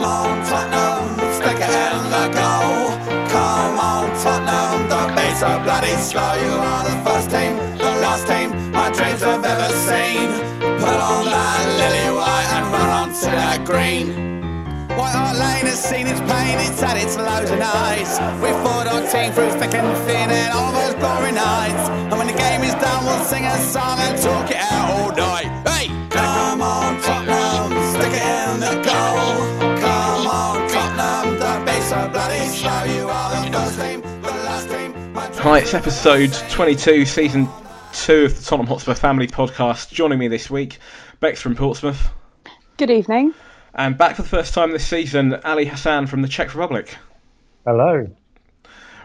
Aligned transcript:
Come 0.00 0.08
on, 0.08 0.46
Tottenham, 0.46 1.34
stick 1.36 1.60
it 1.60 1.68
in 1.68 2.00
the 2.08 2.26
goal. 2.32 2.88
Come 3.28 3.76
on, 3.76 4.08
Tottenham, 4.24 4.88
beats 5.14 5.42
are 5.42 5.62
bloody 5.62 5.92
slow. 6.00 6.32
You 6.40 6.56
are 6.56 6.84
the 6.88 6.96
first 7.04 7.28
team, 7.28 7.52
the 7.76 7.92
last 8.00 8.26
team 8.26 8.48
my 8.72 8.88
dreams 8.96 9.20
have 9.20 9.44
ever 9.44 9.68
seen. 9.84 10.32
Put 10.80 10.96
on 10.96 11.26
that 11.28 11.66
lily 11.76 12.16
white 12.16 12.48
and 12.48 12.66
run 12.72 13.12
that 13.36 13.66
green. 13.66 14.88
White 14.96 15.12
Hart 15.12 15.36
Lane 15.36 15.68
has 15.68 15.84
seen 15.84 16.06
its 16.06 16.20
pain, 16.20 16.56
it's 16.64 16.80
its 16.96 17.18
and. 17.18 18.16
We 18.40 18.48
fought 18.64 18.86
our 18.86 19.04
team 19.04 19.32
through 19.32 19.52
thick 19.60 19.74
and 19.74 19.92
thin 20.08 20.30
and 20.30 20.54
all 20.56 20.72
those 20.72 20.94
glory 20.94 21.32
nights. 21.32 21.90
And 22.08 22.16
when 22.16 22.26
the 22.26 22.38
game 22.40 22.62
is 22.62 22.72
done, 22.80 23.04
we'll 23.04 23.22
sing 23.24 23.44
a 23.44 23.58
song 23.68 23.98
and 24.00 24.16
talk 24.16 24.50
it 24.50 24.56
out 24.56 24.96
all 24.96 25.12
night. 25.12 25.69
Hi, 35.42 35.58
it's 35.60 35.74
episode 35.74 36.32
22, 36.50 37.04
season 37.06 37.48
2 37.92 38.24
of 38.24 38.36
the 38.36 38.42
Tottenham 38.44 38.66
Hotspur 38.66 38.94
Family 38.94 39.26
Podcast. 39.26 39.90
Joining 39.90 40.18
me 40.18 40.28
this 40.28 40.50
week, 40.50 40.78
Becks 41.20 41.40
from 41.40 41.54
Portsmouth, 41.56 42.08
Good 42.76 42.90
evening. 42.90 43.34
and 43.74 43.96
back 43.96 44.16
for 44.16 44.22
the 44.22 44.28
first 44.28 44.52
time 44.54 44.72
this 44.72 44.86
season, 44.86 45.34
Ali 45.44 45.64
Hassan 45.64 46.06
from 46.06 46.22
the 46.22 46.28
Czech 46.28 46.48
Republic. 46.48 46.94
Hello. 47.64 48.08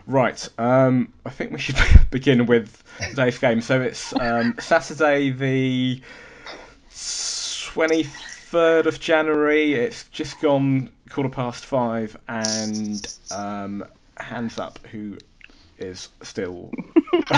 Right, 0.07 0.47
um, 0.57 1.13
I 1.25 1.29
think 1.29 1.51
we 1.51 1.59
should 1.59 1.77
begin 2.11 2.45
with 2.45 2.83
today's 3.09 3.37
game. 3.37 3.61
So 3.61 3.81
it's 3.81 4.13
um, 4.19 4.55
Saturday, 4.59 5.29
the 5.31 6.01
23rd 6.91 8.85
of 8.85 8.99
January. 8.99 9.73
It's 9.73 10.03
just 10.09 10.41
gone 10.41 10.89
quarter 11.09 11.29
past 11.29 11.65
five, 11.65 12.17
and 12.27 13.05
um, 13.31 13.85
hands 14.17 14.59
up 14.59 14.79
who 14.91 15.17
is 15.77 16.09
still 16.21 16.71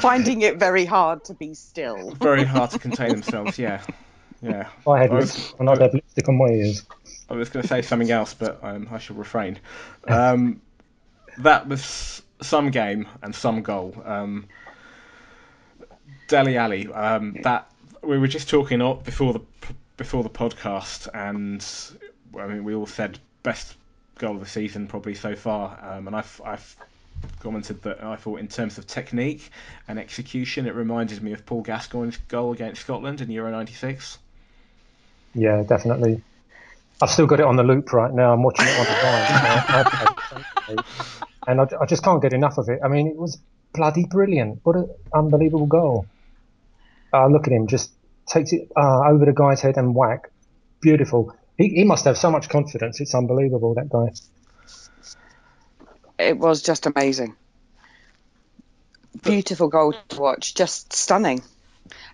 Finding 0.00 0.42
it 0.42 0.58
very 0.58 0.84
hard 0.84 1.24
to 1.24 1.34
be 1.34 1.54
still. 1.54 2.10
very 2.12 2.44
hard 2.44 2.70
to 2.70 2.78
contain 2.78 3.10
themselves. 3.10 3.58
Yeah, 3.58 3.82
yeah. 4.42 4.68
I 4.86 4.98
had 5.00 5.10
I 5.10 5.14
lip- 5.14 5.22
was, 5.22 5.54
and 5.58 5.68
I'd 5.70 5.78
lipstick 5.92 6.28
on 6.28 6.36
my 6.38 6.46
ears. 6.48 6.84
I 7.28 7.34
was 7.34 7.48
going 7.48 7.62
to 7.62 7.68
say 7.68 7.82
something 7.82 8.10
else, 8.10 8.34
but 8.34 8.60
um, 8.62 8.88
I 8.90 8.98
shall 8.98 9.16
refrain. 9.16 9.58
Um, 10.06 10.60
that 11.38 11.66
was 11.68 12.22
some 12.40 12.70
game 12.70 13.08
and 13.22 13.34
some 13.34 13.62
goal. 13.62 14.00
Um, 14.04 14.46
Dele 16.28 16.56
Alli. 16.56 16.92
Um, 16.92 17.36
that 17.42 17.70
we 18.02 18.18
were 18.18 18.28
just 18.28 18.48
talking 18.48 18.80
o- 18.82 18.94
before 18.94 19.32
the 19.32 19.40
before 19.96 20.22
the 20.22 20.30
podcast, 20.30 21.08
and 21.14 21.64
I 22.40 22.46
mean 22.46 22.64
we 22.64 22.74
all 22.74 22.86
said 22.86 23.18
best 23.42 23.76
goal 24.18 24.34
of 24.34 24.40
the 24.40 24.46
season 24.46 24.86
probably 24.86 25.14
so 25.14 25.34
far. 25.36 25.78
Um, 25.82 26.06
and 26.06 26.16
I've 26.16 26.40
I've 26.44 26.76
commented 27.40 27.82
that 27.82 28.02
I 28.02 28.16
thought 28.16 28.40
in 28.40 28.48
terms 28.48 28.78
of 28.78 28.86
technique 28.86 29.50
and 29.88 29.98
execution, 29.98 30.66
it 30.66 30.74
reminded 30.74 31.22
me 31.22 31.32
of 31.32 31.46
Paul 31.46 31.62
Gascoigne's 31.62 32.16
goal 32.28 32.52
against 32.52 32.82
Scotland 32.82 33.20
in 33.20 33.30
Euro 33.30 33.50
'96. 33.50 34.18
Yeah, 35.34 35.62
definitely. 35.62 36.22
I've 37.02 37.10
still 37.10 37.26
got 37.26 37.40
it 37.40 37.46
on 37.46 37.56
the 37.56 37.62
loop 37.62 37.92
right 37.92 38.12
now. 38.12 38.32
I'm 38.32 38.42
watching 38.42 38.66
it 38.66 38.78
on 38.78 38.86
the 38.86 40.74
line. 40.74 40.84
and 41.46 41.60
I, 41.60 41.68
I 41.82 41.86
just 41.86 42.02
can't 42.02 42.22
get 42.22 42.32
enough 42.32 42.56
of 42.56 42.68
it. 42.68 42.80
I 42.82 42.88
mean, 42.88 43.06
it 43.06 43.16
was 43.16 43.38
bloody 43.74 44.06
brilliant. 44.06 44.60
What 44.62 44.76
an 44.76 44.88
unbelievable 45.14 45.66
goal. 45.66 46.06
Uh, 47.12 47.28
look 47.28 47.46
at 47.46 47.52
him, 47.52 47.66
just 47.66 47.92
takes 48.26 48.52
it 48.52 48.68
uh, 48.76 49.08
over 49.08 49.24
the 49.26 49.32
guy's 49.32 49.60
head 49.60 49.76
and 49.76 49.94
whack. 49.94 50.30
Beautiful. 50.80 51.34
He, 51.58 51.68
he 51.68 51.84
must 51.84 52.04
have 52.04 52.18
so 52.18 52.30
much 52.30 52.48
confidence. 52.48 53.00
It's 53.00 53.14
unbelievable, 53.14 53.74
that 53.74 53.88
guy. 53.88 54.12
It 56.18 56.38
was 56.38 56.62
just 56.62 56.86
amazing. 56.86 57.36
Beautiful 59.22 59.68
goal 59.68 59.94
to 60.08 60.20
watch, 60.20 60.54
just 60.54 60.92
stunning. 60.92 61.42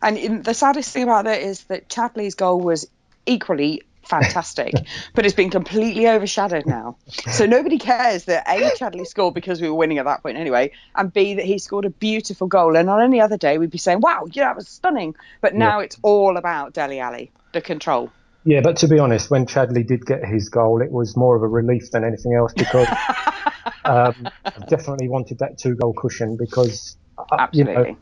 And 0.00 0.44
the 0.44 0.54
saddest 0.54 0.92
thing 0.92 1.04
about 1.04 1.26
it 1.26 1.42
is 1.42 1.64
that 1.64 1.88
Chadli's 1.88 2.34
goal 2.34 2.60
was 2.60 2.88
equally 3.26 3.82
fantastic, 4.04 4.74
but 5.14 5.24
it's 5.24 5.34
been 5.34 5.50
completely 5.50 6.08
overshadowed 6.08 6.66
now. 6.66 6.96
So 7.30 7.46
nobody 7.46 7.78
cares 7.78 8.24
that 8.24 8.48
A, 8.48 8.70
Chadley 8.76 9.06
scored 9.06 9.34
because 9.34 9.60
we 9.60 9.68
were 9.68 9.76
winning 9.76 9.98
at 9.98 10.04
that 10.04 10.22
point 10.22 10.36
anyway, 10.36 10.72
and 10.94 11.12
B, 11.12 11.34
that 11.34 11.44
he 11.44 11.58
scored 11.58 11.84
a 11.84 11.90
beautiful 11.90 12.46
goal. 12.46 12.76
And 12.76 12.90
on 12.90 13.02
any 13.02 13.20
other 13.20 13.36
day, 13.36 13.58
we'd 13.58 13.70
be 13.70 13.78
saying, 13.78 14.00
wow, 14.00 14.26
yeah, 14.32 14.44
that 14.44 14.56
was 14.56 14.68
stunning. 14.68 15.14
But 15.40 15.54
now 15.54 15.80
it's 15.80 15.96
all 16.02 16.36
about 16.36 16.72
Dele 16.72 17.00
Alli, 17.00 17.30
the 17.52 17.60
control. 17.60 18.10
Yeah, 18.44 18.60
but 18.60 18.76
to 18.78 18.88
be 18.88 18.98
honest, 18.98 19.30
when 19.30 19.46
Chadli 19.46 19.86
did 19.86 20.04
get 20.04 20.24
his 20.24 20.48
goal, 20.48 20.82
it 20.82 20.90
was 20.90 21.16
more 21.16 21.36
of 21.36 21.42
a 21.42 21.48
relief 21.48 21.90
than 21.92 22.04
anything 22.04 22.34
else 22.34 22.52
because 22.52 22.88
um, 23.84 24.28
I 24.44 24.64
definitely 24.68 25.08
wanted 25.08 25.38
that 25.38 25.58
two 25.58 25.76
goal 25.76 25.92
cushion 25.92 26.36
because, 26.36 26.96
uh, 27.18 27.48
you 27.52 27.64
Absolutely. 27.64 27.92
know, 27.92 27.98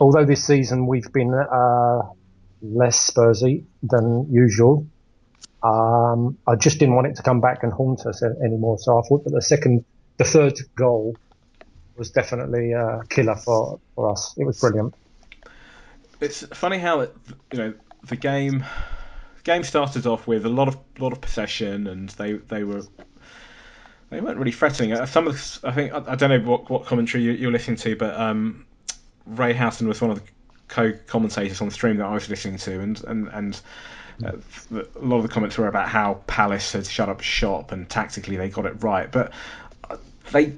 although 0.00 0.24
this 0.24 0.44
season 0.44 0.86
we've 0.86 1.12
been 1.12 1.34
uh, 1.34 2.02
less 2.62 3.10
Spursy 3.10 3.64
than 3.82 4.28
usual, 4.30 4.86
um, 5.64 6.38
I 6.46 6.54
just 6.54 6.78
didn't 6.78 6.94
want 6.94 7.08
it 7.08 7.16
to 7.16 7.22
come 7.22 7.40
back 7.40 7.64
and 7.64 7.72
haunt 7.72 8.06
us 8.06 8.22
anymore. 8.22 8.78
So 8.78 8.98
I 8.98 9.02
thought 9.08 9.24
that 9.24 9.30
the 9.30 9.42
second, 9.42 9.84
the 10.18 10.24
third 10.24 10.54
goal 10.76 11.16
was 11.96 12.10
definitely 12.10 12.72
a 12.72 13.00
killer 13.10 13.36
for, 13.36 13.80
for 13.94 14.10
us. 14.10 14.34
It 14.36 14.44
was 14.44 14.60
brilliant. 14.60 14.94
it's 16.20 16.46
funny 16.56 16.78
how 16.78 17.00
it, 17.00 17.14
you 17.52 17.58
know 17.58 17.74
the 18.08 18.16
game 18.16 18.64
game 19.44 19.64
started 19.64 20.06
off 20.06 20.26
with 20.26 20.46
a 20.46 20.48
lot 20.48 20.68
of 20.68 20.76
lot 20.98 21.12
of 21.12 21.20
possession 21.20 21.86
and 21.86 22.08
they 22.10 22.34
they 22.34 22.64
were 22.64 22.82
they 24.10 24.20
weren't 24.20 24.38
really 24.38 24.52
threatening. 24.52 24.92
Uh, 24.92 25.06
Some 25.06 25.26
of 25.26 25.34
the, 25.34 25.68
I 25.68 25.72
think 25.72 25.92
I, 25.92 26.12
I 26.12 26.14
don't 26.14 26.30
know 26.30 26.50
what, 26.50 26.68
what 26.68 26.84
commentary 26.84 27.24
you, 27.24 27.32
you're 27.32 27.50
listening 27.50 27.78
to, 27.78 27.96
but 27.96 28.18
um, 28.18 28.66
Ray 29.26 29.54
Houghton 29.54 29.88
was 29.88 30.00
one 30.02 30.10
of 30.10 30.22
the 30.22 30.30
co-commentators 30.68 31.60
on 31.62 31.68
the 31.68 31.74
stream 31.74 31.96
that 31.96 32.04
I 32.04 32.12
was 32.12 32.28
listening 32.28 32.58
to, 32.58 32.80
and 32.80 33.02
and 33.04 33.28
and. 33.28 33.60
Uh, 34.22 34.32
a 34.70 35.04
lot 35.04 35.16
of 35.16 35.22
the 35.22 35.28
comments 35.28 35.56
were 35.56 35.66
about 35.66 35.88
how 35.88 36.20
Palace 36.26 36.72
had 36.72 36.86
shut 36.86 37.08
up 37.08 37.22
shop 37.22 37.72
and 37.72 37.88
tactically 37.88 38.36
they 38.36 38.50
got 38.50 38.66
it 38.66 38.74
right, 38.82 39.10
but 39.10 39.32
uh, 39.88 39.96
they, 40.30 40.52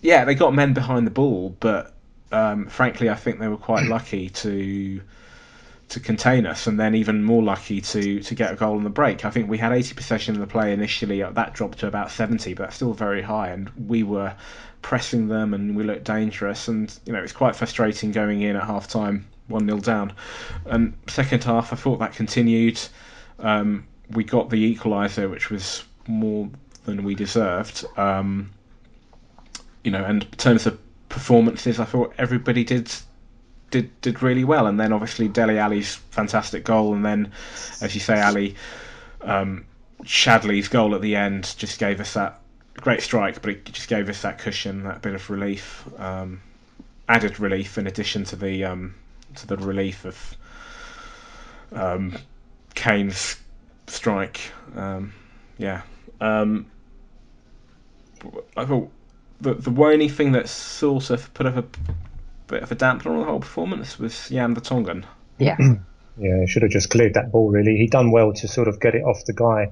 yeah, 0.00 0.24
they 0.24 0.36
got 0.36 0.54
men 0.54 0.72
behind 0.72 1.04
the 1.04 1.10
ball, 1.10 1.54
but 1.58 1.92
um, 2.30 2.66
frankly, 2.68 3.10
I 3.10 3.16
think 3.16 3.40
they 3.40 3.48
were 3.48 3.56
quite 3.56 3.86
lucky 3.88 4.30
to 4.30 5.02
to 5.92 6.00
contain 6.00 6.46
us, 6.46 6.66
and 6.66 6.80
then 6.80 6.94
even 6.94 7.22
more 7.22 7.42
lucky 7.42 7.80
to 7.80 8.20
to 8.20 8.34
get 8.34 8.52
a 8.52 8.56
goal 8.56 8.76
on 8.76 8.84
the 8.84 8.90
break. 8.90 9.24
I 9.24 9.30
think 9.30 9.48
we 9.48 9.58
had 9.58 9.72
80 9.72 9.94
possession 9.94 10.34
of 10.34 10.40
the 10.40 10.46
play 10.46 10.72
initially. 10.72 11.22
uh, 11.22 11.30
That 11.30 11.52
dropped 11.52 11.78
to 11.80 11.86
about 11.86 12.10
70, 12.10 12.54
but 12.54 12.72
still 12.72 12.94
very 12.94 13.20
high, 13.20 13.48
and 13.48 13.70
we 13.88 14.02
were 14.02 14.34
pressing 14.80 15.28
them, 15.28 15.52
and 15.52 15.76
we 15.76 15.84
looked 15.84 16.04
dangerous. 16.04 16.68
And 16.68 16.92
you 17.04 17.12
know, 17.12 17.22
it's 17.22 17.32
quite 17.32 17.54
frustrating 17.56 18.10
going 18.10 18.40
in 18.40 18.56
at 18.56 18.64
half 18.64 18.88
time, 18.88 19.26
one 19.48 19.66
0 19.66 19.80
down. 19.80 20.12
And 20.64 20.94
second 21.08 21.44
half, 21.44 21.72
I 21.72 21.76
thought 21.76 21.98
that 21.98 22.14
continued. 22.14 22.80
Um, 23.38 23.86
we 24.10 24.24
got 24.24 24.48
the 24.48 24.74
equaliser, 24.74 25.30
which 25.30 25.50
was 25.50 25.84
more 26.06 26.48
than 26.84 27.04
we 27.04 27.14
deserved. 27.14 27.84
Um, 27.98 28.50
you 29.84 29.90
know, 29.90 30.04
and 30.04 30.22
in 30.22 30.30
terms 30.30 30.66
of 30.66 30.78
performances, 31.10 31.78
I 31.78 31.84
thought 31.84 32.14
everybody 32.16 32.64
did 32.64 32.90
did 33.72 34.00
did 34.00 34.22
really 34.22 34.44
well. 34.44 34.68
And 34.68 34.78
then 34.78 34.92
obviously 34.92 35.26
Dele 35.26 35.58
Alli's 35.58 35.96
fantastic 35.96 36.64
goal, 36.64 36.94
and 36.94 37.04
then, 37.04 37.32
as 37.80 37.94
you 37.94 38.00
say, 38.00 38.20
Ali, 38.20 38.54
um, 39.22 39.64
Chadli's 40.04 40.68
goal 40.68 40.94
at 40.94 41.00
the 41.00 41.16
end 41.16 41.52
just 41.58 41.80
gave 41.80 42.00
us 42.00 42.14
that 42.14 42.40
great 42.76 43.02
strike, 43.02 43.42
but 43.42 43.50
it 43.50 43.64
just 43.64 43.88
gave 43.88 44.08
us 44.08 44.22
that 44.22 44.38
cushion, 44.38 44.84
that 44.84 45.02
bit 45.02 45.14
of 45.14 45.28
relief, 45.28 45.84
um, 45.98 46.40
added 47.08 47.40
relief 47.40 47.78
in 47.78 47.88
addition 47.88 48.24
to 48.24 48.36
the 48.36 48.64
um, 48.64 48.94
to 49.34 49.46
the 49.48 49.56
relief 49.56 50.04
of 50.04 50.36
um, 51.72 52.16
Kane's 52.74 53.36
strike. 53.88 54.40
Um, 54.76 55.12
yeah. 55.58 55.82
Um, 56.20 56.66
I 58.56 58.64
thought 58.64 58.90
the 59.40 59.54
the 59.54 59.82
only 59.82 60.08
thing 60.08 60.32
that 60.32 60.48
sort 60.48 61.10
of 61.10 61.32
put 61.34 61.46
up 61.46 61.56
a 61.56 61.64
bit 62.52 62.62
of 62.62 62.70
a 62.70 62.76
dampener 62.76 63.06
on 63.06 63.18
the 63.18 63.24
whole 63.24 63.40
performance 63.40 63.98
was 63.98 64.28
Jan 64.28 64.54
Vertonghen. 64.54 65.04
Yeah. 65.38 65.56
Yeah, 66.18 66.40
he 66.40 66.46
should 66.46 66.60
have 66.60 66.70
just 66.70 66.90
cleared 66.90 67.14
that 67.14 67.32
ball. 67.32 67.48
Really, 67.48 67.78
he 67.78 67.86
done 67.86 68.10
well 68.10 68.34
to 68.34 68.46
sort 68.46 68.68
of 68.68 68.78
get 68.78 68.94
it 68.94 69.02
off 69.02 69.24
the 69.24 69.32
guy 69.32 69.70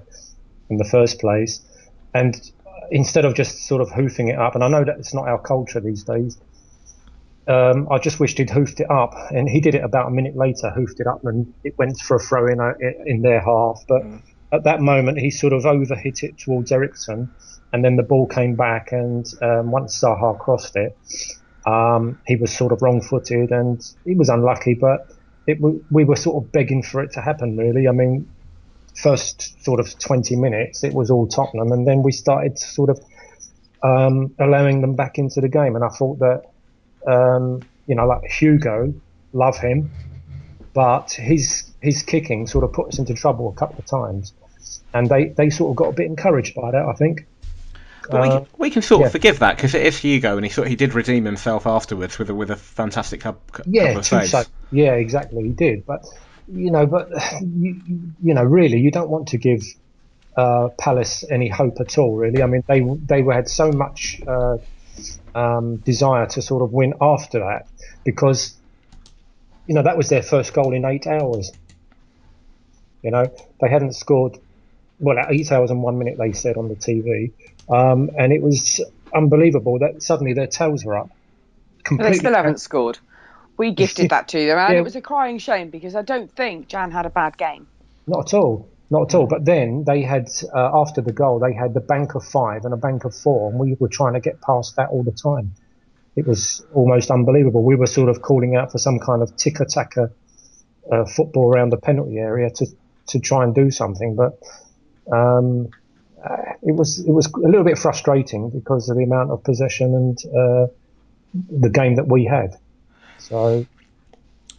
in 0.71 0.79
the 0.79 0.87
first 0.87 1.21
place, 1.21 1.61
and 2.15 2.35
instead 2.91 3.27
of 3.27 3.35
just 3.35 3.67
sort 3.67 3.83
of 3.83 3.91
hoofing 3.91 4.29
it 4.29 4.39
up. 4.39 4.55
And 4.55 4.65
I 4.65 4.69
know 4.69 4.83
that 4.83 4.99
it's 4.99 5.13
not 5.13 5.29
our 5.29 5.39
culture 5.39 5.81
these 5.81 6.03
days. 6.03 6.41
Um, 7.47 7.89
I 7.91 7.99
just 7.99 8.21
wished 8.21 8.39
he'd 8.39 8.49
hoofed 8.49 8.81
it 8.81 8.91
up, 8.91 9.13
and 9.31 9.51
he 9.51 9.61
did 9.61 9.75
it 9.75 9.85
about 9.85 10.09
a 10.09 10.11
minute 10.11 10.35
later. 10.35 10.71
Hoofed 10.71 10.99
it 10.99 11.07
up, 11.07 11.27
and 11.27 11.53
it 11.63 11.77
went 11.77 11.99
for 11.99 12.17
a 12.17 12.19
throw 12.19 12.47
in 12.47 12.59
uh, 12.59 12.73
in 13.05 13.21
their 13.21 13.43
half. 13.43 13.85
But 13.87 14.03
at 14.51 14.65
that 14.65 14.81
moment, 14.81 15.19
he 15.19 15.31
sort 15.31 15.53
of 15.53 15.65
overhit 15.65 16.23
it 16.23 16.39
towards 16.39 16.73
Eriksen, 16.73 17.31
and 17.71 17.85
then 17.85 17.97
the 17.97 18.03
ball 18.03 18.27
came 18.27 18.55
back. 18.55 18.93
And 18.93 19.31
um, 19.43 19.71
once 19.71 20.01
Zaha 20.01 20.39
crossed 20.39 20.77
it, 20.77 20.97
um, 21.67 22.19
he 22.27 22.37
was 22.37 22.57
sort 22.57 22.73
of 22.73 22.83
wrong-footed, 22.83 23.51
and 23.51 23.85
he 24.05 24.15
was 24.15 24.29
unlucky. 24.29 24.75
But 24.75 25.11
it, 25.47 25.59
we 25.61 26.05
were 26.05 26.17
sort 26.17 26.43
of 26.43 26.53
begging 26.53 26.83
for 26.83 27.03
it 27.03 27.13
to 27.13 27.21
happen, 27.21 27.57
really. 27.57 27.89
I 27.89 27.93
mean, 27.93 28.29
first 28.95 29.63
sort 29.65 29.81
of 29.81 29.99
20 29.99 30.37
minutes, 30.37 30.85
it 30.85 30.95
was 30.95 31.11
all 31.11 31.27
Tottenham, 31.27 31.73
and 31.73 31.87
then 31.87 32.03
we 32.03 32.13
started 32.13 32.59
sort 32.59 32.91
of 32.91 33.01
um, 33.83 34.35
allowing 34.39 34.81
them 34.81 34.95
back 34.95 35.19
into 35.19 35.41
the 35.41 35.49
game. 35.49 35.77
And 35.77 35.85
I 35.85 35.89
thought 35.89 36.19
that, 36.19 36.45
um, 37.07 37.63
you 37.87 37.95
know, 37.95 38.07
like 38.07 38.31
Hugo, 38.31 38.95
love 39.33 39.59
him, 39.59 39.91
but 40.75 41.13
his 41.13 41.71
his 41.81 42.03
kicking 42.03 42.47
sort 42.47 42.65
of 42.65 42.73
put 42.73 42.89
us 42.89 42.99
into 42.99 43.15
trouble 43.15 43.49
a 43.49 43.53
couple 43.53 43.79
of 43.79 43.87
times, 43.87 44.35
and 44.93 45.09
they, 45.09 45.29
they 45.29 45.51
sort 45.51 45.71
of 45.71 45.77
got 45.77 45.89
a 45.89 45.93
bit 45.93 46.07
encouraged 46.07 46.55
by 46.55 46.71
that, 46.71 46.85
I 46.85 46.93
think. 46.93 47.27
But 48.11 48.23
we, 48.23 48.29
Uh, 48.29 48.39
can, 48.41 48.47
we 48.59 48.71
can 48.71 48.83
sort 48.83 49.01
yeah. 49.01 49.07
of 49.07 49.13
forgive 49.13 49.39
that 49.41 49.57
because 49.57 49.75
it 49.75 49.85
is 49.87 49.99
Hugo, 49.99 50.37
and 50.37 50.45
he 50.45 50.51
sort 50.51 50.69
he 50.69 50.77
did 50.77 50.95
redeem 50.95 51.25
himself 51.25 51.67
afterwards 51.67 52.19
with 52.19 52.31
a, 52.31 52.35
with 52.35 52.51
a 52.51 52.57
fantastic 52.57 53.21
cou- 53.21 53.37
yeah, 53.67 53.87
couple 53.87 53.99
of 54.01 54.07
saves. 54.07 54.31
sa- 54.31 54.45
yeah, 54.71 54.93
exactly, 54.95 55.45
he 55.45 55.51
did. 55.53 55.87
But 55.87 56.05
you 56.49 56.71
know, 56.71 56.87
but 56.87 57.09
you, 57.43 57.81
you 58.23 58.35
know, 58.35 58.43
really, 58.45 58.79
you 58.79 58.91
don't 58.91 59.09
want 59.11 59.29
to 59.29 59.39
give 59.39 59.63
uh, 60.37 60.69
Palace 60.79 61.25
any 61.31 61.49
hope 61.49 61.77
at 61.81 61.99
all. 61.99 62.17
Really, 62.17 62.43
I 62.43 62.47
mean, 62.47 62.63
they 62.67 62.81
they 62.81 63.23
had 63.35 63.49
so 63.49 63.71
much 63.73 64.21
uh, 64.27 64.57
um, 65.35 65.77
desire 65.77 66.27
to 66.27 66.43
sort 66.43 66.63
of 66.63 66.73
win 66.73 66.95
after 67.01 67.41
that 67.41 67.67
because 68.05 68.57
you 69.67 69.75
know 69.75 69.83
that 69.83 69.97
was 69.97 70.09
their 70.09 70.23
first 70.23 70.53
goal 70.53 70.75
in 70.75 70.85
eight 70.85 71.07
hours. 71.07 71.53
You 73.03 73.11
know, 73.13 73.27
they 73.61 73.69
hadn't 73.71 73.95
scored 73.95 74.37
well 75.01 75.19
at 75.19 75.33
eight 75.33 75.51
hours 75.51 75.71
and 75.71 75.83
one 75.83 75.99
minute. 75.99 76.17
They 76.19 76.33
said 76.33 76.57
on 76.57 76.69
the 76.69 76.77
TV, 76.77 77.33
um, 77.69 78.11
and 78.17 78.33
it 78.33 78.43
was 78.43 78.81
unbelievable 79.15 79.79
that 79.81 80.03
suddenly 80.03 80.35
their 80.35 80.47
tails 80.47 80.85
were 80.85 80.97
up. 80.97 81.09
But 81.09 81.85
Completely 81.85 82.13
they 82.13 82.19
still 82.19 82.35
haven't 82.35 82.61
scored. 82.61 82.99
We 83.57 83.73
gifted 83.73 84.11
that 84.15 84.29
to 84.29 84.39
them, 84.39 84.59
and 84.59 84.75
Yeah. 84.75 84.81
it 84.81 84.85
was 84.85 84.97
a 84.97 85.01
crying 85.01 85.39
shame 85.39 85.71
because 85.71 85.97
I 85.97 86.03
don't 86.03 86.31
think 86.31 86.69
Jan 86.69 86.91
had 86.91 87.07
a 87.07 87.11
bad 87.11 87.37
game. 87.37 87.67
Not 88.07 88.29
at 88.33 88.35
all. 88.35 88.69
Not 88.91 89.03
at 89.11 89.15
all. 89.15 89.27
But 89.27 89.45
then 89.45 89.85
they 89.85 90.03
had, 90.03 90.29
uh, 90.55 90.71
after 90.75 91.01
the 91.01 91.13
goal, 91.13 91.39
they 91.39 91.53
had 91.53 91.75
the 91.75 91.81
bank 91.81 92.15
of 92.15 92.25
five 92.25 92.65
and 92.65 92.75
a 92.75 92.77
bank 92.77 93.05
of 93.05 93.15
four, 93.15 93.51
and 93.51 93.59
we 93.59 93.77
were 93.79 93.89
trying 93.89 94.15
to 94.15 94.21
get 94.21 94.41
past 94.41 94.77
that 94.77 94.89
all 94.91 95.03
the 95.03 95.13
time. 95.13 95.53
It 96.17 96.27
was 96.27 96.65
almost 96.75 97.11
unbelievable. 97.11 97.63
We 97.63 97.77
were 97.77 97.87
sort 97.87 98.09
of 98.09 98.21
calling 98.21 98.57
out 98.57 98.73
for 98.73 98.79
some 98.79 98.99
kind 98.99 99.23
of 99.23 99.37
ticker 99.37 99.65
tacker 99.65 100.13
uh, 100.91 101.05
football 101.05 101.53
around 101.53 101.71
the 101.71 101.77
penalty 101.77 102.19
area 102.19 102.51
to, 102.51 102.67
to 103.09 103.21
try 103.21 103.45
and 103.45 103.55
do 103.55 103.71
something, 103.71 104.17
but 104.17 104.39
um, 105.13 105.69
uh, 106.25 106.53
it 106.63 106.73
was 106.73 106.99
it 107.01 107.11
was 107.11 107.27
a 107.33 107.39
little 107.39 107.65
bit 107.65 107.79
frustrating 107.79 108.51
because 108.51 108.89
of 108.89 108.97
the 108.97 109.05
amount 109.05 109.31
of 109.31 109.43
possession 109.43 109.95
and 109.95 110.19
uh, 110.27 110.67
the 111.51 111.71
game 111.71 111.97
that 111.97 112.07
we 112.07 112.25
had. 112.25 112.57
So 113.19 113.67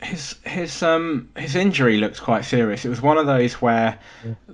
his 0.01 0.35
his 0.43 0.81
um 0.81 1.29
his 1.37 1.55
injury 1.55 1.97
looked 1.97 2.21
quite 2.21 2.45
serious. 2.45 2.85
It 2.85 2.89
was 2.89 3.01
one 3.01 3.17
of 3.17 3.27
those 3.27 3.53
where 3.53 3.99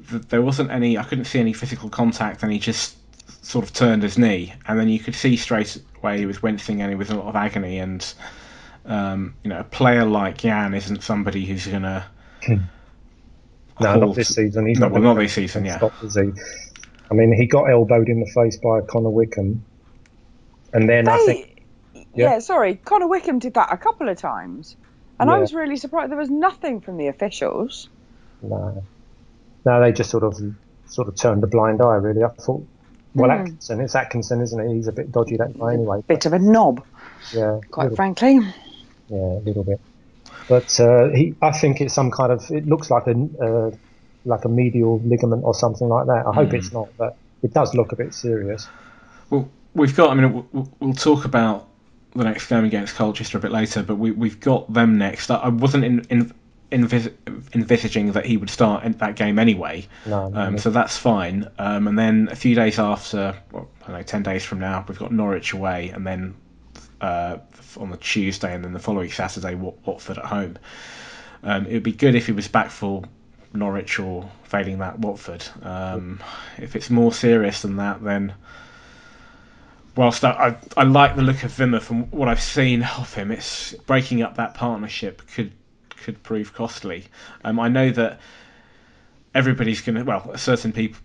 th- 0.10 0.24
there 0.24 0.42
wasn't 0.42 0.72
any. 0.72 0.98
I 0.98 1.04
couldn't 1.04 1.26
see 1.26 1.40
any 1.40 1.54
physical 1.54 1.90
contact, 1.90 2.44
and 2.44 2.52
he 2.52 2.60
just 2.60 2.98
sort 3.46 3.64
of 3.64 3.74
turned 3.74 4.04
his 4.04 4.18
knee, 4.18 4.54
and 4.68 4.78
then 4.78 4.90
you 4.90 5.00
could 5.00 5.16
see 5.16 5.38
straight 5.38 5.82
away 5.98 6.18
he 6.20 6.26
was 6.26 6.42
wincing 6.42 6.82
and 6.82 6.90
he 6.90 6.96
was 6.96 7.10
in 7.10 7.16
a 7.16 7.20
lot 7.20 7.30
of 7.30 7.36
agony. 7.36 7.80
And 7.80 8.14
um, 8.86 9.36
you 9.44 9.50
know, 9.50 9.60
a 9.60 9.64
player 9.64 10.06
like 10.06 10.40
Jan 10.40 10.74
isn't 10.74 11.04
somebody 11.04 11.46
who's 11.46 11.66
gonna. 11.66 12.06
No, 13.80 13.96
not 13.96 14.16
this 14.16 14.30
season. 14.30 14.66
He's 14.66 14.80
No, 14.80 14.88
not 14.88 14.94
well, 14.94 15.02
not 15.04 15.20
this 15.20 15.34
season, 15.34 15.66
yeah. 15.66 15.78
Stop, 15.78 15.94
is 16.04 16.16
he? 16.16 16.32
I 17.10 17.14
mean, 17.14 17.32
he 17.34 17.46
got 17.46 17.66
elbowed 17.66 18.10
in 18.10 18.20
the 18.20 18.26
face 18.26 18.58
by 18.58 18.82
Connor 18.82 19.10
Wickham, 19.10 19.64
and 20.74 20.90
then 20.90 21.08
I 21.08 21.18
think 21.26 21.64
yeah. 21.94 22.34
Yeah. 22.34 22.40
sorry, 22.40 22.76
Connor 22.76 23.08
Wickham 23.08 23.40
did 23.40 23.54
that 23.54 23.72
a 23.72 23.78
couple 23.78 24.10
of 24.10 24.18
times, 24.18 24.76
and 25.20 25.30
I 25.30 25.38
was 25.40 25.54
really 25.54 25.78
surprised. 25.78 26.12
There 26.12 26.18
was 26.18 26.30
nothing 26.30 26.82
from 26.82 26.98
the 26.98 27.08
officials. 27.08 27.90
no, 28.42 28.84
no, 29.66 29.82
they 29.82 29.92
just 29.92 30.10
sort 30.10 30.24
of 30.24 30.40
sort 30.88 31.08
of 31.08 31.16
turned 31.16 31.44
a 31.44 31.48
blind 31.48 31.82
eye. 31.82 31.96
Really, 31.96 32.24
I 32.24 32.30
thought. 32.30 32.66
Well, 33.16 33.30
Hmm. 33.32 33.42
Atkinson, 33.42 33.82
it's 33.82 33.96
Atkinson, 33.96 34.42
isn't 34.42 34.60
it? 34.60 34.74
He's 34.76 34.88
a 34.88 34.92
bit 34.92 35.12
dodgy 35.12 35.38
that 35.38 35.58
guy 35.58 35.74
anyway. 35.74 36.04
Bit 36.08 36.26
of 36.28 36.34
a 36.34 36.40
knob, 36.40 36.84
Yeah, 37.34 37.60
quite 37.72 37.84
little, 37.86 37.96
frankly. 37.96 38.40
yeah, 39.08 39.18
a 39.18 39.42
little 39.44 39.64
bit. 39.64 39.80
But 40.50 40.80
uh, 40.80 41.10
he, 41.10 41.36
I 41.42 41.52
think 41.52 41.82
it's 41.82 41.94
some 41.94 42.12
kind 42.12 42.32
of. 42.32 42.50
It 42.52 42.68
looks 42.68 42.90
like 42.90 43.08
a 43.08 43.12
uh, 43.42 43.72
like 44.26 44.46
a 44.46 44.50
medial 44.50 45.00
ligament 45.02 45.44
or 45.44 45.54
something 45.54 45.88
like 45.88 46.08
that. 46.08 46.26
I 46.28 46.34
hope 46.34 46.54
it's 46.54 46.72
not, 46.72 46.90
but 46.98 47.16
it 47.44 47.54
does 47.54 47.74
look 47.76 47.92
a 47.92 47.96
bit 47.96 48.14
serious. 48.14 48.68
Well, 49.30 49.50
we've 49.74 49.96
got. 49.96 50.10
I 50.12 50.14
mean, 50.16 50.48
we'll, 50.52 50.72
we'll 50.80 50.94
talk 50.94 51.26
about 51.26 51.68
the 52.16 52.24
next 52.24 52.48
game 52.48 52.64
against 52.66 52.96
Colchester 52.96 53.38
a 53.38 53.42
bit 53.42 53.52
later, 53.52 53.84
but 53.84 53.96
we, 53.96 54.12
we've 54.12 54.40
got 54.40 54.72
them 54.74 54.98
next. 54.98 55.30
I 55.30 55.50
wasn't 55.50 55.84
in, 55.84 56.06
in, 56.10 56.34
envis- 56.72 57.14
envisaging 57.54 58.14
that 58.14 58.26
he 58.26 58.38
would 58.38 58.50
start 58.50 58.84
in 58.86 58.94
that 58.94 59.16
game 59.16 59.38
anyway, 59.38 59.88
No, 60.06 60.30
no, 60.30 60.40
um, 60.40 60.52
no. 60.54 60.58
so 60.58 60.70
that's 60.72 60.98
fine. 60.98 61.48
Um, 61.60 61.88
and 61.88 62.00
then 62.00 62.30
a 62.32 62.36
few 62.36 62.56
days 62.56 62.80
after, 62.80 63.36
well, 63.52 63.68
I 63.84 63.88
don't 63.88 63.96
know, 63.98 64.04
ten 64.04 64.24
days 64.24 64.44
from 64.44 64.60
now, 64.60 64.84
we've 64.88 64.98
got 64.98 65.12
Norwich 65.12 65.54
away, 65.54 65.90
and 65.90 66.08
then 66.08 66.34
uh, 67.02 67.38
on 67.78 67.90
the 67.90 67.98
Tuesday, 67.98 68.54
and 68.54 68.64
then 68.64 68.74
the 68.74 68.80
following 68.80 69.12
Saturday, 69.12 69.56
Wat- 69.56 69.78
Watford 69.86 70.18
at 70.18 70.26
home. 70.26 70.58
Um, 71.44 71.66
it 71.68 71.74
would 71.74 71.84
be 71.84 71.92
good 71.92 72.16
if 72.16 72.26
he 72.26 72.32
was 72.32 72.48
back 72.48 72.72
for 72.72 73.04
Norwich 73.54 74.00
or 74.00 74.30
failing 74.44 74.80
that 74.80 75.00
Watford. 75.00 75.46
Um, 75.62 76.20
if 76.58 76.76
it's 76.76 76.90
more 76.90 77.14
serious 77.14 77.62
than 77.62 77.78
that, 77.78 78.04
then 78.04 78.34
whilst 79.96 80.24
I, 80.24 80.58
I, 80.78 80.82
I 80.82 80.84
like 80.84 81.16
the 81.16 81.22
look 81.22 81.44
of 81.44 81.52
Wimmer 81.52 81.82
from 81.82 82.04
what 82.12 82.28
I've 82.28 82.42
seen 82.42 82.84
of 82.84 83.14
him, 83.14 83.32
it's 83.32 83.74
breaking 83.74 84.22
up 84.22 84.38
that 84.38 84.54
partnership 84.54 85.22
could 85.34 85.52
could 86.04 86.22
prove 86.24 86.54
costly. 86.54 87.06
Um, 87.44 87.60
I 87.60 87.68
know 87.68 87.90
that 87.90 88.20
everybody's 89.36 89.82
going 89.82 89.96
to, 89.96 90.04
well, 90.04 90.38
certain 90.38 90.72
people 90.72 91.02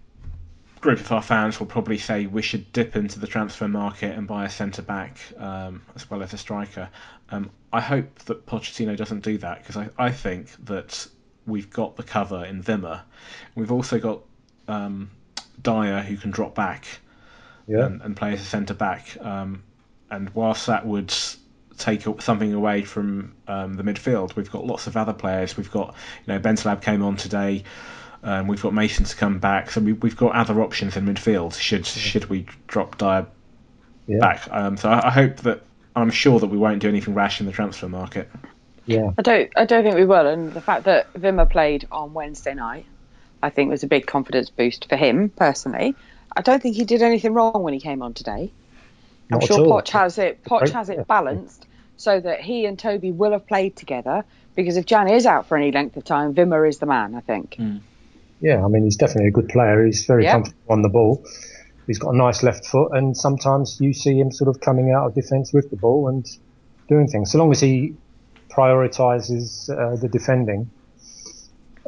group 0.82 0.99
of 1.00 1.11
our 1.12 1.23
fans 1.23 1.58
will 1.58 1.67
probably 1.69 1.96
say 1.96 2.26
we 2.26 2.43
should 2.43 2.70
dip 2.73 2.96
into 2.96 3.19
the 3.20 3.26
transfer 3.26 3.69
market 3.69 4.19
and 4.19 4.26
buy 4.26 4.44
a 4.44 4.50
centre 4.50 4.82
back 4.82 5.17
um, 5.38 5.81
as 5.94 6.11
well 6.11 6.23
as 6.23 6.34
a 6.34 6.38
striker. 6.38 6.90
Um, 7.31 7.50
I 7.73 7.81
hope 7.81 8.19
that 8.26 8.44
Pochettino 8.44 8.96
doesn't 8.96 9.20
do 9.20 9.38
that 9.38 9.61
because 9.61 9.76
I, 9.76 9.88
I 9.96 10.11
think 10.11 10.49
that 10.67 11.06
we've 11.46 11.70
got 11.70 11.96
the 11.96 12.02
cover 12.02 12.44
in 12.44 12.62
Wimmer. 12.64 13.00
We've 13.55 13.73
also 13.73 13.99
got 13.99 14.20
um, 14.69 15.11
Dier 15.62 16.02
who 16.02 16.17
can 16.17 16.32
drop 16.32 16.55
back 16.55 16.84
Yeah. 17.69 17.87
and, 17.87 18.02
and 18.02 18.17
play 18.17 18.32
as 18.32 18.40
a 18.40 18.44
centre 18.44 18.75
back. 18.75 19.17
Um, 19.20 19.62
and 20.11 20.31
whilst 20.31 20.67
that 20.67 20.84
would 20.84 21.14
take 21.79 22.02
something 22.20 22.52
away 22.52 22.82
from 22.82 23.34
um, 23.46 23.75
the 23.75 23.84
midfield, 23.84 24.34
we've 24.34 24.50
got 24.50 24.67
lots 24.67 24.88
of 24.88 24.96
other 24.96 25.14
players. 25.14 25.56
We've 25.56 25.70
got, 25.70 25.94
you 26.26 26.34
know, 26.34 26.40
Bentaleb 26.40 26.82
came 26.82 27.02
on 27.02 27.17
today. 27.17 27.62
Um, 28.24 28.46
we've 28.46 28.62
got 28.62 28.72
Mason 28.72 29.05
to 29.05 29.17
come 29.17 29.38
back, 29.38 29.70
so 29.70 29.81
we, 29.81 29.94
we've 29.94 30.17
got 30.17 30.34
other 30.34 30.60
options 30.62 30.96
in 30.96 31.06
midfield. 31.06 31.58
Should 31.58 31.86
should 31.86 32.26
we 32.26 32.46
drop 32.69 32.98
Dier 32.98 33.26
Yeah. 34.06 34.19
back? 34.20 34.48
Um, 34.50 34.76
so 34.76 34.88
I, 34.91 35.08
I 35.08 35.10
hope 35.10 35.38
that 35.38 35.62
I'm 35.96 36.10
sure 36.10 36.38
that 36.38 36.46
we 36.46 36.56
won't 36.56 36.81
do 36.81 36.88
anything 36.88 37.14
rash 37.14 37.41
in 37.41 37.46
the 37.46 37.52
transfer 37.52 37.88
market. 37.88 38.31
Yeah. 38.86 39.10
I 39.19 39.22
don't. 39.22 39.50
I 39.56 39.64
don't 39.64 39.82
think 39.82 39.96
we 39.96 40.05
will. 40.05 40.26
And 40.26 40.52
the 40.52 40.60
fact 40.60 40.84
that 40.84 41.12
Wimmer 41.14 41.50
played 41.50 41.86
on 41.91 42.14
Wednesday 42.14 42.55
night, 42.55 42.86
I 43.43 43.50
think 43.50 43.70
was 43.70 43.82
a 43.82 43.88
big 43.88 44.06
confidence 44.06 44.50
boost 44.50 44.88
for 44.88 44.96
him 44.96 45.29
personally. 45.29 45.94
I 46.34 46.43
don't 46.43 46.62
think 46.62 46.76
he 46.76 46.84
did 46.84 47.02
anything 47.02 47.34
wrong 47.34 47.62
when 47.62 47.74
he 47.74 47.81
came 47.81 48.02
on 48.02 48.14
today. 48.14 48.50
I'm 49.31 49.38
Not 49.38 49.44
sure 49.44 49.67
all. 49.67 49.81
Poch 49.81 49.88
has 49.91 50.19
it. 50.19 50.44
Poch 50.44 50.70
has 50.70 50.88
it 50.88 51.06
balanced 51.06 51.67
so 51.96 52.19
that 52.20 52.41
he 52.41 52.67
and 52.67 52.79
Toby 52.79 53.12
will 53.12 53.32
have 53.32 53.46
played 53.46 53.76
together. 53.76 54.24
Because 54.55 54.76
if 54.76 54.84
Jan 54.86 55.08
is 55.08 55.26
out 55.26 55.46
for 55.46 55.56
any 55.56 55.72
length 55.72 55.96
of 55.96 56.05
time, 56.05 56.34
Wimmer 56.34 56.69
is 56.69 56.79
the 56.79 56.86
man. 56.86 57.14
I 57.14 57.20
think. 57.20 57.56
Yeah, 58.43 58.65
I 58.65 58.69
mean, 58.69 58.84
he's 58.84 58.96
definitely 58.96 59.29
a 59.29 59.32
good 59.32 59.49
player. 59.49 59.87
He's 59.87 60.05
very 60.05 60.25
Yeah. 60.25 60.32
comfortable 60.32 60.72
on 60.72 60.82
the 60.82 60.89
ball. 60.89 61.25
He's 61.87 61.99
got 61.99 62.15
a 62.15 62.17
nice 62.17 62.43
left 62.43 62.67
foot, 62.67 62.91
and 62.93 63.17
sometimes 63.17 63.79
you 63.81 63.93
see 63.94 64.19
him 64.19 64.31
sort 64.32 64.49
of 64.49 64.61
coming 64.61 64.91
out 64.91 65.06
of 65.06 65.15
defence 65.15 65.53
with 65.53 65.70
the 65.70 65.77
ball 65.77 66.08
and 66.08 66.27
doing 66.89 67.06
things. 67.06 67.31
So 67.31 67.39
long 67.39 67.53
as 67.53 67.61
he 67.61 67.96
prioritises 68.51 69.70
uh, 69.70 69.96
the 69.96 70.08
defending, 70.08 70.70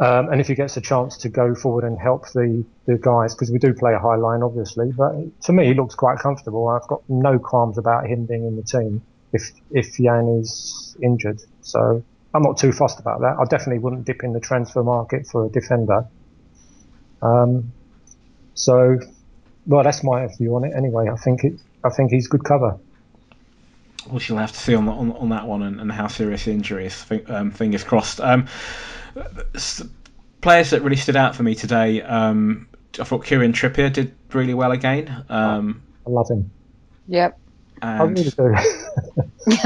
um, 0.01 0.31
and 0.31 0.41
if 0.41 0.49
he 0.49 0.55
gets 0.55 0.77
a 0.77 0.81
chance 0.81 1.17
to 1.19 1.29
go 1.29 1.55
forward 1.55 1.85
and 1.85 1.99
help 2.01 2.25
the, 2.33 2.65
the 2.87 2.99
guys, 2.99 3.35
because 3.35 3.51
we 3.51 3.59
do 3.59 3.75
play 3.75 3.95
a 3.95 3.99
high 3.99 4.17
line, 4.17 4.43
obviously. 4.43 4.91
But 4.97 5.13
to 5.43 5.53
me, 5.53 5.67
he 5.67 5.75
looks 5.75 5.95
quite 5.95 6.19
comfortable. 6.19 6.69
I've 6.69 6.89
got 6.89 7.03
no 7.09 7.39
qualms 7.39 7.79
about 7.79 8.07
him 8.07 8.27
being 8.27 8.45
in 8.45 8.57
the 8.57 8.65
team 8.65 9.03
if 9.33 9.51
if 9.71 9.97
Jan 9.97 10.39
is 10.41 10.97
injured. 11.03 11.41
So 11.61 12.05
I'm 12.33 12.43
not 12.43 12.59
too 12.59 12.73
fussed 12.73 13.01
about 13.01 13.21
that. 13.21 13.37
I 13.41 13.45
definitely 13.45 13.79
wouldn't 13.81 14.05
dip 14.05 14.23
in 14.25 14.33
the 14.33 14.41
transfer 14.41 14.83
market 14.83 15.27
for 15.31 15.47
a 15.47 15.49
defender. 15.49 16.05
Um, 17.25 17.73
so, 18.55 18.99
well, 19.67 19.83
that's 19.83 20.05
my 20.05 20.27
view 20.39 20.55
on 20.57 20.65
it. 20.65 20.73
Anyway, 20.77 21.09
I 21.09 21.17
think 21.17 21.43
it. 21.45 21.55
I 21.83 21.91
think 21.91 22.11
he's 22.13 22.29
good 22.29 22.45
cover. 22.45 22.79
Well, 24.07 24.15
we 24.15 24.21
shall 24.21 24.37
have 24.39 24.53
to 24.53 24.59
see 24.59 24.75
on, 24.75 24.87
the, 24.87 24.93
on, 24.93 25.13
on 25.13 25.29
that 25.31 25.47
one 25.47 25.63
and, 25.63 25.81
and 25.81 25.91
how 25.91 26.07
serious 26.09 26.45
the 26.45 26.53
injury 26.53 26.87
is. 26.87 26.95
Fi- 26.95 27.25
Um, 27.25 27.51
fingers 27.51 27.85
crossed. 27.85 28.21
Um, 28.21 28.47
players 30.41 30.71
that 30.71 30.83
really 30.83 30.97
stood 30.97 31.17
out 31.17 31.35
for 31.35 31.43
me 31.43 31.55
today. 31.55 32.03
Um, 32.03 32.69
I 32.99 33.05
thought 33.05 33.25
Kieran 33.25 33.53
Trippier 33.53 33.93
did 33.93 34.15
really 34.33 34.55
well 34.55 34.73
again. 34.73 35.25
Um, 35.29 35.83
I 36.07 36.11
love 36.11 36.31
him. 36.31 36.51
Yep. 37.09 37.39
I 37.83 38.03
and 38.05 38.19
really 38.19 38.31
do. 38.31 38.55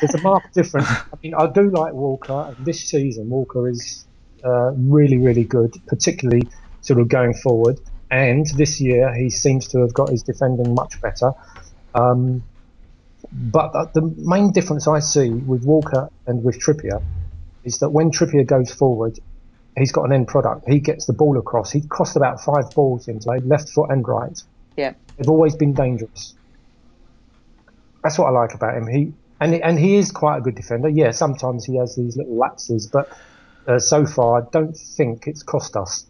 There's 0.00 0.14
a 0.14 0.20
marked 0.22 0.54
difference. 0.54 0.88
I 0.88 1.16
mean, 1.22 1.34
I 1.34 1.46
do 1.50 1.68
like 1.70 1.92
Walker. 1.92 2.54
This 2.60 2.80
season, 2.84 3.28
Walker 3.28 3.68
is 3.68 4.06
uh, 4.44 4.72
really, 4.72 5.18
really 5.18 5.44
good, 5.44 5.74
particularly 5.86 6.48
sort 6.80 7.00
of 7.00 7.08
going 7.08 7.34
forward. 7.34 7.78
And 8.10 8.46
this 8.56 8.80
year, 8.80 9.14
he 9.14 9.30
seems 9.30 9.68
to 9.68 9.78
have 9.80 9.94
got 9.94 10.10
his 10.10 10.22
defending 10.22 10.74
much 10.74 11.00
better. 11.00 11.32
Um, 11.94 12.42
but 13.32 13.94
the 13.94 14.02
main 14.18 14.50
difference 14.52 14.88
I 14.88 14.98
see 14.98 15.30
with 15.30 15.64
Walker 15.64 16.08
and 16.26 16.42
with 16.42 16.58
Trippier 16.58 17.02
is 17.64 17.78
that 17.78 17.90
when 17.90 18.10
Trippier 18.10 18.46
goes 18.46 18.72
forward, 18.72 19.18
he's 19.76 19.92
got 19.92 20.04
an 20.04 20.12
end 20.12 20.28
product. 20.28 20.68
He 20.68 20.80
gets 20.80 21.06
the 21.06 21.12
ball 21.12 21.38
across. 21.38 21.70
He 21.70 21.82
crossed 21.82 22.16
about 22.16 22.40
five 22.40 22.70
balls 22.74 23.06
in 23.08 23.20
play, 23.20 23.38
left 23.40 23.68
foot 23.68 23.90
and 23.90 24.06
right. 24.06 24.42
Yeah. 24.76 24.94
They've 25.16 25.28
always 25.28 25.54
been 25.54 25.74
dangerous. 25.74 26.34
That's 28.02 28.18
what 28.18 28.26
I 28.26 28.30
like 28.30 28.54
about 28.54 28.76
him. 28.76 28.86
He 28.86 29.12
and 29.40 29.54
and 29.54 29.78
he 29.78 29.96
is 29.96 30.10
quite 30.10 30.38
a 30.38 30.40
good 30.40 30.54
defender. 30.54 30.88
Yeah, 30.88 31.10
sometimes 31.10 31.64
he 31.64 31.76
has 31.76 31.96
these 31.96 32.16
little 32.16 32.36
lapses, 32.36 32.86
but 32.86 33.10
uh, 33.66 33.78
so 33.78 34.06
far 34.06 34.40
I 34.40 34.46
don't 34.50 34.76
think 34.76 35.26
it's 35.26 35.42
cost 35.42 35.76
us. 35.76 36.06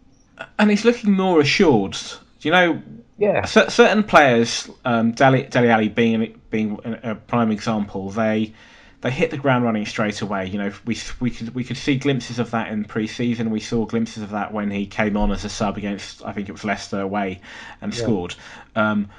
And 0.57 0.69
he's 0.69 0.85
looking 0.85 1.11
more 1.11 1.39
assured. 1.39 1.93
Do 1.93 2.47
you 2.47 2.51
know? 2.51 2.81
Yeah. 3.17 3.45
c- 3.45 3.69
certain 3.69 4.03
players, 4.03 4.69
um, 4.83 5.11
Dele, 5.11 5.43
Dele 5.43 5.69
Alli 5.69 5.89
being 5.89 6.41
being 6.49 6.79
a 7.03 7.13
prime 7.15 7.51
example, 7.51 8.09
they 8.09 8.53
they 9.01 9.11
hit 9.11 9.31
the 9.31 9.37
ground 9.37 9.63
running 9.63 9.85
straight 9.85 10.21
away. 10.21 10.47
You 10.47 10.57
know, 10.57 10.71
we 10.85 10.97
we 11.19 11.29
could 11.29 11.53
we 11.53 11.63
could 11.63 11.77
see 11.77 11.97
glimpses 11.97 12.39
of 12.39 12.51
that 12.51 12.71
in 12.71 12.85
pre-season. 12.85 13.51
We 13.51 13.59
saw 13.59 13.85
glimpses 13.85 14.23
of 14.23 14.31
that 14.31 14.53
when 14.53 14.71
he 14.71 14.85
came 14.87 15.17
on 15.17 15.31
as 15.31 15.45
a 15.45 15.49
sub 15.49 15.77
against 15.77 16.23
I 16.25 16.33
think 16.33 16.49
it 16.49 16.51
was 16.51 16.63
Leicester 16.63 16.99
away 16.99 17.41
and 17.81 17.93
Yeah. 17.93 18.01
scored. 18.01 18.35
Um, 18.75 19.09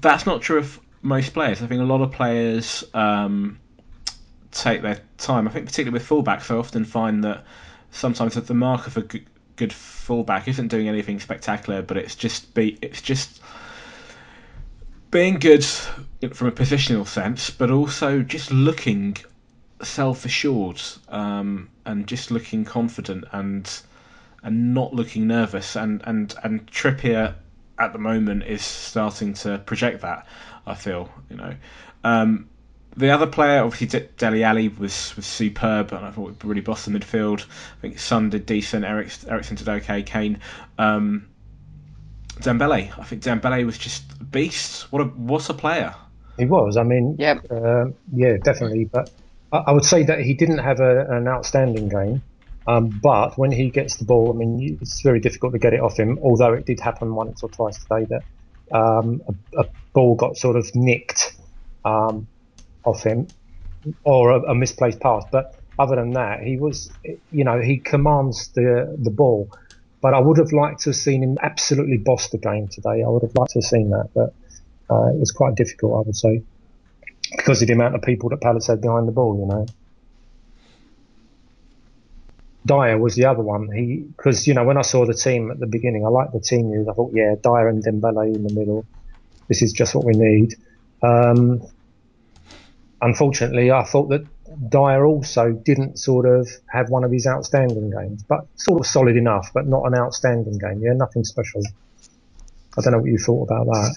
that's 0.00 0.26
not 0.26 0.42
true 0.42 0.58
of 0.58 0.80
most 1.02 1.32
players. 1.32 1.62
I 1.62 1.66
think 1.66 1.80
a 1.80 1.84
lot 1.84 2.00
of 2.02 2.12
players 2.12 2.84
um, 2.94 3.58
take 4.50 4.82
their 4.82 5.00
time. 5.18 5.48
I 5.48 5.50
think 5.50 5.66
particularly 5.66 5.98
with 5.98 6.08
fullbacks, 6.08 6.50
I 6.50 6.56
often 6.56 6.84
find 6.84 7.24
that 7.24 7.44
sometimes 7.90 8.34
the 8.34 8.54
mark 8.54 8.86
of 8.86 8.96
a 8.96 9.02
good, 9.58 9.72
fullback 9.72 10.48
isn't 10.48 10.68
doing 10.68 10.88
anything 10.88 11.20
spectacular, 11.20 11.82
but 11.82 11.98
it's 11.98 12.14
just 12.14 12.54
be 12.54 12.78
it's 12.80 13.02
just 13.02 13.42
being 15.10 15.38
good 15.38 15.64
from 15.64 16.48
a 16.48 16.52
positional 16.52 17.06
sense, 17.06 17.50
but 17.50 17.70
also 17.70 18.22
just 18.22 18.50
looking 18.50 19.16
self-assured 19.82 20.80
um, 21.08 21.68
and 21.84 22.06
just 22.06 22.30
looking 22.30 22.64
confident 22.64 23.24
and 23.32 23.82
and 24.42 24.72
not 24.72 24.94
looking 24.94 25.26
nervous. 25.26 25.76
And 25.76 26.02
and 26.06 26.34
and 26.42 26.66
Trippier 26.66 27.34
at 27.78 27.92
the 27.92 27.98
moment 27.98 28.44
is 28.44 28.62
starting 28.62 29.34
to 29.34 29.58
project 29.58 30.00
that. 30.00 30.26
I 30.66 30.74
feel 30.74 31.10
you 31.28 31.36
know. 31.36 31.54
Um, 32.04 32.48
the 32.98 33.10
other 33.10 33.26
player, 33.26 33.62
obviously, 33.62 33.86
De- 33.86 34.06
Dele 34.16 34.42
Alli 34.44 34.68
was, 34.68 35.14
was 35.16 35.24
superb, 35.24 35.92
and 35.92 36.04
I 36.04 36.10
thought 36.10 36.42
we 36.42 36.48
really 36.48 36.60
bossed 36.60 36.84
the 36.86 36.90
midfield. 36.90 37.44
I 37.44 37.80
think 37.80 37.98
Son 37.98 38.30
did 38.30 38.44
decent, 38.44 38.84
Eric, 38.84 39.10
Eriksen 39.28 39.56
did 39.56 39.68
okay, 39.68 40.02
Kane. 40.02 40.40
Um, 40.78 41.28
Dembele, 42.40 42.96
I 42.98 43.04
think 43.04 43.22
Dembele 43.22 43.64
was 43.64 43.78
just 43.78 44.04
a 44.20 44.24
beast. 44.24 44.90
What 44.92 45.02
a 45.02 45.04
what 45.06 45.48
a 45.48 45.54
player! 45.54 45.94
He 46.38 46.44
was. 46.44 46.76
I 46.76 46.84
mean, 46.84 47.16
Yep. 47.18 47.50
um, 47.50 47.94
yeah, 48.12 48.36
definitely. 48.36 48.84
But 48.84 49.10
I, 49.52 49.58
I 49.58 49.72
would 49.72 49.84
say 49.84 50.04
that 50.04 50.20
he 50.20 50.34
didn't 50.34 50.58
have 50.58 50.78
a, 50.80 51.06
an 51.10 51.26
outstanding 51.26 51.88
game. 51.88 52.22
Um, 52.66 52.88
but 53.02 53.38
when 53.38 53.50
he 53.50 53.70
gets 53.70 53.96
the 53.96 54.04
ball, 54.04 54.30
I 54.32 54.36
mean, 54.36 54.78
it's 54.80 55.00
very 55.00 55.20
difficult 55.20 55.52
to 55.54 55.58
get 55.58 55.72
it 55.72 55.80
off 55.80 55.98
him. 55.98 56.18
Although 56.22 56.52
it 56.52 56.66
did 56.66 56.80
happen 56.80 57.14
once 57.14 57.42
or 57.42 57.48
twice 57.48 57.82
today 57.82 58.06
that 58.10 58.76
um, 58.76 59.22
a, 59.56 59.62
a 59.62 59.66
ball 59.94 60.14
got 60.14 60.36
sort 60.36 60.56
of 60.56 60.72
nicked 60.76 61.34
um, 61.84 62.28
off 62.88 63.02
him, 63.02 63.28
or 64.04 64.30
a, 64.32 64.40
a 64.50 64.54
misplaced 64.54 65.00
pass. 65.00 65.24
But 65.30 65.54
other 65.78 65.96
than 65.96 66.12
that, 66.12 66.42
he 66.42 66.56
was, 66.56 66.90
you 67.30 67.44
know, 67.44 67.60
he 67.60 67.78
commands 67.78 68.48
the 68.48 68.96
the 69.00 69.10
ball. 69.10 69.48
But 70.00 70.14
I 70.14 70.20
would 70.20 70.38
have 70.38 70.52
liked 70.52 70.80
to 70.82 70.90
have 70.90 70.96
seen 70.96 71.22
him 71.22 71.38
absolutely 71.42 71.98
boss 71.98 72.28
the 72.28 72.38
game 72.38 72.68
today. 72.68 73.02
I 73.02 73.08
would 73.08 73.22
have 73.22 73.34
liked 73.34 73.52
to 73.52 73.58
have 73.58 73.64
seen 73.64 73.90
that, 73.90 74.10
but 74.14 74.34
uh, 74.90 75.08
it 75.08 75.18
was 75.18 75.32
quite 75.32 75.56
difficult, 75.56 75.94
I 75.94 76.06
would 76.06 76.16
say, 76.16 76.42
because 77.36 77.62
of 77.62 77.68
the 77.68 77.74
amount 77.74 77.94
of 77.96 78.02
people 78.02 78.28
that 78.30 78.40
Palace 78.40 78.68
had 78.68 78.80
behind 78.80 79.08
the 79.08 79.12
ball. 79.12 79.38
You 79.38 79.46
know, 79.46 79.66
Dier 82.64 82.98
was 82.98 83.14
the 83.14 83.24
other 83.24 83.42
one. 83.42 83.70
He 83.72 84.04
because 84.16 84.46
you 84.46 84.54
know 84.54 84.64
when 84.64 84.76
I 84.76 84.82
saw 84.82 85.04
the 85.04 85.14
team 85.14 85.50
at 85.50 85.58
the 85.58 85.66
beginning, 85.66 86.04
I 86.04 86.08
liked 86.08 86.32
the 86.32 86.40
team 86.40 86.70
news. 86.70 86.86
I 86.88 86.92
thought, 86.92 87.12
yeah, 87.14 87.34
Dier 87.42 87.68
and 87.68 87.84
Dembele 87.84 88.34
in 88.34 88.42
the 88.44 88.54
middle. 88.54 88.84
This 89.48 89.62
is 89.62 89.72
just 89.72 89.94
what 89.94 90.04
we 90.04 90.12
need. 90.14 90.54
Um, 91.02 91.62
unfortunately, 93.00 93.70
I 93.70 93.84
thought 93.84 94.08
that 94.08 94.26
Dier 94.70 95.04
also 95.04 95.52
didn't 95.52 95.98
sort 95.98 96.26
of 96.26 96.48
have 96.68 96.90
one 96.90 97.04
of 97.04 97.12
his 97.12 97.26
outstanding 97.26 97.90
games, 97.90 98.22
but 98.22 98.46
sort 98.56 98.80
of 98.80 98.86
solid 98.86 99.16
enough, 99.16 99.50
but 99.52 99.66
not 99.66 99.84
an 99.84 99.94
outstanding 99.94 100.58
game. 100.58 100.80
Yeah, 100.80 100.94
nothing 100.94 101.24
special. 101.24 101.62
I 102.76 102.82
don't 102.82 102.92
know 102.92 102.98
what 102.98 103.10
you 103.10 103.18
thought 103.18 103.44
about 103.44 103.66
that. 103.66 103.94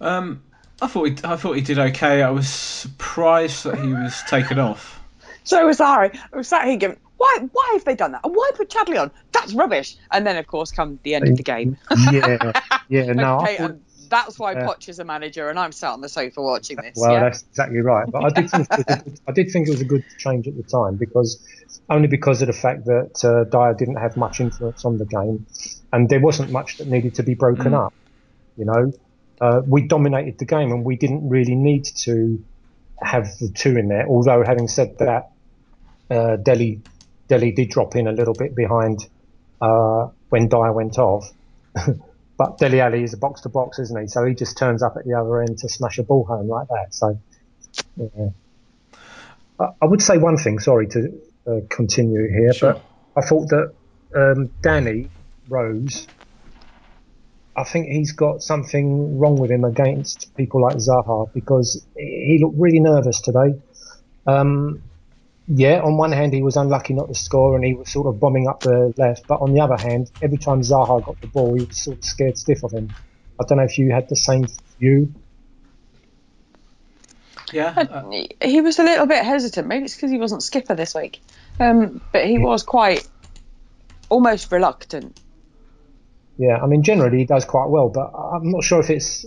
Um, 0.00 0.42
I 0.80 0.86
thought 0.86 1.04
he, 1.04 1.16
I 1.24 1.36
thought 1.36 1.54
he 1.54 1.62
did 1.62 1.78
okay. 1.78 2.22
I 2.22 2.30
was 2.30 2.48
surprised 2.48 3.64
that 3.64 3.78
he 3.78 3.92
was 3.92 4.22
taken 4.28 4.58
off. 4.58 5.00
So 5.44 5.66
was 5.66 5.80
I. 5.80 6.10
I 6.32 6.36
was 6.36 6.48
sat 6.48 6.66
here 6.66 6.76
going, 6.76 6.96
why, 7.16 7.38
why 7.52 7.70
have 7.72 7.84
they 7.84 7.94
done 7.94 8.12
that? 8.12 8.20
And 8.24 8.34
why 8.34 8.50
put 8.54 8.70
Chadli 8.70 9.00
on? 9.00 9.10
That's 9.32 9.52
rubbish. 9.52 9.96
And 10.12 10.26
then, 10.26 10.36
of 10.36 10.46
course, 10.46 10.70
come 10.70 10.98
the 11.02 11.14
end 11.14 11.28
of 11.28 11.36
the 11.36 11.42
game. 11.42 11.76
yeah, 12.12 12.52
yeah. 12.88 13.12
No, 13.12 13.38
I 13.38 13.56
thought, 13.56 13.70
and 13.70 13.82
that's 14.08 14.38
why 14.38 14.52
Yeah. 14.52 14.66
Poch 14.66 14.88
is 14.88 14.98
a 14.98 15.04
manager, 15.04 15.48
and 15.48 15.58
I'm 15.58 15.72
sat 15.72 15.92
on 15.92 16.00
the 16.00 16.08
sofa 16.08 16.42
watching 16.42 16.76
this. 16.76 16.94
well, 16.96 17.12
yeah? 17.12 17.20
that's 17.20 17.42
exactly 17.50 17.80
right. 17.80 18.06
But 18.10 18.24
I 18.24 18.28
did 18.40 18.50
think 18.50 18.68
it 18.70 18.76
was 18.78 18.80
a 18.80 18.84
good, 19.04 19.20
I 19.28 19.32
did 19.32 19.50
think 19.52 19.68
it 19.68 19.70
was 19.70 19.80
a 19.80 19.84
good 19.84 20.04
change 20.18 20.48
at 20.48 20.56
the 20.56 20.62
time 20.62 20.96
because 20.96 21.44
only 21.90 22.08
because 22.08 22.40
of 22.42 22.46
the 22.48 22.52
fact 22.52 22.84
that 22.86 23.24
uh, 23.24 23.44
Dier 23.44 23.74
didn't 23.74 23.96
have 23.96 24.16
much 24.16 24.40
influence 24.40 24.84
on 24.84 24.98
the 24.98 25.06
game, 25.06 25.46
and 25.92 26.08
there 26.08 26.20
wasn't 26.20 26.50
much 26.50 26.78
that 26.78 26.88
needed 26.88 27.14
to 27.16 27.22
be 27.22 27.34
broken 27.34 27.72
Mm. 27.72 27.86
up. 27.86 27.94
You 28.56 28.64
know, 28.64 28.92
uh, 29.40 29.62
we 29.66 29.86
dominated 29.86 30.38
the 30.38 30.44
game, 30.44 30.72
and 30.72 30.84
we 30.84 30.96
didn't 30.96 31.28
really 31.28 31.54
need 31.54 31.84
to 32.06 32.42
have 33.00 33.26
the 33.38 33.48
two 33.54 33.76
in 33.76 33.88
there. 33.88 34.06
Although, 34.08 34.42
having 34.44 34.66
said 34.68 34.98
that, 34.98 35.30
uh, 36.10 36.36
Dele 36.36 36.80
Dele 37.28 37.52
did 37.52 37.68
drop 37.70 37.94
in 37.94 38.08
a 38.08 38.12
little 38.12 38.34
bit 38.34 38.54
behind 38.56 39.06
uh, 39.60 40.08
when 40.30 40.48
Dier 40.48 40.72
went 40.72 40.98
off. 40.98 41.30
but 42.38 42.56
Dele 42.56 42.80
Alli 42.80 43.02
is 43.02 43.12
a 43.12 43.16
box 43.18 43.40
to 43.42 43.48
box, 43.48 43.80
isn't 43.80 44.00
he? 44.00 44.06
So 44.06 44.24
he 44.24 44.32
just 44.32 44.56
turns 44.56 44.82
up 44.82 44.96
at 44.96 45.04
the 45.04 45.14
other 45.14 45.42
end 45.42 45.58
to 45.58 45.68
smash 45.68 45.98
a 45.98 46.04
ball 46.04 46.24
home 46.24 46.48
like 46.48 46.68
that. 46.68 46.94
So, 46.94 47.20
yeah. 47.96 48.28
I, 49.58 49.84
would 49.84 50.00
say 50.00 50.18
one 50.18 50.36
thing. 50.36 50.60
Sorry 50.60 50.86
to 50.86 51.20
uh, 51.46 51.60
continue 51.68 52.28
here, 52.28 52.52
Sure. 52.52 52.74
but 52.74 52.84
I 53.16 53.26
thought 53.26 53.48
that 53.48 53.74
um, 54.14 54.50
Danny 54.62 55.10
Rose. 55.48 56.06
I 57.56 57.64
think 57.64 57.88
he's 57.88 58.12
got 58.12 58.40
something 58.40 59.18
wrong 59.18 59.36
with 59.36 59.50
him 59.50 59.64
against 59.64 60.32
people 60.36 60.62
like 60.62 60.76
Zaha 60.76 61.32
because 61.32 61.84
he 61.96 62.38
looked 62.40 62.56
really 62.56 62.78
nervous 62.78 63.20
today. 63.20 63.60
Um, 64.28 64.80
yeah, 65.48 65.80
on 65.80 65.96
one 65.96 66.12
hand 66.12 66.34
he 66.34 66.42
was 66.42 66.56
unlucky 66.56 66.92
not 66.94 67.08
to 67.08 67.14
score 67.14 67.56
and 67.56 67.64
he 67.64 67.74
was 67.74 67.90
sort 67.90 68.06
of 68.06 68.20
bombing 68.20 68.48
up 68.48 68.62
the 68.62 68.92
left, 68.96 69.26
but 69.26 69.40
on 69.40 69.54
the 69.54 69.60
other 69.60 69.76
hand, 69.78 70.10
every 70.20 70.38
time 70.38 70.60
Zaha 70.60 71.04
got 71.04 71.20
the 71.20 71.26
ball, 71.26 71.54
he 71.54 71.64
was 71.64 71.78
sort 71.78 71.98
of 71.98 72.04
scared 72.04 72.36
stiff 72.36 72.62
of 72.64 72.72
him. 72.72 72.94
I 73.40 73.44
don't 73.48 73.58
know 73.58 73.64
if 73.64 73.78
you 73.78 73.90
had 73.90 74.08
the 74.08 74.16
same 74.16 74.46
view. 74.78 75.12
Yeah, 77.52 77.72
uh, 77.76 78.10
He- 78.10 78.36
he 78.42 78.60
was 78.60 78.78
a 78.78 78.82
little 78.82 79.06
bit 79.06 79.24
hesitant. 79.24 79.66
Maybe 79.66 79.86
it's 79.86 79.94
because 79.94 80.10
he 80.10 80.18
wasn't 80.18 80.42
skipper 80.42 80.74
this 80.74 80.94
week. 80.94 81.20
Um, 81.58 82.00
but 82.12 82.26
he 82.26 82.38
was 82.38 82.62
quite 82.62 83.08
almost 84.10 84.52
reluctant. 84.52 85.18
Yeah, 86.36 86.58
I 86.58 86.66
mean 86.66 86.82
generally 86.82 87.18
he 87.18 87.24
does 87.24 87.44
quite 87.44 87.68
well, 87.68 87.88
but 87.88 88.12
I'm 88.14 88.50
not 88.50 88.64
sure 88.64 88.80
if 88.80 88.90
it's 88.90 89.24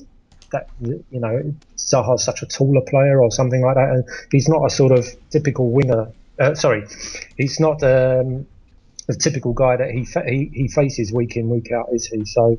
that 0.52 0.70
you 0.80 1.04
know 1.12 1.54
Zaha's 1.78 2.24
such 2.24 2.42
a 2.42 2.46
taller 2.46 2.82
player 2.82 3.22
or 3.22 3.32
something 3.32 3.62
like 3.62 3.76
that. 3.76 3.90
And 3.90 4.04
he's 4.32 4.48
not 4.48 4.66
a 4.66 4.70
sort 4.70 4.92
of 4.92 5.08
typical 5.30 5.72
winger. 5.72 6.12
Uh, 6.40 6.56
sorry, 6.56 6.88
he's 7.38 7.60
not 7.60 7.84
um, 7.84 8.46
the 9.08 9.16
typical 9.20 9.54
guy 9.54 9.78
that 9.78 9.92
he, 9.92 10.06
fa- 10.06 10.26
he 10.28 10.50
he 10.54 10.68
faces 10.68 11.12
week 11.12 11.36
in 11.36 11.50
week 11.50 11.72
out, 11.72 11.88
is 11.92 12.06
he? 12.06 12.26
So 12.26 12.58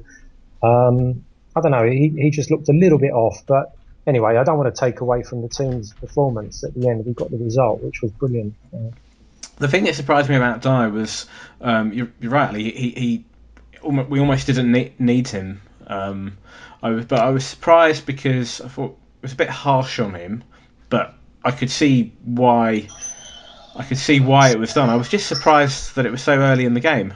um, 0.63 1.25
I 1.57 1.61
don't 1.61 1.73
know. 1.73 1.85
He 1.85 2.09
he 2.17 2.31
just 2.31 2.51
looked 2.51 2.69
a 2.69 2.73
little 2.73 2.99
bit 2.99 3.13
off, 3.13 3.43
but 3.47 3.73
anyway, 4.07 4.37
I 4.37 4.45
don't 4.45 4.59
want 4.59 4.75
to 4.75 4.79
take 4.79 5.01
away 5.01 5.23
from 5.23 5.43
the 5.43 5.49
team's 5.49 5.93
performance 5.95 6.65
at 6.65 6.75
the 6.75 6.89
end. 6.89 7.05
We 7.07 7.13
got 7.13 7.31
the 7.31 7.39
result, 7.39 7.83
which 7.83 8.03
was 8.03 8.11
brilliant. 8.13 8.55
Uh, 8.73 8.91
the 9.59 9.69
thing 9.69 9.85
that 9.85 9.95
surprised 9.95 10.29
me 10.29 10.37
about 10.37 10.63
Dier 10.63 10.89
was 10.91 11.27
um, 11.61 11.93
you're, 11.93 12.11
you're 12.21 12.33
right. 12.33 12.55
He, 12.55 12.71
he, 12.71 13.25
we 13.85 14.21
almost 14.21 14.47
didn't 14.47 15.01
need 15.01 15.29
him. 15.29 15.61
Um, 15.87 16.39
I 16.83 16.91
was, 16.91 17.07
but 17.07 17.21
I 17.21 17.31
was 17.31 17.45
surprised 17.45 18.07
because 18.07 18.61
I 18.61 18.69
thought 18.69 18.91
it 18.91 19.23
was 19.23 19.33
a 19.33 19.37
bit 19.37 19.49
harsh 19.49 19.99
on 19.99 20.15
him, 20.15 20.45
but 20.91 21.15
I 21.45 21.51
could 21.51 21.71
see 21.71 22.12
why. 22.25 22.89
I 23.75 23.85
could 23.85 23.99
see 23.99 24.21
why 24.21 24.51
it 24.51 24.59
was 24.59 24.75
done. 24.75 24.91
I 24.91 24.97
was 24.97 25.09
just 25.09 25.27
surprised 25.27 25.95
that 25.95 26.05
it 26.05 26.11
was 26.11 26.23
so 26.23 26.39
early 26.39 26.67
in 26.67 26.75
the 26.75 26.81
game, 26.81 27.15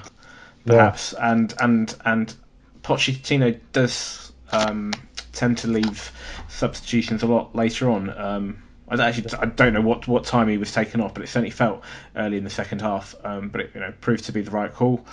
perhaps, 0.65 1.13
and 1.13 1.53
and 1.61 1.95
and 2.05 2.35
Pochettino 2.83 3.59
does 3.73 4.33
um, 4.53 4.93
tend 5.33 5.59
to 5.59 5.69
leave 5.69 6.11
substitutions 6.49 7.23
a 7.23 7.27
lot 7.27 7.55
later 7.55 7.91
on. 7.91 8.17
Um, 8.19 8.63
I 8.89 8.97
don't 8.97 9.07
actually 9.07 9.39
I 9.39 9.47
don't 9.47 9.73
know 9.73 9.81
what, 9.81 10.07
what 10.07 10.25
time 10.25 10.49
he 10.49 10.59
was 10.59 10.73
taken 10.73 11.01
off, 11.01 11.13
but 11.13 11.23
it 11.23 11.27
certainly 11.27 11.51
felt 11.51 11.83
early 12.15 12.37
in 12.37 12.45
the 12.45 12.51
second 12.51 12.81
half. 12.81 13.15
Um, 13.25 13.49
but 13.49 13.61
it 13.61 13.71
you 13.75 13.81
know 13.81 13.93
proved 14.01 14.25
to 14.25 14.33
be 14.33 14.41
the 14.43 14.51
right 14.51 14.73
call. 14.73 15.05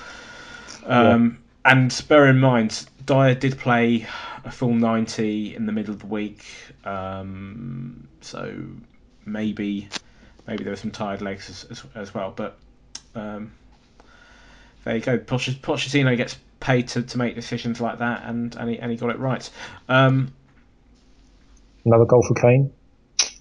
Um, 0.85 1.42
And 1.65 2.03
bear 2.09 2.27
in 2.27 2.39
mind, 2.39 2.85
Dier 3.05 3.35
did 3.35 3.57
play 3.57 4.05
a 4.43 4.51
full 4.51 4.73
ninety 4.73 5.55
in 5.55 5.65
the 5.65 5.71
middle 5.71 5.93
of 5.93 6.01
the 6.01 6.07
week, 6.07 6.45
um, 6.83 8.07
so 8.21 8.53
maybe 9.25 9.87
maybe 10.45 10.63
there 10.63 10.73
were 10.73 10.77
some 10.77 10.91
tired 10.91 11.21
legs 11.21 11.49
as, 11.49 11.65
as, 11.71 11.83
as 11.95 12.13
well. 12.13 12.33
But 12.35 12.57
um, 13.15 13.53
there 14.83 14.95
you 14.95 15.01
go. 15.01 15.17
Poch- 15.17 15.59
Pochettino 15.61 16.17
gets 16.17 16.37
paid 16.59 16.89
to, 16.89 17.01
to 17.03 17.17
make 17.17 17.35
decisions 17.35 17.79
like 17.79 17.99
that, 17.99 18.23
and 18.25 18.53
and 18.55 18.69
he, 18.69 18.79
and 18.79 18.91
he 18.91 18.97
got 18.97 19.09
it 19.11 19.19
right. 19.19 19.49
Um, 19.87 20.33
Another 21.85 22.05
goal 22.05 22.23
for 22.23 22.33
Kane. 22.35 22.71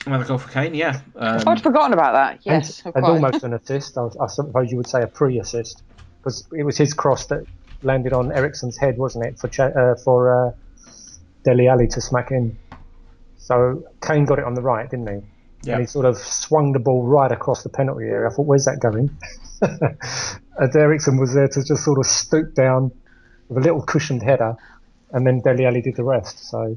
another 0.04 0.24
goal 0.24 0.38
for 0.38 0.50
Kane, 0.50 0.74
yeah. 0.74 1.00
Um, 1.14 1.46
I'd 1.46 1.62
forgotten 1.62 1.92
about 1.92 2.12
that. 2.12 2.40
Yes, 2.42 2.82
and, 2.84 2.94
and 2.96 3.04
almost 3.04 3.44
an 3.44 3.54
assist. 3.54 3.96
I, 3.96 4.08
I 4.20 4.26
suppose 4.26 4.70
you 4.70 4.76
would 4.76 4.88
say 4.88 5.00
a 5.02 5.06
pre-assist 5.06 5.82
because 6.18 6.46
it 6.52 6.64
was 6.64 6.76
his 6.76 6.92
cross 6.92 7.26
that 7.26 7.44
landed 7.82 8.12
on 8.12 8.32
Eriksen's 8.32 8.76
head, 8.76 8.98
wasn't 8.98 9.26
it, 9.26 9.38
for 9.38 9.48
uh, 9.60 9.96
for 9.96 10.48
uh, 10.48 10.52
Dele 11.44 11.68
Alli 11.68 11.88
to 11.88 12.00
smack 12.00 12.30
in. 12.30 12.56
So 13.38 13.84
Kane 14.00 14.24
got 14.24 14.38
it 14.38 14.44
on 14.44 14.54
the 14.54 14.62
right, 14.62 14.88
didn't 14.88 15.08
he? 15.08 15.26
Yeah. 15.64 15.74
And 15.74 15.82
he 15.82 15.86
sort 15.86 16.06
of 16.06 16.16
swung 16.18 16.72
the 16.72 16.78
ball 16.78 17.04
right 17.04 17.30
across 17.30 17.62
the 17.62 17.68
penalty 17.68 18.06
area. 18.06 18.28
I 18.28 18.32
thought, 18.32 18.46
where's 18.46 18.64
that 18.64 18.80
going? 18.80 19.16
and 19.60 20.76
Ericsson 20.76 21.18
was 21.18 21.34
there 21.34 21.48
to 21.48 21.64
just 21.64 21.84
sort 21.84 21.98
of 21.98 22.06
stoop 22.06 22.54
down 22.54 22.90
with 23.48 23.58
a 23.58 23.60
little 23.60 23.82
cushioned 23.82 24.22
header, 24.22 24.56
and 25.12 25.26
then 25.26 25.40
Dele 25.40 25.66
Alli 25.66 25.82
did 25.82 25.96
the 25.96 26.04
rest. 26.04 26.38
So 26.50 26.76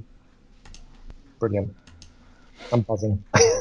brilliant. 1.40 1.76
I'm 2.72 2.82
buzzing. 2.82 3.24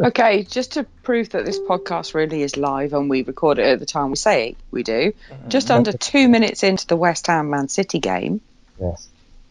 Okay, 0.00 0.44
just 0.44 0.72
to 0.72 0.84
prove 1.02 1.30
that 1.30 1.44
this 1.44 1.58
podcast 1.58 2.14
really 2.14 2.42
is 2.42 2.56
live 2.56 2.92
and 2.94 3.10
we 3.10 3.22
record 3.22 3.58
it 3.58 3.66
at 3.66 3.78
the 3.78 3.86
time 3.86 4.10
we 4.10 4.16
say 4.16 4.50
it, 4.50 4.56
we 4.70 4.82
do, 4.82 5.12
just 5.48 5.70
under 5.70 5.92
two 5.92 6.28
minutes 6.28 6.62
into 6.62 6.86
the 6.86 6.96
West 6.96 7.26
Ham 7.26 7.50
Man 7.50 7.68
City 7.68 7.98
game, 7.98 8.40
yes. 8.80 9.08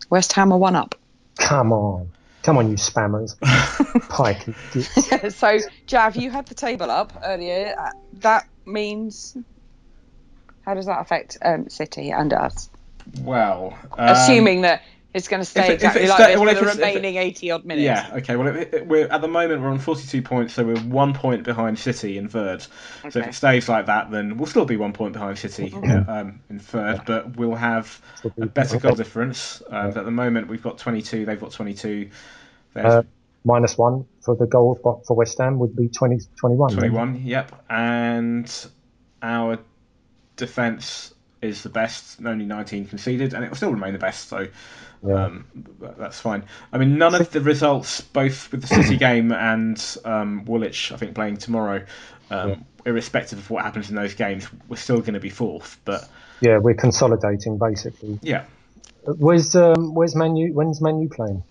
West 0.10 0.34
Ham 0.34 0.51
are 0.51 0.58
one 0.58 0.75
up. 0.75 0.96
Come 1.38 1.72
on. 1.72 2.10
Come 2.44 2.58
on, 2.60 2.70
you 2.70 2.75
spammers. 2.75 3.36
Pike. 4.10 4.46
so, 5.34 5.58
Jav, 5.88 6.15
you 6.15 6.29
had 6.29 6.46
the 6.46 6.53
table 6.53 6.91
up 6.91 7.13
earlier. 7.24 7.74
Uh, 7.77 7.89
That 8.20 8.48
means. 8.65 9.36
How 10.63 10.75
does 10.75 10.86
that 10.86 11.00
affect 11.01 11.38
um, 11.44 11.70
City 11.70 12.12
and 12.12 12.34
us? 12.34 12.70
well, 13.22 13.77
um, 13.98 14.10
Assuming 14.10 14.62
that 14.62 14.84
it's 15.16 15.28
going 15.28 15.40
to 15.42 15.46
stay 15.46 15.62
if 15.62 15.70
it- 15.70 15.74
if 15.84 15.96
exactly 15.96 16.08
like 16.08 16.18
sta- 16.18 16.28
this 16.28 16.40
well, 16.40 16.48
for 16.50 16.54
the 16.54 16.60
it's- 16.62 16.78
it- 16.78 16.80
remaining 16.96 17.16
80 17.18 17.52
odd 17.52 17.66
minutes. 17.66 17.84
Yeah. 17.84 18.18
Okay. 18.18 18.36
Well, 18.36 18.48
it, 18.56 18.74
it, 18.74 18.88
we're 18.88 19.08
at 19.08 19.22
the 19.22 19.28
moment 19.28 19.62
we're 19.62 19.70
on 19.70 19.80
42 19.80 20.22
points, 20.22 20.54
so 20.54 20.64
we're 20.66 20.78
one 20.82 21.14
point 21.14 21.44
behind 21.44 21.80
City 21.80 22.18
in 22.18 22.28
third. 22.30 22.62
So 23.10 23.20
if 23.20 23.28
it 23.28 23.34
stays 23.34 23.68
like 23.68 23.88
that, 23.88 24.12
then 24.12 24.38
we'll 24.38 24.46
still 24.48 24.66
be 24.66 24.78
one 24.78 24.94
point 24.94 25.14
behind 25.14 25.40
City 25.40 25.74
uh, 25.74 26.04
um, 26.08 26.42
in 26.50 26.60
third, 26.60 27.02
but 27.08 27.36
we'll 27.38 27.56
have 27.56 28.00
a 28.40 28.46
better 28.46 28.78
goal 28.78 28.94
difference. 28.96 29.64
Uh, 29.72 29.92
At 29.96 30.06
the 30.06 30.12
moment, 30.12 30.48
we've 30.50 30.62
got 30.64 30.78
22. 30.78 31.26
They've 31.26 31.40
got 31.40 31.52
22. 31.52 32.10
There's 32.74 32.86
Uh, 32.94 33.04
minus 33.46 33.78
one 33.78 34.06
for 34.22 34.36
the 34.36 34.48
goal 34.48 34.78
for 34.84 35.02
for 35.08 35.16
West 35.16 35.38
Ham 35.40 35.58
would 35.60 35.76
be 35.76 35.88
20, 35.88 36.20
21. 36.38 36.70
then. 36.70 36.78
21. 36.78 37.22
Yep. 37.24 37.64
And 37.70 38.52
our 39.24 39.58
defence 40.36 41.14
is 41.46 41.64
the 41.64 41.70
best. 41.70 42.20
Only 42.25 42.46
19 42.46 42.88
conceded, 42.88 43.34
and 43.34 43.44
it 43.44 43.50
will 43.50 43.56
still 43.58 43.72
remain 43.72 43.94
the 43.94 44.00
best. 44.00 44.28
So. 44.30 44.48
Yeah. 45.06 45.25
Um, 45.25 45.46
that's 46.00 46.20
fine. 46.20 46.46
I 46.74 46.80
mean, 46.80 46.98
none 46.98 47.14
of 47.14 47.30
the 47.30 47.40
results, 47.40 48.02
both 48.02 48.52
with 48.52 48.62
the 48.62 48.68
City 48.68 48.98
game 48.98 49.32
and 49.32 49.80
um, 50.04 50.46
Woolwich, 50.46 50.92
I 50.92 50.98
think 50.98 51.14
playing 51.14 51.38
tomorrow, 51.38 51.86
um, 52.32 52.66
irrespective 52.88 53.38
of 53.38 53.50
what 53.52 53.64
happens 53.64 53.90
in 53.92 53.96
those 53.96 54.16
games, 54.16 54.48
we're 54.68 54.78
still 54.78 55.02
going 55.02 55.14
to 55.14 55.20
be 55.20 55.30
fourth. 55.30 55.78
But 55.86 56.10
Yeah, 56.42 56.58
we're 56.58 56.74
consolidating 56.74 57.60
basically. 57.60 58.18
yeah, 58.24 58.46
Where's 59.03 59.55
um, 59.55 59.94
where's 59.94 60.16
Manu? 60.16 60.51
When's 60.53 60.81
Manu 60.81 61.08
playing? 61.08 61.44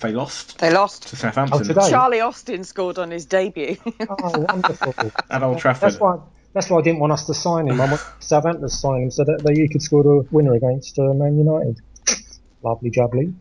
they 0.00 0.12
lost 0.12 0.58
They 0.58 0.70
lost. 0.70 1.08
to 1.08 1.16
Southampton 1.16 1.62
Oh, 1.62 1.64
today? 1.64 1.90
Charlie 1.90 2.20
Austin 2.20 2.62
scored 2.62 2.98
on 3.00 3.10
his 3.10 3.26
debut. 3.26 3.76
Oh, 4.08 4.38
wonderful! 4.38 4.94
at 5.30 5.42
Old 5.42 5.58
Trafford. 5.58 5.90
That's 5.90 6.00
why. 6.00 6.18
That's 6.52 6.68
why 6.68 6.78
I 6.78 6.82
didn't 6.82 7.00
want 7.00 7.12
us 7.12 7.26
to 7.26 7.34
sign 7.34 7.68
him. 7.68 7.80
I 7.80 7.86
want 7.86 8.00
Southampton 8.20 8.62
to 8.62 8.68
sign 8.68 9.02
him 9.02 9.10
so 9.10 9.24
that 9.24 9.42
they, 9.44 9.54
he 9.54 9.68
could 9.68 9.82
score 9.82 10.02
the 10.02 10.26
winner 10.30 10.54
against 10.54 10.98
uh, 10.98 11.14
Man 11.14 11.38
United. 11.38 11.80
Lovely 12.62 12.90
jubbly. 12.90 13.32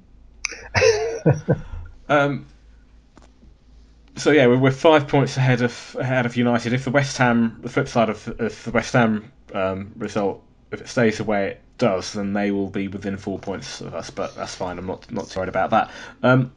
Um, 2.10 2.48
so 4.16 4.32
yeah, 4.32 4.48
we're, 4.48 4.58
we're 4.58 4.72
five 4.72 5.08
points 5.08 5.38
ahead 5.38 5.62
of 5.62 5.96
ahead 6.00 6.26
of 6.26 6.36
United. 6.36 6.74
If 6.74 6.84
the 6.84 6.92
West 6.92 7.18
Ham, 7.18 7.60
the 7.62 7.70
flip 7.70 7.88
side 7.88 8.10
of, 8.10 8.28
of 8.40 8.64
the 8.64 8.72
West 8.72 8.94
Ham 8.94 9.32
um, 9.54 9.94
result, 9.96 10.44
if 10.72 10.82
it 10.82 10.90
stays 10.90 11.18
the 11.20 11.24
way 11.24 11.52
it 11.52 11.62
does, 11.78 12.14
then 12.14 12.34
they 12.34 12.52
will 12.52 12.70
be 12.70 12.88
within 12.88 13.16
four 13.16 13.40
points 13.40 13.80
of 13.82 13.94
us. 13.94 14.10
But 14.10 14.36
that's 14.36 14.56
fine. 14.56 14.78
I'm 14.78 14.88
not 14.88 15.10
not 15.12 15.30
too 15.30 15.40
worried 15.40 15.50
about 15.50 15.70
that. 15.70 15.92
Um, 16.24 16.52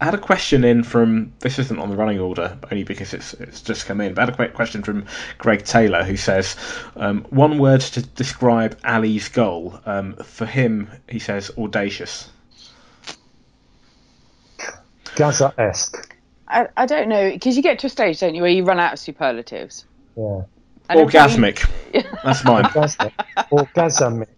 I 0.00 0.04
had 0.04 0.14
a 0.14 0.18
question 0.18 0.62
in 0.64 0.84
from 0.84 1.32
this 1.40 1.58
isn't 1.58 1.78
on 1.78 1.90
the 1.90 1.96
running 1.96 2.20
order 2.20 2.56
only 2.70 2.84
because 2.84 3.14
it's 3.14 3.34
it's 3.34 3.62
just 3.62 3.86
come 3.86 4.00
in. 4.00 4.14
But 4.14 4.22
I 4.22 4.24
had 4.26 4.34
a 4.34 4.36
quick 4.36 4.54
question 4.54 4.82
from 4.84 5.06
Greg 5.38 5.64
Taylor 5.64 6.04
who 6.04 6.16
says 6.16 6.56
um, 6.94 7.24
one 7.30 7.58
word 7.58 7.80
to 7.80 8.02
describe 8.02 8.78
Alli's 8.84 9.28
goal. 9.28 9.80
Um, 9.84 10.14
for 10.14 10.46
him, 10.46 10.88
he 11.08 11.18
says 11.18 11.50
audacious. 11.58 12.28
Gaza 15.16 15.52
esque. 15.58 16.14
I, 16.46 16.68
I 16.76 16.86
don't 16.86 17.08
know, 17.08 17.30
because 17.30 17.56
you 17.56 17.62
get 17.62 17.80
to 17.80 17.88
a 17.88 17.90
stage, 17.90 18.20
don't 18.20 18.34
you, 18.34 18.42
where 18.42 18.50
you 18.50 18.64
run 18.64 18.78
out 18.78 18.92
of 18.92 18.98
superlatives. 18.98 19.84
Yeah. 20.16 20.42
And 20.88 21.00
every 21.00 21.12
time 21.12 21.30
Orgasmic. 21.30 21.68
That's 22.24 22.44
mine. 22.44 22.70
Gaza. 22.72 23.12
Orgasmic. 23.50 24.28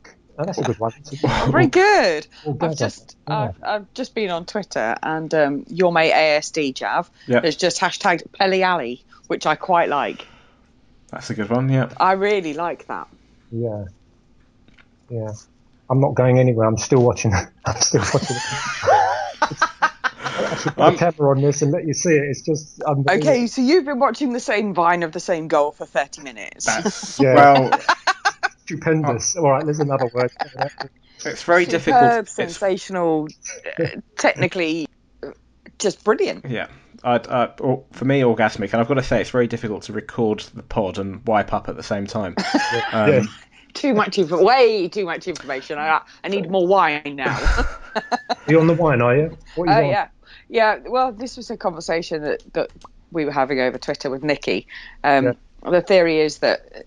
Oh, 0.40 0.44
that's 0.46 0.58
a 0.58 0.62
good 0.62 0.78
one. 0.78 0.92
That's 0.96 1.12
a 1.12 1.16
good 1.16 1.30
one. 1.30 1.52
Very 1.52 1.66
good. 1.66 2.26
I've 2.60 2.76
just 2.76 3.16
Yeah. 3.28 3.38
I've, 3.40 3.62
I've 3.62 3.94
just 3.94 4.14
been 4.14 4.30
on 4.30 4.46
Twitter 4.46 4.96
and 5.02 5.32
um, 5.34 5.64
your 5.68 5.92
mate 5.92 6.12
ASD 6.12 6.74
Jav 6.74 7.10
Yep. 7.26 7.44
has 7.44 7.56
just 7.56 7.80
hashtagged 7.80 8.32
Pele 8.32 8.62
Alli, 8.62 9.04
which 9.26 9.46
I 9.46 9.54
quite 9.56 9.88
like. 9.88 10.26
That's 11.10 11.28
a 11.30 11.34
good 11.34 11.50
one. 11.50 11.68
Yeah. 11.68 11.90
I 11.98 12.12
really 12.12 12.54
like 12.54 12.86
that. 12.86 13.08
Yeah. 13.52 13.84
Yeah. 15.10 15.32
I'm 15.90 16.00
not 16.00 16.14
going 16.14 16.38
anywhere. 16.38 16.66
I'm 16.68 16.78
still 16.78 17.02
watching. 17.02 17.32
I'm 17.64 17.76
still 17.80 18.00
watching. 18.14 18.36
I 19.42 20.56
should 20.60 20.74
put 20.74 20.80
I'm- 20.82 20.94
a 20.94 20.96
camera 20.96 21.30
on 21.30 21.42
this 21.42 21.62
and 21.62 21.72
let 21.72 21.86
you 21.86 21.94
see 21.94 22.10
it. 22.10 22.22
It's 22.30 22.42
just. 22.42 22.82
Okay, 22.82 23.46
so 23.46 23.60
you've 23.60 23.84
been 23.84 23.98
watching 23.98 24.32
the 24.32 24.40
same 24.40 24.72
vine 24.74 25.02
of 25.02 25.12
the 25.12 25.20
same 25.20 25.48
goal 25.48 25.72
for 25.72 25.86
30 25.86 26.22
minutes. 26.22 26.66
That's 26.66 27.18
Yeah. 27.20 27.34
well. 27.34 27.80
Stupendous. 28.70 29.36
All 29.36 29.50
right, 29.50 29.64
there's 29.64 29.80
another 29.80 30.10
word. 30.12 30.30
It's 31.22 31.42
very 31.42 31.66
Superb, 31.66 31.70
difficult. 31.72 32.12
It's, 32.20 32.32
sensational, 32.32 33.28
uh, 33.78 33.88
technically 34.16 34.88
uh, 35.22 35.32
just 35.78 36.02
brilliant. 36.02 36.46
yeah. 36.48 36.68
I, 37.04 37.16
I, 37.16 37.44
or, 37.60 37.84
for 37.92 38.06
me, 38.06 38.22
orgasmic, 38.22 38.72
and 38.72 38.76
I've 38.76 38.88
got 38.88 38.94
to 38.94 39.02
say, 39.02 39.20
it's 39.20 39.28
very 39.28 39.46
difficult 39.46 39.82
to 39.84 39.92
record 39.92 40.40
the 40.54 40.62
pod 40.62 40.98
and 40.98 41.20
wipe 41.26 41.52
up 41.52 41.68
at 41.68 41.76
the 41.76 41.82
same 41.82 42.06
time. 42.06 42.36
Um, 42.92 43.10
Yeah. 43.10 43.22
Too 43.74 43.92
much 43.92 44.16
info, 44.18 44.42
way 44.42 44.88
too 44.88 45.04
much 45.04 45.28
information. 45.28 45.78
I, 45.78 46.00
I 46.24 46.28
need 46.28 46.50
more 46.50 46.66
wine 46.66 47.16
now. 47.16 47.38
You're 48.48 48.60
on 48.60 48.66
the 48.66 48.72
wine, 48.74 49.02
are 49.02 49.14
you? 49.14 49.36
What 49.56 49.68
are 49.68 49.72
you 49.72 49.78
Oh 49.78 49.84
on? 49.84 49.90
yeah, 49.90 50.08
yeah. 50.48 50.78
Well, 50.86 51.12
this 51.12 51.36
was 51.36 51.50
a 51.50 51.56
conversation 51.58 52.22
that, 52.22 52.42
that 52.54 52.70
we 53.12 53.26
were 53.26 53.30
having 53.30 53.60
over 53.60 53.76
Twitter 53.76 54.08
with 54.08 54.24
Nikki. 54.24 54.66
Um, 55.04 55.36
The 55.62 55.82
theory 55.82 56.18
is 56.20 56.38
that 56.38 56.86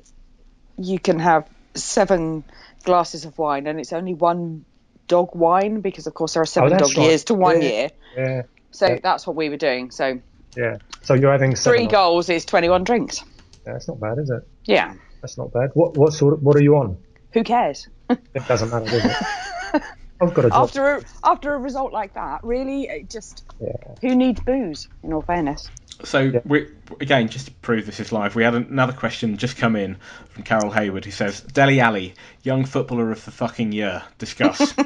you 0.80 0.98
can 0.98 1.19
have 1.19 1.48
seven 1.75 2.43
glasses 2.83 3.25
of 3.25 3.38
wine, 3.38 3.67
and 3.67 3.79
it's 3.79 3.93
only 3.93 4.13
one 4.13 4.65
dog 5.07 5.36
wine 5.36 5.81
because, 5.81 6.07
of 6.07 6.13
course, 6.13 6.33
there 6.33 6.43
are 6.43 6.45
seven 6.45 6.73
oh, 6.73 6.77
dog 6.77 6.97
right. 6.97 7.07
years 7.07 7.23
to 7.25 7.33
one 7.33 7.62
Yeah. 7.62 7.67
year. 7.69 7.89
Yeah. 8.15 8.41
So 8.71 8.88
Yeah. 8.88 8.99
that's 9.03 9.27
what 9.27 9.36
we 9.36 9.49
were 9.49 9.57
doing. 9.57 9.91
So 9.91 10.19
Yeah. 10.55 10.77
So 11.01 11.13
you're 11.15 11.31
having 11.31 11.55
seven 11.55 11.79
three 11.79 11.88
goals 11.88 12.29
is 12.29 12.45
twenty-one 12.45 12.83
drinks. 12.83 13.23
Yeah, 13.65 13.73
that's 13.73 13.88
not 13.88 13.99
bad, 13.99 14.19
is 14.19 14.29
it? 14.29 14.47
Yeah. 14.65 14.93
That's 15.21 15.38
not 15.38 15.51
bad. 15.51 15.71
What 15.73 15.97
what 15.97 16.13
sort 16.13 16.33
of 16.33 16.43
what 16.43 16.55
are 16.55 16.62
you 16.62 16.77
on? 16.77 16.97
Who 17.33 17.43
cares? 17.43 17.88
It 18.09 18.47
doesn't 18.47 18.69
matter, 18.69 18.86
does 18.86 19.05
it? 19.05 19.81
I've 20.21 20.33
got 20.33 20.45
a 20.45 20.49
job. 20.49 20.63
After 20.63 20.95
a, 20.97 21.01
after 21.23 21.53
a 21.53 21.57
result 21.57 21.91
like 21.91 22.13
that, 22.13 22.43
really, 22.43 22.83
it 22.83 23.09
just 23.09 23.43
Yeah. 23.59 23.73
who 24.01 24.15
needs 24.15 24.39
booze? 24.41 24.88
In 25.03 25.12
all 25.13 25.21
fairness. 25.23 25.69
So 26.03 26.41
we 26.45 26.67
again, 26.99 27.29
just 27.29 27.47
to 27.47 27.51
prove 27.53 27.86
this 27.86 27.99
is 27.99 28.12
live, 28.12 28.36
we 28.36 28.43
had 28.43 28.56
another 28.56 28.93
question 28.93 29.38
just 29.38 29.58
come 29.58 29.75
in 29.75 29.97
from 30.29 30.43
Carol 30.43 30.71
Hayward 30.71 31.06
who 31.06 31.12
says, 31.12 31.41
"Dele 31.41 31.79
Alli, 31.79 32.13
young 32.43 32.65
footballer 32.65 33.12
of 33.12 33.23
the 33.25 33.32
fucking 33.32 33.71
year, 33.71 34.03
discuss." 34.17 34.73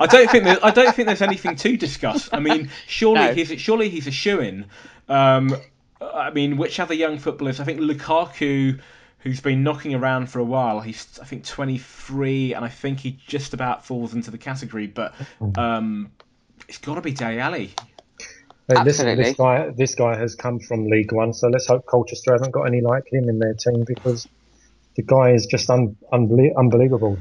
I 0.00 0.06
don't 0.06 0.30
think 0.30 0.44
there, 0.44 0.58
I 0.62 0.70
don't 0.70 0.94
think 0.94 1.06
there's 1.06 1.22
anything 1.22 1.56
to 1.56 1.76
discuss. 1.76 2.28
I 2.32 2.40
mean, 2.40 2.70
surely 2.86 3.26
No. 3.26 3.34
he's 3.34 3.60
surely 3.60 3.88
he's 3.88 4.06
a 4.06 4.10
shoe 4.10 4.40
in. 4.40 4.66
Um, 5.08 5.56
I 6.00 6.30
mean, 6.30 6.56
which 6.56 6.80
other 6.80 6.94
young 6.94 7.18
footballers? 7.18 7.60
I 7.60 7.64
think 7.64 7.80
Lukaku, 7.80 8.80
who's 9.20 9.40
been 9.40 9.62
knocking 9.62 9.94
around 9.94 10.30
for 10.30 10.38
a 10.38 10.44
while. 10.44 10.80
He's 10.80 11.18
I 11.20 11.24
think 11.24 11.44
23, 11.44 12.54
and 12.54 12.64
I 12.64 12.68
think 12.68 13.00
he 13.00 13.18
just 13.26 13.54
about 13.54 13.86
falls 13.86 14.14
into 14.14 14.30
the 14.30 14.38
category. 14.38 14.86
But 14.86 15.14
um, 15.56 16.10
it's 16.68 16.78
got 16.78 16.96
to 16.96 17.00
be 17.00 17.12
Dele 17.12 17.38
Alli. 17.38 17.74
Hey, 18.66 18.82
listen, 18.82 19.06
Absolutely. 19.08 19.24
this 19.24 19.36
guy, 19.36 19.70
this 19.76 19.94
guy 19.94 20.16
has 20.16 20.34
come 20.34 20.58
from 20.58 20.86
League 20.86 21.12
One, 21.12 21.34
so 21.34 21.48
let's 21.48 21.66
hope 21.66 21.84
Colchester 21.84 22.32
haven't 22.32 22.52
got 22.52 22.62
any 22.62 22.80
like 22.80 23.04
him 23.12 23.28
in 23.28 23.38
their 23.38 23.52
team 23.52 23.84
because 23.86 24.26
the 24.96 25.02
guy 25.02 25.32
is 25.32 25.46
just 25.46 25.68
un, 25.68 25.96
unbelie- 26.12 26.56
unbelievable. 26.56 27.18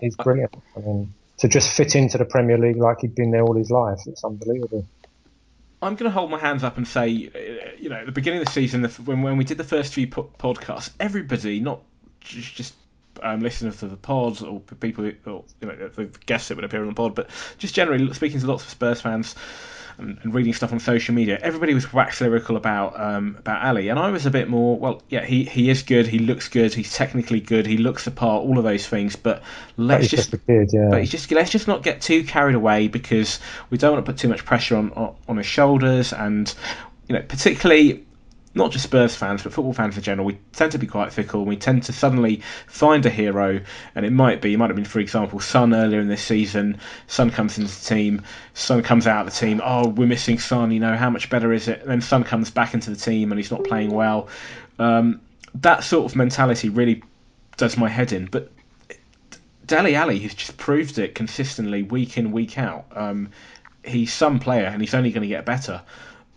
He's 0.00 0.16
brilliant. 0.16 0.54
I 0.74 0.80
mean, 0.80 1.12
to 1.38 1.48
just 1.48 1.70
fit 1.76 1.96
into 1.96 2.16
the 2.16 2.24
Premier 2.24 2.56
League 2.56 2.78
like 2.78 3.00
he'd 3.02 3.14
been 3.14 3.30
there 3.30 3.42
all 3.42 3.54
his 3.56 3.70
life, 3.70 3.98
it's 4.06 4.24
unbelievable. 4.24 4.86
I'm 5.82 5.96
going 5.96 6.10
to 6.10 6.14
hold 6.14 6.30
my 6.30 6.38
hands 6.38 6.64
up 6.64 6.78
and 6.78 6.88
say, 6.88 7.30
uh, 7.34 7.76
you 7.78 7.90
know, 7.90 7.96
at 7.96 8.06
the 8.06 8.12
beginning 8.12 8.40
of 8.40 8.46
the 8.46 8.52
season, 8.52 8.82
when 9.04 9.20
when 9.20 9.36
we 9.36 9.44
did 9.44 9.58
the 9.58 9.64
first 9.64 9.92
few 9.92 10.06
po- 10.06 10.30
podcasts, 10.38 10.90
everybody, 10.98 11.60
not 11.60 11.82
just, 12.20 12.54
just 12.54 12.74
um, 13.22 13.40
listeners 13.40 13.76
to 13.80 13.88
the 13.88 13.96
pods 13.98 14.40
or 14.40 14.60
people, 14.60 15.04
who, 15.04 15.12
or, 15.30 15.44
you 15.60 15.68
know, 15.68 15.88
the 15.88 16.06
guests 16.24 16.48
that 16.48 16.56
would 16.56 16.64
appear 16.64 16.80
on 16.80 16.88
the 16.88 16.94
pod, 16.94 17.14
but 17.14 17.28
just 17.58 17.74
generally 17.74 18.10
speaking 18.14 18.40
to 18.40 18.46
lots 18.46 18.64
of 18.64 18.70
Spurs 18.70 19.02
fans 19.02 19.34
and, 19.98 20.18
and 20.22 20.34
reading 20.34 20.52
stuff 20.52 20.72
on 20.72 20.80
social 20.80 21.14
media, 21.14 21.38
everybody 21.42 21.74
was 21.74 21.92
wax 21.92 22.20
lyrical 22.20 22.56
about 22.56 22.98
um, 22.98 23.36
about 23.38 23.64
Alli, 23.64 23.88
and 23.88 23.98
I 23.98 24.10
was 24.10 24.26
a 24.26 24.30
bit 24.30 24.48
more. 24.48 24.78
Well, 24.78 25.02
yeah, 25.08 25.24
he, 25.24 25.44
he 25.44 25.70
is 25.70 25.82
good, 25.82 26.06
he 26.06 26.18
looks 26.18 26.48
good, 26.48 26.74
he's 26.74 26.92
technically 26.92 27.40
good, 27.40 27.66
he 27.66 27.76
looks 27.76 28.04
the 28.04 28.10
part, 28.10 28.44
all 28.44 28.58
of 28.58 28.64
those 28.64 28.86
things, 28.86 29.16
but 29.16 29.42
let's 29.76 30.08
just 30.08 30.30
just 30.30 30.46
kid, 30.46 30.70
yeah. 30.72 30.88
but 30.90 31.00
he's 31.00 31.10
just 31.10 31.30
let's 31.32 31.50
just 31.50 31.68
not 31.68 31.82
get 31.82 32.00
too 32.00 32.24
carried 32.24 32.54
away 32.54 32.88
because 32.88 33.40
we 33.70 33.78
don't 33.78 33.92
want 33.92 34.04
to 34.04 34.12
put 34.12 34.18
too 34.18 34.28
much 34.28 34.44
pressure 34.44 34.76
on 34.76 34.92
on, 34.92 35.14
on 35.28 35.36
his 35.36 35.46
shoulders, 35.46 36.12
and 36.12 36.54
you 37.08 37.14
know, 37.14 37.22
particularly 37.22 38.05
not 38.56 38.72
just 38.72 38.84
Spurs 38.84 39.14
fans 39.14 39.42
but 39.42 39.52
football 39.52 39.74
fans 39.74 39.96
in 39.96 40.02
general. 40.02 40.26
We 40.26 40.38
tend 40.52 40.72
to 40.72 40.78
be 40.78 40.86
quite 40.86 41.12
fickle. 41.12 41.44
We 41.44 41.56
tend 41.56 41.84
to 41.84 41.92
suddenly 41.92 42.42
find 42.66 43.04
a 43.04 43.10
hero, 43.10 43.60
and 43.94 44.06
it 44.06 44.10
might 44.10 44.40
be, 44.40 44.54
it 44.54 44.56
might 44.56 44.70
have 44.70 44.76
been, 44.76 44.84
for 44.84 44.98
example, 44.98 45.38
Son 45.40 45.74
earlier 45.74 46.00
in 46.00 46.08
this 46.08 46.22
season. 46.22 46.78
Son 47.06 47.30
comes 47.30 47.58
into 47.58 47.70
the 47.70 47.84
team. 47.84 48.22
Son 48.54 48.82
comes 48.82 49.06
out 49.06 49.26
of 49.26 49.32
the 49.32 49.38
team. 49.38 49.60
Oh, 49.62 49.88
we're 49.88 50.08
missing 50.08 50.38
Son. 50.38 50.70
You 50.72 50.80
know, 50.80 50.96
how 50.96 51.10
much 51.10 51.28
better 51.28 51.52
is 51.52 51.68
it? 51.68 51.82
And 51.82 51.90
then 51.90 52.00
Son 52.00 52.24
comes 52.24 52.50
back 52.50 52.72
into 52.72 52.90
the 52.90 52.96
team, 52.96 53.30
and 53.30 53.38
he's 53.38 53.50
not 53.50 53.62
playing 53.62 53.90
well. 53.90 54.28
Um, 54.78 55.20
that 55.56 55.84
sort 55.84 56.10
of 56.10 56.16
mentality 56.16 56.70
really 56.70 57.02
does 57.58 57.76
my 57.76 57.88
head 57.88 58.12
in. 58.12 58.26
But 58.26 58.50
Dele 59.66 59.94
Alli 59.94 60.18
has 60.20 60.34
just 60.34 60.56
proved 60.56 60.98
it 60.98 61.14
consistently 61.14 61.82
week 61.82 62.16
in 62.16 62.32
week 62.32 62.56
out. 62.56 62.86
Um, 62.94 63.30
he's 63.84 64.12
some 64.12 64.38
player 64.38 64.66
and 64.66 64.80
he's 64.80 64.94
only 64.94 65.10
going 65.10 65.22
to 65.22 65.28
get 65.28 65.44
better. 65.44 65.82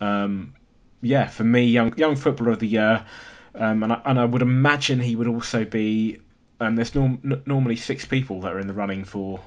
Um, 0.00 0.54
yeah, 1.02 1.28
for 1.28 1.44
me, 1.44 1.64
young 1.64 1.96
young 1.96 2.16
footballer 2.16 2.52
of 2.52 2.58
the 2.60 2.68
year, 2.68 3.04
um, 3.54 3.82
and 3.82 3.92
I, 3.92 4.02
and 4.04 4.18
I 4.20 4.24
would 4.24 4.42
imagine 4.42 5.00
he 5.00 5.16
would 5.16 5.28
also 5.28 5.64
be. 5.64 6.20
Um, 6.60 6.76
there's 6.76 6.94
norm, 6.94 7.20
n- 7.24 7.42
normally 7.46 7.76
six 7.76 8.04
people 8.04 8.42
that 8.42 8.52
are 8.52 8.58
in 8.60 8.66
the 8.66 8.74
running 8.74 9.04
for 9.04 9.40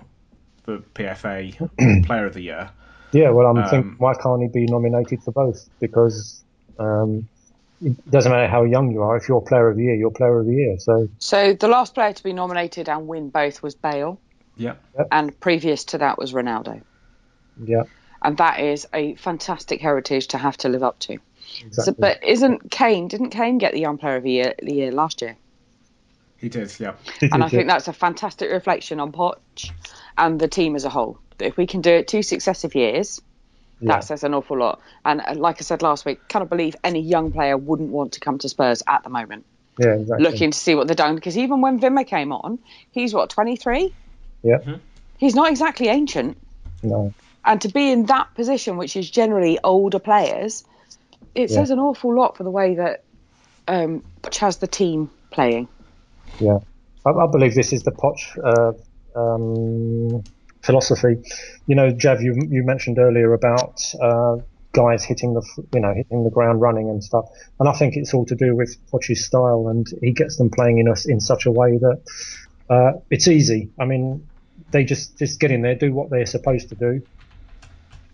the 0.66 0.80
PFA 0.96 2.04
Player 2.04 2.26
of 2.26 2.34
the 2.34 2.42
Year. 2.42 2.72
Yeah, 3.14 3.30
well, 3.32 3.48
I'm 3.48 3.64
Um, 3.64 3.66
thinking, 3.66 3.96
why 4.00 4.14
can't 4.16 4.42
he 4.42 4.50
be 4.50 4.66
nominated 4.68 5.22
for 5.24 5.32
both? 5.32 5.58
Because 5.80 6.44
um, 6.80 7.30
it 7.82 7.96
doesn't 8.10 8.32
matter 8.32 8.48
how 8.48 8.64
young 8.64 8.92
you 8.92 9.02
are. 9.04 9.18
If 9.18 9.30
you're 9.30 9.42
Player 9.42 9.70
of 9.70 9.78
the 9.78 9.84
Year, 9.84 9.96
you're 9.96 10.12
Player 10.12 10.40
of 10.40 10.48
the 10.48 10.54
Year. 10.54 10.76
So 10.80 11.10
So 11.18 11.54
the 11.56 11.68
last 11.68 11.96
player 11.96 12.14
to 12.14 12.24
be 12.24 12.34
nominated 12.34 12.88
and 12.88 13.08
win 13.08 13.32
both 13.32 13.64
was 13.64 13.74
Bale, 13.74 14.22
Yeah, 14.56 14.76
and 15.12 15.40
previous 15.40 15.86
to 15.86 16.00
that 16.00 16.18
was 16.18 16.34
Ronaldo. 16.34 16.84
yeah, 17.58 17.84
And 18.24 18.38
that 18.38 18.60
is 18.60 18.88
a 18.92 19.14
fantastic 19.16 19.80
heritage 19.82 20.30
to 20.30 20.40
have 20.40 20.58
to 20.58 20.70
live 20.70 20.82
up 20.82 20.98
to. 21.02 21.20
So, 21.72 21.94
but 21.98 22.24
isn't 22.24 22.72
Kane? 22.72 23.08
Didn't 23.08 23.30
Kane 23.30 23.58
get 23.58 23.74
the 23.74 23.80
Young 23.80 23.98
Player 23.98 24.16
of 24.18 24.24
the 24.24 24.32
Year, 24.32 24.54
the 24.62 24.74
year 24.74 24.92
last 24.92 25.22
year? 25.22 25.38
he 26.38 26.50
did. 26.50 26.74
Yeah, 26.78 26.96
And 27.22 27.42
I 27.42 27.48
think 27.48 27.68
that's 27.70 27.88
a 27.88 27.94
fantastic 27.94 28.52
reflection 28.52 29.00
on 29.00 29.14
Poch 29.14 29.72
and 30.18 30.38
the 30.40 30.50
team 30.50 30.76
as 30.76 30.84
a 30.84 30.90
whole. 30.90 31.18
If 31.40 31.56
we 31.56 31.68
can 31.68 31.80
do 31.80 31.92
it 31.92 32.10
two 32.10 32.22
successive 32.22 32.76
years, 32.76 33.22
Yeah. 33.80 33.94
that 33.94 34.04
says 34.04 34.26
an 34.26 34.34
awful 34.34 34.58
lot. 34.58 34.82
And 35.06 35.22
uh, 35.22 35.36
like 35.36 35.58
I 35.60 35.64
said 35.64 35.82
last 35.82 36.04
week, 36.06 36.28
cannot 36.28 36.50
believe 36.50 36.76
any 36.84 37.00
young 37.00 37.32
player 37.32 37.56
wouldn't 37.58 37.92
want 37.92 38.14
to 38.14 38.20
come 38.20 38.40
to 38.40 38.50
Spurs 38.50 38.84
at 38.88 39.04
the 39.06 39.10
moment, 39.10 39.46
yeah, 39.80 39.94
exactly. 39.94 40.24
looking 40.26 40.52
to 40.52 40.58
see 40.58 40.76
what 40.76 40.88
they're 40.88 40.96
doing. 40.98 41.16
Because 41.16 41.38
even 41.38 41.62
when 41.62 41.80
Wimmer 41.80 42.06
came 42.06 42.34
on, 42.34 42.60
he's 42.92 43.14
what 43.14 43.30
23. 43.30 43.94
Yeah, 44.44 44.58
He's 45.18 45.36
not 45.36 45.50
exactly 45.50 45.88
ancient, 45.88 46.38
no, 46.82 47.14
and 47.46 47.62
to 47.62 47.70
be 47.70 47.90
in 47.90 48.08
that 48.08 48.36
position, 48.36 48.76
which 48.76 48.98
is 48.98 49.10
generally 49.10 49.60
older 49.64 50.00
players, 50.00 50.66
it 51.36 51.50
Yeah. 51.50 51.56
says 51.56 51.70
an 51.72 51.80
awful 51.80 52.16
lot 52.16 52.38
for 52.38 52.44
the 52.44 52.52
way 52.52 52.76
that 52.76 53.04
um, 53.68 54.04
Poch 54.22 54.38
has 54.38 54.58
the 54.58 54.68
team 54.68 55.10
playing. 55.32 55.68
yeah. 56.40 56.60
I, 57.06 57.10
I 57.10 57.28
believe 57.32 57.54
this 57.56 57.74
is 57.74 57.84
the 57.84 57.92
Poch 57.92 58.22
uh, 58.44 59.20
um, 59.20 60.24
philosophy. 60.64 61.16
You 61.68 61.76
know, 61.76 61.92
Jav, 61.92 62.22
you 62.22 62.36
you 62.50 62.64
mentioned 62.64 62.98
earlier 63.00 63.34
about 63.34 63.82
uh, 64.02 64.38
guys 64.74 65.04
hitting 65.04 65.34
the 65.34 65.44
you 65.74 65.80
know 65.80 65.94
hitting 65.94 66.24
the 66.24 66.32
ground 66.32 66.62
running 66.62 66.90
and 66.90 67.04
stuff, 67.04 67.26
and 67.60 67.68
I 67.70 67.74
think 67.74 67.96
it's 67.96 68.14
all 68.14 68.26
to 68.26 68.36
do 68.36 68.56
with 68.56 68.78
Poch's 68.92 69.26
style, 69.26 69.68
and 69.70 69.86
he 70.02 70.12
gets 70.14 70.38
them 70.38 70.50
playing 70.50 70.80
in 70.80 70.88
us 70.88 71.06
in 71.08 71.20
such 71.20 71.46
a 71.46 71.52
way 71.52 71.78
that 71.78 72.02
uh, 72.70 72.92
it's 73.10 73.28
easy. 73.28 73.72
I 73.80 73.86
mean, 73.86 74.28
they 74.72 74.84
just 74.86 75.18
just 75.20 75.40
get 75.40 75.52
in 75.52 75.62
there, 75.62 75.76
do 75.76 75.94
what 75.94 76.10
they're 76.10 76.26
supposed 76.26 76.70
to 76.70 76.76
do. 76.76 77.02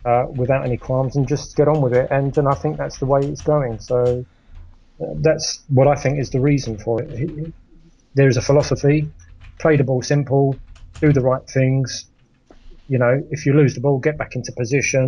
Uh, 0.10 0.26
without 0.42 0.64
any 0.66 0.78
qualms 0.78 1.16
and 1.16 1.28
just 1.28 1.56
get 1.56 1.68
on 1.68 1.80
with 1.84 1.94
it, 1.94 2.08
and 2.10 2.36
and 2.40 2.48
I 2.48 2.56
think 2.62 2.78
that's 2.78 2.98
the 2.98 3.06
way 3.14 3.22
it's 3.32 3.42
going. 3.44 3.78
So 3.80 4.26
uh, 5.02 5.14
that's 5.28 5.48
what 5.68 5.88
I 5.88 5.96
think 6.02 6.20
is 6.20 6.30
the 6.32 6.40
reason 6.52 6.78
for 6.86 6.96
it. 7.04 7.10
He- 7.20 7.36
he- 7.40 7.54
There 8.16 8.28
is 8.34 8.38
a 8.38 8.42
philosophy: 8.50 8.98
play 9.64 9.78
the 9.78 9.84
ball 9.84 10.02
simple, 10.02 10.46
do 11.04 11.14
the 11.14 11.22
right 11.22 11.46
things. 11.58 11.90
You 12.88 12.98
know, 12.98 13.14
if 13.30 13.46
you 13.46 13.54
lose 13.54 13.76
the 13.76 13.82
ball, 13.82 14.00
get 14.00 14.18
back 14.18 14.36
into 14.36 14.52
position, 14.58 15.06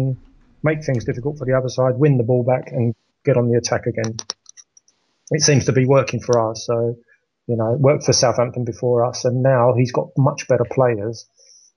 make 0.61 0.79
things 0.85 1.03
difficult 1.05 1.37
for 1.39 1.45
the 1.45 1.53
other 1.59 1.69
side, 1.77 1.93
win 1.97 2.17
the 2.17 2.23
ball 2.31 2.43
back, 2.43 2.65
and 2.71 2.93
get 3.25 3.37
on 3.37 3.49
the 3.49 3.57
attack 3.57 3.87
again. 3.87 4.13
It 5.31 5.41
seems 5.41 5.65
to 5.65 5.71
be 5.71 5.85
working 5.85 6.19
for 6.21 6.35
us. 6.51 6.65
So, 6.67 6.95
you 7.47 7.55
know, 7.55 7.73
it 7.73 7.79
worked 7.79 8.03
for 8.03 8.13
Southampton 8.13 8.65
before 8.65 9.03
us, 9.09 9.25
and 9.25 9.41
now 9.41 9.73
he's 9.73 9.91
got 9.99 10.09
much 10.29 10.47
better 10.47 10.65
players 10.77 11.25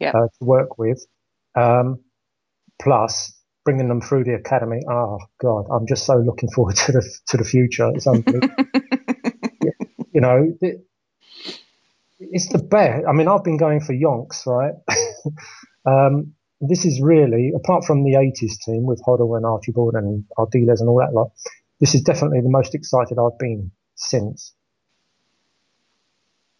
Yep. 0.00 0.14
uh, 0.14 0.28
to 0.38 0.44
work 0.44 0.76
with. 0.78 1.00
Um, 1.54 2.03
plus, 2.80 3.32
bringing 3.64 3.88
them 3.88 4.00
through 4.00 4.24
the 4.24 4.34
academy. 4.34 4.80
Oh 4.88 5.18
God, 5.40 5.66
I'm 5.72 5.86
just 5.86 6.04
so 6.06 6.16
looking 6.16 6.50
forward 6.50 6.76
to 6.86 6.92
the 6.92 7.18
to 7.28 7.36
the 7.36 7.44
future. 7.44 7.90
It's 7.94 8.06
unbelievable. 8.06 8.48
you 10.12 10.20
know, 10.20 10.52
it, 10.60 10.86
it's 12.20 12.48
the 12.52 12.58
best. 12.58 13.04
I 13.08 13.12
mean, 13.12 13.28
I've 13.28 13.44
been 13.44 13.56
going 13.56 13.80
for 13.80 13.92
Yonks, 13.92 14.46
right? 14.46 14.74
um, 15.86 16.34
this 16.60 16.84
is 16.84 17.00
really, 17.00 17.52
apart 17.54 17.84
from 17.84 18.04
the 18.04 18.12
80s 18.12 18.58
team 18.64 18.84
with 18.84 19.02
Hoddle 19.06 19.36
and 19.36 19.44
Archibald 19.44 19.94
and 19.94 20.24
Ardiles 20.38 20.80
and 20.80 20.88
all 20.88 20.98
that 20.98 21.12
lot, 21.12 21.32
this 21.80 21.94
is 21.94 22.02
definitely 22.02 22.40
the 22.40 22.48
most 22.48 22.74
excited 22.74 23.18
I've 23.18 23.38
been 23.38 23.70
since. 23.96 24.54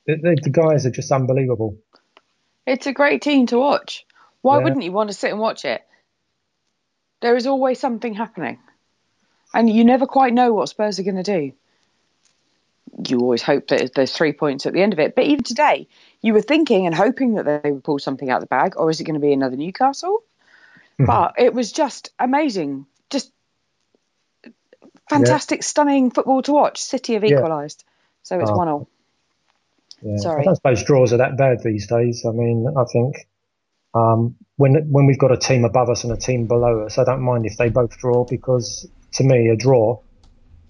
The, 0.06 0.16
the, 0.16 0.38
the 0.42 0.50
guys 0.50 0.84
are 0.84 0.90
just 0.90 1.10
unbelievable. 1.10 1.78
It's 2.66 2.86
a 2.86 2.92
great 2.92 3.22
team 3.22 3.46
to 3.46 3.58
watch. 3.58 4.04
Why 4.42 4.58
Yeah. 4.58 4.64
wouldn't 4.64 4.82
you 4.82 4.92
want 4.92 5.10
to 5.10 5.16
sit 5.16 5.30
and 5.30 5.40
watch 5.40 5.64
it? 5.64 5.82
There 7.24 7.36
is 7.36 7.46
always 7.46 7.80
something 7.80 8.12
happening. 8.12 8.58
And 9.54 9.70
you 9.70 9.82
never 9.82 10.04
quite 10.04 10.34
know 10.34 10.52
what 10.52 10.68
Spurs 10.68 10.98
are 10.98 11.04
going 11.04 11.16
to 11.16 11.22
do. 11.22 11.52
You 13.08 13.20
always 13.20 13.40
hope 13.40 13.68
that 13.68 13.94
there's 13.94 14.12
three 14.12 14.34
points 14.34 14.66
at 14.66 14.74
the 14.74 14.82
end 14.82 14.92
of 14.92 14.98
it. 14.98 15.14
But 15.14 15.24
even 15.24 15.42
today, 15.42 15.88
you 16.20 16.34
were 16.34 16.42
thinking 16.42 16.84
and 16.84 16.94
hoping 16.94 17.36
that 17.36 17.62
they 17.62 17.70
would 17.72 17.82
pull 17.82 17.98
something 17.98 18.28
out 18.28 18.36
of 18.36 18.40
the 18.42 18.48
bag, 18.48 18.74
or 18.76 18.90
is 18.90 19.00
it 19.00 19.04
going 19.04 19.14
to 19.14 19.20
be 19.20 19.32
another 19.32 19.56
Newcastle? 19.56 20.22
Mm-hmm. 20.98 21.06
But 21.06 21.36
it 21.38 21.54
was 21.54 21.72
just 21.72 22.12
amazing. 22.18 22.84
Just 23.08 23.32
fantastic, 25.08 25.62
stunning 25.62 26.10
football 26.10 26.42
to 26.42 26.52
watch. 26.52 26.82
City 26.82 27.14
have 27.14 27.24
Yeah. 27.24 27.38
equalised. 27.38 27.84
So 28.22 28.38
it's 28.38 28.50
Oh. 28.50 28.58
1 28.58 28.66
0. 28.66 28.88
Yeah. 30.02 30.16
Sorry. 30.18 30.42
I 30.42 30.44
don't 30.44 30.56
suppose 30.56 30.84
draws 30.84 31.14
are 31.14 31.16
that 31.16 31.38
bad 31.38 31.62
these 31.62 31.86
days. 31.86 32.26
I 32.26 32.32
mean, 32.32 32.66
I 32.76 32.84
think 32.84 33.26
um, 33.94 34.36
when 34.56 34.74
when 34.90 35.06
we've 35.06 35.18
got 35.18 35.32
a 35.32 35.36
team 35.36 35.64
above 35.64 35.88
us 35.88 36.04
and 36.04 36.12
a 36.12 36.16
team 36.16 36.46
below 36.46 36.84
us, 36.84 36.98
I 36.98 37.04
don't 37.04 37.22
mind 37.22 37.46
if 37.46 37.56
they 37.56 37.68
both 37.68 37.96
draw 37.98 38.24
because 38.28 38.88
to 39.14 39.24
me, 39.24 39.48
a 39.48 39.56
draw 39.56 40.00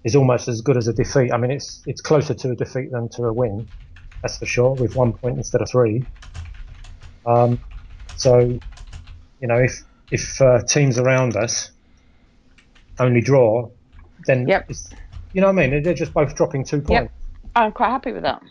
is 0.04 0.14
almost 0.14 0.48
as 0.48 0.60
good 0.60 0.76
as 0.76 0.86
a 0.86 0.92
defeat. 0.92 1.32
I 1.32 1.38
mean, 1.38 1.50
it's 1.50 1.82
it's 1.86 2.00
closer 2.00 2.34
to 2.34 2.50
a 2.50 2.54
defeat 2.54 2.90
than 2.92 3.08
to 3.10 3.22
a 3.24 3.32
win, 3.32 3.66
that's 4.22 4.38
for 4.38 4.46
sure, 4.46 4.74
with 4.74 4.94
one 4.94 5.12
point 5.14 5.38
instead 5.38 5.62
of 5.62 5.70
three. 5.70 6.04
Um, 7.26 7.58
so, 8.16 8.38
you 9.40 9.48
know, 9.48 9.58
if 9.58 9.82
if 10.10 10.40
uh, 10.40 10.62
teams 10.68 10.98
around 10.98 11.36
us 11.36 11.70
only 12.98 13.22
draw, 13.22 13.70
then 14.26 14.46
Yep. 14.46 14.66
it's, 14.68 14.90
you 15.32 15.40
know 15.40 15.48
what 15.48 15.58
I 15.58 15.68
mean? 15.68 15.82
They're 15.82 15.94
just 15.94 16.12
both 16.12 16.36
dropping 16.36 16.64
two 16.64 16.82
points. 16.82 17.12
I'm 17.56 17.72
quite 17.72 17.88
happy 17.88 18.12
with 18.12 18.22
that. 18.22 18.42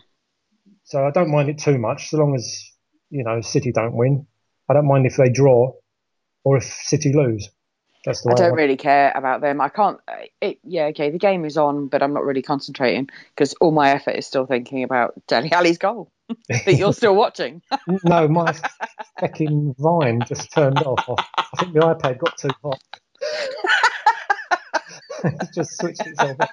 So 0.84 1.06
I 1.06 1.10
don't 1.10 1.30
mind 1.30 1.48
it 1.48 1.58
too 1.58 1.78
much, 1.78 2.10
so 2.10 2.18
long 2.18 2.34
as 2.34 2.62
you 3.10 3.24
know 3.24 3.40
City 3.40 3.72
don't 3.72 3.94
win. 3.94 4.26
I 4.68 4.74
don't 4.74 4.86
mind 4.86 5.06
if 5.06 5.16
they 5.16 5.28
draw 5.28 5.72
or 6.44 6.56
if 6.56 6.64
City 6.64 7.12
lose. 7.12 7.48
That's 8.04 8.22
the 8.22 8.30
I 8.32 8.34
don't 8.34 8.54
really 8.54 8.76
care 8.76 9.12
about 9.14 9.40
them. 9.40 9.60
I 9.60 9.70
can't. 9.70 9.98
It, 10.40 10.58
yeah, 10.62 10.86
okay, 10.86 11.10
the 11.10 11.18
game 11.18 11.44
is 11.44 11.56
on, 11.56 11.88
but 11.88 12.02
I'm 12.02 12.12
not 12.12 12.24
really 12.24 12.42
concentrating 12.42 13.08
because 13.34 13.54
all 13.60 13.70
my 13.70 13.90
effort 13.90 14.12
is 14.12 14.26
still 14.26 14.44
thinking 14.44 14.84
about 14.84 15.14
Dele 15.26 15.50
Alli's 15.52 15.78
goal 15.78 16.12
that 16.48 16.74
you're 16.74 16.92
still 16.92 17.14
watching. 17.14 17.62
no, 18.04 18.28
my 18.28 18.54
fucking 19.20 19.74
Vine 19.78 20.20
just 20.26 20.52
turned 20.52 20.78
off. 20.80 21.18
I 21.38 21.44
think 21.58 21.72
the 21.72 21.80
iPad 21.80 22.18
got 22.18 22.36
too 22.36 22.50
hot. 22.62 22.80
it's 25.40 25.54
just 25.54 25.78
switched 25.78 26.06
itself 26.06 26.36
off. 26.40 26.50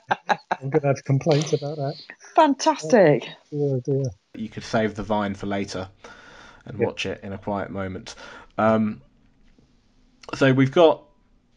I'm 0.62 0.70
going 0.70 0.82
to 0.82 0.88
have 0.88 1.04
complaints 1.04 1.52
about 1.52 1.76
that. 1.78 1.96
Fantastic. 2.36 3.28
Oh, 3.54 3.74
oh 3.76 3.82
dear. 3.84 4.06
You 4.36 4.48
could 4.48 4.64
save 4.64 4.96
the 4.96 5.04
vine 5.04 5.36
for 5.36 5.48
later 5.48 5.90
and 6.66 6.78
watch 6.78 7.06
it 7.06 7.22
in 7.24 7.34
a 7.34 7.38
quiet 7.38 7.70
moment. 7.70 8.16
Um, 8.58 9.02
so 10.36 10.54
we've 10.54 10.72
got 10.72 11.04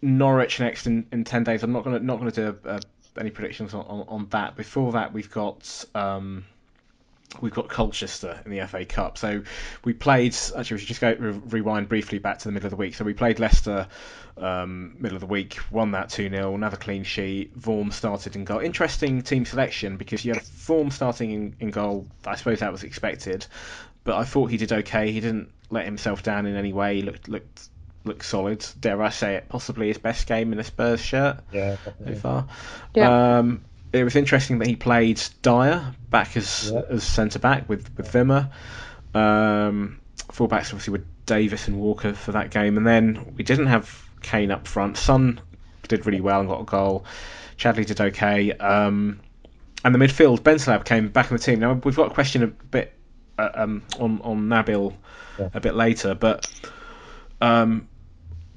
Norwich 0.03 0.61
next 0.61 0.87
in, 0.87 1.07
in 1.12 1.25
ten 1.25 1.45
days. 1.45 1.62
I'm 1.62 1.73
not 1.73 1.85
gonna 1.85 2.01
not 2.01 2.19
gonna 2.19 2.31
do 2.31 2.59
uh, 2.64 2.81
any 3.19 3.31
predictions 3.31 3.75
on, 3.75 3.85
on, 3.87 4.05
on 4.09 4.27
that. 4.31 4.57
Before 4.57 4.93
that, 4.93 5.12
we've 5.12 5.31
got 5.31 5.85
um, 5.95 6.45
we've 7.40 7.55
got 7.55 7.69
Colchester 7.69 8.40
in 8.45 8.51
the 8.51 8.67
FA 8.67 8.85
Cup. 8.85 9.19
So 9.19 9.43
we 9.85 9.93
played. 9.93 10.35
Actually, 10.57 10.75
we 10.75 10.79
should 10.79 10.88
just 10.88 11.01
go 11.01 11.14
re- 11.19 11.31
rewind 11.31 11.88
briefly 11.88 12.19
back 12.19 12.38
to 12.38 12.49
the 12.49 12.53
middle 12.53 12.67
of 12.67 12.71
the 12.71 12.77
week. 12.77 12.95
So 12.95 13.05
we 13.05 13.14
played 13.14 13.38
Leicester 13.38 13.88
um, 14.37 14.97
middle 14.99 15.17
of 15.17 15.21
the 15.21 15.27
week, 15.27 15.59
won 15.71 15.93
that 15.93 16.11
two 16.11 16.29
0 16.29 16.55
another 16.55 16.77
clean 16.77 17.05
sheet. 17.05 17.59
Vorm 17.59 17.93
started 17.93 18.37
in 18.37 18.45
goal. 18.45 18.61
Interesting 18.61 19.23
team 19.23 19.45
selection 19.45 19.97
because 19.97 20.25
you 20.25 20.35
had 20.35 20.43
Vorm 20.43 20.93
starting 20.93 21.31
in, 21.31 21.57
in 21.61 21.71
goal. 21.71 22.07
I 22.27 22.37
suppose 22.37 22.61
that 22.61 22.73
was 22.73 22.83
expected, 22.83 23.47
but 24.05 24.17
I 24.17 24.25
thought 24.25 24.51
he 24.51 24.57
did 24.57 24.73
okay. 24.73 25.11
He 25.11 25.21
didn't 25.21 25.51
let 25.71 25.85
himself 25.87 26.23
down 26.23 26.47
in 26.47 26.57
any 26.57 26.73
way. 26.73 26.97
He 26.97 27.03
looked 27.03 27.29
looked 27.29 27.69
looked 28.05 28.25
solid. 28.25 28.64
Dare 28.79 29.03
I 29.03 29.09
say 29.11 29.37
it? 29.37 29.49
Possibly 29.49 29.88
his 29.88 29.99
best 29.99 30.27
game 30.27 30.53
in 30.53 30.59
a 30.59 30.64
Spurs 30.64 31.01
shirt 31.01 31.38
Yeah, 31.53 31.77
so 32.07 32.14
far. 32.14 32.47
Yeah. 32.95 33.38
Um, 33.38 33.64
it 33.93 34.05
was 34.05 34.14
interesting 34.17 34.59
that 34.59 34.67
he 34.69 34.77
played 34.77 35.23
Dier 35.43 35.95
back 36.11 36.37
as 36.37 36.71
Yeah. 36.73 36.83
as 36.90 37.03
centre 37.05 37.38
back 37.38 37.69
with 37.69 37.97
with 37.97 38.12
Wimmer. 38.12 38.51
Um, 39.14 40.01
fullbacks 40.33 40.67
obviously 40.67 40.93
with 40.93 41.07
Davies 41.27 41.69
and 41.69 41.79
Walker 41.79 42.12
for 42.14 42.33
that 42.33 42.51
game, 42.51 42.77
and 42.77 42.87
then 42.87 43.35
we 43.37 43.45
didn't 43.45 43.67
have 43.67 44.03
Kane 44.23 44.51
up 44.51 44.67
front. 44.67 44.97
Son 44.97 45.40
did 45.88 46.07
really 46.07 46.21
well 46.21 46.40
and 46.40 46.49
got 46.49 46.61
a 46.61 46.64
goal. 46.64 47.05
Chadli 47.59 47.87
did 47.87 48.01
okay. 48.01 48.53
Um, 48.53 49.21
and 49.85 49.95
the 49.95 49.99
midfield, 49.99 50.40
Bentaleb 50.40 50.85
came 50.85 51.09
back 51.09 51.31
in 51.31 51.37
the 51.37 51.43
team. 51.43 51.61
Now 51.61 51.75
we've 51.75 51.95
got 51.97 52.11
a 52.11 52.14
question 52.14 52.43
a 52.43 52.47
bit 52.49 52.93
uh, 53.38 53.51
um, 53.55 53.83
on 53.99 54.20
on 54.23 54.49
Nabil 54.49 54.94
Yeah. 55.38 55.49
a 55.55 55.61
bit 55.61 55.75
later, 55.75 56.14
but 56.14 56.47
um, 57.40 57.88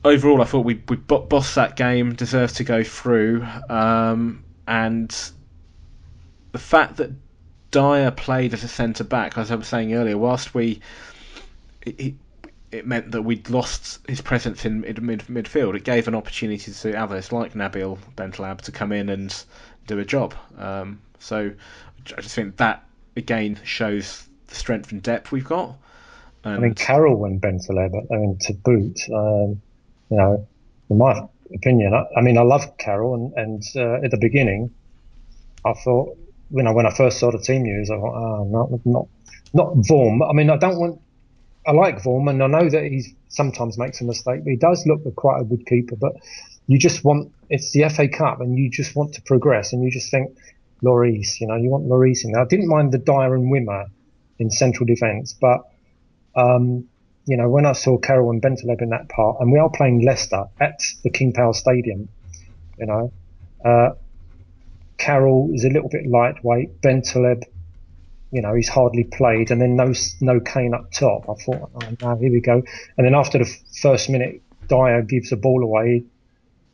overall, 0.03 0.41
I 0.41 0.45
thought 0.45 0.65
we 0.65 0.81
we 0.87 0.95
bossed 0.95 1.55
that 1.55 1.75
game, 1.75 2.13
deserved 2.13 2.57
to 2.57 2.63
go 2.63 2.83
through, 2.83 3.45
um, 3.69 4.43
and 4.67 5.15
the 6.51 6.59
fact 6.59 6.97
that 6.97 7.11
Dier 7.71 8.11
played 8.11 8.53
as 8.53 8.63
a 8.63 8.67
centre 8.67 9.03
back, 9.03 9.37
as 9.37 9.51
I 9.51 9.55
was 9.55 9.67
saying 9.67 9.93
earlier, 9.93 10.17
whilst 10.17 10.53
we 10.53 10.79
it, 11.81 12.15
it, 12.71 12.87
meant 12.87 13.11
that 13.11 13.21
we'd 13.21 13.49
lost 13.49 13.99
his 14.07 14.21
presence 14.21 14.65
in 14.65 14.81
mid, 14.81 15.01
mid 15.01 15.19
midfield. 15.21 15.75
It 15.75 15.83
gave 15.83 16.07
an 16.07 16.15
opportunity 16.15 16.71
to 16.71 16.95
others 16.95 17.31
like 17.31 17.53
Nabil 17.53 17.97
Bentaleb 18.15 18.61
to 18.61 18.71
come 18.71 18.91
in 18.91 19.09
and 19.09 19.35
do 19.87 19.99
a 19.99 20.05
job. 20.05 20.33
Um, 20.57 21.01
so 21.19 21.51
I 22.15 22.21
just 22.21 22.35
think 22.35 22.57
that 22.57 22.83
again 23.15 23.59
shows 23.63 24.26
the 24.47 24.55
strength 24.55 24.91
and 24.91 25.01
depth 25.01 25.31
we've 25.31 25.45
got. 25.45 25.75
I 26.43 26.53
And 26.53 26.63
mean, 26.63 26.73
Carroll 26.75 27.25
and 27.25 27.41
Bentaleb, 27.41 27.93
I 28.11 28.15
mean, 28.15 28.37
to 28.41 28.53
boot, 28.53 28.99
um, 29.13 29.61
you 30.09 30.17
know, 30.17 30.47
in 30.89 30.97
my 30.97 31.27
opinion, 31.53 31.93
I, 31.93 32.05
I 32.17 32.21
mean, 32.21 32.37
I 32.37 32.41
love 32.41 32.77
Carroll, 32.77 33.15
and, 33.15 33.33
and 33.33 33.63
uh, 33.75 34.05
at 34.05 34.11
the 34.11 34.17
beginning, 34.17 34.71
I 35.65 35.73
thought, 35.73 36.17
you 36.51 36.63
know, 36.63 36.73
when 36.73 36.85
I 36.85 36.93
first 36.93 37.19
saw 37.19 37.31
the 37.31 37.39
team 37.39 37.63
news, 37.63 37.89
I 37.89 37.95
thought, 37.95 38.15
oh, 38.15 38.43
not, 38.45 38.85
not, 38.85 39.07
not 39.53 39.73
Vorm. 39.87 40.27
I 40.27 40.33
mean, 40.33 40.49
I 40.49 40.57
don't 40.57 40.79
want, 40.79 41.01
I 41.65 41.71
like 41.71 42.01
Vorm, 42.01 42.29
and 42.29 42.41
I 42.41 42.47
know 42.47 42.69
that 42.69 42.83
he 42.83 43.03
sometimes 43.27 43.77
makes 43.77 43.99
a 43.99 44.05
mistake, 44.05 44.43
but 44.43 44.51
he 44.51 44.55
does 44.55 44.85
look 44.85 45.03
quite 45.15 45.41
a 45.41 45.43
good 45.43 45.65
keeper. 45.65 45.95
But 45.97 46.13
you 46.67 46.79
just 46.79 47.03
want, 47.03 47.31
it's 47.49 47.71
the 47.71 47.89
FA 47.89 48.07
Cup, 48.07 48.39
and 48.39 48.57
you 48.57 48.69
just 48.69 48.95
want 48.95 49.13
to 49.15 49.21
progress, 49.23 49.73
and 49.73 49.83
you 49.83 49.91
just 49.91 50.09
think, 50.09 50.37
Lloris, 50.83 51.41
you 51.41 51.47
know, 51.47 51.55
you 51.55 51.69
want 51.69 51.85
Lloris 51.85 52.23
in 52.23 52.31
there. 52.31 52.41
I 52.41 52.45
didn't 52.45 52.67
mind 52.67 52.91
the 52.91 52.99
Dier 52.99 53.33
and 53.33 53.51
Wimmer 53.51 53.87
in 54.39 54.51
central 54.51 54.85
defence, 54.85 55.33
but 55.33 55.69
um, 56.35 56.87
you 57.25 57.35
know, 57.35 57.49
when 57.49 57.65
I 57.65 57.73
saw 57.73 57.97
Carroll 57.97 58.31
and 58.31 58.41
Bentaleb 58.41 58.81
in 58.81 58.89
that 58.89 59.09
part, 59.09 59.37
and 59.41 59.51
we 59.51 59.59
are 59.59 59.69
playing 59.69 60.05
Leicester 60.05 60.45
at 60.61 60.81
the 61.03 61.09
King 61.09 61.33
Power 61.33 61.53
Stadium, 61.53 62.07
you 62.79 62.85
know, 62.85 63.11
uh, 63.65 63.89
Carroll 64.97 65.49
is 65.53 65.65
a 65.65 65.69
little 65.69 65.89
bit 65.89 66.07
lightweight. 66.07 66.81
Bentaleb, 66.81 67.43
you 68.31 68.41
know, 68.41 68.53
he's 68.55 68.69
hardly 68.69 69.03
played, 69.03 69.51
and 69.51 69.61
then 69.61 69.75
no 69.75 69.93
no 70.21 70.39
Kane 70.39 70.73
up 70.73 70.91
top. 70.91 71.29
I 71.29 71.33
thought, 71.33 71.69
oh 71.75 71.97
no, 72.01 72.15
here 72.15 72.31
we 72.31 72.39
go. 72.39 72.63
And 72.97 73.05
then 73.05 73.13
after 73.13 73.39
the 73.39 73.57
first 73.81 74.09
minute, 74.09 74.41
Dier 74.69 75.01
gives 75.01 75.29
the 75.29 75.37
ball 75.37 75.63
away, 75.63 76.03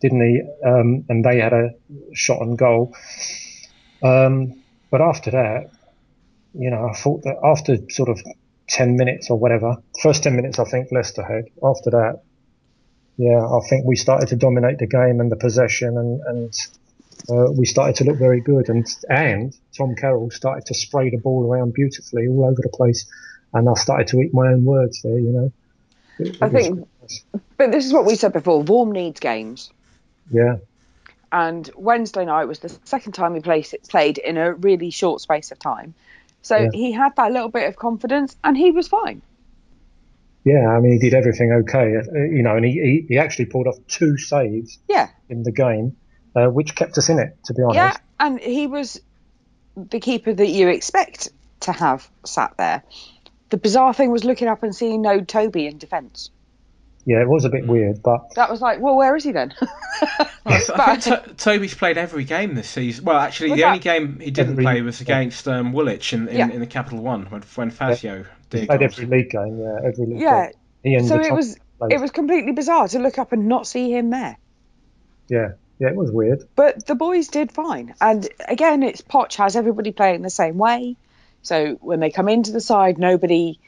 didn't 0.02 0.21
he? 0.21 0.41
Um, 0.65 1.06
and 1.10 1.26
they 1.26 1.39
had 1.39 1.54
a 1.54 1.71
shot 2.13 2.41
on 2.41 2.56
goal. 2.56 2.95
Um, 4.04 4.62
but 4.91 5.02
after 5.02 5.32
that, 5.32 5.71
you 6.54 6.70
know, 6.70 6.88
I 6.88 6.94
thought 6.94 7.24
that 7.24 7.38
after 7.44 7.78
sort 7.89 8.10
of 8.10 8.22
10 8.70 8.96
minutes 8.96 9.30
or 9.30 9.38
whatever, 9.38 9.78
first 10.02 10.24
10 10.24 10.36
minutes, 10.36 10.60
I 10.60 10.66
think 10.66 10.92
Leicester 10.92 11.24
had. 11.24 11.46
After 11.63 11.89
that, 11.92 12.22
yeah, 13.18 13.39
I 13.46 13.60
think 13.70 13.86
we 13.86 13.96
started 13.96 14.30
to 14.30 14.36
dominate 14.36 14.80
the 14.80 14.88
game 14.88 15.20
and 15.20 15.32
the 15.32 15.36
possession 15.36 15.98
and, 15.98 16.22
and 16.22 16.54
uh, 17.30 17.52
we 17.52 17.66
started 17.66 17.96
to 17.98 18.04
look 18.06 18.18
very 18.18 18.42
good. 18.42 18.70
And, 18.70 18.88
and 19.10 19.56
Tom 19.78 19.96
Carroll 19.96 20.32
started 20.32 20.66
to 20.68 20.74
spray 20.74 21.10
the 21.10 21.18
ball 21.18 21.46
around 21.52 21.74
beautifully 21.74 22.28
all 22.28 22.46
over 22.46 22.62
the 22.62 22.70
place. 22.70 23.06
And 23.54 23.70
I 23.70 23.74
started 23.76 24.08
to 24.08 24.20
eat 24.22 24.34
my 24.34 24.48
own 24.48 24.66
words 24.66 25.02
there, 25.02 25.18
you 25.20 25.32
know. 25.32 25.52
It- 26.20 26.28
it 26.28 26.38
I 26.42 26.50
think, 26.50 26.88
but 27.58 27.72
this 27.72 27.86
is 27.86 27.94
what 27.94 28.06
we 28.06 28.16
said 28.16 28.34
before. 28.34 28.63
Vorm 28.63 28.92
needs 28.92 29.20
games, 29.20 29.72
yeah, 30.32 30.58
and 31.32 31.70
Wednesday 31.76 32.24
night 32.24 32.46
was 32.46 32.60
the 32.60 32.70
second 32.86 33.13
time 33.13 33.34
we 33.34 33.39
played 33.39 33.68
played 33.89 34.20
in 34.20 34.38
a 34.38 34.54
really 34.54 34.92
short 34.92 35.22
space 35.22 35.52
of 35.52 35.58
time. 35.58 35.96
So 36.43 36.58
Yeah. 36.58 36.69
he 36.73 36.91
had 36.91 37.15
that 37.15 37.32
little 37.32 37.49
bit 37.49 37.67
of 37.67 37.75
confidence, 37.77 38.36
and 38.43 38.56
he 38.58 38.71
was 38.71 38.88
fine. 38.88 39.23
yeah, 40.45 40.67
I 40.67 40.79
mean, 40.82 40.93
he 40.93 40.99
did 40.99 41.13
everything 41.13 41.51
okay, 41.63 41.95
uh, 41.97 42.23
you 42.29 42.43
know, 42.43 42.56
and 42.56 42.65
he, 42.65 42.71
he, 42.73 43.06
he 43.10 43.17
actually 43.17 43.45
pulled 43.45 43.67
off 43.67 43.77
two 43.88 44.17
saves 44.17 44.77
Yeah, 44.89 45.10
in 45.29 45.43
the 45.43 45.53
game, 45.53 45.95
uh, 46.36 46.47
which 46.47 46.75
kept 46.75 46.97
us 46.97 47.10
in 47.10 47.19
it, 47.19 47.29
to 47.45 47.53
be 47.53 47.62
honest. 47.63 47.77
yeah, 47.77 47.97
and 48.19 48.39
he 48.39 48.67
was 48.67 48.99
the 49.75 49.99
keeper 49.99 50.34
that 50.34 50.47
you 50.47 50.67
expect 50.67 51.29
to 51.62 51.71
have 51.71 52.10
sat 52.25 52.53
there. 52.58 52.84
The 53.51 53.58
bizarre 53.58 53.93
thing 53.93 54.12
was 54.12 54.25
looking 54.25 54.47
up 54.49 54.63
and 54.63 54.75
seeing 54.75 55.01
no 55.01 55.21
Toby 55.21 55.67
in 55.67 55.77
defence. 55.77 56.29
Yeah, 57.06 57.22
it 57.22 57.28
was 57.28 57.44
a 57.44 57.50
bit 57.50 57.68
weird, 57.68 58.02
but 58.02 58.34
That 58.36 58.50
was 58.50 58.62
like, 58.62 58.80
well, 58.80 58.96
where 58.96 59.13
is 59.16 59.24
he 59.26 59.32
then? 59.34 59.54
I 59.62 60.30
I 60.46 60.96
think 60.98 61.24
to- 61.26 61.34
Toby's 61.36 61.74
played 61.74 61.98
every 61.98 62.24
game 62.24 62.56
this 62.56 62.70
season. 62.70 63.04
Well, 63.06 63.18
actually, 63.18 63.52
Was 63.52 63.58
the 63.58 63.62
that- 63.63 63.68
only 63.68 63.80
game 63.80 64.20
he 64.20 64.32
didn't 64.32 64.52
Every- 64.54 64.63
play 64.63 64.82
was 64.82 65.02
against 65.02 65.48
um, 65.48 65.74
Woolwich 65.74 66.13
in, 66.13 66.28
in, 66.30 66.38
Yeah. 66.38 66.50
in 66.50 66.60
the 66.62 66.66
Capital 66.68 67.00
One 67.02 67.26
when 67.26 67.42
when 67.56 67.72
Fazio 67.72 68.26
did. 68.50 68.68
played 68.68 68.82
every 68.82 69.06
league 69.06 69.30
game. 69.30 69.60
Yeah, 69.60 69.80
every 69.84 70.06
league 70.06 70.22
yeah, 70.22 70.48
game. 70.84 71.00
He 71.02 71.08
so 71.08 71.20
it 71.20 71.34
was 71.34 71.58
players. 71.78 71.94
it 71.94 72.00
was 72.02 72.12
completely 72.12 72.52
bizarre 72.54 72.88
to 72.88 73.00
look 73.00 73.18
up 73.18 73.32
and 73.34 73.48
not 73.48 73.68
see 73.68 73.92
him 73.92 74.10
there. 74.10 74.38
Yeah, 75.30 75.54
yeah, 75.80 75.89
it 75.89 75.96
was 75.96 76.12
weird. 76.12 76.44
But 76.56 76.86
the 76.86 76.96
boys 76.96 77.28
did 77.28 77.52
fine. 77.52 77.96
And 78.00 78.28
again, 78.48 78.84
it's 78.84 79.02
Poch 79.02 79.36
has 79.36 79.56
everybody 79.56 79.92
playing 79.92 80.22
the 80.22 80.30
same 80.30 80.58
way. 80.58 80.96
So 81.42 81.78
when 81.82 82.00
they 82.00 82.12
come 82.12 82.30
into 82.30 82.52
the 82.52 82.62
side, 82.62 82.98
nobody 82.98 83.60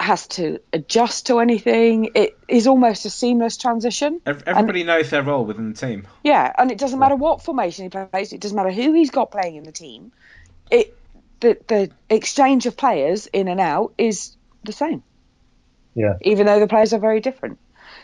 has 0.00 0.26
to 0.28 0.60
adjust 0.72 1.26
to 1.26 1.40
anything. 1.40 2.10
It 2.14 2.38
is 2.48 2.66
almost 2.66 3.04
a 3.04 3.10
seamless 3.10 3.56
transition. 3.58 4.20
Ev- 4.24 4.42
Everybody 4.46 4.82
knows 4.82 5.10
their 5.10 5.22
role 5.22 5.44
within 5.44 5.70
the 5.72 5.78
team. 5.78 6.08
Yeah, 6.24 6.50
and 6.56 6.70
it 6.70 6.78
doesn't 6.78 6.98
matter 6.98 7.16
what 7.16 7.42
formation 7.42 7.84
he 7.84 7.88
plays. 7.90 8.32
It 8.32 8.40
doesn't 8.40 8.56
matter 8.56 8.70
who 8.70 8.92
he's 8.94 9.10
got 9.10 9.30
playing 9.30 9.56
in 9.56 9.64
the 9.64 9.72
team. 9.72 10.12
It 10.70 10.96
the 11.40 11.58
the 11.68 11.90
exchange 12.08 12.66
of 12.66 12.76
players 12.76 13.26
in 13.26 13.48
and 13.48 13.60
out 13.60 13.92
is 13.98 14.36
the 14.64 14.72
same. 14.72 15.02
Yeah. 15.94 16.14
Even 16.22 16.46
though 16.46 16.60
the 16.60 16.68
players 16.68 16.92
are 16.94 16.98
very 16.98 17.20
different. 17.20 17.58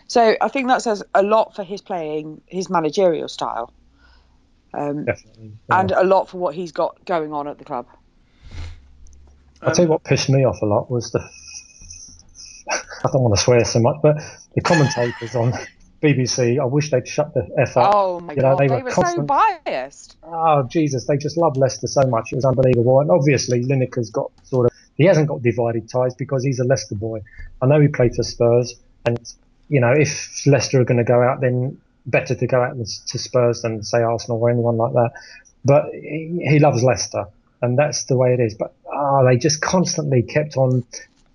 So 0.06 0.37
I 0.40 0.48
think 0.48 0.68
that 0.68 0.82
says 0.82 1.02
a 1.14 1.22
lot 1.22 1.56
for 1.56 1.62
his 1.64 1.80
playing, 1.80 2.42
his 2.46 2.68
managerial 2.68 3.28
style, 3.28 3.72
um, 4.74 5.04
Definitely. 5.04 5.52
Yeah. 5.68 5.80
and 5.80 5.90
a 5.92 6.04
lot 6.04 6.28
for 6.28 6.38
what 6.38 6.54
he's 6.54 6.72
got 6.72 7.04
going 7.04 7.32
on 7.32 7.48
at 7.48 7.59
the 7.59 7.64
club. 7.64 7.87
I'll 9.62 9.72
tell 9.74 9.87
you 9.87 9.90
what 9.90 10.04
pissed 10.04 10.28
me 10.28 10.44
off 10.44 10.61
a 10.62 10.66
lot 10.66 10.90
was 10.90 11.11
the. 11.12 11.26
I 13.04 13.11
don't 13.12 13.22
want 13.22 13.35
to 13.37 13.40
swear 13.40 13.64
so 13.64 13.80
much, 13.80 13.96
but 14.02 14.16
the 14.54 14.61
commentators 14.61 15.35
on 15.35 15.52
BBC. 16.02 16.61
I 16.61 16.64
wish 16.64 16.90
they'd 16.90 17.06
shut 17.06 17.32
the 17.35 17.48
f 17.59 17.76
up. 17.76 17.92
Oh 17.94 18.20
my 18.20 18.35
You 18.35 18.42
know, 18.42 18.50
god, 18.50 18.59
they 18.59 18.68
they, 18.68 18.76
were 18.76 18.85
were 18.85 18.90
so 18.90 19.22
biased. 19.22 20.16
Oh 20.22 20.62
Jesus, 20.64 21.06
they 21.06 21.16
just 21.16 21.37
love 21.37 21.56
Leicester 21.56 21.87
so 21.87 22.02
much. 22.02 22.32
It 22.32 22.37
was 22.37 22.44
unbelievable. 22.44 23.00
And 23.00 23.11
obviously, 23.11 23.62
Lineker's 23.64 24.11
got 24.11 24.30
sort 24.44 24.66
of. 24.66 24.72
He 24.96 25.04
hasn't 25.04 25.28
got 25.28 25.42
divided 25.42 25.88
ties 25.88 26.14
because 26.14 26.44
he's 26.44 26.59
a 26.59 26.64
Leicester 26.64 26.94
boy. 26.94 27.20
I 27.61 27.66
know 27.66 27.80
he 27.80 27.88
played 27.88 28.14
for 28.14 28.22
Spurs, 28.22 28.74
and 29.04 29.18
you 29.68 29.80
know 29.80 29.92
if 29.92 30.46
Leicester 30.46 30.80
are 30.80 30.85
going 30.85 30.98
to 30.98 31.04
go 31.04 31.22
out, 31.22 31.40
then 31.40 31.80
better 32.06 32.35
to 32.35 32.46
go 32.46 32.62
out 32.62 32.76
to 32.76 33.18
Spurs 33.18 33.62
than 33.62 33.82
say 33.82 34.02
Arsenal 34.02 34.40
or 34.40 34.50
anyone 34.50 34.76
like 34.76 34.92
that. 34.92 35.11
But 35.64 35.87
he, 35.92 36.46
he 36.48 36.59
loves 36.59 36.82
Leicester, 36.82 37.26
and 37.62 37.78
that's 37.78 38.04
the 38.04 38.16
way 38.16 38.35
it 38.35 38.40
is. 38.40 38.54
But 38.54 38.74
ah, 38.92 39.22
they 39.24 39.37
just 39.37 39.61
constantly 39.61 40.22
kept 40.22 40.56
on 40.56 40.85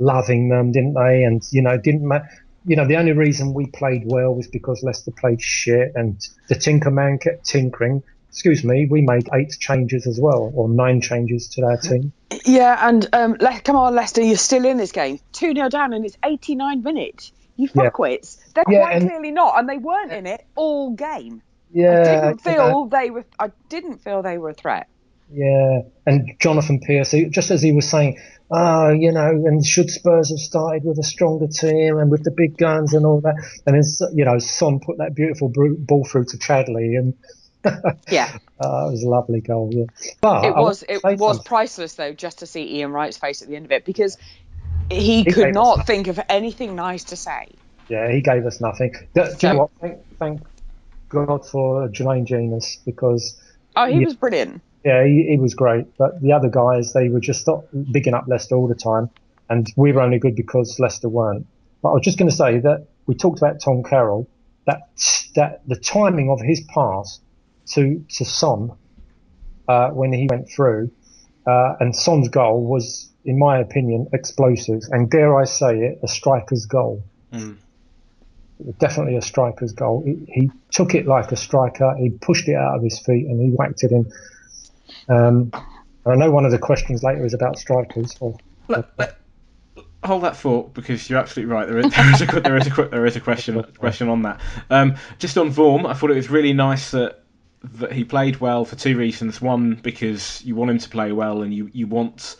loving 0.01 0.49
them, 0.49 0.71
didn't 0.71 0.93
they? 0.95 1.23
And 1.23 1.41
you 1.51 1.61
know, 1.61 1.77
didn't 1.77 2.05
ma- 2.07 2.19
you 2.65 2.75
know, 2.75 2.85
the 2.85 2.97
only 2.97 3.13
reason 3.13 3.53
we 3.53 3.67
played 3.67 4.03
well 4.05 4.35
was 4.35 4.47
because 4.47 4.83
Leicester 4.83 5.11
played 5.11 5.41
shit 5.41 5.93
and 5.95 6.19
the 6.49 6.55
Tinker 6.55 6.91
Man 6.91 7.17
kept 7.17 7.45
tinkering. 7.45 8.03
Excuse 8.29 8.63
me, 8.63 8.87
we 8.89 9.01
made 9.01 9.27
eight 9.33 9.55
changes 9.59 10.07
as 10.07 10.17
well, 10.19 10.51
or 10.55 10.69
nine 10.69 11.01
changes 11.01 11.49
to 11.49 11.63
our 11.63 11.75
team. 11.77 12.13
Yeah, 12.45 12.77
and 12.87 13.05
um, 13.13 13.35
Le- 13.41 13.59
come 13.61 13.75
on, 13.75 13.93
Leicester, 13.93 14.21
you're 14.21 14.37
still 14.37 14.65
in 14.65 14.77
this 14.77 14.93
game. 14.93 15.19
2 15.33 15.53
0 15.53 15.67
down, 15.67 15.91
and 15.93 16.05
it's 16.05 16.17
89 16.23 16.81
minutes. 16.81 17.33
You 17.57 17.67
Yeah. 17.73 17.89
fuckwits. 17.89 18.37
They're 18.53 18.63
Yeah, 18.69 18.79
quite 18.83 18.95
and- 18.95 19.09
clearly 19.09 19.31
not, 19.31 19.59
and 19.59 19.67
they 19.67 19.77
weren't 19.77 20.13
in 20.13 20.27
it 20.27 20.45
all 20.55 20.91
game. 20.91 21.41
Yeah, 21.73 21.99
I 22.01 22.03
didn't 22.03 22.41
feel 22.41 22.85
they 22.85 23.09
were. 23.09 23.25
I 23.37 23.49
didn't 23.67 23.97
feel 23.97 24.21
they 24.21 24.37
were 24.37 24.49
a 24.51 24.53
threat. 24.53 24.87
Yeah, 25.33 25.81
and 26.05 26.31
Jonathan 26.39 26.79
Pearce, 26.79 27.13
just 27.31 27.51
as 27.51 27.61
he 27.61 27.71
was 27.73 27.87
saying, 27.89 28.17
oh, 28.51 28.91
you 28.91 29.11
know, 29.13 29.29
and 29.29 29.65
should 29.65 29.89
Spurs 29.89 30.29
have 30.31 30.39
started 30.39 30.83
with 30.85 30.99
a 30.99 31.03
stronger 31.03 31.47
team 31.47 31.97
and 31.99 32.11
with 32.11 32.23
the 32.23 32.31
big 32.35 32.57
guns 32.57 32.93
and 32.93 33.05
all 33.05 33.21
that, 33.21 33.35
and 33.67 33.75
then 33.75 33.83
you 34.17 34.25
know, 34.25 34.39
Son 34.39 34.79
put 34.85 34.97
that 34.99 35.15
beautiful 35.15 35.51
ball 35.79 36.05
through 36.05 36.25
to 36.25 36.37
Chadli, 36.37 36.97
and 36.97 37.15
Yeah, 38.09 38.29
uh, 38.59 38.87
it 38.87 38.91
was 38.91 39.03
a 39.05 39.09
lovely 39.09 39.41
goal. 39.41 39.71
Yeah, 39.75 39.85
but 40.21 40.43
it 40.43 40.55
was. 40.55 40.83
It 40.89 41.03
was 41.05 41.39
something. 41.39 41.39
priceless 41.39 41.95
though, 41.95 42.13
just 42.13 42.39
to 42.39 42.47
see 42.47 42.77
Ian 42.79 42.91
Wright's 42.91 43.17
face 43.17 43.41
at 43.41 43.49
the 43.49 43.55
end 43.57 43.65
of 43.65 43.71
it 43.71 43.85
because 43.85 44.17
he 44.89 45.25
He 45.25 45.25
could 45.25 45.51
not 45.51 45.85
think 45.85 46.07
of 46.07 46.19
anything 46.29 46.75
nice 46.75 47.05
to 47.05 47.17
say. 47.17 47.47
Yeah, 47.89 48.11
he 48.11 48.21
gave 48.21 48.45
us 48.45 48.61
nothing. 48.61 48.93
Do, 49.15 49.23
do 49.25 49.47
you 49.47 49.49
know 49.49 49.59
what? 49.59 49.71
Thank, 49.81 49.97
thank 50.19 50.41
God 51.09 51.47
for 51.47 51.89
Jermaine 51.89 52.25
Jenas 52.27 52.79
because 52.85 53.39
Oh, 53.75 53.87
he 53.87 53.99
Yeah. 53.99 54.05
was 54.05 54.15
brilliant. 54.15 54.63
Yeah, 54.83 55.05
he, 55.05 55.27
he 55.29 55.37
was 55.37 55.53
great, 55.53 55.85
but 55.97 56.21
the 56.21 56.31
other 56.31 56.49
guys 56.49 56.93
they 56.93 57.09
were 57.09 57.19
just 57.19 57.41
stop 57.41 57.65
bigging 57.91 58.13
up 58.13 58.25
Leicester 58.27 58.55
all 58.55 58.67
the 58.67 58.75
time, 58.75 59.09
and 59.49 59.71
we 59.75 59.91
were 59.91 60.01
only 60.01 60.17
good 60.17 60.35
because 60.35 60.79
Leicester 60.79 61.09
weren't. 61.09 61.45
But 61.81 61.89
I 61.89 61.93
was 61.93 62.03
just 62.03 62.17
going 62.17 62.29
to 62.29 62.35
say 62.35 62.59
that 62.59 62.87
we 63.05 63.15
talked 63.15 63.39
about 63.39 63.59
Tom 63.59 63.83
Carroll, 63.83 64.27
that 64.65 64.89
that 65.35 65.61
the 65.67 65.75
timing 65.75 66.29
of 66.29 66.41
his 66.41 66.61
pass 66.73 67.19
to 67.73 68.03
to 68.09 68.25
Son 68.25 68.71
uh, 69.67 69.89
when 69.89 70.13
he 70.13 70.27
went 70.29 70.49
through, 70.49 70.91
uh, 71.47 71.75
and 71.79 71.95
Son's 71.95 72.29
goal 72.29 72.63
was, 72.63 73.09
in 73.25 73.37
my 73.37 73.59
opinion, 73.59 74.07
explosive, 74.13 74.81
and 74.91 75.09
dare 75.09 75.37
I 75.39 75.45
say 75.45 75.77
it, 75.79 75.99
a 76.03 76.07
striker's 76.07 76.65
goal. 76.65 77.03
Mm. 77.31 77.57
Definitely 78.79 79.15
a 79.15 79.21
striker's 79.21 79.73
goal. 79.73 80.03
He, 80.05 80.25
he 80.27 80.51
took 80.69 80.93
it 80.93 81.07
like 81.07 81.31
a 81.31 81.35
striker. 81.35 81.95
He 81.97 82.09
pushed 82.09 82.47
it 82.47 82.55
out 82.55 82.75
of 82.75 82.83
his 82.83 82.99
feet 82.99 83.25
and 83.25 83.41
he 83.41 83.49
whacked 83.49 83.83
it 83.83 83.91
in. 83.91 84.11
Um, 85.09 85.51
I 86.05 86.15
know 86.15 86.31
one 86.31 86.45
of 86.45 86.51
the 86.51 86.57
questions 86.57 87.03
later 87.03 87.25
is 87.25 87.33
about 87.33 87.57
strikers. 87.57 88.15
Or, 88.19 88.37
Let- 88.67 88.89
let- 88.97 89.17
hold 90.03 90.23
that 90.23 90.35
thought 90.35 90.73
because 90.73 91.09
you're 91.09 91.19
absolutely 91.19 91.53
right. 91.53 91.67
There 91.67 91.77
is, 91.77 91.93
there 91.93 92.13
is 92.13 92.21
a 92.21 92.25
there 92.41 92.57
is 92.57 92.67
a 92.67 92.85
there 92.89 93.05
is 93.05 93.15
a 93.15 93.19
question 93.19 93.61
question 93.77 94.09
on 94.09 94.23
that. 94.23 94.39
Um, 94.69 94.95
just 95.19 95.37
on 95.37 95.51
Vorm, 95.51 95.85
I 95.85 95.93
thought 95.93 96.11
it 96.11 96.15
was 96.15 96.29
really 96.29 96.53
nice 96.53 96.91
that 96.91 97.23
that 97.63 97.91
he 97.91 98.03
played 98.03 98.39
well 98.39 98.65
for 98.65 98.75
two 98.75 98.97
reasons. 98.97 99.41
One, 99.41 99.75
because 99.75 100.41
you 100.43 100.55
want 100.55 100.71
him 100.71 100.79
to 100.79 100.89
play 100.89 101.11
well 101.11 101.43
and 101.43 101.53
you, 101.53 101.69
you 101.73 101.85
want 101.85 102.37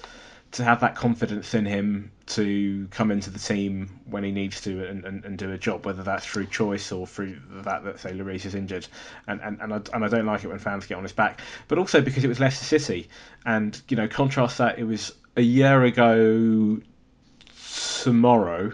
to 0.53 0.63
have 0.63 0.81
that 0.81 0.95
confidence 0.95 1.53
in 1.53 1.65
him 1.65 2.11
to 2.35 2.87
come 2.91 3.11
into 3.11 3.29
the 3.29 3.39
team 3.39 3.99
when 4.05 4.23
he 4.23 4.31
needs 4.31 4.61
to 4.61 4.85
and, 4.87 5.05
and, 5.05 5.25
and 5.25 5.37
do 5.37 5.51
a 5.51 5.57
job, 5.57 5.85
whether 5.85 6.03
that's 6.03 6.25
through 6.25 6.47
choice 6.47 6.91
or 6.91 7.07
through 7.07 7.37
the 7.49 7.63
fact 7.63 7.83
that, 7.85 7.99
say, 7.99 8.11
Lloris 8.11 8.45
is 8.45 8.55
injured. 8.55 8.87
And, 9.27 9.41
and, 9.41 9.61
and, 9.61 9.73
I, 9.73 9.81
and 9.93 10.05
I 10.05 10.07
don't 10.07 10.25
like 10.25 10.43
it 10.43 10.47
when 10.47 10.59
fans 10.59 10.85
get 10.85 10.97
on 10.97 11.03
his 11.03 11.13
back. 11.13 11.39
But 11.67 11.77
also 11.77 12.01
because 12.01 12.23
it 12.23 12.27
was 12.27 12.39
Leicester 12.39 12.65
City. 12.65 13.09
And, 13.45 13.81
you 13.89 13.97
know, 13.97 14.07
contrast 14.07 14.57
that, 14.57 14.79
it 14.79 14.83
was 14.83 15.13
a 15.35 15.41
year 15.41 15.83
ago 15.83 16.79
tomorrow. 18.03 18.73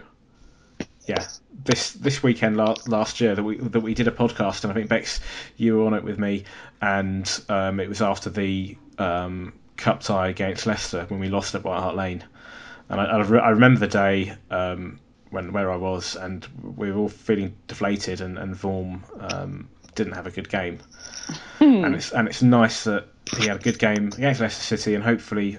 Yeah, 1.06 1.26
this 1.64 1.92
this 1.92 2.22
weekend 2.22 2.58
la- 2.58 2.76
last 2.86 3.20
year 3.20 3.34
that 3.34 3.42
we 3.42 3.56
that 3.56 3.80
we 3.80 3.94
did 3.94 4.08
a 4.08 4.10
podcast, 4.10 4.64
and 4.64 4.70
I 4.70 4.74
think 4.74 4.90
Becks, 4.90 5.20
you 5.56 5.76
were 5.76 5.86
on 5.86 5.94
it 5.94 6.04
with 6.04 6.18
me, 6.18 6.44
and 6.82 7.40
um, 7.48 7.80
it 7.80 7.88
was 7.88 8.02
after 8.02 8.28
the 8.28 8.76
um, 8.98 9.54
cup 9.78 10.00
tie 10.00 10.28
against 10.28 10.66
Leicester 10.66 11.06
when 11.08 11.18
we 11.18 11.28
lost 11.28 11.54
at 11.54 11.64
White 11.64 11.80
Hart 11.80 11.96
Lane, 11.96 12.24
and 12.88 13.00
I, 13.00 13.04
I, 13.04 13.22
re- 13.22 13.40
I 13.40 13.50
remember 13.50 13.80
the 13.80 13.88
day 13.88 14.34
um, 14.50 14.98
when 15.30 15.52
where 15.52 15.70
I 15.70 15.76
was, 15.76 16.16
and 16.16 16.46
we 16.76 16.90
were 16.90 16.98
all 16.98 17.08
feeling 17.08 17.54
deflated, 17.66 18.20
and 18.20 18.38
and 18.38 18.54
Vorm 18.54 19.02
um, 19.32 19.68
didn't 19.94 20.14
have 20.14 20.26
a 20.26 20.30
good 20.30 20.48
game, 20.48 20.78
and 21.60 21.94
it's 21.94 22.12
and 22.12 22.28
it's 22.28 22.42
nice 22.42 22.84
that 22.84 23.06
he 23.36 23.46
had 23.46 23.56
a 23.56 23.62
good 23.62 23.78
game 23.78 24.08
against 24.08 24.40
Leicester 24.40 24.76
City, 24.76 24.94
and 24.94 25.04
hopefully 25.04 25.58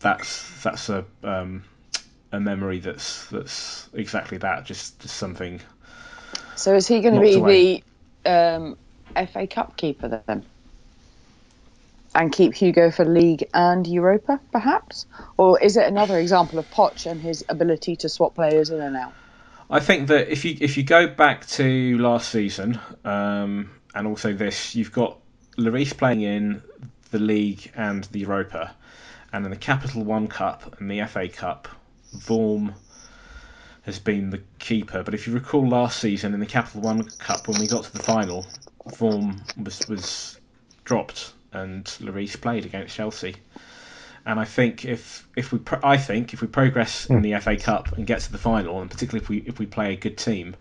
that's 0.00 0.62
that's 0.62 0.88
a 0.88 1.04
um, 1.22 1.62
a 2.32 2.40
memory 2.40 2.78
that's 2.78 3.26
that's 3.26 3.88
exactly 3.92 4.38
that, 4.38 4.64
just, 4.64 5.00
just 5.00 5.16
something. 5.16 5.60
So 6.56 6.74
is 6.74 6.86
he 6.86 7.00
going 7.00 7.14
to 7.14 7.20
be 7.20 7.34
away. 7.34 7.82
the 8.24 8.30
um, 8.30 8.76
FA 9.32 9.46
Cup 9.46 9.76
keeper 9.76 10.22
then? 10.26 10.44
And 12.14 12.32
keep 12.32 12.54
Hugo 12.54 12.90
for 12.90 13.04
League 13.04 13.48
and 13.54 13.86
Europa, 13.86 14.40
perhaps? 14.50 15.06
Or 15.36 15.60
is 15.60 15.76
it 15.76 15.86
another 15.86 16.18
example 16.18 16.58
of 16.58 16.68
Poch 16.70 17.06
and 17.06 17.20
his 17.20 17.44
ability 17.48 17.96
to 17.96 18.08
swap 18.08 18.34
players 18.34 18.70
in 18.70 18.80
and 18.80 18.96
out? 18.96 19.12
I 19.72 19.78
think 19.78 20.08
that 20.08 20.28
if 20.28 20.44
you 20.44 20.56
if 20.60 20.76
you 20.76 20.82
go 20.82 21.06
back 21.06 21.46
to 21.48 21.96
last 21.98 22.30
season 22.30 22.80
um, 23.04 23.70
and 23.94 24.06
also 24.08 24.32
this, 24.32 24.74
you've 24.74 24.90
got 24.90 25.18
Lloris 25.56 25.96
playing 25.96 26.22
in 26.22 26.62
the 27.12 27.20
league 27.20 27.70
and 27.76 28.02
the 28.04 28.20
Europa, 28.20 28.74
and 29.32 29.44
in 29.44 29.50
the 29.52 29.56
Capital 29.56 30.02
One 30.02 30.26
Cup 30.26 30.80
and 30.80 30.90
the 30.90 31.04
FA 31.06 31.28
Cup, 31.28 31.68
Vorm 32.16 32.74
has 33.82 34.00
been 34.00 34.30
the 34.30 34.42
keeper. 34.58 35.04
But 35.04 35.14
if 35.14 35.28
you 35.28 35.32
recall 35.32 35.68
last 35.68 36.00
season 36.00 36.34
in 36.34 36.40
the 36.40 36.46
Capital 36.46 36.80
One 36.80 37.04
Cup 37.04 37.46
when 37.46 37.60
we 37.60 37.68
got 37.68 37.84
to 37.84 37.92
the 37.92 38.02
final, 38.02 38.44
Vorm 38.88 39.40
was 39.64 39.88
was 39.88 40.40
dropped 40.84 41.32
and 41.52 41.84
Lloris 41.84 42.40
played 42.40 42.64
against 42.64 42.94
Chelsea. 42.94 43.36
And 44.26 44.38
I 44.38 44.44
think 44.44 44.84
if 44.84 45.26
if 45.36 45.52
we 45.52 45.58
pro- 45.58 45.80
I 45.82 45.96
think 45.96 46.34
if 46.34 46.42
we 46.42 46.48
progress 46.48 47.06
in 47.06 47.22
the 47.22 47.38
FA 47.40 47.56
Cup 47.56 47.96
and 47.96 48.06
get 48.06 48.20
to 48.20 48.32
the 48.32 48.38
final, 48.38 48.80
and 48.80 48.90
particularly 48.90 49.22
if 49.22 49.28
we 49.28 49.38
if 49.38 49.58
we 49.58 49.66
play 49.66 49.94
a 49.94 49.96
good 49.96 50.18
team, 50.18 50.56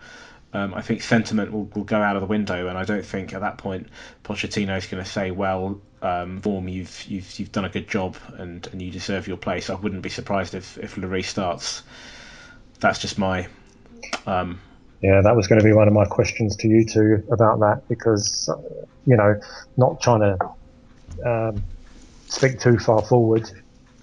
um, 0.53 0.73
I 0.73 0.81
think 0.81 1.01
sentiment 1.01 1.51
will, 1.51 1.65
will 1.75 1.83
go 1.83 2.01
out 2.01 2.15
of 2.15 2.21
the 2.21 2.27
window. 2.27 2.67
And 2.67 2.77
I 2.77 2.85
don't 2.85 3.05
think 3.05 3.33
at 3.33 3.41
that 3.41 3.57
point 3.57 3.87
Pochettino 4.23 4.77
is 4.77 4.87
going 4.87 5.03
to 5.03 5.09
say, 5.09 5.31
"Well, 5.31 5.81
um, 6.01 6.41
Vorm, 6.41 6.71
you've 6.71 7.03
you've 7.05 7.39
you've 7.39 7.51
done 7.51 7.65
a 7.65 7.69
good 7.69 7.89
job 7.89 8.15
and, 8.37 8.65
and 8.67 8.81
you 8.81 8.91
deserve 8.91 9.27
your 9.27 9.37
place." 9.37 9.69
I 9.69 9.75
wouldn't 9.75 10.03
be 10.03 10.09
surprised 10.09 10.55
if 10.55 10.77
if 10.77 10.95
Lloris 10.95 11.25
starts. 11.25 11.83
That's 12.79 12.99
just 12.99 13.17
my 13.17 13.47
um, 14.25 14.59
yeah, 15.01 15.21
that 15.21 15.35
was 15.35 15.47
going 15.47 15.59
to 15.59 15.65
be 15.65 15.73
one 15.73 15.87
of 15.87 15.93
my 15.93 16.05
questions 16.05 16.55
to 16.57 16.67
you 16.67 16.85
two 16.85 17.23
about 17.31 17.59
that 17.59 17.83
because, 17.87 18.49
you 19.05 19.15
know, 19.15 19.39
not 19.77 20.01
trying 20.01 20.19
to 20.19 20.37
um, 21.25 21.63
speak 22.27 22.59
too 22.59 22.77
far 22.77 23.01
forward, 23.01 23.49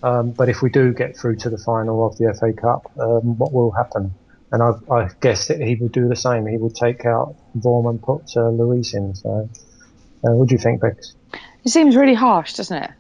um, 0.02 0.31
but 0.33 0.48
if 0.48 0.62
we 0.62 0.70
do 0.70 0.92
get 0.92 1.16
through 1.16 1.37
to 1.37 1.50
the 1.50 1.59
final 1.59 2.07
of 2.07 2.16
the 2.18 2.33
FA 2.38 2.52
Cup, 2.52 2.90
um, 2.98 3.37
what 3.38 3.52
will 3.52 3.70
happen? 3.70 4.12
And 4.52 4.62
I, 4.62 4.72
I 4.92 5.09
guess 5.20 5.48
that 5.48 5.61
he 5.61 5.74
would 5.76 5.92
do 5.92 6.09
the 6.09 6.16
same. 6.16 6.46
He 6.46 6.57
would 6.57 6.74
take 6.74 7.05
out 7.05 7.35
Vorm 7.59 7.88
and 7.90 8.00
put 8.00 8.22
uh, 8.37 8.50
Lloris 8.50 8.94
in. 8.94 9.14
So, 9.14 9.48
uh, 10.24 10.31
what 10.33 10.48
do 10.48 10.55
you 10.55 10.59
think, 10.61 10.81
Becks? 10.81 11.14
It 11.64 11.70
seems 11.70 11.96
really 11.96 12.14
harsh, 12.14 12.55
doesn't 12.55 12.76
it? 12.83 12.90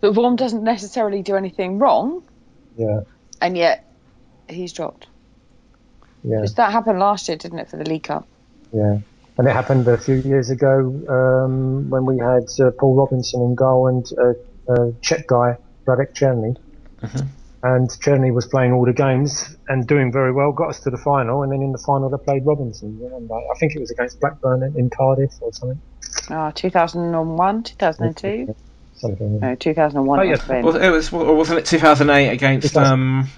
But 0.00 0.14
Vorm 0.14 0.36
doesn't 0.36 0.64
necessarily 0.64 1.22
do 1.22 1.36
anything 1.36 1.78
wrong, 1.78 2.22
Yeah, 2.76 3.00
and 3.40 3.56
yet 3.56 3.84
he's 4.48 4.72
dropped. 4.72 5.06
yeah. 6.24 6.36
Because 6.36 6.54
that 6.54 6.72
happened 6.72 6.98
last 6.98 7.28
year, 7.28 7.36
didn't 7.36 7.58
it, 7.58 7.68
for 7.68 7.76
the 7.76 7.84
League 7.84 8.04
Cup? 8.04 8.26
Yeah, 8.72 9.00
and 9.38 9.48
it 9.48 9.52
happened 9.52 9.88
a 9.88 9.98
few 9.98 10.16
years 10.16 10.50
ago 10.50 10.78
um, 11.08 11.88
when 11.90 12.04
we 12.04 12.18
had 12.18 12.44
uh, 12.60 12.70
Paul 12.78 12.94
Robinson 12.96 13.42
in 13.42 13.54
goal 13.54 13.88
and 13.88 14.06
uh, 14.18 14.72
uh, 14.72 14.92
Czech 15.00 15.26
guy 15.26 15.56
Radek 15.86 16.14
Cerny. 16.14 16.56
And 17.64 17.88
Cherny 17.88 18.34
was 18.34 18.46
playing 18.46 18.72
all 18.72 18.84
the 18.84 18.92
games 18.92 19.56
and 19.68 19.86
doing 19.86 20.10
very 20.10 20.32
well, 20.32 20.50
got 20.50 20.70
us 20.70 20.80
to 20.80 20.90
the 20.90 20.96
final, 20.96 21.44
and 21.44 21.52
then 21.52 21.62
in 21.62 21.70
the 21.70 21.78
final 21.78 22.10
they 22.10 22.16
played 22.18 22.44
Robinson. 22.44 22.98
You 22.98 23.04
remember? 23.04 23.34
I 23.34 23.56
think 23.60 23.76
it 23.76 23.78
was 23.78 23.90
against 23.92 24.18
Blackburn 24.20 24.64
in, 24.64 24.76
in 24.76 24.90
Cardiff 24.90 25.30
or 25.40 25.52
something. 25.52 25.80
Ah, 26.28 26.50
2001, 26.50 27.62
2002? 27.62 28.54
Something. 28.96 29.38
No, 29.38 29.54
2001. 29.54 30.18
Oh, 30.18 30.22
it 30.22 30.26
yeah. 30.26 30.30
must. 30.32 30.48
was, 30.64 30.74
it 30.74 30.88
was, 30.88 31.12
wasn't 31.12 31.60
it 31.60 31.66
2008 31.66 32.30
against 32.30 32.68
2000. 32.68 32.92
um, 32.92 33.28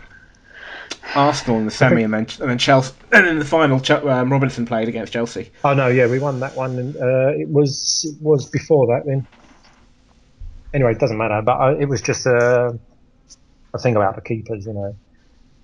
Arsenal 1.14 1.58
in 1.58 1.64
the 1.64 1.70
semi, 1.70 2.02
and 2.02 2.12
then 2.12 2.26
and 2.40 2.50
then 2.50 2.58
Chelsea, 2.58 2.94
and 3.12 3.26
in 3.26 3.38
the 3.38 3.44
final, 3.44 3.80
um, 4.08 4.32
Robinson 4.32 4.66
played 4.66 4.88
against 4.88 5.12
Chelsea. 5.12 5.50
Oh 5.62 5.74
no, 5.74 5.88
yeah, 5.88 6.06
we 6.06 6.18
won 6.18 6.40
that 6.40 6.56
one. 6.56 6.78
And, 6.78 6.96
uh, 6.96 7.28
it 7.38 7.48
was 7.48 8.04
it 8.08 8.22
was 8.22 8.46
before 8.46 8.86
that 8.88 9.06
then. 9.06 9.26
Anyway, 10.72 10.92
it 10.92 10.98
doesn't 10.98 11.18
matter. 11.18 11.40
But 11.42 11.60
uh, 11.60 11.76
it 11.78 11.86
was 11.86 12.02
just 12.02 12.26
a, 12.26 12.78
a 13.72 13.78
thing 13.78 13.96
about 13.96 14.16
the 14.16 14.22
keepers, 14.22 14.66
you 14.66 14.72
know. 14.72 14.96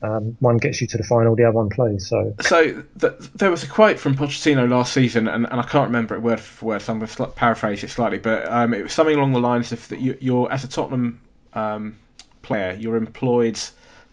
Um, 0.02 0.36
one 0.40 0.56
gets 0.56 0.80
you 0.80 0.86
to 0.86 0.96
the 0.96 1.02
final, 1.02 1.36
the 1.36 1.44
other 1.44 1.56
one 1.56 1.68
plays. 1.68 2.08
So 2.08 2.34
So 2.40 2.82
th- 3.00 3.18
there 3.34 3.50
was 3.50 3.64
a 3.64 3.66
quote 3.66 3.98
from 3.98 4.16
Pochettino 4.16 4.66
last 4.66 4.94
season, 4.94 5.28
and, 5.28 5.46
and 5.50 5.60
I 5.60 5.62
can't 5.64 5.88
remember 5.88 6.14
it 6.14 6.22
word 6.22 6.40
for 6.40 6.66
word, 6.66 6.80
so 6.80 6.92
I'm 6.92 7.00
going 7.00 7.08
to 7.08 7.16
sli- 7.16 7.34
paraphrase 7.34 7.84
it 7.84 7.90
slightly, 7.90 8.18
but 8.18 8.50
um, 8.50 8.72
it 8.72 8.82
was 8.82 8.94
something 8.94 9.14
along 9.14 9.32
the 9.32 9.40
lines 9.40 9.72
of 9.72 9.86
that 9.88 10.00
you, 10.00 10.16
you're 10.18 10.50
as 10.50 10.64
a 10.64 10.68
Tottenham 10.68 11.20
um, 11.52 11.98
player, 12.40 12.74
you're 12.80 12.96
employed 12.96 13.60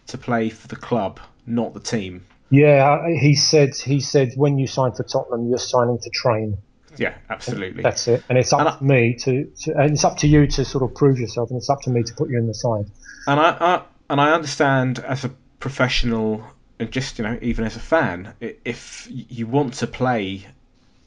to 0.08 0.18
play 0.18 0.50
for 0.50 0.68
the 0.68 0.76
club, 0.76 1.20
not 1.46 1.74
the 1.74 1.80
team. 1.80 2.24
Yeah, 2.50 3.06
he 3.20 3.34
said 3.34 3.74
he 3.76 4.00
said 4.00 4.32
when 4.36 4.58
you 4.58 4.66
sign 4.66 4.92
for 4.92 5.02
Tottenham, 5.04 5.48
you're 5.48 5.58
signing 5.58 5.98
to 5.98 6.10
train. 6.10 6.56
Yeah, 6.96 7.14
absolutely. 7.30 7.82
That's 7.82 8.08
it, 8.08 8.24
and 8.28 8.36
it's 8.38 8.52
up 8.52 8.60
And 8.60 8.68
I- 8.70 8.76
to 8.78 8.84
me 8.84 9.14
to, 9.20 9.44
to, 9.44 9.72
and 9.76 9.92
it's 9.92 10.04
up 10.04 10.16
to 10.18 10.26
you 10.26 10.46
to 10.48 10.64
sort 10.64 10.82
of 10.82 10.94
prove 10.96 11.18
yourself, 11.18 11.50
and 11.50 11.58
it's 11.58 11.70
up 11.70 11.82
to 11.82 11.90
me 11.90 12.02
to 12.02 12.14
put 12.14 12.28
you 12.30 12.38
in 12.38 12.46
the 12.46 12.54
side. 12.54 12.86
and 13.26 13.38
I, 13.38 13.50
I 13.60 13.82
and 14.10 14.20
I 14.20 14.32
understand 14.32 14.98
as 15.00 15.24
a 15.24 15.28
professional 15.60 16.42
and 16.78 16.90
just 16.90 17.18
you 17.18 17.24
know 17.24 17.38
even 17.42 17.64
as 17.66 17.76
a 17.76 17.80
fan, 17.80 18.32
if 18.40 19.06
you 19.10 19.46
want 19.46 19.74
to 19.74 19.86
play, 19.86 20.46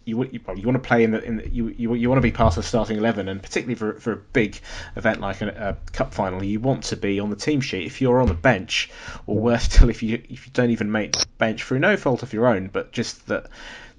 you 0.05 0.17
well, 0.17 0.27
you 0.57 0.65
want 0.65 0.81
to 0.81 0.87
play 0.87 1.03
in 1.03 1.11
the 1.11 1.23
in 1.23 1.37
the, 1.37 1.49
you, 1.49 1.67
you 1.69 1.93
you 1.93 2.09
want 2.09 2.17
to 2.17 2.23
be 2.23 2.31
part 2.31 2.57
of 2.57 2.63
the 2.63 2.67
starting 2.67 2.97
eleven, 2.97 3.27
and 3.27 3.41
particularly 3.41 3.75
for 3.75 3.99
for 3.99 4.13
a 4.13 4.17
big 4.17 4.59
event 4.95 5.21
like 5.21 5.41
a, 5.41 5.47
a 5.47 5.91
cup 5.91 6.13
final, 6.13 6.43
you 6.43 6.59
want 6.59 6.85
to 6.85 6.97
be 6.97 7.19
on 7.19 7.29
the 7.29 7.35
team 7.35 7.61
sheet. 7.61 7.85
If 7.85 8.01
you're 8.01 8.21
on 8.21 8.27
the 8.27 8.33
bench, 8.33 8.89
or 9.27 9.37
worse 9.37 9.63
still, 9.63 9.89
if 9.89 10.01
you 10.01 10.21
if 10.29 10.47
you 10.47 10.51
don't 10.53 10.71
even 10.71 10.91
make 10.91 11.13
the 11.13 11.25
bench 11.37 11.63
through 11.63 11.79
no 11.79 11.97
fault 11.97 12.23
of 12.23 12.33
your 12.33 12.47
own, 12.47 12.67
but 12.67 12.91
just 12.91 13.27
that 13.27 13.47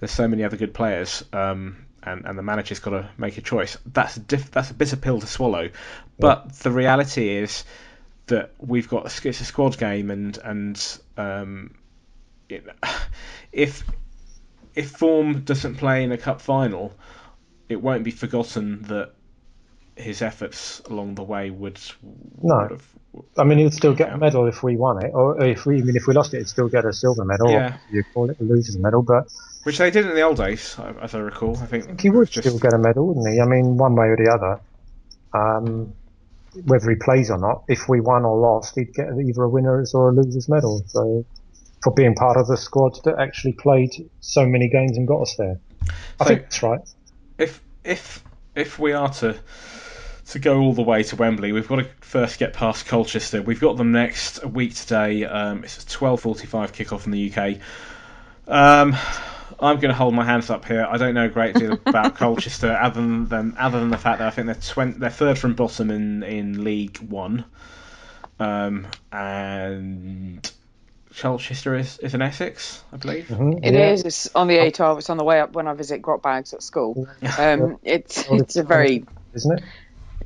there's 0.00 0.12
so 0.12 0.26
many 0.26 0.44
other 0.44 0.57
good 0.57 0.74
players. 0.74 1.24
Um, 1.32 1.86
and, 2.05 2.26
and 2.26 2.36
the 2.36 2.42
manager's 2.42 2.80
got 2.80 2.90
to 2.90 3.09
make 3.16 3.38
a 3.38 3.40
choice. 3.40 3.78
That's 3.86 4.16
a 4.16 4.20
diff- 4.20 4.50
that's 4.50 4.72
a 4.72 4.74
bitter 4.74 4.96
pill 4.96 5.20
to 5.20 5.26
swallow, 5.28 5.70
but 6.18 6.53
the 6.55 6.72
reality 6.72 7.28
is 7.28 7.62
that 8.26 8.53
we've 8.59 8.88
got 8.88 9.05
a, 9.05 9.28
it's 9.28 9.40
a 9.40 9.44
squad 9.44 9.78
game 9.78 10.11
and 10.11 10.36
and 10.38 10.98
um, 11.16 11.74
it, 12.48 12.66
if 13.53 13.84
if 14.74 14.98
Vorm 14.98 15.44
doesn't 15.44 15.76
play 15.76 16.02
in 16.04 16.12
a 16.12 16.18
cup 16.18 16.40
final, 16.40 16.92
it 17.68 17.80
won't 17.82 18.04
be 18.04 18.10
forgotten 18.10 18.82
that 18.82 19.12
his 19.96 20.22
efforts 20.22 20.80
along 20.86 21.14
the 21.14 21.22
way 21.22 21.50
would, 21.50 21.78
No. 22.42 22.56
would 22.62 22.70
have, 22.70 22.86
I 23.36 23.44
mean, 23.44 23.58
he'd 23.58 23.74
still 23.74 23.94
get 23.94 24.12
a 24.12 24.16
medal 24.16 24.46
if 24.46 24.62
we 24.62 24.76
won 24.76 25.04
it, 25.04 25.10
or 25.12 25.42
if 25.44 25.66
we 25.66 25.78
even 25.78 25.96
if 25.96 26.06
we 26.06 26.14
lost 26.14 26.32
it, 26.34 26.38
he'd 26.38 26.48
still 26.48 26.68
get 26.68 26.84
a 26.86 26.92
silver 26.92 27.24
medal. 27.24 27.50
Yeah. 27.50 27.76
You 27.90 28.02
call 28.14 28.30
it 28.30 28.40
a 28.40 28.44
loser's 28.44 28.78
medal, 28.78 29.02
but 29.02 29.26
which 29.64 29.78
they 29.78 29.90
did 29.90 30.06
in 30.06 30.14
the 30.14 30.22
old 30.22 30.38
days, 30.38 30.76
as 31.00 31.14
I 31.14 31.18
recall. 31.18 31.56
I 31.58 31.66
think, 31.66 31.84
I 31.84 31.86
think 31.88 32.00
he 32.00 32.10
would 32.10 32.28
just- 32.30 32.46
still 32.48 32.58
get 32.58 32.72
a 32.72 32.78
medal, 32.78 33.06
wouldn't 33.08 33.28
he? 33.28 33.40
I 33.40 33.44
mean, 33.44 33.76
one 33.76 33.94
way 33.94 34.06
or 34.08 34.16
the 34.16 34.30
other. 34.32 34.60
Um, 35.34 35.92
whether 36.66 36.90
he 36.90 36.96
plays 36.96 37.30
or 37.30 37.38
not, 37.38 37.62
if 37.68 37.88
we 37.88 38.00
won 38.00 38.24
or 38.24 38.36
lost, 38.38 38.74
he'd 38.74 38.92
get 38.94 39.06
either 39.18 39.42
a 39.44 39.48
winner's 39.48 39.94
or 39.94 40.08
a 40.08 40.12
loser's 40.12 40.48
medal. 40.48 40.82
So, 40.86 41.24
for 41.83 41.93
being 41.93 42.14
part 42.14 42.37
of 42.37 42.47
the 42.47 42.57
squad 42.57 42.99
that 43.05 43.18
actually 43.18 43.53
played 43.53 43.91
so 44.20 44.47
many 44.47 44.68
games 44.68 44.97
and 44.97 45.07
got 45.09 45.22
us 45.22 45.35
there, 45.37 45.59
I 46.20 46.24
So- 46.24 46.24
think 46.26 46.43
that's 46.43 46.62
right. 46.62 46.80
if 47.39 47.61
if 47.85 48.22
if 48.55 48.78
we 48.78 48.93
are 48.93 49.09
to 49.14 49.37
to 50.28 50.39
go 50.39 50.61
all 50.61 50.72
the 50.72 50.83
way 50.83 51.03
to 51.03 51.16
Wembley, 51.16 51.53
we've 51.53 51.66
got 51.68 51.76
to 51.76 51.87
first 52.01 52.39
get 52.39 52.53
past 52.55 52.87
Colchester. 52.87 53.43
We've 53.43 53.61
got 53.61 53.76
them 53.76 53.93
next 53.93 54.43
a 54.43 54.49
week 54.49 54.74
today. 54.74 55.24
Um, 55.24 55.64
it's 55.64 55.83
a 55.83 55.87
twelve 55.87 56.20
forty-five 56.20 56.72
kickoff 56.72 57.05
in 57.07 57.12
the 57.12 57.33
UK. 57.33 57.59
Um, 58.49 58.97
I'm 59.61 59.76
going 59.76 59.91
to 59.91 59.95
hold 59.95 60.14
my 60.14 60.24
hands 60.24 60.49
up 60.51 60.64
here. 60.64 60.87
I 60.89 60.97
don't 60.97 61.14
know 61.14 61.26
a 61.26 61.28
great 61.28 61.55
deal 61.55 61.72
about 61.87 62.16
Colchester, 62.22 62.72
other 62.72 63.01
than 63.01 63.55
other 63.59 63.78
than 63.80 63.91
the 63.91 63.99
fact 63.99 64.20
that 64.20 64.28
I 64.28 64.30
think 64.30 64.47
they're 64.47 64.55
twen- 64.55 64.99
they're 64.99 65.11
third 65.11 65.39
from 65.39 65.55
bottom 65.55 65.91
in 65.91 66.22
in 66.22 66.64
League 66.64 66.99
One, 66.99 67.45
um, 68.41 68.87
and 69.12 70.51
Colchester 71.18 71.74
is, 71.76 71.98
is 71.98 72.14
in 72.14 72.22
Essex, 72.22 72.82
I 72.92 72.96
believe. 72.96 73.26
Mhm, 73.26 73.64
It 73.64 73.74
yeah. 73.74 73.90
is. 73.90 74.02
It's 74.04 74.34
on 74.34 74.48
the 74.48 74.56
A12. 74.58 74.98
It's 74.98 75.10
on 75.10 75.16
the 75.18 75.24
way 75.24 75.40
up 75.40 75.52
when 75.52 75.68
I 75.68 75.74
visit 75.74 76.00
Grot 76.02 76.22
Bags 76.22 76.52
at 76.54 76.62
school. 76.62 77.06
Um, 77.38 77.78
it's 77.82 78.24
it's 78.30 78.56
a 78.56 78.62
very 78.62 79.04
isn't 79.34 79.58
it? 79.58 79.64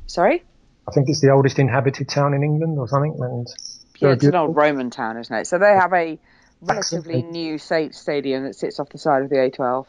sorry. 0.07 0.43
I 0.87 0.91
think 0.91 1.09
it's 1.09 1.19
the 1.21 1.31
oldest 1.31 1.59
inhabited 1.59 2.07
town 2.09 2.33
in 2.33 2.43
England 2.43 2.79
or 2.79 2.87
something. 2.87 3.17
And 3.21 3.47
Yeah, 3.95 3.99
very 3.99 4.13
it's 4.13 4.23
an 4.25 4.35
old 4.35 4.55
Roman 4.55 4.89
town, 4.89 5.17
isn't 5.17 5.35
it? 5.35 5.47
So 5.47 5.57
they 5.57 5.73
have 5.73 5.91
a 5.93 6.17
relatively 6.61 7.21
new 7.23 7.57
sa- 7.57 7.89
stadium 7.91 8.43
that 8.45 8.55
sits 8.55 8.79
off 8.79 8.89
the 8.89 8.97
side 8.97 9.23
of 9.23 9.29
the 9.29 9.35
A12. 9.35 9.85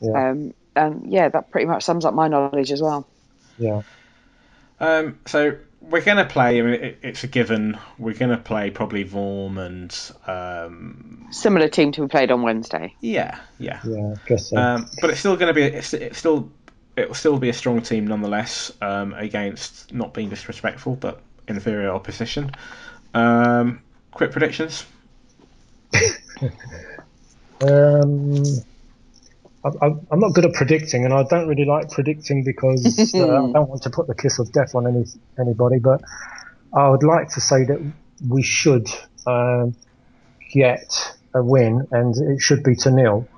Yeah. 0.00 0.30
Um, 0.30 0.54
and 0.76 1.10
yeah, 1.12 1.28
that 1.28 1.50
pretty 1.50 1.66
much 1.66 1.82
sums 1.84 2.04
up 2.04 2.14
my 2.14 2.28
knowledge 2.28 2.70
as 2.70 2.80
well. 2.82 3.06
Yeah, 3.58 3.82
Um, 4.78 5.18
so 5.26 5.56
we're 5.88 6.02
going 6.02 6.16
to 6.16 6.24
play. 6.24 6.58
I 6.58 6.62
mean, 6.62 6.74
it, 6.74 6.98
it's 7.02 7.24
a 7.24 7.26
given. 7.26 7.78
We're 7.98 8.14
going 8.14 8.30
to 8.30 8.36
play 8.36 8.70
probably 8.70 9.04
Vorm 9.04 9.58
and 9.58 9.96
um, 10.26 11.28
Similar 11.30 11.68
team 11.68 11.92
to 11.92 12.02
we 12.02 12.08
played 12.08 12.30
on 12.30 12.42
Wednesday. 12.42 12.94
yeah, 13.00 13.38
yeah. 13.58 13.80
yeah, 13.84 14.14
I 14.14 14.28
guess 14.28 14.50
so. 14.50 14.56
Um, 14.56 14.88
but 15.00 15.10
it's 15.10 15.20
still 15.20 15.36
going 15.36 15.48
to 15.48 15.54
be. 15.54 15.62
It's, 15.62 15.94
it's 15.94 16.18
still. 16.18 16.50
It 16.96 17.08
will 17.08 17.14
still 17.14 17.38
be 17.38 17.50
a 17.50 17.52
strong 17.52 17.82
team 17.82 18.06
nonetheless 18.06 18.72
um, 18.80 19.12
against 19.14 19.92
not 19.92 20.14
being 20.14 20.30
disrespectful, 20.30 20.96
but 20.96 21.20
inferior 21.46 21.90
opposition. 21.90 22.52
Um, 23.12 23.82
quick 24.12 24.32
predictions. 24.32 24.86
Um, 27.58 28.42
I, 29.66 29.86
I, 29.86 29.90
I'm 30.10 30.20
not 30.20 30.34
good 30.34 30.44
at 30.44 30.52
predicting, 30.52 31.04
and 31.04 31.12
I 31.12 31.24
don't 31.24 31.48
really 31.48 31.64
like 31.64 31.90
predicting 31.90 32.44
because 32.44 33.12
uh, 33.14 33.24
I 33.24 33.52
don't 33.52 33.68
want 33.68 33.82
to 33.82 33.90
put 33.90 34.06
the 34.06 34.14
kiss 34.14 34.38
of 34.38 34.52
death 34.52 34.74
on 34.74 34.86
any 34.86 35.04
anybody. 35.38 35.78
But 35.78 36.02
I 36.72 36.88
would 36.88 37.02
like 37.02 37.30
to 37.30 37.40
say 37.40 37.64
that 37.64 37.80
we 38.28 38.42
should 38.42 38.88
um, 39.26 39.74
get 40.52 41.16
a 41.34 41.42
win, 41.42 41.86
and 41.90 42.16
it 42.16 42.40
should 42.40 42.62
be 42.62 42.76
to 42.76 42.90
nil. 42.90 43.28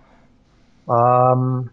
Um, 0.89 1.71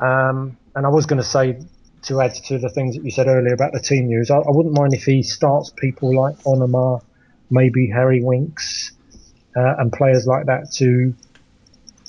um, 0.00 0.56
and 0.74 0.86
I 0.86 0.88
was 0.88 1.06
going 1.06 1.20
to 1.20 1.28
say 1.28 1.58
to 2.02 2.20
add 2.20 2.34
to 2.34 2.58
the 2.58 2.68
things 2.68 2.94
that 2.94 3.04
you 3.04 3.10
said 3.10 3.26
earlier 3.26 3.54
about 3.54 3.72
the 3.72 3.80
team 3.80 4.06
news, 4.06 4.30
I, 4.30 4.36
I 4.36 4.50
wouldn't 4.50 4.74
mind 4.74 4.94
if 4.94 5.04
he 5.04 5.22
starts 5.22 5.70
people 5.70 6.14
like 6.14 6.36
Onomah, 6.44 7.02
maybe 7.50 7.88
Harry 7.88 8.22
Winks, 8.22 8.92
uh, 9.56 9.76
and 9.78 9.92
players 9.92 10.26
like 10.26 10.46
that 10.46 10.70
to 10.72 11.14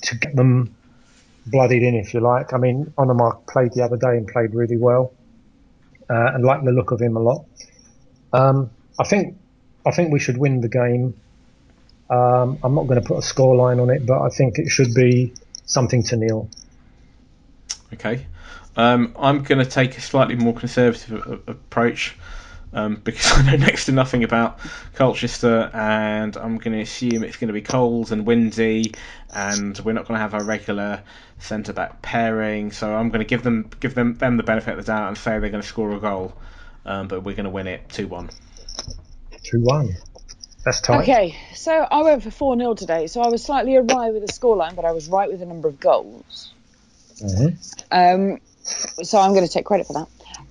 to 0.00 0.16
get 0.16 0.36
them 0.36 0.76
bloodied 1.50 1.82
in, 1.82 1.94
if 1.94 2.14
you 2.14 2.20
like. 2.20 2.52
I 2.52 2.58
mean, 2.58 2.92
Onomah 2.96 3.46
played 3.46 3.72
the 3.72 3.82
other 3.82 3.96
day 3.96 4.16
and 4.16 4.26
played 4.26 4.54
really 4.54 4.76
well, 4.76 5.12
uh, 6.08 6.32
and 6.34 6.44
like 6.44 6.64
the 6.64 6.72
look 6.72 6.90
of 6.90 7.00
him 7.00 7.16
a 7.16 7.20
lot. 7.20 7.44
Um, 8.32 8.70
I 8.98 9.04
think 9.04 9.36
I 9.86 9.90
think 9.90 10.12
we 10.12 10.20
should 10.20 10.36
win 10.38 10.60
the 10.60 10.68
game. 10.68 11.14
Um, 12.10 12.58
I'm 12.62 12.74
not 12.74 12.86
going 12.86 13.00
to 13.00 13.06
put 13.06 13.18
a 13.18 13.20
scoreline 13.20 13.80
on 13.82 13.90
it, 13.90 14.06
but 14.06 14.22
I 14.22 14.28
think 14.28 14.58
it 14.58 14.68
should 14.68 14.94
be 14.94 15.32
something 15.66 16.02
to 16.04 16.16
nil. 16.16 16.48
Okay. 17.92 18.26
Um, 18.76 19.14
I'm 19.18 19.42
going 19.42 19.58
to 19.58 19.68
take 19.68 19.98
a 19.98 20.00
slightly 20.00 20.36
more 20.36 20.54
conservative 20.54 21.42
approach 21.48 22.16
um, 22.72 22.96
because 23.04 23.32
I 23.32 23.42
know 23.42 23.56
next 23.56 23.86
to 23.86 23.92
nothing 23.92 24.24
about 24.24 24.58
Colchester, 24.94 25.70
and 25.72 26.36
I'm 26.36 26.58
going 26.58 26.72
to 26.72 26.80
assume 26.80 27.24
it's 27.24 27.36
going 27.36 27.48
to 27.48 27.54
be 27.54 27.62
cold 27.62 28.12
and 28.12 28.26
windy, 28.26 28.92
and 29.34 29.78
we're 29.80 29.92
not 29.92 30.06
going 30.06 30.16
to 30.16 30.22
have 30.22 30.34
our 30.34 30.44
regular 30.44 31.02
centre 31.38 31.72
back 31.72 32.02
pairing. 32.02 32.72
So 32.72 32.92
I'm 32.92 33.08
going 33.08 33.20
to 33.20 33.26
give 33.26 33.42
them 33.42 33.70
give 33.80 33.94
them 33.94 34.14
them 34.14 34.36
the 34.36 34.42
benefit 34.42 34.78
of 34.78 34.84
the 34.84 34.92
doubt 34.92 35.08
and 35.08 35.18
say 35.18 35.38
they're 35.38 35.50
going 35.50 35.62
to 35.62 35.68
score 35.68 35.92
a 35.92 36.00
goal, 36.00 36.34
um, 36.84 37.08
but 37.08 37.22
we're 37.22 37.36
going 37.36 37.44
to 37.44 37.50
win 37.50 37.66
it 37.66 37.88
two 37.88 38.06
one. 38.06 38.30
Two 39.42 39.60
one. 39.60 39.96
That's 40.64 40.80
tight. 40.80 41.02
Okay, 41.02 41.36
so 41.54 41.72
I 41.72 42.02
went 42.02 42.22
for 42.22 42.30
4 42.30 42.58
0 42.58 42.74
today. 42.74 43.06
So 43.06 43.22
I 43.22 43.28
was 43.28 43.42
slightly 43.42 43.76
awry 43.76 44.10
with 44.10 44.26
the 44.26 44.32
scoreline, 44.32 44.74
but 44.74 44.84
I 44.84 44.92
was 44.92 45.08
right 45.08 45.30
with 45.30 45.40
the 45.40 45.46
number 45.46 45.68
of 45.68 45.80
goals. 45.80 46.52
Mhm. 47.22 47.56
Um, 47.90 48.40
so 49.02 49.18
I'm 49.18 49.32
going 49.32 49.46
to 49.46 49.52
take 49.52 49.64
credit 49.64 49.86
for 49.86 49.94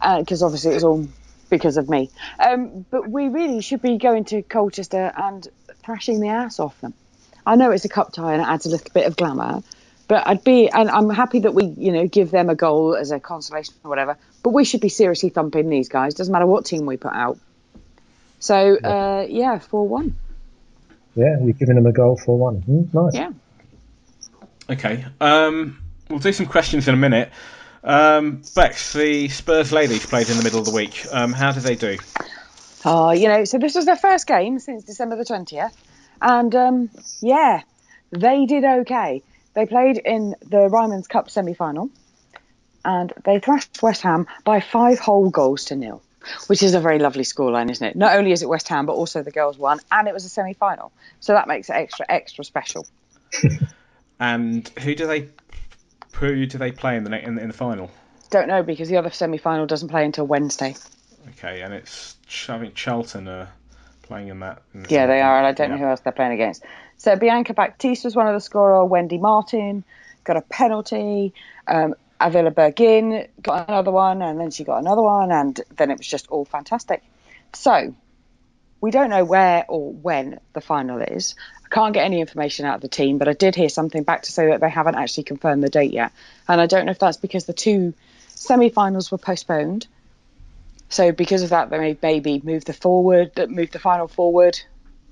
that 0.02 0.20
because 0.20 0.42
obviously 0.42 0.72
it 0.72 0.76
was 0.76 0.84
all 0.84 1.08
because 1.50 1.78
of 1.78 1.90
me. 1.90 2.10
Um, 2.40 2.86
but 2.90 3.10
we 3.10 3.28
really 3.28 3.62
should 3.62 3.82
be 3.82 3.98
going 3.98 4.26
to 4.26 4.42
Colchester 4.42 5.12
and 5.16 5.48
thrashing 5.84 6.20
the 6.20 6.30
ass 6.30 6.60
off 6.60 6.80
them. 6.82 6.94
I 7.46 7.56
know 7.56 7.72
it's 7.72 7.86
a 7.86 7.90
cup 7.90 8.12
tie 8.12 8.34
and 8.34 8.42
it 8.42 8.48
adds 8.48 8.66
a 8.66 8.70
little 8.70 8.92
bit 8.94 9.08
of 9.08 9.16
glamour, 9.16 9.64
but 10.08 10.28
I'd 10.28 10.44
be 10.44 10.70
and 10.70 10.90
I'm 10.90 11.10
happy 11.10 11.40
that 11.40 11.54
we 11.54 11.66
you 11.66 11.92
know 11.94 12.08
give 12.08 12.30
them 12.30 12.50
a 12.50 12.56
goal 12.56 12.96
as 12.96 13.12
a 13.12 13.20
consolation 13.20 13.74
or 13.84 13.90
whatever. 13.90 14.18
But 14.44 14.50
we 14.52 14.66
should 14.66 14.82
be 14.82 14.90
seriously 14.90 15.30
thumping 15.30 15.70
these 15.70 15.90
guys. 15.90 16.14
Doesn't 16.14 16.32
matter 16.32 16.46
what 16.46 16.66
team 16.66 16.86
we 16.86 16.98
put 16.98 17.14
out. 17.14 17.40
So 18.40 18.78
uh, 18.78 19.26
yeah, 19.30 19.60
four 19.60 19.88
one. 19.88 20.16
Yeah, 21.16 21.38
you're 21.42 21.54
giving 21.54 21.76
them 21.76 21.86
a 21.86 21.92
goal 21.92 22.18
for 22.18 22.38
one. 22.38 22.62
Mm, 22.62 22.94
nice. 22.94 23.16
Yeah. 23.16 23.32
Okay. 24.70 25.06
Um, 25.20 25.82
we'll 26.10 26.20
do 26.20 26.34
some 26.34 26.46
questions 26.46 26.88
in 26.88 26.94
a 26.94 26.98
minute. 26.98 27.32
Um, 27.88 28.42
Becks, 28.54 28.92
the 28.92 29.30
Spurs 29.30 29.72
ladies 29.72 30.06
played 30.06 30.30
in 30.30 30.36
the 30.36 30.44
middle 30.44 30.60
of 30.60 30.66
the 30.66 30.74
week. 30.74 31.06
Um, 31.10 31.32
how 31.32 31.54
did 31.54 31.64
they 31.64 31.76
do? 31.76 31.98
Oh, 32.84 33.12
you 33.12 33.30
know, 33.30 33.46
so 33.46 33.58
this 33.58 33.76
was 33.76 33.86
their 33.86 33.96
first 33.96 34.28
game 34.28 34.60
since 34.60 34.84
December 34.84 35.16
the 35.16 35.24
20th. 35.24 35.72
And 36.22 36.54
um, 36.54 36.90
yeah, 37.22 37.62
they 38.12 38.46
did 38.46 38.66
okay. 38.66 39.24
They 39.54 39.66
played 39.66 39.98
in 39.98 40.36
the 40.42 40.68
Ryman's 40.68 41.08
Cup 41.08 41.30
semi 41.30 41.54
final 41.54 41.90
and 42.84 43.14
they 43.24 43.40
thrashed 43.40 43.82
West 43.82 44.02
Ham 44.02 44.28
by 44.44 44.60
five 44.60 45.00
whole 45.00 45.30
goals 45.30 45.64
to 45.66 45.78
nil, 45.78 46.04
which 46.48 46.64
is 46.64 46.74
a 46.74 46.82
very 46.82 47.00
lovely 47.00 47.24
scoreline, 47.24 47.72
isn't 47.72 47.88
it? 47.88 47.96
Not 47.96 48.18
only 48.18 48.34
is 48.34 48.44
it 48.44 48.50
West 48.50 48.68
Ham, 48.68 48.86
but 48.86 48.94
also 48.94 49.24
the 49.24 49.32
girls 49.32 49.58
won 49.58 49.80
and 49.94 50.10
it 50.10 50.14
was 50.14 50.26
a 50.26 50.30
semi 50.30 50.54
final. 50.54 50.92
So 51.22 51.32
that 51.34 51.48
makes 51.48 51.70
it 51.70 51.74
extra, 51.74 52.06
extra 52.10 52.44
special. 52.44 52.86
And 54.20 54.68
who 54.80 54.96
do 54.96 55.06
they 55.06 55.30
who 56.20 56.46
do 56.46 56.58
they 56.58 56.72
play 56.72 56.96
in 56.98 57.04
the 57.04 57.26
in, 57.26 57.36
the- 57.36 57.42
in 57.42 57.48
the 57.48 57.54
final? 57.54 57.90
Don't 58.30 58.48
know 58.48 58.62
because 58.64 58.90
the 58.90 58.98
other 58.98 59.10
semi 59.10 59.38
final 59.38 59.66
doesn't 59.66 59.90
play 59.90 60.04
until 60.06 60.26
Wednesday. 60.28 60.76
Okay, 61.30 61.62
and 61.62 61.74
it's 61.74 62.16
I 62.50 62.58
think 62.60 62.76
Charlton 62.76 63.28
are 63.28 63.50
playing 64.02 64.28
in 64.30 64.40
that. 64.42 64.62
in- 64.74 64.86
Yeah, 64.90 65.06
they 65.08 65.22
are, 65.22 65.38
and 65.38 65.46
I 65.48 65.52
don't 65.54 65.72
know 65.72 65.78
who 65.78 65.86
else 65.86 66.02
they're 66.02 66.14
playing 66.14 66.34
against. 66.34 66.64
So 66.98 67.16
Bianca 67.16 67.54
Baptiste 67.54 68.04
was 68.04 68.16
one 68.16 68.28
of 68.28 68.34
the 68.34 68.40
scorer. 68.42 68.84
Wendy 68.86 69.18
Martin 69.18 69.84
got 70.24 70.38
a 70.38 70.42
penalty. 70.42 71.34
Um, 71.68 71.96
Avila 72.20 72.52
Bergin 72.52 73.28
got 73.42 73.70
another 73.70 73.92
one, 73.92 74.22
and 74.22 74.40
then 74.40 74.50
she 74.52 74.64
got 74.64 74.80
another 74.80 75.04
one, 75.04 75.32
and 75.32 75.60
then 75.78 75.92
it 75.92 75.98
was 76.00 76.08
just 76.08 76.28
all 76.28 76.46
fantastic. 76.46 77.04
So 77.54 77.94
we 78.82 78.92
don't 78.92 79.10
know 79.10 79.24
where 79.24 79.66
or 79.68 79.92
when 79.94 80.40
the 80.54 80.62
final 80.62 81.00
is. 81.02 81.36
Can't 81.70 81.94
get 81.94 82.06
any 82.06 82.22
information 82.22 82.66
out 82.66 82.76
of 82.76 82.82
the 82.82 82.88
team, 82.88 83.18
but 83.18 83.28
I 83.28 83.34
did 83.34 83.56
hear 83.56 83.70
something 83.70 84.04
back 84.04 84.24
to 84.24 84.32
say 84.32 84.48
that 84.48 84.62
they 84.62 84.70
haven't 84.70 84.96
actually 84.96 85.24
confirmed 85.24 85.64
the 85.64 85.70
date 85.70 85.92
yet, 85.92 86.12
and 86.48 86.62
I 86.62 86.66
don't 86.66 86.86
know 86.86 86.92
if 86.92 87.00
that's 87.00 87.18
because 87.18 87.46
the 87.46 87.54
two 87.54 87.94
semi-finals 88.30 89.12
were 89.12 89.18
postponed. 89.18 89.88
So 90.90 91.12
because 91.12 91.44
of 91.44 91.50
that, 91.50 91.70
they 91.70 91.78
may 91.78 91.98
maybe 92.02 92.42
move 92.44 92.66
the 92.66 92.74
forward, 92.74 93.32
move 93.50 93.72
the 93.72 93.80
final 93.80 94.08
forward 94.08 94.60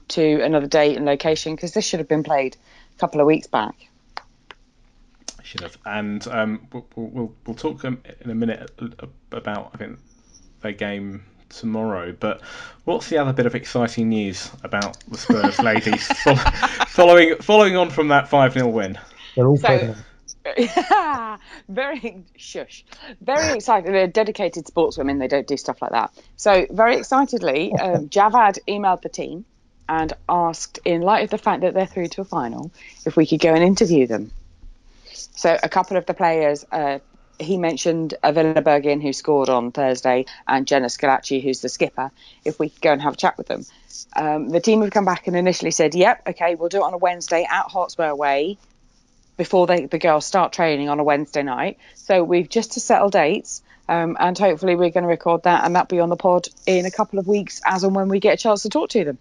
to 0.09 0.41
another 0.41 0.67
date 0.67 0.95
and 0.95 1.05
location 1.05 1.55
because 1.55 1.73
this 1.73 1.85
should 1.85 1.99
have 1.99 2.07
been 2.07 2.23
played 2.23 2.55
a 2.95 2.99
couple 2.99 3.19
of 3.19 3.27
weeks 3.27 3.47
back. 3.47 3.89
Should 5.43 5.61
have. 5.61 5.77
And 5.85 6.25
um, 6.27 6.67
we'll, 6.71 6.87
we'll, 6.95 7.35
we'll, 7.45 7.55
talk 7.55 7.85
um, 7.85 8.01
in 8.21 8.31
a 8.31 8.35
minute 8.35 8.71
about, 9.31 9.71
I 9.73 9.77
think, 9.77 9.99
their 10.61 10.71
game 10.71 11.23
tomorrow. 11.49 12.11
But 12.17 12.41
what's 12.85 13.09
the 13.09 13.17
other 13.17 13.33
bit 13.33 13.45
of 13.45 13.55
exciting 13.55 14.09
news 14.09 14.49
about 14.63 14.97
the 15.09 15.17
Spurs 15.17 15.59
ladies 15.59 16.07
fol- 16.23 16.35
following 16.87 17.35
following 17.41 17.75
on 17.75 17.89
from 17.89 18.09
that 18.09 18.27
5 18.27 18.53
0 18.53 18.67
win? 18.69 18.97
They're 19.35 19.47
all 19.47 19.57
So- 19.57 19.67
pregnant. 19.67 19.97
very 21.69 22.23
shush, 22.35 22.85
very 23.19 23.55
excited. 23.55 23.91
They're 23.91 24.05
dedicated 24.07 24.65
sportswomen. 24.65 25.17
They 25.17 25.27
don't 25.27 25.47
do 25.47 25.57
stuff 25.57 25.81
like 25.81 25.91
that. 25.91 26.13
So 26.35 26.67
very 26.69 26.97
excitedly, 26.97 27.73
um, 27.73 28.09
Javad 28.09 28.59
emailed 28.67 29.01
the 29.01 29.09
team 29.09 29.45
and 29.89 30.13
asked, 30.29 30.79
in 30.85 31.01
light 31.01 31.23
of 31.23 31.29
the 31.31 31.37
fact 31.39 31.61
that 31.61 31.73
they're 31.73 31.87
through 31.87 32.09
to 32.09 32.21
a 32.21 32.25
final, 32.25 32.71
if 33.05 33.15
we 33.15 33.25
could 33.25 33.39
go 33.39 33.53
and 33.53 33.63
interview 33.63 34.05
them. 34.07 34.31
So 35.05 35.57
a 35.61 35.69
couple 35.69 35.97
of 35.97 36.05
the 36.05 36.13
players. 36.13 36.63
Uh, 36.71 36.99
he 37.39 37.57
mentioned 37.57 38.13
Avila 38.23 38.61
Bergin, 38.61 39.01
who 39.01 39.13
scored 39.13 39.49
on 39.49 39.71
Thursday, 39.71 40.25
and 40.47 40.65
Jenna 40.67 40.87
Schillaci, 40.87 41.41
who's 41.43 41.61
the 41.61 41.69
skipper, 41.69 42.11
if 42.43 42.59
we 42.59 42.69
could 42.69 42.81
go 42.81 42.91
and 42.91 43.01
have 43.01 43.13
a 43.13 43.17
chat 43.17 43.37
with 43.37 43.47
them. 43.47 43.65
Um, 44.15 44.49
the 44.49 44.59
team 44.59 44.81
have 44.81 44.91
come 44.91 45.05
back 45.05 45.27
and 45.27 45.35
initially 45.35 45.71
said, 45.71 45.95
yep, 45.95 46.21
okay, 46.27 46.55
we'll 46.55 46.69
do 46.69 46.77
it 46.77 46.83
on 46.83 46.93
a 46.93 46.97
Wednesday 46.97 47.47
at 47.49 47.65
Hotspur 47.65 48.13
Way 48.15 48.57
before 49.37 49.67
they, 49.67 49.85
the 49.85 49.99
girls 49.99 50.25
start 50.25 50.53
training 50.53 50.89
on 50.89 50.99
a 50.99 51.03
Wednesday 51.03 51.43
night. 51.43 51.77
So 51.95 52.23
we've 52.23 52.47
just 52.47 52.73
to 52.73 52.79
settle 52.79 53.09
dates, 53.09 53.61
um, 53.89 54.15
and 54.19 54.37
hopefully 54.37 54.75
we're 54.75 54.89
going 54.91 55.03
to 55.03 55.09
record 55.09 55.43
that, 55.43 55.65
and 55.65 55.75
that'll 55.75 55.87
be 55.87 55.99
on 55.99 56.09
the 56.09 56.15
pod 56.15 56.47
in 56.65 56.85
a 56.85 56.91
couple 56.91 57.19
of 57.19 57.27
weeks, 57.27 57.61
as 57.65 57.83
and 57.83 57.95
when 57.95 58.07
we 58.09 58.19
get 58.19 58.33
a 58.33 58.37
chance 58.37 58.63
to 58.63 58.69
talk 58.69 58.89
to 58.91 59.03
them. 59.03 59.17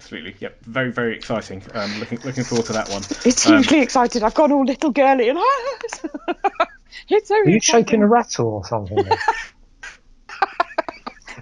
Absolutely. 0.00 0.36
Yep. 0.38 0.64
Very, 0.64 0.92
very 0.92 1.16
exciting. 1.16 1.62
Um, 1.74 1.98
looking, 1.98 2.20
looking 2.24 2.44
forward 2.44 2.66
to 2.66 2.74
that 2.74 2.88
one. 2.88 3.02
It's 3.24 3.46
Um, 3.46 3.54
hugely 3.54 3.80
excited. 3.80 4.22
I've 4.22 4.34
gone 4.34 4.52
all 4.52 4.64
little 4.64 4.90
girly 4.92 5.28
and 5.28 5.38
it's 7.08 7.28
so 7.28 7.36
Are 7.36 7.44
you 7.48 7.56
exciting. 7.56 7.84
shaking 7.84 8.02
a 8.02 8.06
rattle 8.06 8.46
or 8.46 8.64
something? 8.64 8.98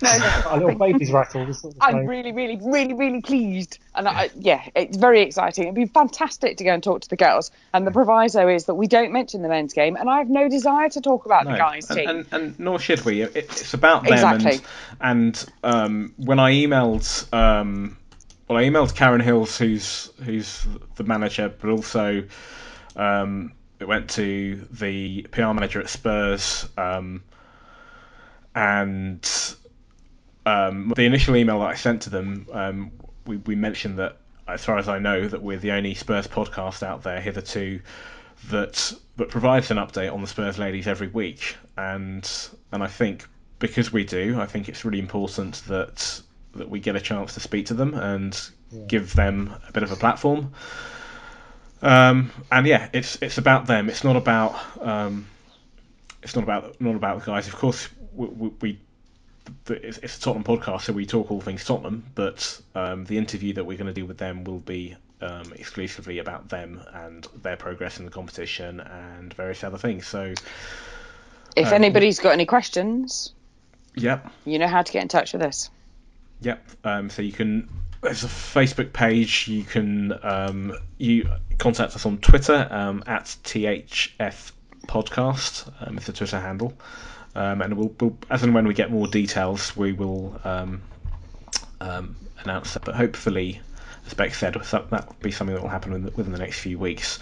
No, 0.03 0.19
no. 0.19 0.43
a 0.51 0.57
little 0.57 0.79
baby's 0.79 1.11
rattle. 1.11 1.47
I'm 1.81 1.95
thing. 1.95 2.07
really, 2.07 2.33
really, 2.33 2.59
really, 2.63 2.95
really 2.95 3.21
pleased, 3.21 3.79
and 3.95 4.09
I, 4.09 4.31
yeah, 4.39 4.63
it's 4.75 4.97
very 4.97 5.23
exciting. 5.23 5.65
It'd 5.65 5.75
be 5.75 5.87
fantastic 5.87 6.57
to 6.59 6.65
go 6.65 6.73
and 6.73 6.83
talk 6.83 7.03
to 7.03 7.09
the 7.09 7.17
girls. 7.17 7.51
And 7.73 7.87
the 7.87 7.91
proviso 7.91 8.49
is 8.49 8.67
that 8.67 8.75
we 8.75 8.87
don't 8.87 9.13
mention 9.13 9.43
the 9.43 9.49
men's 9.49 9.73
game, 9.73 9.97
and 9.97 10.09
I 10.09 10.19
have 10.19 10.29
no 10.29 10.49
desire 10.49 10.89
to 10.91 11.01
talk 11.01 11.27
about 11.27 11.45
the 11.45 11.57
guys' 11.57 11.89
and, 11.91 11.99
team. 11.99 12.09
and, 12.09 12.27
and 12.33 12.59
nor 12.59 12.79
should 12.79 13.05
we. 13.05 13.23
It, 13.23 13.37
it's 13.37 13.75
about 13.75 14.05
them. 14.05 14.13
Exactly. 14.13 14.61
And, 15.01 15.37
and 15.65 15.75
um, 15.75 16.15
when 16.17 16.39
I 16.39 16.53
emailed, 16.53 17.33
um, 17.33 17.97
well, 18.49 18.59
I 18.59 18.65
emailed 18.65 18.95
Karen 18.95 19.21
Hills, 19.21 19.57
who's 19.57 20.11
who's 20.25 20.67
the 20.97 21.05
manager, 21.05 21.49
but 21.49 21.71
also 21.71 22.25
um, 22.97 23.53
it 23.79 23.87
went 23.87 24.11
to 24.11 24.67
the 24.71 25.23
PR 25.31 25.53
manager 25.53 25.81
at 25.81 25.89
Spurs, 25.89 26.69
um, 26.77 27.23
and 28.55 29.57
um, 30.47 30.93
the 30.97 31.05
initial 31.05 31.37
email 31.37 31.61
that 31.61 31.69
I 31.69 31.75
sent 31.75 32.03
to 32.03 32.11
them, 32.11 32.47
um, 32.53 32.91
we, 33.27 33.37
we 33.39 33.55
mentioned 33.55 33.99
that, 33.99 34.17
as 34.49 34.65
far 34.65 34.79
as 34.79 34.89
I 34.89 34.99
know, 34.99 35.27
that 35.29 35.43
we're 35.43 35.59
the 35.59 35.73
only 35.73 35.95
Spurs 35.95 36.27
podcast 36.27 36.83
out 36.83 37.03
there 37.03 37.21
hitherto 37.21 37.81
that 38.51 38.93
that 39.17 39.29
provides 39.29 39.71
an 39.71 39.79
update 39.79 40.13
on 40.13 40.21
the 40.21 40.27
Spurs 40.27 40.59
ladies 40.59 40.87
every 40.87 41.09
week, 41.09 41.57
and 41.77 42.31
and 42.73 42.83
I 42.83 42.87
think 42.87 43.27
because 43.59 43.93
we 43.93 44.05
do, 44.05 44.39
I 44.41 44.47
think 44.47 44.69
it's 44.69 44.85
really 44.85 45.01
important 45.01 45.63
that 45.69 46.21
that 46.55 46.71
we 46.71 46.81
get 46.81 46.97
a 46.97 47.01
chance 47.01 47.35
to 47.35 47.41
speak 47.41 47.67
to 47.67 47.75
them 47.75 47.95
and 47.95 48.39
give 48.87 49.15
them 49.15 49.55
a 49.69 49.73
bit 49.73 49.83
of 49.83 49.93
a 49.93 49.97
platform. 49.97 50.53
Um, 51.83 52.31
and 52.51 52.67
yeah, 52.67 52.89
it's 52.93 53.21
it's 53.23 53.39
about 53.39 53.67
them. 53.67 53.89
It's 53.89 54.05
not 54.05 54.17
about 54.17 54.57
um, 54.81 55.27
it's 56.23 56.35
not 56.35 56.45
about 56.45 56.81
not 56.81 56.97
about 56.97 57.21
the 57.21 57.27
guys. 57.27 57.47
Of 57.49 57.57
course, 57.57 57.89
we, 58.15 58.27
we, 58.27 58.49
we 58.61 58.79
it's, 59.69 59.99
it's 59.99 60.19
a 60.19 60.21
Tottenham 60.21 60.45
podcast, 60.45 60.83
so 60.83 60.93
we 60.93 61.07
talk 61.07 61.31
all 61.31 61.41
things 61.41 61.65
Tottenham. 61.65 62.05
But 62.15 62.61
um, 62.75 63.05
the 63.05 63.19
interview 63.19 63.55
that 63.55 63.65
we're 63.65 63.79
going 63.79 63.87
to 63.87 63.93
do 63.93 64.07
with 64.07 64.19
them 64.19 64.45
will 64.45 64.59
be 64.59 64.97
um, 65.21 65.53
exclusively 65.55 66.19
about 66.19 66.49
them 66.49 66.83
and 66.93 67.27
their 67.43 67.57
progress 67.57 67.99
in 67.99 68.05
the 68.05 68.11
competition 68.11 68.81
and 68.81 69.33
various 69.35 69.63
other 69.65 69.79
things. 69.79 70.07
So, 70.07 70.35
if 71.55 71.69
um, 71.69 71.75
anybody's 71.75 72.19
got 72.19 72.33
any 72.33 72.47
questions, 72.47 73.33
yep, 73.95 74.31
you 74.45 74.59
know 74.59 74.69
how 74.69 74.83
to 74.83 74.93
get 74.93 75.03
in 75.03 75.09
touch 75.09 75.33
with 75.33 75.43
us. 75.43 75.71
Yep. 76.41 76.63
Um, 76.85 77.11
so 77.11 77.23
you 77.23 77.33
can. 77.33 77.69
There's 78.03 78.25
a 78.25 78.29
Facebook 78.29 78.93
page. 78.93 79.49
You 79.49 79.65
can 79.65 80.19
um, 80.23 80.75
you 80.99 81.29
contact 81.59 81.95
us 81.95 82.07
on 82.07 82.19
Twitter 82.19 82.69
um, 82.71 83.03
at 83.07 83.25
THF 83.45 84.53
Podcast. 84.87 85.73
Um, 85.81 85.97
it's 85.97 86.07
the 86.07 86.13
Twitter 86.13 86.39
handle. 86.39 86.73
Um, 87.35 87.61
and 87.61 87.75
we'll, 87.77 87.95
we'll, 88.01 88.17
as 88.31 88.43
and 88.43 88.55
when 88.55 88.67
we 88.67 88.75
get 88.75 88.91
more 88.91 89.07
details, 89.07 89.77
we 89.77 89.93
will 89.93 90.41
um, 90.45 90.83
um, 91.81 92.17
announce 92.45 92.75
that. 92.75 92.85
But 92.85 92.95
hopefully, 92.95 93.61
as 94.07 94.15
Beck 94.15 94.35
said, 94.35 94.55
that 94.55 94.91
will 94.91 95.17
be 95.21 95.31
something 95.31 95.55
that 95.55 95.63
will 95.63 95.69
happen 95.69 96.05
within 96.05 96.33
the, 96.33 96.39
next 96.39 96.61
few 96.61 96.79
weeks. 96.79 97.19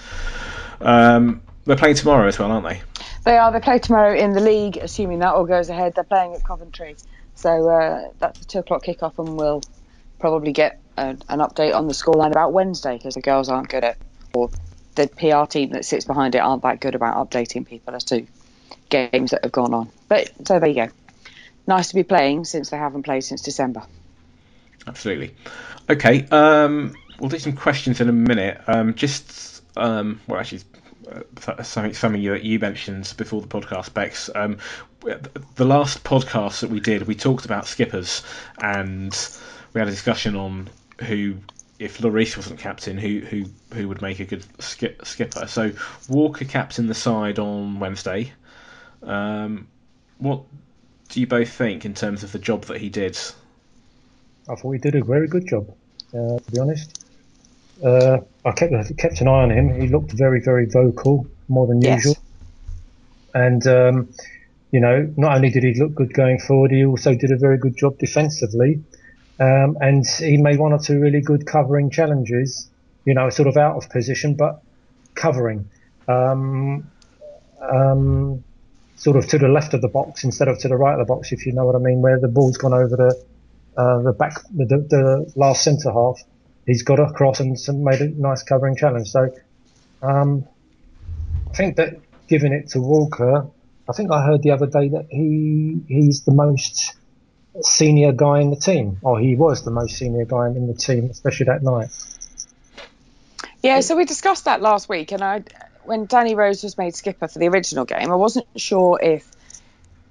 They're 1.64 1.76
playing 1.76 1.96
tomorrow 1.96 2.28
as 2.28 2.38
well, 2.38 2.52
aren't 2.52 2.68
they? 2.68 2.82
They 3.24 3.38
are. 3.38 3.50
They 3.50 3.60
play 3.60 3.78
tomorrow 3.78 4.14
in 4.14 4.32
the 4.32 4.40
league, 4.40 4.76
assuming 4.76 5.20
that 5.20 5.34
all 5.34 5.46
goes 5.46 5.70
ahead. 5.70 5.94
They're 5.94 6.04
playing 6.04 6.34
at 6.34 6.44
Coventry, 6.44 6.96
so 7.34 7.68
uh, 7.68 8.10
that's 8.18 8.42
a 8.42 8.44
two 8.44 8.58
o'clock 8.58 8.84
kickoff, 8.84 9.18
and 9.18 9.36
we'll 9.36 9.62
probably 10.18 10.52
get 10.52 10.80
a, 10.96 11.08
an 11.28 11.38
update 11.40 11.74
on 11.74 11.86
the 11.86 11.94
scoreline 11.94 12.30
about 12.30 12.52
Wednesday 12.52 12.96
because 12.96 13.14
the 13.14 13.20
girls 13.20 13.48
aren't 13.48 13.68
good 13.68 13.84
at, 13.84 13.98
or 14.34 14.50
the 14.94 15.08
PR 15.08 15.50
team 15.50 15.70
that 15.70 15.84
sits 15.84 16.04
behind 16.04 16.34
it 16.34 16.38
aren't 16.38 16.62
that 16.62 16.80
good 16.80 16.94
about 16.94 17.16
updating 17.16 17.66
people 17.66 17.94
as 17.94 18.04
to 18.04 18.26
games 18.88 19.30
that 19.30 19.42
have 19.42 19.52
gone 19.52 19.74
on. 19.74 19.90
But 20.08 20.30
so 20.46 20.58
there 20.58 20.68
you 20.68 20.86
go. 20.86 20.88
Nice 21.66 21.88
to 21.88 21.94
be 21.94 22.02
playing 22.02 22.44
since 22.44 22.70
they 22.70 22.76
haven't 22.76 23.04
played 23.04 23.22
since 23.22 23.42
December. 23.42 23.82
Absolutely. 24.86 25.34
Okay, 25.88 26.26
um, 26.30 26.94
we'll 27.18 27.30
do 27.30 27.38
some 27.38 27.54
questions 27.54 28.00
in 28.00 28.08
a 28.08 28.12
minute. 28.12 28.60
Um, 28.66 28.94
just, 28.94 29.62
um, 29.76 30.20
well, 30.26 30.38
actually, 30.38 30.62
uh, 31.10 31.62
something, 31.62 31.94
something 31.94 32.20
you, 32.20 32.34
you 32.34 32.58
mentioned 32.58 33.12
before 33.16 33.40
the 33.40 33.48
podcast, 33.48 33.94
Becks. 33.94 34.28
Um, 34.34 34.58
the 35.56 35.64
last 35.64 36.04
podcast 36.04 36.60
that 36.60 36.70
we 36.70 36.80
did, 36.80 37.06
we 37.06 37.14
talked 37.14 37.44
about 37.44 37.66
skippers, 37.66 38.22
and 38.58 39.12
we 39.74 39.80
had 39.80 39.88
a 39.88 39.90
discussion 39.90 40.36
on 40.36 40.70
who, 41.00 41.34
if 41.78 41.98
Lloris 41.98 42.36
wasn't 42.36 42.60
captain, 42.60 42.96
who 42.96 43.20
who 43.20 43.44
who 43.74 43.88
would 43.88 44.00
make 44.00 44.20
a 44.20 44.24
good 44.24 44.44
skip, 44.60 45.04
skipper. 45.04 45.46
So 45.48 45.72
Walker 46.08 46.44
captain 46.44 46.86
the 46.86 46.94
side 46.94 47.38
on 47.38 47.80
Wednesday. 47.80 48.32
Um, 49.02 49.66
what 50.18 50.42
do 51.08 51.20
you 51.20 51.26
both 51.26 51.50
think 51.50 51.84
in 51.84 51.92
terms 51.92 52.22
of 52.22 52.32
the 52.32 52.38
job 52.38 52.64
that 52.66 52.80
he 52.80 52.88
did? 52.88 53.18
I 54.48 54.54
thought 54.54 54.72
he 54.72 54.78
did 54.78 54.94
a 54.94 55.04
very 55.04 55.26
good 55.26 55.46
job, 55.46 55.68
uh, 56.14 56.38
to 56.38 56.52
be 56.52 56.58
honest. 56.58 57.00
Uh, 57.84 58.18
I 58.44 58.52
kept 58.52 58.72
kept 58.96 59.20
an 59.20 59.28
eye 59.28 59.42
on 59.42 59.50
him. 59.50 59.80
He 59.80 59.88
looked 59.88 60.12
very, 60.12 60.40
very 60.40 60.66
vocal, 60.66 61.26
more 61.48 61.66
than 61.66 61.82
Yes. 61.82 62.04
usual. 62.04 62.16
And 63.34 63.66
um, 63.66 64.08
you 64.70 64.78
know, 64.78 65.12
not 65.16 65.34
only 65.34 65.50
did 65.50 65.64
he 65.64 65.74
look 65.74 65.94
good 65.94 66.14
going 66.14 66.38
forward, 66.38 66.70
he 66.70 66.84
also 66.84 67.16
did 67.16 67.32
a 67.32 67.36
very 67.36 67.58
good 67.58 67.76
job 67.76 67.98
defensively. 67.98 68.80
Um, 69.40 69.76
and 69.80 70.06
he 70.06 70.36
made 70.36 70.58
one 70.58 70.72
or 70.72 70.78
two 70.78 71.00
really 71.00 71.20
good 71.20 71.46
covering 71.46 71.90
challenges. 71.90 72.68
You 73.04 73.14
know, 73.14 73.28
sort 73.30 73.48
of 73.48 73.56
out 73.56 73.76
of 73.76 73.90
position, 73.90 74.34
but 74.34 74.62
covering. 75.14 75.68
Um, 76.08 76.90
um, 77.60 78.44
sort 78.96 79.16
of 79.16 79.26
to 79.28 79.38
the 79.38 79.48
left 79.48 79.74
of 79.74 79.82
the 79.82 79.88
box 79.88 80.24
instead 80.24 80.48
of 80.48 80.58
to 80.60 80.68
the 80.68 80.76
right 80.76 80.98
of 80.98 81.06
the 81.06 81.12
box, 81.12 81.32
if 81.32 81.46
you 81.46 81.52
know 81.52 81.64
what 81.64 81.74
I 81.74 81.78
mean, 81.78 82.00
where 82.00 82.18
the 82.18 82.28
ball's 82.28 82.56
gone 82.56 82.72
over 82.72 82.96
the 82.96 83.24
uh, 83.76 84.02
the 84.02 84.12
back, 84.12 84.40
the, 84.54 84.66
the, 84.66 85.32
last 85.34 85.64
centre 85.64 85.90
half. 85.90 86.20
He's 86.64 86.82
got 86.82 87.00
across 87.00 87.40
and 87.40 87.58
made 87.84 88.00
a 88.00 88.08
nice 88.08 88.42
covering 88.42 88.76
challenge. 88.76 89.10
So 89.10 89.34
um, 90.00 90.46
I 91.50 91.56
think 91.56 91.76
that 91.76 92.00
giving 92.28 92.52
it 92.52 92.68
to 92.70 92.80
Walker, 92.80 93.48
I 93.88 93.92
think 93.92 94.12
I 94.12 94.24
heard 94.24 94.42
the 94.42 94.52
other 94.52 94.66
day 94.66 94.88
that 94.90 95.08
he 95.10 95.80
he's 95.88 96.22
the 96.24 96.32
most 96.32 96.94
senior 97.62 98.12
guy 98.12 98.40
in 98.40 98.50
the 98.50 98.56
team, 98.56 98.98
or 99.02 99.20
he 99.20 99.36
was 99.36 99.64
the 99.64 99.70
most 99.70 99.96
senior 99.96 100.24
guy 100.24 100.48
in 100.48 100.66
the 100.66 100.74
team, 100.74 101.10
especially 101.10 101.46
that 101.46 101.62
night. 101.62 101.88
Yeah, 103.62 103.80
so 103.80 103.96
we 103.96 104.04
discussed 104.04 104.44
that 104.44 104.60
last 104.60 104.88
week, 104.88 105.12
and 105.12 105.22
I, 105.22 105.44
when 105.84 106.06
Danny 106.06 106.34
Rose 106.34 106.62
was 106.62 106.76
made 106.76 106.94
skipper 106.94 107.28
for 107.28 107.38
the 107.38 107.48
original 107.48 107.84
game, 107.84 108.10
I 108.10 108.16
wasn't 108.16 108.46
sure 108.56 109.00
if 109.02 109.30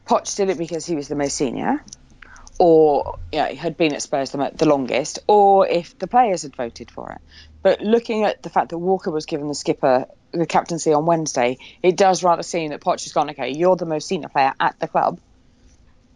Poch 0.07 0.35
did 0.35 0.49
it 0.49 0.57
because 0.57 0.85
he 0.85 0.95
was 0.95 1.07
the 1.07 1.15
most 1.15 1.35
senior, 1.35 1.83
or 2.59 3.19
yeah, 3.31 3.51
had 3.51 3.77
been 3.77 3.93
at 3.93 4.01
Spurs 4.01 4.31
the, 4.31 4.51
the 4.55 4.65
longest, 4.65 5.19
or 5.27 5.67
if 5.67 5.97
the 5.99 6.07
players 6.07 6.43
had 6.43 6.55
voted 6.55 6.89
for 6.89 7.11
it. 7.11 7.21
But 7.61 7.81
looking 7.81 8.23
at 8.23 8.41
the 8.41 8.49
fact 8.49 8.69
that 8.69 8.77
Walker 8.77 9.11
was 9.11 9.25
given 9.25 9.47
the 9.47 9.55
skipper 9.55 10.07
the 10.31 10.45
captaincy 10.47 10.91
on 10.93 11.05
Wednesday, 11.05 11.57
it 11.83 11.95
does 11.95 12.23
rather 12.23 12.43
seem 12.43 12.69
that 12.69 12.81
Poch 12.81 13.03
has 13.03 13.13
gone, 13.13 13.29
okay, 13.29 13.51
you're 13.51 13.75
the 13.75 13.85
most 13.85 14.07
senior 14.07 14.29
player 14.29 14.53
at 14.59 14.79
the 14.79 14.87
club, 14.87 15.19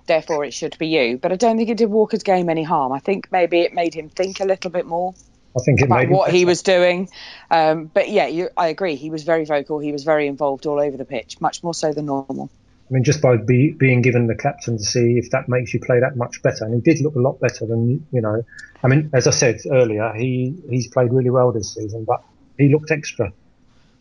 therefore 0.08 0.44
it 0.44 0.54
should 0.54 0.78
be 0.78 0.88
you. 0.88 1.18
But 1.18 1.32
I 1.32 1.36
don't 1.36 1.58
think 1.58 1.70
it 1.70 1.78
did 1.78 1.90
Walker's 1.90 2.24
game 2.24 2.50
any 2.50 2.64
harm. 2.64 2.92
I 2.92 3.00
think 3.00 3.32
maybe 3.32 3.60
it 3.62 3.74
made 3.74 3.94
him 3.94 4.10
think 4.10 4.40
a 4.40 4.46
little 4.46 4.72
bit 4.72 4.86
more 4.86 5.14
I 5.58 5.64
think 5.64 5.82
it 5.82 5.86
about 5.86 6.00
made 6.00 6.10
what 6.10 6.32
he 6.32 6.46
was 6.46 6.62
doing. 6.62 7.10
Um, 7.50 7.86
but 7.86 8.10
yeah, 8.10 8.28
you, 8.28 8.50
I 8.56 8.68
agree. 8.68 8.96
He 8.96 9.10
was 9.10 9.24
very 9.24 9.46
vocal. 9.46 9.80
He 9.80 9.92
was 9.92 10.04
very 10.04 10.28
involved 10.28 10.66
all 10.66 10.80
over 10.80 10.98
the 10.98 11.06
pitch, 11.06 11.42
much 11.42 11.64
more 11.64 11.74
so 11.74 11.94
than 11.94 12.06
normal. 12.06 12.50
I 12.90 12.94
mean, 12.94 13.04
just 13.04 13.22
by 13.22 13.38
be, 13.38 13.72
being 13.72 14.02
given 14.02 14.28
the 14.28 14.36
captain 14.36 14.78
to 14.78 14.84
see 14.84 15.18
if 15.18 15.32
that 15.32 15.50
makes 15.50 15.74
you 15.74 15.80
play 15.80 16.00
that 16.00 16.16
much 16.16 16.42
better, 16.42 16.64
and 16.64 16.74
he 16.74 16.80
did 16.80 17.02
look 17.04 17.16
a 17.16 17.20
lot 17.20 17.40
better 17.40 17.66
than 17.66 18.06
you 18.12 18.22
know. 18.22 18.46
I 18.84 18.88
mean, 18.88 19.10
as 19.14 19.28
I 19.28 19.32
said 19.32 19.60
earlier, 19.70 20.14
he 20.14 20.56
he's 20.70 20.88
played 20.88 21.12
really 21.12 21.30
well 21.30 21.52
this 21.52 21.74
season, 21.74 22.06
but 22.06 22.24
he 22.58 22.70
looked 22.70 22.92
extra. 22.92 23.34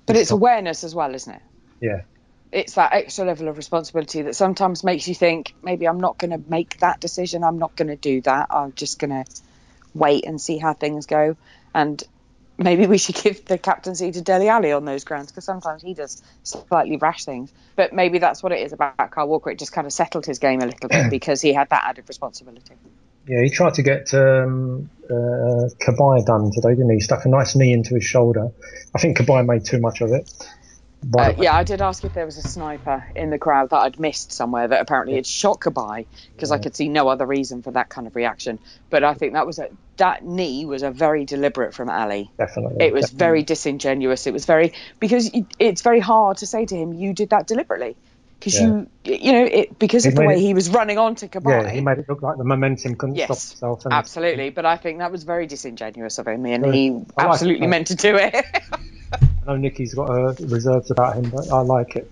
But 0.05 0.17
it's 0.17 0.31
awareness 0.31 0.85
as 0.85 0.95
well, 0.95 1.15
isn't 1.15 1.33
it? 1.33 1.43
Yeah, 1.81 2.03
It's 2.53 2.75
that 2.75 2.93
extra 2.93 3.25
level 3.25 3.49
of 3.49 3.57
responsibility 3.57 4.23
that 4.23 4.37
sometimes 4.37 4.85
makes 4.85 5.09
you 5.09 5.15
think 5.15 5.55
maybe 5.63 5.87
I'm 5.87 6.01
not 6.01 6.19
going 6.19 6.31
to 6.31 6.51
make 6.51 6.79
that 6.79 7.01
decision. 7.01 7.45
I'm 7.45 7.59
not 7.59 7.77
going 7.77 7.89
to 7.89 7.97
do 7.97 8.21
that. 8.23 8.49
I'm 8.51 8.73
just 8.73 8.99
going 8.99 9.11
to 9.11 9.25
wait 9.95 10.25
and 10.27 10.41
see 10.41 10.59
how 10.59 10.73
things 10.73 11.07
go. 11.07 11.37
And 11.75 12.03
maybe 12.59 12.87
we 12.87 12.99
should 12.99 13.15
give 13.23 13.45
the 13.45 13.59
captaincy 13.59 14.13
to 14.13 14.21
Dele 14.21 14.49
Alli 14.49 14.73
on 14.73 14.85
those 14.85 15.05
grounds 15.05 15.31
because 15.31 15.45
sometimes 15.45 15.83
he 15.83 15.95
does 15.95 16.23
slightly 16.43 16.97
rash 16.97 17.25
things. 17.25 17.53
But 17.75 17.93
maybe 17.93 18.19
that's 18.19 18.43
what 18.43 18.53
it 18.53 18.61
is 18.61 18.73
about 18.73 19.11
Kyle 19.11 19.29
Walker. 19.29 19.51
It 19.51 19.59
just 19.59 19.73
kind 19.73 19.87
of 19.87 19.93
settled 19.93 20.27
his 20.27 20.39
game 20.39 20.61
a 20.61 20.67
little 20.67 20.89
bit 20.89 21.11
because 21.11 21.41
he 21.41 21.53
had 21.53 21.69
that 21.71 21.85
added 21.87 22.05
responsibility. 22.09 22.75
yeah. 23.27 23.43
He 23.43 23.51
tried 23.51 23.75
to 23.75 23.83
get 23.83 24.13
um, 24.15 24.91
uh, 25.05 25.69
Cabaye 25.81 26.25
done 26.25 26.51
today, 26.53 26.75
didn't 26.75 26.91
he? 26.91 27.01
Stuck 27.01 27.25
a 27.25 27.29
nice 27.29 27.55
knee 27.57 27.73
into 27.73 27.95
his 27.95 28.05
shoulder. 28.05 28.49
I 28.95 28.99
think 28.99 29.19
Cabaye 29.19 29.47
made 29.47 29.65
too 29.65 29.81
much 29.81 30.01
of 30.01 30.13
it. 30.13 30.31
Uh, 31.19 31.33
yeah, 31.39 31.55
I 31.55 31.63
did 31.65 31.81
ask 31.83 32.05
if 32.05 32.15
there 32.15 32.25
was 32.25 32.37
a 32.39 32.43
sniper 32.43 33.05
in 33.15 33.31
the 33.31 33.39
crowd 33.39 33.71
that 33.71 33.77
I'd 33.79 34.01
missed 34.01 34.33
somewhere 34.33 34.67
that 34.69 34.81
apparently 34.81 35.15
had 35.17 35.27
shot 35.27 35.61
Cabaye 35.61 36.07
because 36.35 36.51
I 36.51 36.59
could 36.59 36.75
see 36.75 36.89
no 36.89 37.09
other 37.09 37.27
reason 37.27 37.63
for 37.63 37.71
that 37.73 37.89
kind 37.89 38.07
of 38.07 38.17
reaction. 38.17 38.59
But 38.91 39.05
I 39.05 39.15
think 39.15 39.35
that 39.35 39.47
was 39.47 39.59
a 39.59 39.69
that 39.99 40.25
knee 40.25 40.65
was 40.65 40.83
a 40.83 40.91
very 40.91 41.25
deliberate 41.25 41.75
from 41.75 41.89
Alli. 41.89 42.31
definitely. 42.39 42.85
It 42.85 42.93
was 42.93 43.05
definitely. 43.07 43.19
very 43.19 43.43
disingenuous. 43.45 44.27
It 44.27 44.33
was 44.33 44.45
very 44.45 44.73
because 45.01 45.31
it's 45.59 45.83
very 45.83 46.01
hard 46.01 46.39
to 46.39 46.47
say 46.47 46.67
to 46.67 46.77
him 46.77 46.93
you 46.93 47.13
did 47.15 47.31
that 47.31 47.47
deliberately 47.47 47.97
because 48.39 48.61
Yeah. 48.61 48.67
you 48.67 48.89
you 49.05 49.33
know 49.33 49.45
it 49.45 49.79
because 49.79 50.05
He 50.05 50.11
of 50.11 50.17
the 50.17 50.23
way 50.25 50.35
it- 50.37 50.41
he 50.41 50.55
was 50.55 50.69
running 50.71 50.99
on 50.99 51.15
to 51.17 51.29
Cabaye. 51.29 51.63
Yeah, 51.65 51.71
he 51.71 51.81
made 51.81 51.99
it 51.99 52.09
look 52.09 52.21
like 52.23 52.37
the 52.37 52.45
momentum 52.45 52.95
couldn't 52.97 53.17
Yes, 53.17 53.27
stop 53.27 53.37
itself. 53.53 53.85
and- 53.87 53.95
Absolutely, 53.95 54.51
but 54.51 54.67
I 54.67 54.77
think 54.77 54.99
that 54.99 55.11
was 55.13 55.25
very 55.25 55.47
disingenuous 55.47 56.19
of 56.19 56.27
him, 56.29 56.45
and 56.47 56.75
he 56.75 57.01
I 57.17 57.27
absolutely 57.27 57.67
meant 57.69 57.87
to 57.89 57.95
do 57.95 58.17
it. 58.17 58.35
I 59.47 59.53
know 59.53 59.57
Nicky's 59.59 59.95
got 59.95 60.11
uh, 60.11 60.35
reserves 60.47 60.91
about 60.91 61.17
him, 61.17 61.31
but 61.31 61.51
I 61.53 61.61
like 61.61 61.97
it. 61.97 62.11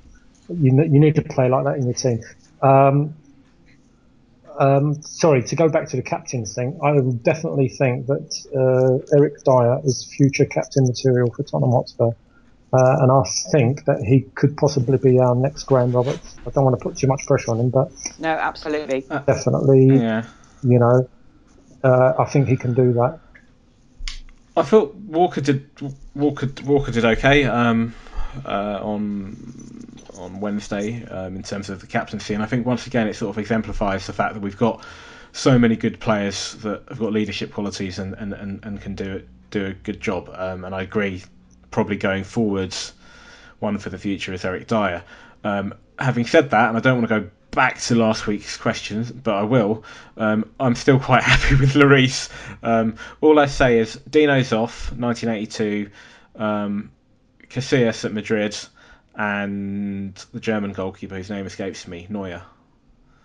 You, 0.49 0.72
you 0.82 1.01
need 1.01 1.14
to 1.16 1.22
play 1.22 1.49
like 1.49 1.64
that 1.64 1.76
in 1.76 1.85
your 1.85 1.95
team. 1.95 2.20
Um, 2.62 3.14
um, 4.59 5.03
sorry, 5.03 5.43
to 5.43 5.57
go 5.57 5.68
back 5.68 5.89
to 5.89 5.97
the 5.97 6.03
captain's 6.03 6.55
thing, 6.55 6.78
I 6.82 6.93
would 6.93 7.22
definitely 7.24 7.68
think 7.68 8.07
that 8.07 8.37
uh, 8.55 9.16
Eric 9.16 9.43
Dier 9.45 9.80
is 9.85 10.05
future 10.16 10.45
captain 10.45 10.85
material 10.87 11.32
for 11.35 11.43
Tottenham 11.43 11.72
Hotspur. 11.72 12.11
Uh, 12.72 12.97
and 13.01 13.11
I 13.11 13.22
think 13.53 13.85
that 13.85 14.01
he 14.01 14.22
could 14.35 14.57
possibly 14.57 14.99
be 14.99 15.18
our 15.18 15.35
next 15.35 15.64
Graham 15.64 15.93
Roberts. 15.93 16.37
I 16.47 16.51
don't 16.51 16.64
want 16.64 16.78
to 16.78 16.82
put 16.82 16.97
too 16.97 17.07
much 17.07 17.24
pressure 17.26 17.53
on 17.53 17.61
him, 17.61 17.70
but 17.70 17.91
no, 18.18 18.28
absolutely. 18.30 19.01
definitely, 19.26 19.97
Yeah. 19.97 20.26
you 20.62 20.78
know, 20.80 21.09
uh, 21.85 22.14
I 22.18 22.24
think 22.24 22.49
he 22.49 22.57
can 22.57 22.74
do 22.74 22.93
that. 22.95 23.20
I 24.57 24.62
thought 24.62 24.95
Walker 24.95 25.41
did 25.41 25.68
Walker 26.15 26.49
Walker 26.65 26.93
did 26.93 27.05
okay 27.05 27.45
um, 27.45 27.95
uh, 28.45 28.79
on 28.83 29.37
on 30.19 30.41
Wednesday 30.41 31.05
um, 31.07 31.37
in 31.37 31.43
terms 31.43 31.71
of 31.71 31.81
the 31.81 31.87
captaincy, 31.87 32.35
and 32.35 32.43
I 32.43 32.47
think 32.47 32.67
once 32.67 32.87
again 32.87 33.09
it 33.09 33.15
sort 33.15 33.31
of 33.31 33.39
exemplifies 33.39 34.07
the 34.07 34.12
fact 34.12 34.35
that 34.35 34.41
we've 34.41 34.57
got 34.57 34.85
so 35.33 35.59
many 35.59 35.75
good 35.75 35.99
players 35.99 36.55
that 36.57 36.85
have 36.89 36.99
got 37.01 37.12
leadership 37.12 37.53
qualities 37.53 37.99
and, 37.99 38.15
and, 38.15 38.33
and, 38.33 38.65
and 38.65 38.81
can 38.81 38.95
do 38.95 39.17
it 39.17 39.29
do 39.51 39.67
a 39.67 39.73
good 39.73 40.01
job. 40.01 40.31
Um, 40.33 40.65
and 40.65 40.75
I 40.75 40.83
agree, 40.83 41.23
probably 41.71 41.97
going 41.97 42.25
forwards, 42.25 42.93
one 43.59 43.79
for 43.79 43.91
the 43.91 43.99
future 43.99 44.33
is 44.33 44.45
Eric 44.45 44.69
Dier. 44.69 45.03
Um, 45.43 45.75
having 45.99 46.27
said 46.27 46.51
that, 46.51 46.69
and 46.69 46.77
I 46.77 46.81
don't 46.81 46.99
want 46.99 47.09
to 47.09 47.21
go 47.21 47.31
back 47.55 47.80
to 47.82 47.94
last 47.94 48.26
week's 48.26 48.57
questions, 48.57 49.11
but 49.11 49.34
I 49.34 49.42
will. 49.42 49.84
Um, 50.16 50.50
I'm 50.59 50.74
still 50.74 50.98
quite 50.98 51.22
happy 51.32 51.55
with 51.57 51.74
Lloris. 51.74 52.30
Um, 52.62 52.96
all 53.20 53.38
I 53.38 53.46
say 53.46 53.78
is 53.78 53.94
Dino 54.09 54.40
Zoff, 54.40 54.90
1982, 54.98 55.90
um, 56.36 56.90
Casillas 57.48 58.05
at 58.05 58.12
Madrid, 58.12 58.57
and 59.14 60.14
the 60.32 60.40
German 60.40 60.72
goalkeeper 60.72 61.16
whose 61.16 61.30
name 61.30 61.46
escapes 61.46 61.86
me, 61.86 62.07
Neuer. 62.11 62.42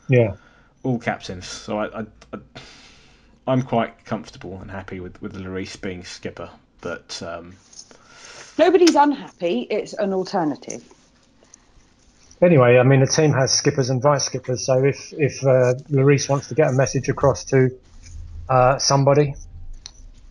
Yeah. 0.07 0.36
All 0.84 0.99
captains. 0.99 1.45
So 1.45 1.80
I, 1.80 2.01
I, 2.01 2.05
I, 2.34 2.38
I'm 3.47 3.63
quite 3.63 4.05
comfortable 4.05 4.59
and 4.61 4.69
happy 4.69 4.99
with 4.99 5.21
with 5.21 5.34
Lloris 5.34 5.80
being 5.80 6.03
skipper. 6.03 6.49
But 6.82 7.21
um, 7.21 7.55
Nobody's 8.59 8.95
unhappy. 8.95 9.67
It's 9.69 9.93
an 9.93 10.13
alternative. 10.13 10.84
Anyway, 12.42 12.78
I 12.78 12.84
mean, 12.84 13.02
the 13.02 13.08
team 13.08 13.34
has 13.34 13.52
skippers 13.52 13.90
and 13.90 14.02
vice 14.02 14.26
skippers, 14.26 14.66
so 14.66 14.84
if 14.86 15.12
if 15.18 15.44
uh, 15.44 15.74
Lloris 15.92 16.30
wants 16.30 16.48
to 16.48 16.56
get 16.56 16.70
a 16.70 16.72
message 16.74 17.10
across 17.10 17.44
to 17.46 17.70
uh, 18.48 18.78
somebody, 18.80 19.36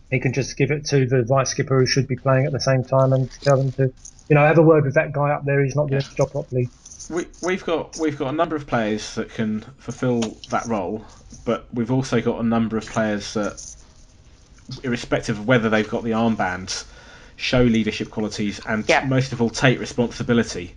he 0.09 0.19
can 0.19 0.33
just 0.33 0.57
give 0.57 0.71
it 0.71 0.85
to 0.87 1.05
the 1.05 1.23
vice 1.27 1.51
skipper 1.51 1.79
who 1.79 1.85
should 1.85 2.07
be 2.07 2.15
playing 2.15 2.45
at 2.47 2.51
the 2.51 2.59
same 2.59 2.83
time 2.83 3.13
and 3.13 3.29
tell 3.43 3.57
them 3.57 3.71
to, 3.73 3.93
you 4.27 4.35
know, 4.35 4.41
have 4.45 4.57
a 4.57 4.63
word 4.63 4.85
with 4.85 4.95
that 4.95 5.11
guy 5.11 5.29
up 5.29 5.45
there. 5.45 5.63
He's 5.63 5.75
not 5.75 5.89
doing 5.89 6.01
his 6.01 6.15
job 6.15 6.31
properly. 6.31 6.71
we, 7.11 7.25
we've 7.41 7.63
got 7.63 7.95
we've 7.99 8.17
got 8.17 8.29
a 8.29 8.35
number 8.35 8.55
of 8.55 8.65
players 8.65 9.15
that 9.15 9.29
can 9.29 9.61
fulfil 9.77 10.37
that 10.49 10.67
role, 10.67 11.05
but 11.45 11.67
we've 11.73 11.91
also 11.91 12.21
got 12.21 12.39
a 12.39 12.43
number 12.43 12.75
of 12.75 12.85
players 12.87 13.33
that, 13.35 13.59
irrespective 14.83 15.37
of 15.39 15.47
whether 15.47 15.69
they've 15.69 15.89
got 15.89 16.03
the 16.03 16.11
armbands, 16.11 16.85
show 17.35 17.61
leadership 17.61 18.09
qualities 18.09 18.59
and 18.65 18.87
Yeah. 18.89 19.05
most 19.05 19.31
of 19.31 19.41
all 19.41 19.49
take 19.49 19.79
responsibility, 19.79 20.75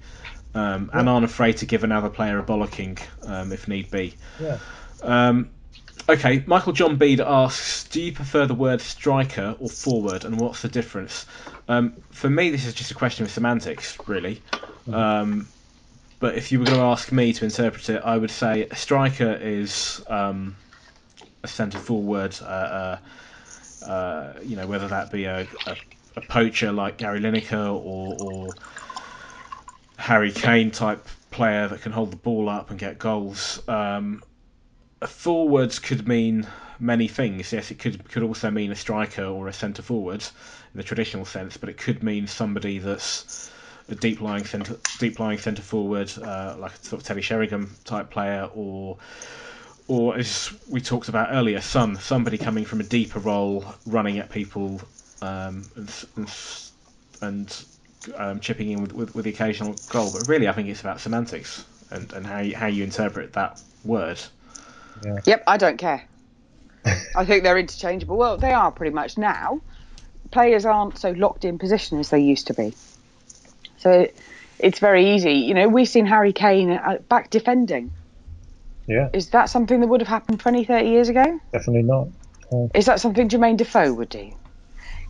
um, 0.54 0.90
and 0.92 1.08
aren't 1.08 1.24
afraid 1.24 1.56
to 1.58 1.66
give 1.66 1.84
another 1.84 2.08
player 2.08 2.38
a 2.38 2.42
bollocking 2.42 3.00
um, 3.26 3.52
if 3.52 3.68
need 3.68 3.90
be. 3.90 4.14
Yeah. 4.40 4.58
Um, 5.02 5.50
okay, 6.08 6.42
Michael 6.46 6.72
John 6.72 6.96
Bede 6.96 7.20
asks, 7.20 7.84
do 7.84 8.02
you 8.02 8.12
prefer 8.12 8.46
the 8.46 8.54
word 8.54 8.80
striker 8.80 9.56
or 9.58 9.68
forward, 9.68 10.24
and 10.24 10.38
what's 10.38 10.62
the 10.62 10.68
difference? 10.68 11.26
Um, 11.68 11.94
for 12.10 12.28
me, 12.28 12.50
this 12.50 12.66
is 12.66 12.74
just 12.74 12.90
a 12.90 12.94
question 12.94 13.24
of 13.24 13.30
semantics, 13.30 13.96
really. 14.06 14.42
Um, 14.92 15.48
but 16.20 16.36
if 16.36 16.52
you 16.52 16.58
were 16.60 16.64
going 16.64 16.78
to 16.78 16.84
ask 16.84 17.10
me 17.10 17.32
to 17.32 17.44
interpret 17.44 17.88
it, 17.88 18.02
I 18.04 18.16
would 18.16 18.30
say 18.30 18.68
a 18.70 18.76
striker 18.76 19.32
is 19.40 20.02
um, 20.08 20.56
a 21.42 21.48
centre 21.48 21.78
forward. 21.78 22.36
Uh, 22.40 22.44
uh, 22.46 22.98
uh, 23.86 24.32
you 24.42 24.56
know, 24.56 24.66
whether 24.66 24.86
that 24.88 25.10
be 25.10 25.24
a, 25.24 25.46
a, 25.66 25.76
a 26.16 26.20
poacher 26.20 26.70
like 26.70 26.98
Gary 26.98 27.20
Lineker 27.20 27.66
or, 27.66 28.16
or 28.20 28.54
Harry 30.02 30.32
Kane 30.32 30.72
type 30.72 31.06
player 31.30 31.68
that 31.68 31.80
can 31.80 31.92
hold 31.92 32.10
the 32.10 32.16
ball 32.16 32.48
up 32.48 32.70
and 32.70 32.78
get 32.78 32.98
goals. 32.98 33.62
Um, 33.68 34.20
a 35.00 35.06
forward 35.06 35.80
could 35.80 36.08
mean 36.08 36.44
many 36.80 37.06
things. 37.06 37.52
Yes, 37.52 37.70
it 37.70 37.78
could 37.78 38.08
could 38.10 38.24
also 38.24 38.50
mean 38.50 38.72
a 38.72 38.74
striker 38.74 39.24
or 39.24 39.46
a 39.46 39.52
centre 39.52 39.80
forward 39.82 40.24
in 40.74 40.78
the 40.78 40.82
traditional 40.82 41.24
sense, 41.24 41.56
but 41.56 41.68
it 41.68 41.76
could 41.76 42.02
mean 42.02 42.26
somebody 42.26 42.80
that's 42.80 43.52
a 43.88 43.94
deep 43.94 44.20
lying 44.20 44.44
centre 44.44 44.76
deep 44.98 45.20
lying 45.20 45.38
centre 45.38 45.62
forward, 45.62 46.12
uh, 46.18 46.56
like 46.58 46.72
a 46.72 46.84
sort 46.84 47.00
of 47.00 47.06
Teddy 47.06 47.22
Sheringham 47.22 47.76
type 47.84 48.10
player, 48.10 48.50
or 48.56 48.98
or 49.86 50.18
as 50.18 50.52
we 50.68 50.80
talked 50.80 51.10
about 51.10 51.28
earlier, 51.30 51.60
Son, 51.60 51.94
somebody 51.94 52.38
coming 52.38 52.64
from 52.64 52.80
a 52.80 52.84
deeper 52.84 53.20
role, 53.20 53.64
running 53.86 54.18
at 54.18 54.30
people 54.30 54.80
um, 55.22 55.64
and 55.76 56.04
and, 56.16 56.28
and 57.20 57.64
um, 58.16 58.40
chipping 58.40 58.70
in 58.70 58.82
with, 58.82 58.92
with, 58.92 59.14
with 59.14 59.24
the 59.24 59.30
occasional 59.30 59.76
goal. 59.88 60.10
But 60.10 60.28
really, 60.28 60.48
I 60.48 60.52
think 60.52 60.68
it's 60.68 60.80
about 60.80 61.00
semantics 61.00 61.64
and, 61.90 62.12
and 62.12 62.26
how 62.26 62.40
you, 62.40 62.56
how 62.56 62.66
you 62.66 62.84
interpret 62.84 63.32
that 63.34 63.60
word. 63.84 64.20
Yep, 65.26 65.44
I 65.46 65.56
don't 65.56 65.78
care. 65.78 66.04
I 67.16 67.24
think 67.24 67.42
they're 67.42 67.58
interchangeable. 67.58 68.16
Well, 68.16 68.36
they 68.36 68.52
are 68.52 68.70
pretty 68.70 68.94
much 68.94 69.18
now. 69.18 69.60
Players 70.30 70.64
aren't 70.64 70.98
so 70.98 71.10
locked 71.10 71.44
in 71.44 71.58
position 71.58 71.98
as 71.98 72.10
they 72.10 72.20
used 72.20 72.46
to 72.48 72.54
be. 72.54 72.74
So 73.78 74.08
it's 74.58 74.78
very 74.78 75.14
easy. 75.14 75.34
You 75.34 75.54
know, 75.54 75.68
we've 75.68 75.88
seen 75.88 76.06
Harry 76.06 76.32
Kane 76.32 76.70
uh, 76.70 76.98
back 77.08 77.30
defending. 77.30 77.90
Yeah, 78.86 79.10
Is 79.12 79.30
that 79.30 79.48
something 79.48 79.80
that 79.80 79.86
would 79.86 80.00
have 80.00 80.08
happened 80.08 80.40
20, 80.40 80.64
30 80.64 80.88
years 80.88 81.08
ago? 81.08 81.40
definitely 81.52 81.82
not. 81.82 82.08
Is 82.74 82.86
that 82.86 83.00
something 83.00 83.28
Jermaine 83.28 83.56
Defoe 83.56 83.92
would 83.94 84.08
do? 84.08 84.32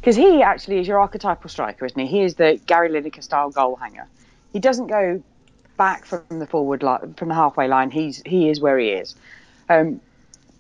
Because 0.03 0.17
he 0.17 0.43
actually 0.43 0.81
is 0.81 0.89
your 0.89 0.99
archetypal 0.99 1.49
striker, 1.49 1.87
isn't 1.87 1.97
he? 1.97 2.09
He 2.09 2.23
is 2.23 2.35
the 2.35 2.61
Gary 2.67 2.89
Lineker 2.89 3.23
style 3.23 3.51
goal 3.51 3.77
hanger. 3.77 4.09
He 4.53 4.59
doesn't 4.59 4.89
go 4.89 5.23
back 5.77 6.05
from 6.05 6.25
the 6.29 6.47
forward 6.49 6.83
line, 6.83 7.15
from 7.15 7.29
the 7.29 7.37
halfway 7.37 7.69
line. 7.69 7.93
He's 7.93 8.21
he 8.27 8.49
is 8.49 8.61
where 8.61 8.77
he 8.81 8.89
is. 8.89 9.15
Um, 9.69 10.01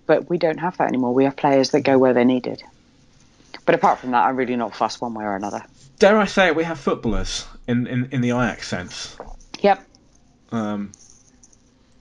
but 0.06 0.30
we 0.30 0.38
don't 0.38 0.58
have 0.58 0.76
that 0.76 0.86
anymore. 0.86 1.12
We 1.12 1.24
have 1.24 1.34
players 1.34 1.70
that 1.70 1.80
go 1.80 1.98
where 1.98 2.14
they're 2.14 2.24
needed. 2.24 2.62
But 3.66 3.74
apart 3.74 3.98
from 3.98 4.12
that, 4.12 4.24
I'm 4.24 4.36
really 4.36 4.54
not 4.54 4.76
fussed 4.76 5.00
one 5.00 5.12
way 5.12 5.24
or 5.24 5.34
another. 5.34 5.64
Dare 5.98 6.16
I 6.18 6.26
say 6.26 6.46
it, 6.46 6.54
we 6.54 6.62
have 6.62 6.78
footballers 6.78 7.44
in, 7.66 7.88
in, 7.88 8.10
in 8.12 8.20
the 8.20 8.30
Ajax 8.30 8.68
sense. 8.68 9.16
Yep. 9.60 9.84
Um, 10.52 10.92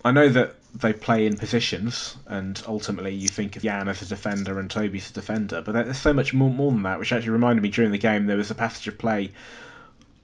I 0.06 0.12
know 0.12 0.30
that 0.30 0.56
they 0.74 0.94
play 0.94 1.26
in 1.26 1.38
positions, 1.38 2.16
and 2.28 2.62
ultimately 2.68 3.14
you 3.14 3.28
think 3.28 3.56
of 3.56 3.64
Jan 3.64 3.88
as 3.88 4.02
a 4.02 4.06
defender 4.06 4.60
and 4.60 4.70
Toby 4.70 5.00
as 5.00 5.10
a 5.10 5.14
defender, 5.14 5.62
but 5.62 5.74
there's 5.74 5.98
so 5.98 6.14
much 6.14 6.34
more, 6.34 6.50
more 6.50 6.72
than 6.72 6.84
that, 6.84 7.00
which 7.00 7.12
actually 7.12 7.32
reminded 7.32 7.62
me 7.62 7.70
during 7.70 7.92
the 7.92 7.98
game 7.98 8.26
there 8.26 8.38
was 8.38 8.52
a 8.52 8.56
passage 8.56 8.88
of 8.88 8.98
play, 8.98 9.32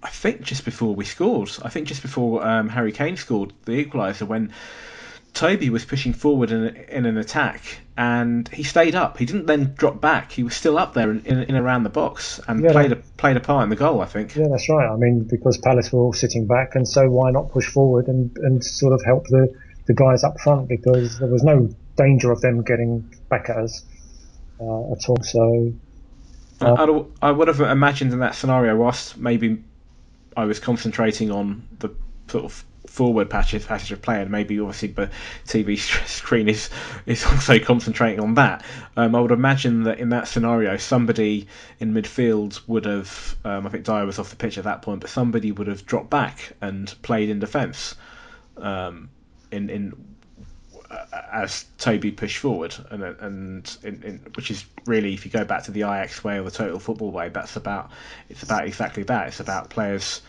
I 0.02 0.10
think 0.10 0.41
just 0.41 0.64
before 0.64 0.95
we 0.95 1.06
scored, 1.06 1.52
I 1.64 1.70
think 1.70 1.88
just 1.88 2.02
before 2.02 2.45
um, 2.45 2.70
Harry 2.70 2.91
Kane 2.91 3.18
scored 3.18 3.52
the 3.66 3.84
equaliser, 3.84 4.28
when 4.28 4.54
Toby 5.34 5.70
was 5.70 5.86
pushing 5.86 6.14
forward 6.14 6.52
in, 6.52 6.66
in 6.66 7.06
an 7.06 7.18
attack, 7.18 7.80
and 7.98 8.48
he 8.50 8.64
stayed 8.64 8.95
up. 8.95 9.18
He 9.18 9.26
didn't 9.26 9.48
then 9.48 9.74
drop 9.76 10.00
back. 10.00 10.32
He 10.32 10.43
was 10.43 10.56
still 10.56 10.78
up 10.78 10.93
there 10.93 11.12
in, 11.12 11.26
in, 11.26 11.43
in 11.43 11.56
around 11.56 11.84
the 11.84 11.89
box 11.89 12.39
and 12.48 12.64
Yeah, 12.64 12.72
played 12.72 12.91
a 12.91 12.95
played 12.95 13.38
a 13.38 13.39
part 13.39 13.64
in 13.64 13.70
the 13.70 13.76
goal. 13.76 14.02
I 14.02 14.06
think. 14.06 14.36
Yeah, 14.36 14.48
that's 14.50 14.70
right. 14.70 14.88
I 14.88 14.95
mean, 14.95 15.28
because 15.30 15.58
Palace 15.58 15.91
were 15.91 16.02
all 16.02 16.14
sitting 16.14 16.48
back, 16.48 16.76
and 16.76 16.88
so 16.88 17.08
why 17.10 17.32
not 17.32 17.52
push 17.52 17.68
forward 17.68 18.08
and, 18.08 18.36
and 18.38 18.64
sort 18.64 18.93
of 18.93 19.04
help 19.04 19.28
the, 19.28 19.54
the 19.88 19.94
guys 19.94 20.24
up 20.24 20.40
front 20.40 20.68
because 20.68 21.18
there 21.20 21.28
was 21.30 21.44
no 21.44 21.70
danger 21.96 22.32
of 22.32 22.42
them 22.42 22.62
getting 22.64 23.14
back 23.30 23.50
at 23.50 23.58
us 23.58 23.84
uh, 24.60 24.92
at 24.92 25.10
all. 25.10 25.22
So 25.24 25.74
I, 26.62 26.72
I'd- 26.84 27.06
I 27.22 27.32
would 27.32 27.48
have 27.48 27.62
imagined 27.62 28.14
in 28.14 28.20
that 28.20 28.36
scenario, 28.36 28.76
whilst 28.76 29.18
maybe 29.18 29.64
I 30.36 30.46
was 30.46 30.60
concentrating 30.60 31.32
on 31.32 31.68
the 31.80 31.90
sort 32.28 32.46
of 32.46 32.66
forward 32.88 33.30
passage, 33.30 33.66
passage 33.68 33.92
of 33.92 34.02
play, 34.02 34.22
and 34.22 34.32
maybe 34.32 34.60
obviously 34.60 34.88
the 34.90 35.10
TV 35.46 35.78
screen 36.08 36.48
is 36.50 36.70
is 37.06 37.26
also 37.26 37.60
concentrating 37.60 38.20
on 38.20 38.36
that. 38.36 38.64
Um, 38.96 39.14
I 39.16 39.20
would 39.20 39.32
imagine 39.32 39.84
that 39.84 40.00
in 40.00 40.10
that 40.10 40.28
scenario, 40.28 40.78
somebody 40.78 41.48
in 41.80 41.94
midfield 41.94 42.60
would 42.68 42.86
have, 42.86 43.36
um, 43.46 43.68
I 43.68 43.70
think 43.70 43.84
Dier 43.86 44.06
was 44.06 44.20
off 44.20 44.30
the 44.30 44.36
pitch 44.36 44.58
at 44.58 44.64
that 44.66 44.82
point, 44.82 45.02
but 45.02 45.10
somebody 45.10 45.52
would 45.52 45.68
have 45.68 45.86
dropped 45.86 46.10
back 46.10 46.54
and 46.62 46.94
played 47.02 47.30
in 47.30 47.40
defence, 47.40 47.96
um, 48.58 49.10
in 49.52 49.70
in 49.70 49.93
uh, 50.89 51.06
as 51.34 51.66
Toby 51.78 52.12
pushed 52.12 52.38
forward, 52.38 52.76
and 52.89 53.04
and 53.04 53.78
in, 53.84 54.04
in, 54.04 54.22
which 54.36 54.52
is 54.52 54.66
really, 54.86 55.14
if 55.14 55.26
you 55.26 55.32
go 55.32 55.43
back 55.43 55.64
to 55.64 55.72
the 55.72 55.82
Ajax 55.82 56.24
way 56.24 56.39
or 56.39 56.43
the 56.43 56.52
total 56.52 56.80
football 56.80 57.12
way, 57.12 57.30
that's 57.30 57.56
about 57.56 57.91
it's 58.30 58.43
about 58.43 58.66
exactly 58.66 59.04
that. 59.04 59.28
It's 59.28 59.39
about 59.39 59.70
players 59.70 60.22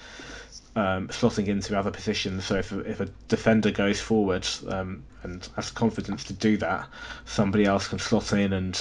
um, 0.77 1.09
slotting 1.09 1.47
into 1.47 1.79
other 1.79 1.91
positions. 1.91 2.45
So 2.45 2.57
if 2.57 2.73
a, 2.73 2.81
if 2.81 3.01
a 3.01 3.07
defender 3.29 3.71
goes 3.71 4.01
forward 4.01 4.47
um, 4.69 5.05
and 5.23 5.49
has 5.57 5.71
confidence 5.71 6.25
to 6.25 6.33
do 6.33 6.57
that, 6.59 6.89
somebody 7.25 7.65
else 7.65 7.89
can 7.89 7.99
slot 7.99 8.33
in 8.33 8.53
and 8.53 8.81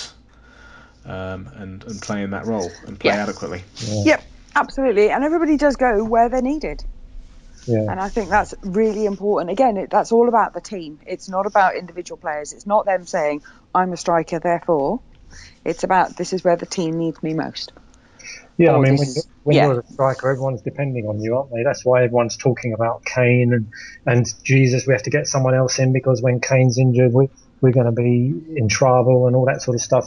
um, 1.05 1.49
and 1.55 1.83
and 1.83 2.01
play 2.01 2.23
in 2.23 2.31
that 2.31 2.45
role 2.45 2.71
and 2.85 2.99
play 2.99 3.13
Yeah. 3.13 3.23
adequately. 3.23 3.63
Yep. 3.77 4.23
Absolutely. 4.55 5.11
And 5.11 5.23
everybody 5.23 5.55
does 5.55 5.75
go 5.75 6.03
where 6.03 6.29
they're 6.29 6.41
needed. 6.41 6.83
Yeah, 7.67 7.91
And 7.91 7.99
I 7.99 8.09
think 8.09 8.29
that's 8.29 8.53
really 8.63 9.05
important. 9.05 9.51
Again, 9.51 9.77
it, 9.77 9.89
that's 9.89 10.11
all 10.11 10.27
about 10.27 10.53
the 10.53 10.61
team. 10.61 10.99
It's 11.05 11.29
not 11.29 11.45
about 11.45 11.75
individual 11.75 12.17
players. 12.17 12.53
It's 12.53 12.65
not 12.65 12.85
them 12.85 13.05
saying, 13.05 13.43
I'm 13.75 13.93
a 13.93 13.97
striker, 13.97 14.39
therefore. 14.39 15.01
It's 15.65 15.83
about 15.83 16.15
this 16.17 16.33
is 16.33 16.43
where 16.43 16.55
the 16.55 16.65
team 16.65 16.97
needs 16.97 17.21
me 17.21 17.33
most. 17.33 17.73
yeah. 18.57 18.71
I 18.71 18.75
Oh, 18.75 18.81
mean, 18.81 18.93
when, 18.95 19.07
is- 19.07 19.27
when 19.43 19.55
yeah. 19.57 19.67
you're 19.67 19.79
a 19.81 19.85
striker, 19.91 20.29
everyone's 20.29 20.61
depending 20.61 21.07
on 21.07 21.19
you, 21.21 21.37
aren't 21.37 21.51
they? 21.51 21.63
That's 21.63 21.83
why 21.85 22.03
everyone's 22.03 22.37
talking 22.37 22.73
about 22.73 23.03
Kane 23.05 23.53
and 23.53 23.67
and 24.05 24.25
Jesus. 24.43 24.87
We 24.87 24.93
have 24.93 25.03
to 25.03 25.09
get 25.09 25.27
someone 25.27 25.53
else 25.55 25.79
in 25.79 25.91
because 25.93 26.21
when 26.21 26.39
Kane's 26.39 26.77
injured, 26.77 27.13
we 27.13 27.29
we're 27.61 27.73
going 27.73 27.85
to 27.87 27.91
be 27.91 28.33
in 28.55 28.69
trouble 28.69 29.27
and 29.27 29.35
all 29.35 29.45
that 29.45 29.61
sort 29.61 29.75
of 29.75 29.81
stuff. 29.81 30.05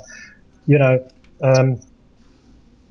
You 0.67 0.79
know. 0.79 1.09
Um, 1.43 1.81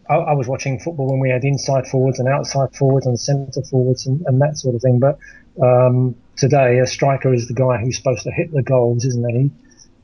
I, 0.09 0.15
I 0.15 0.33
was 0.33 0.47
watching 0.47 0.79
football 0.79 1.11
when 1.11 1.19
we 1.19 1.29
had 1.29 1.43
inside 1.43 1.87
forwards 1.87 2.19
and 2.19 2.27
outside 2.27 2.75
forwards 2.75 3.05
and 3.05 3.19
centre 3.19 3.61
forwards 3.63 4.05
and, 4.07 4.21
and 4.25 4.41
that 4.41 4.57
sort 4.57 4.75
of 4.75 4.81
thing. 4.81 4.99
But 4.99 5.19
um, 5.61 6.15
today, 6.35 6.79
a 6.79 6.87
striker 6.87 7.33
is 7.33 7.47
the 7.47 7.53
guy 7.53 7.77
who's 7.77 7.97
supposed 7.97 8.23
to 8.23 8.31
hit 8.31 8.51
the 8.51 8.63
goals, 8.63 9.05
isn't 9.05 9.29
he? 9.29 9.51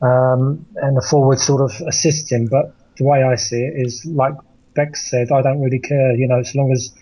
Um, 0.02 0.66
and 0.76 0.96
the 0.96 1.06
forward 1.10 1.40
sort 1.40 1.62
of 1.62 1.82
assists 1.88 2.32
him. 2.32 2.46
But 2.46 2.74
the 2.98 3.06
way 3.06 3.24
I 3.24 3.36
see 3.36 3.62
it 3.62 3.74
is, 3.76 4.06
like 4.06 4.36
Beck 4.76 4.96
said, 4.96 5.32
I 5.32 5.42
don't 5.42 5.62
really 5.62 5.80
care. 5.80 6.16
You 6.16 6.28
know, 6.28 6.40
as 6.40 6.54
long 6.54 6.72
as 6.72 6.94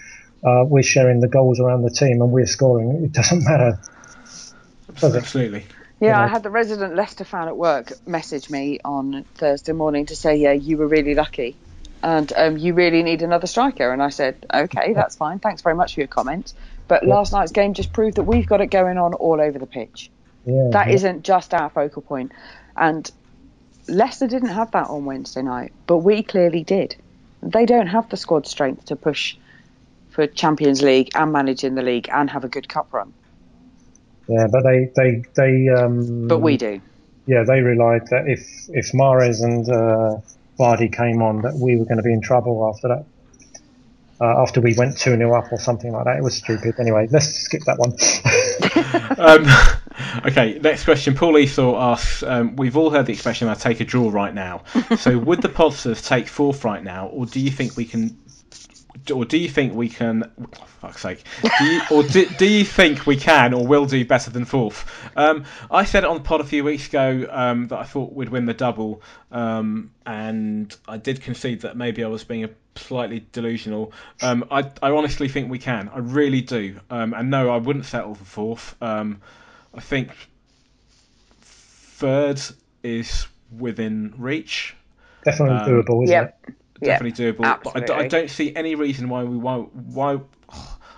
uh, 0.46 0.64
we're 0.66 0.84
sharing 0.84 1.20
the 1.20 1.28
goals 1.28 1.60
around 1.60 1.84
the 1.84 1.90
team 1.90 2.22
and 2.22 2.32
we're 2.32 2.46
scoring, 2.46 3.04
it 3.04 3.12
doesn't 3.12 3.44
matter. 3.44 3.80
Does 5.00 5.16
it? 5.16 5.18
Absolutely. 5.18 5.66
Yeah, 6.00 6.10
Yeah. 6.10 6.24
I 6.24 6.28
had 6.28 6.44
the 6.44 6.50
resident 6.50 6.96
Leicester 6.96 7.24
fan 7.24 7.48
at 7.48 7.58
work 7.58 7.94
message 8.08 8.50
me 8.50 8.80
on 8.84 9.24
Thursday 9.36 9.72
morning 9.72 10.06
to 10.08 10.16
say, 10.16 10.36
yeah, 10.36 10.52
you 10.52 10.78
were 10.78 10.88
really 10.88 11.16
lucky. 11.16 11.56
And 12.04 12.32
um, 12.36 12.58
you 12.58 12.74
really 12.74 13.02
need 13.02 13.22
another 13.22 13.48
striker. 13.48 13.92
And 13.94 14.04
I 14.04 14.10
said, 14.10 14.46
okay, 14.54 14.94
that's 14.94 15.16
fine. 15.16 15.40
Thanks 15.40 15.62
very 15.62 15.74
much 15.74 15.94
for 15.96 16.02
your 16.02 16.08
comment. 16.08 16.54
But 16.90 17.06
last 17.06 17.32
night's 17.32 17.54
game 17.54 17.74
just 17.74 17.94
proved 17.94 18.18
that 18.18 18.24
we've 18.24 18.46
got 18.46 18.60
it 18.60 18.68
going 18.68 18.98
on 18.98 19.14
all 19.14 19.40
over 19.40 19.58
the 19.58 19.66
pitch. 19.66 20.12
Yeah, 20.46 20.68
That 20.72 20.88
yeah. 20.90 20.94
not 20.94 21.24
just 21.24 21.54
our 21.54 21.70
focal 21.70 22.02
point. 22.02 22.34
And 22.76 23.10
Leicester 23.88 24.28
didn't 24.28 24.50
have 24.50 24.72
that 24.72 24.88
on 24.90 25.06
Wednesday 25.06 25.42
night, 25.42 25.72
but 25.88 26.00
we 26.00 26.24
clearly 26.24 26.64
did. 26.64 26.96
They 27.42 27.66
don't 27.66 27.88
have 27.88 28.10
the 28.10 28.18
squad 28.18 28.48
strength 28.48 28.86
to 28.86 28.98
push 28.98 29.38
for 30.10 30.28
Champions 30.28 30.82
League 30.82 31.10
and 31.16 31.32
manage 31.32 31.64
in 31.64 31.76
the 31.76 31.82
league 31.82 32.10
and 32.12 32.30
have 32.30 32.44
a 32.44 32.50
good 32.50 32.68
cup 32.70 32.94
run. 32.94 33.14
Yeah, 34.28 34.48
but 34.52 34.64
they 34.64 34.90
they 34.96 35.24
they. 35.36 35.68
Um, 35.70 36.28
But 36.28 36.40
we 36.40 36.56
do. 36.58 36.82
yeah, 37.26 37.44
they 37.44 37.62
relied 37.62 38.08
that 38.08 38.28
if 38.28 38.42
if 38.70 38.92
Mahrez 38.94 39.42
and 39.44 39.68
uh, 39.70 40.22
Vardy 40.60 40.96
came 40.96 41.22
on, 41.22 41.42
that 41.42 41.56
we 41.56 41.78
were 41.78 41.86
going 41.86 41.98
to 41.98 42.04
be 42.04 42.14
in 42.14 42.22
trouble 42.22 42.72
after 42.74 42.88
that. 42.90 43.06
Uh, 44.22 44.42
after 44.42 44.62
we 44.62 44.74
went 44.78 44.98
2 44.98 45.18
0 45.18 45.34
up 45.34 45.52
or 45.52 45.60
something 45.60 45.92
like 45.92 46.06
that. 46.06 46.18
It 46.18 46.24
was 46.24 46.36
stupid. 46.36 46.76
Anyway, 46.80 47.08
let's 47.12 47.28
skip 47.28 47.64
that 47.66 47.78
one. 47.78 47.94
Um, 49.18 49.46
okay, 50.26 50.60
next 50.60 50.86
question. 50.86 51.16
Paul 51.16 51.38
Esau 51.38 51.80
asks, 51.80 52.24
um, 52.24 52.56
we've 52.56 52.78
all 52.78 52.90
heard 52.90 53.06
the 53.06 53.14
expression, 53.14 53.48
I 53.48 53.54
take 53.54 53.80
a 53.80 53.86
draw 53.86 54.10
right 54.10 54.34
now. 54.34 54.64
So 54.98 55.18
would 55.18 55.42
the 55.42 55.50
Podsters 55.50 56.06
take 56.06 56.28
fourth 56.28 56.64
right 56.64 56.84
now, 56.84 57.08
or 57.08 57.26
do 57.26 57.40
you 57.40 57.50
think 57.50 57.76
we 57.76 57.86
can... 57.86 58.18
Or 59.14 59.26
do 59.26 59.38
you 59.38 59.50
think 59.50 59.74
we 59.74 59.90
can? 59.90 60.24
Oh, 60.40 60.66
fuck's 60.80 61.02
sake! 61.02 61.24
Do 61.60 61.66
you, 61.66 61.82
or 61.92 62.04
do, 62.04 62.26
do 62.38 62.46
you 62.46 62.64
think 62.64 63.06
we 63.08 63.16
can 63.18 63.54
or 63.54 63.66
will 63.66 63.86
do 63.86 64.06
better 64.06 64.30
than 64.30 64.46
fourth? 64.46 64.86
Um, 65.18 65.46
I 65.72 65.84
said 65.84 66.04
it 66.04 66.10
on 66.10 66.18
the 66.18 66.24
pod 66.24 66.42
a 66.42 66.44
few 66.44 66.64
weeks 66.64 66.88
ago 66.88 67.28
um, 67.30 67.68
that 67.68 67.80
I 67.80 67.84
thought 67.84 68.14
we'd 68.14 68.30
win 68.30 68.46
the 68.46 68.54
double, 68.54 69.02
um, 69.32 69.92
and 70.06 70.76
I 70.88 70.98
did 70.98 71.22
concede 71.22 71.62
that 71.62 71.76
maybe 71.76 72.04
I 72.04 72.08
was 72.08 72.24
being 72.24 72.44
a 72.44 72.50
slightly 72.76 73.26
delusional. 73.32 73.94
Um, 74.22 74.46
I, 74.52 74.70
I 74.82 74.92
honestly 74.92 75.28
think 75.28 75.50
we 75.50 75.60
can. 75.60 75.90
I 75.90 75.98
really 76.00 76.42
do. 76.42 76.80
Um, 76.90 77.14
and 77.14 77.30
no, 77.32 77.50
I 77.50 77.58
wouldn't 77.58 77.86
settle 77.86 78.16
for 78.16 78.26
fourth. 78.26 78.76
Um, 78.82 79.22
I 79.76 79.80
think 79.82 80.12
third 81.42 82.40
is 82.84 83.28
within 83.58 84.14
reach. 84.18 84.76
Definitely 85.26 85.56
Um, 85.58 85.70
doable, 85.84 86.04
isn't 86.04 86.14
Yep. 86.14 86.40
it? 86.48 86.56
Yeah, 86.82 87.00
Definitely 87.00 87.26
doable. 87.26 87.38
But 87.38 87.76
I, 87.76 87.80
absolutely. 87.82 88.08
don't 88.10 88.30
see 88.30 88.56
any 88.56 88.76
reason 88.76 89.08
why 89.10 89.24
we 89.24 89.38
won't. 89.38 89.74
Why 89.76 90.20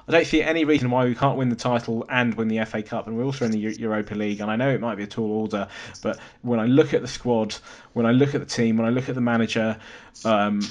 I 0.07 0.11
don't 0.11 0.27
see 0.27 0.43
any 0.43 0.65
reason 0.65 0.91
why 0.91 1.05
we 1.05 1.15
can't 1.15 1.37
win 1.37 1.49
the 1.49 1.55
title 1.55 2.05
and 2.09 2.33
win 2.35 2.47
the 2.47 2.63
FA 2.65 2.83
Cup, 2.83 3.07
and 3.07 3.17
we're 3.17 3.23
also 3.23 3.45
in 3.45 3.51
the 3.51 3.57
Europa 3.57 4.13
League. 4.13 4.39
And 4.39 4.51
I 4.51 4.55
know 4.55 4.69
it 4.69 4.79
might 4.79 4.95
be 4.95 5.03
a 5.03 5.07
tall 5.07 5.31
order, 5.31 5.67
but 6.03 6.19
when 6.43 6.59
I 6.59 6.65
look 6.65 6.93
at 6.93 7.01
the 7.01 7.07
squad, 7.07 7.55
when 7.93 8.05
I 8.05 8.11
look 8.11 8.35
at 8.35 8.41
the 8.41 8.45
team, 8.45 8.77
when 8.77 8.85
I 8.85 8.91
look 8.91 9.09
at 9.09 9.15
the 9.15 9.21
manager, 9.21 9.77
um, 10.23 10.61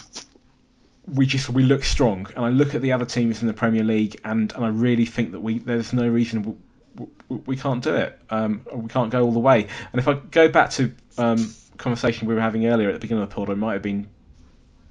we 1.12 1.26
just 1.26 1.48
we 1.50 1.64
look 1.64 1.82
strong. 1.82 2.28
And 2.36 2.44
I 2.44 2.50
look 2.50 2.76
at 2.76 2.82
the 2.82 2.92
other 2.92 3.04
teams 3.04 3.42
in 3.42 3.48
the 3.48 3.54
Premier 3.54 3.82
League, 3.82 4.20
and, 4.24 4.52
and 4.52 4.64
I 4.64 4.68
really 4.68 5.06
think 5.06 5.32
that 5.32 5.40
we 5.40 5.58
there's 5.58 5.92
no 5.92 6.08
reason 6.08 6.56
we, 6.96 7.06
we, 7.28 7.36
we 7.46 7.56
can't 7.56 7.82
do 7.82 7.94
it. 7.94 8.20
Um, 8.30 8.64
we 8.72 8.88
can't 8.88 9.10
go 9.10 9.24
all 9.24 9.32
the 9.32 9.40
way. 9.40 9.66
And 9.92 9.98
if 9.98 10.06
I 10.06 10.14
go 10.14 10.48
back 10.48 10.70
to 10.70 10.94
um, 11.18 11.52
conversation 11.76 12.28
we 12.28 12.34
were 12.34 12.40
having 12.40 12.66
earlier 12.66 12.88
at 12.88 12.92
the 12.92 13.00
beginning 13.00 13.24
of 13.24 13.30
the 13.30 13.34
pod, 13.34 13.50
it 13.50 13.56
might 13.56 13.72
have 13.72 13.82
been 13.82 14.08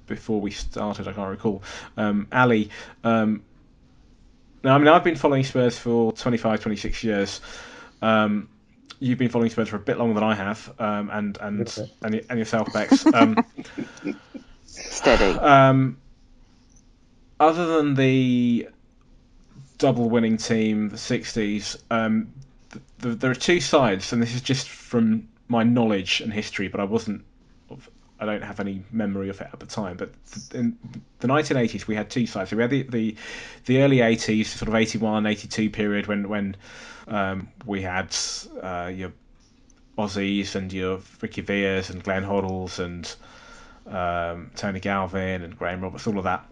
before 0.06 0.40
we 0.40 0.50
started. 0.50 1.08
I 1.08 1.12
can't 1.12 1.30
recall. 1.30 1.62
Um, 1.96 2.28
Ali. 2.32 2.70
Um, 3.02 3.42
now, 4.62 4.74
I 4.74 4.78
mean, 4.78 4.88
I've 4.88 5.04
been 5.04 5.16
following 5.16 5.44
Spurs 5.44 5.76
for 5.78 6.12
25, 6.12 6.60
26 6.60 7.04
years. 7.04 7.40
Um, 8.00 8.48
you've 8.98 9.18
been 9.18 9.28
following 9.28 9.50
Spurs 9.50 9.68
for 9.68 9.76
a 9.76 9.80
bit 9.80 9.98
longer 9.98 10.14
than 10.14 10.24
I 10.24 10.34
have, 10.34 10.74
um, 10.78 11.10
and 11.12 11.38
and 11.40 11.58
Good 11.58 11.90
and, 12.02 12.20
and 12.30 12.38
yourself, 12.38 12.72
Becks. 12.72 13.04
Um, 13.12 13.36
Steady. 14.64 15.38
um, 15.38 15.98
other 17.38 17.66
than 17.76 17.94
the 17.94 18.68
double 19.78 20.08
winning 20.08 20.36
team, 20.36 20.88
the 20.88 20.96
60s, 20.96 21.76
um, 21.90 22.32
th- 22.70 22.84
the, 22.98 23.08
there 23.10 23.30
are 23.30 23.34
two 23.34 23.60
sides, 23.60 24.12
and 24.12 24.22
this 24.22 24.34
is 24.34 24.40
just 24.40 24.68
from 24.68 25.28
my 25.48 25.62
knowledge 25.62 26.20
and 26.20 26.32
history, 26.32 26.68
but 26.68 26.80
I 26.80 26.84
wasn't. 26.84 27.24
I 28.28 28.32
don't 28.32 28.42
have 28.42 28.60
any 28.60 28.82
memory 28.90 29.28
of 29.28 29.40
it 29.40 29.48
at 29.52 29.60
the 29.60 29.66
time. 29.66 29.96
But 29.96 30.10
in 30.54 30.76
the 31.20 31.28
1980s, 31.28 31.86
we 31.86 31.94
had 31.94 32.10
two 32.10 32.26
sides. 32.26 32.50
So 32.50 32.56
we 32.56 32.62
had 32.62 32.70
the 32.70 32.82
the, 32.82 33.16
the 33.66 33.82
early 33.82 33.98
80s, 33.98 34.46
sort 34.46 34.68
of 34.68 34.74
81, 34.74 35.26
82 35.26 35.70
period 35.70 36.06
when 36.06 36.28
when 36.28 36.56
um, 37.08 37.48
we 37.66 37.82
had 37.82 38.14
uh, 38.62 38.90
your 38.94 39.12
Ossies 39.98 40.54
and 40.56 40.72
your 40.72 41.00
Ricky 41.20 41.40
Villas 41.40 41.90
and 41.90 42.02
Glenn 42.02 42.24
Hoddles 42.24 42.78
and 42.78 43.14
um, 43.86 44.50
Tony 44.56 44.80
Galvin 44.80 45.42
and 45.42 45.56
Graham 45.56 45.82
Roberts, 45.82 46.06
all 46.06 46.18
of 46.18 46.24
that. 46.24 46.44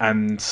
And 0.00 0.44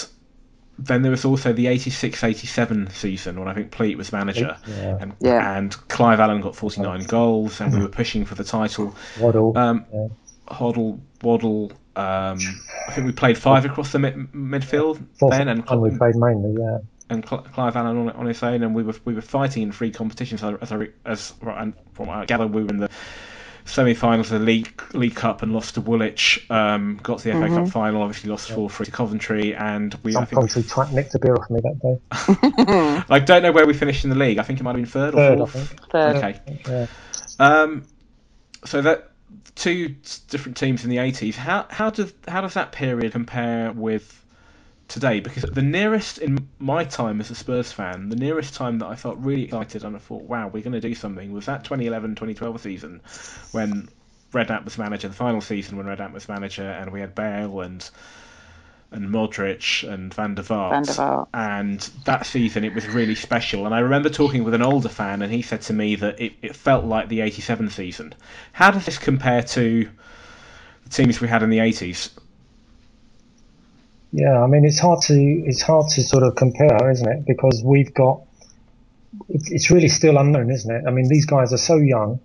then 0.78 1.02
there 1.02 1.10
was 1.10 1.24
also 1.24 1.52
the 1.52 1.66
86-87 1.66 2.92
season 2.92 3.38
when 3.38 3.48
I 3.48 3.54
think 3.54 3.70
Pleat 3.70 3.98
was 3.98 4.12
manager, 4.12 4.56
Yeah. 4.66 4.98
and, 5.00 5.12
Yeah. 5.20 5.56
and 5.58 5.72
Clive 5.88 6.20
Allen 6.20 6.40
got 6.40 6.56
49 6.56 7.04
goals, 7.04 7.60
and 7.60 7.72
we 7.72 7.80
were 7.80 7.88
pushing 8.00 8.24
for 8.24 8.34
the 8.34 8.44
title. 8.44 8.94
Waddle. 9.18 9.56
Um, 9.58 9.84
yeah. 9.92 10.06
Hoddle, 10.50 11.00
Waddle. 11.22 11.72
Um, 11.96 12.38
I 12.88 12.92
think 12.92 13.06
we 13.06 13.12
played 13.12 13.36
five 13.36 13.64
across 13.64 13.92
the 13.92 13.98
mid- 13.98 14.32
midfield 14.32 15.02
Fourth 15.18 15.32
then, 15.32 15.48
and, 15.48 15.64
one 15.68 15.80
we 15.80 15.90
played 15.96 16.14
mainly, 16.16 16.54
yeah. 16.60 16.78
and 17.10 17.26
Cl- 17.28 17.42
Clive 17.42 17.76
Allen 17.76 17.96
on, 17.96 18.10
on 18.10 18.26
his 18.26 18.42
own, 18.42 18.62
and 18.62 18.74
we 18.74 18.82
were 18.82 18.94
we 19.04 19.12
were 19.14 19.20
fighting 19.22 19.62
in 19.64 19.72
free 19.72 19.90
competitions. 19.90 20.42
As 20.42 20.72
I, 20.72 20.76
re- 20.76 20.92
as 21.04 21.34
and 21.42 21.74
from 21.92 22.06
what 22.06 22.18
I 22.18 22.24
gather, 22.26 22.46
we 22.46 22.62
were 22.62 22.68
in 22.70 22.78
the 22.78 22.90
semi-finals 23.66 24.32
of 24.32 24.40
the 24.40 24.44
League 24.46 24.82
League 24.94 25.14
Cup 25.14 25.42
and 25.42 25.52
lost 25.52 25.74
to 25.74 25.80
Woolwich. 25.80 26.46
Um, 26.48 26.98
got 27.02 27.18
to 27.18 27.32
the 27.32 27.38
FA 27.38 27.48
Cup 27.48 27.68
final, 27.68 28.02
obviously 28.02 28.30
lost 28.30 28.50
four 28.50 28.70
three 28.70 28.86
to 28.86 28.92
Coventry, 28.92 29.54
and 29.54 29.94
we. 30.04 30.12
Some 30.12 30.22
I 30.22 30.26
think 30.26 30.40
country 30.40 30.62
twat 30.62 30.92
nicked 30.92 31.14
a 31.16 31.18
beer 31.18 31.34
off 31.34 31.50
me 31.50 31.60
that 31.60 31.80
day. 31.82 33.04
I 33.14 33.18
don't 33.18 33.42
know 33.42 33.52
where 33.52 33.66
we 33.66 33.74
finished 33.74 34.04
in 34.04 34.10
the 34.10 34.16
league. 34.16 34.38
I 34.38 34.42
think 34.44 34.60
it 34.60 34.62
might 34.62 34.70
have 34.76 34.76
been 34.76 34.86
third 34.86 35.14
or 35.14 35.18
Third, 35.18 35.34
I 35.34 35.36
fourth. 35.38 35.68
think. 35.68 35.90
Third. 35.90 36.16
Okay. 36.16 36.40
Yeah. 36.68 36.86
Um, 37.40 37.82
so 38.64 38.80
that 38.82 39.09
two 39.54 39.94
different 40.28 40.56
teams 40.56 40.84
in 40.84 40.90
the 40.90 40.98
80s. 40.98 41.34
How 41.34 41.66
how 41.70 41.90
does 41.90 42.12
how 42.28 42.40
does 42.40 42.54
that 42.54 42.72
period 42.72 43.12
compare 43.12 43.72
with 43.72 44.24
today? 44.88 45.20
Because 45.20 45.44
the 45.44 45.62
nearest 45.62 46.18
in 46.18 46.48
my 46.58 46.84
time 46.84 47.20
as 47.20 47.30
a 47.30 47.34
Spurs 47.34 47.72
fan, 47.72 48.08
the 48.08 48.16
nearest 48.16 48.54
time 48.54 48.78
that 48.80 48.86
I 48.86 48.96
felt 48.96 49.18
really 49.18 49.44
excited 49.44 49.84
and 49.84 49.96
I 49.96 49.98
thought, 49.98 50.22
wow, 50.22 50.48
we're 50.48 50.62
going 50.62 50.72
to 50.72 50.80
do 50.80 50.94
something 50.94 51.32
was 51.32 51.46
that 51.46 51.64
2011-2012 51.64 52.60
season 52.60 53.00
when 53.52 53.88
Redknapp 54.32 54.64
was 54.64 54.78
manager, 54.78 55.08
the 55.08 55.14
final 55.14 55.40
season 55.40 55.76
when 55.76 55.86
Redknapp 55.86 56.12
was 56.12 56.28
manager, 56.28 56.68
and 56.68 56.92
we 56.92 57.00
had 57.00 57.14
Bale 57.14 57.60
and 57.60 57.88
and 58.92 59.08
Modric 59.08 59.88
and 59.88 60.12
Van 60.12 60.34
der 60.34 60.42
Vaart. 60.42 60.70
Van 60.70 60.82
der 60.82 60.92
Vaart. 60.92 61.28
And 61.32 61.80
that 62.04 62.26
season 62.26 62.64
it 62.64 62.74
was 62.74 62.88
really 62.88 63.14
special. 63.14 63.66
And 63.66 63.74
I 63.74 63.80
remember 63.80 64.08
talking 64.08 64.44
with 64.44 64.54
an 64.54 64.62
older 64.62 64.88
fan, 64.88 65.22
and 65.22 65.32
he 65.32 65.42
said 65.42 65.62
to 65.62 65.72
me 65.72 65.96
that 65.96 66.20
it, 66.20 66.32
it 66.42 66.56
felt 66.56 66.84
like 66.84 67.08
the 67.08 67.20
'87 67.20 67.70
season. 67.70 68.14
How 68.52 68.70
does 68.70 68.84
this 68.84 68.98
compare 68.98 69.42
to 69.42 69.88
the 70.84 70.90
teams 70.90 71.20
we 71.20 71.28
had 71.28 71.42
in 71.42 71.50
the 71.50 71.58
'80s? 71.58 72.10
Yeah, 74.12 74.42
I 74.42 74.46
mean 74.46 74.64
it's 74.64 74.78
hard 74.78 75.02
to 75.02 75.14
it's 75.14 75.62
hard 75.62 75.88
to 75.90 76.02
sort 76.02 76.24
of 76.24 76.34
compare, 76.34 76.90
isn't 76.90 77.08
it? 77.08 77.26
Because 77.26 77.62
we've 77.64 77.94
got 77.94 78.22
it's, 79.28 79.50
it's 79.50 79.70
really 79.70 79.88
still 79.88 80.18
unknown, 80.18 80.50
isn't 80.50 80.70
it? 80.70 80.84
I 80.86 80.90
mean 80.90 81.08
these 81.08 81.26
guys 81.26 81.52
are 81.52 81.58
so 81.58 81.76
young, 81.76 82.18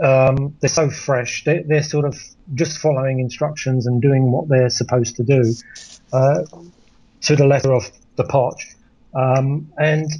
um, 0.00 0.56
they're 0.60 0.68
so 0.68 0.90
fresh, 0.90 1.44
they're, 1.44 1.62
they're 1.62 1.82
sort 1.82 2.04
of 2.04 2.18
just 2.54 2.78
following 2.78 3.18
instructions 3.20 3.86
and 3.86 4.00
doing 4.02 4.30
what 4.30 4.48
they're 4.48 4.70
supposed 4.70 5.16
to 5.16 5.22
do 5.22 5.54
uh, 6.12 6.42
to 7.22 7.36
the 7.36 7.46
letter 7.46 7.72
of 7.72 7.90
the 8.16 8.24
potch, 8.24 8.66
um, 9.14 9.70
and 9.78 10.10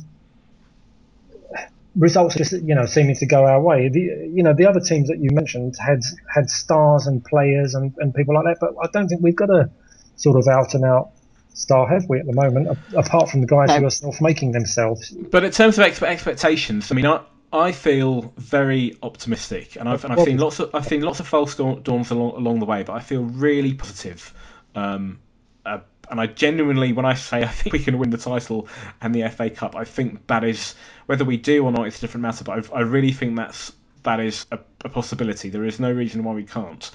results 1.96 2.34
just 2.34 2.52
you 2.52 2.74
know 2.74 2.86
seeming 2.86 3.14
to 3.16 3.26
go 3.26 3.44
our 3.44 3.60
way. 3.60 3.88
The 3.88 4.00
you 4.32 4.42
know 4.42 4.54
the 4.54 4.66
other 4.66 4.80
teams 4.80 5.08
that 5.08 5.18
you 5.18 5.30
mentioned 5.32 5.76
had 5.78 6.00
had 6.32 6.48
stars 6.48 7.06
and 7.06 7.24
players 7.24 7.74
and, 7.74 7.92
and 7.98 8.14
people 8.14 8.34
like 8.34 8.44
that, 8.44 8.58
but 8.60 8.74
I 8.82 8.88
don't 8.92 9.08
think 9.08 9.22
we've 9.22 9.36
got 9.36 9.50
a 9.50 9.70
sort 10.16 10.38
of 10.38 10.46
out 10.48 10.74
and 10.74 10.84
out 10.84 11.10
star 11.54 11.86
have 11.86 12.08
we 12.08 12.18
at 12.18 12.26
the 12.26 12.32
moment, 12.32 12.78
apart 12.96 13.28
from 13.30 13.40
the 13.42 13.46
guys 13.46 13.68
No. 13.68 13.80
who 13.80 13.86
are 13.86 13.90
self 13.90 14.20
making 14.20 14.52
themselves. 14.52 15.10
But 15.10 15.44
in 15.44 15.50
terms 15.50 15.78
of 15.78 15.84
expectations, 15.84 16.90
I 16.90 16.94
mean, 16.94 17.06
I, 17.06 17.20
I 17.52 17.72
feel 17.72 18.32
very 18.36 18.96
optimistic, 19.02 19.76
and 19.76 19.88
I've, 19.88 20.04
and 20.04 20.14
I've 20.14 20.24
seen 20.24 20.38
lots 20.38 20.58
of 20.58 20.74
I've 20.74 20.86
seen 20.86 21.02
lots 21.02 21.20
of 21.20 21.28
false 21.28 21.54
dawns 21.54 22.10
along, 22.10 22.36
along 22.36 22.60
the 22.60 22.66
way, 22.66 22.82
but 22.82 22.94
I 22.94 23.00
feel 23.00 23.22
really 23.24 23.74
positive. 23.74 24.32
Um, 24.74 25.20
uh, 25.66 25.80
and 26.10 26.20
I 26.20 26.26
genuinely, 26.26 26.92
when 26.92 27.04
I 27.04 27.14
say 27.14 27.38
I 27.42 27.48
think 27.48 27.74
we 27.74 27.78
can 27.78 27.98
win 27.98 28.10
the 28.10 28.18
title 28.18 28.68
and 29.00 29.14
the 29.14 29.28
FA 29.28 29.50
Cup, 29.50 29.76
I 29.76 29.84
think 29.84 30.26
that 30.28 30.44
is 30.44 30.74
whether 31.06 31.24
we 31.24 31.36
do 31.36 31.64
or 31.64 31.72
not, 31.72 31.86
it's 31.86 31.98
a 31.98 32.00
different 32.00 32.22
matter. 32.22 32.44
But 32.44 32.72
I, 32.72 32.78
I 32.78 32.80
really 32.80 33.12
think 33.12 33.36
that's 33.36 33.72
that 34.04 34.18
is 34.18 34.46
a, 34.50 34.58
a 34.84 34.88
possibility. 34.88 35.50
There 35.50 35.64
is 35.64 35.78
no 35.78 35.92
reason 35.92 36.24
why 36.24 36.32
we 36.32 36.44
can't. 36.44 36.90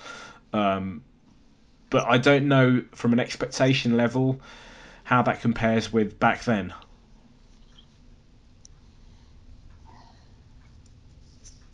Um, 0.53 1.03
but 1.89 2.05
I 2.07 2.17
don't 2.17 2.47
know 2.47 2.83
from 2.93 3.13
an 3.13 3.19
expectation 3.19 3.95
level 3.95 4.41
how 5.03 5.21
that 5.21 5.41
compares 5.41 5.93
with 5.93 6.19
back 6.19 6.43
then. 6.43 6.73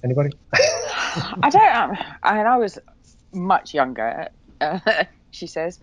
Anybody? 0.04 0.32
I 0.52 1.50
don't. 1.50 1.76
Um, 1.76 1.98
I 2.22 2.38
mean, 2.38 2.46
I 2.46 2.58
was 2.58 2.78
much 3.32 3.74
younger. 3.74 4.30
Uh, 4.60 4.80
she 5.32 5.48
says, 5.48 5.80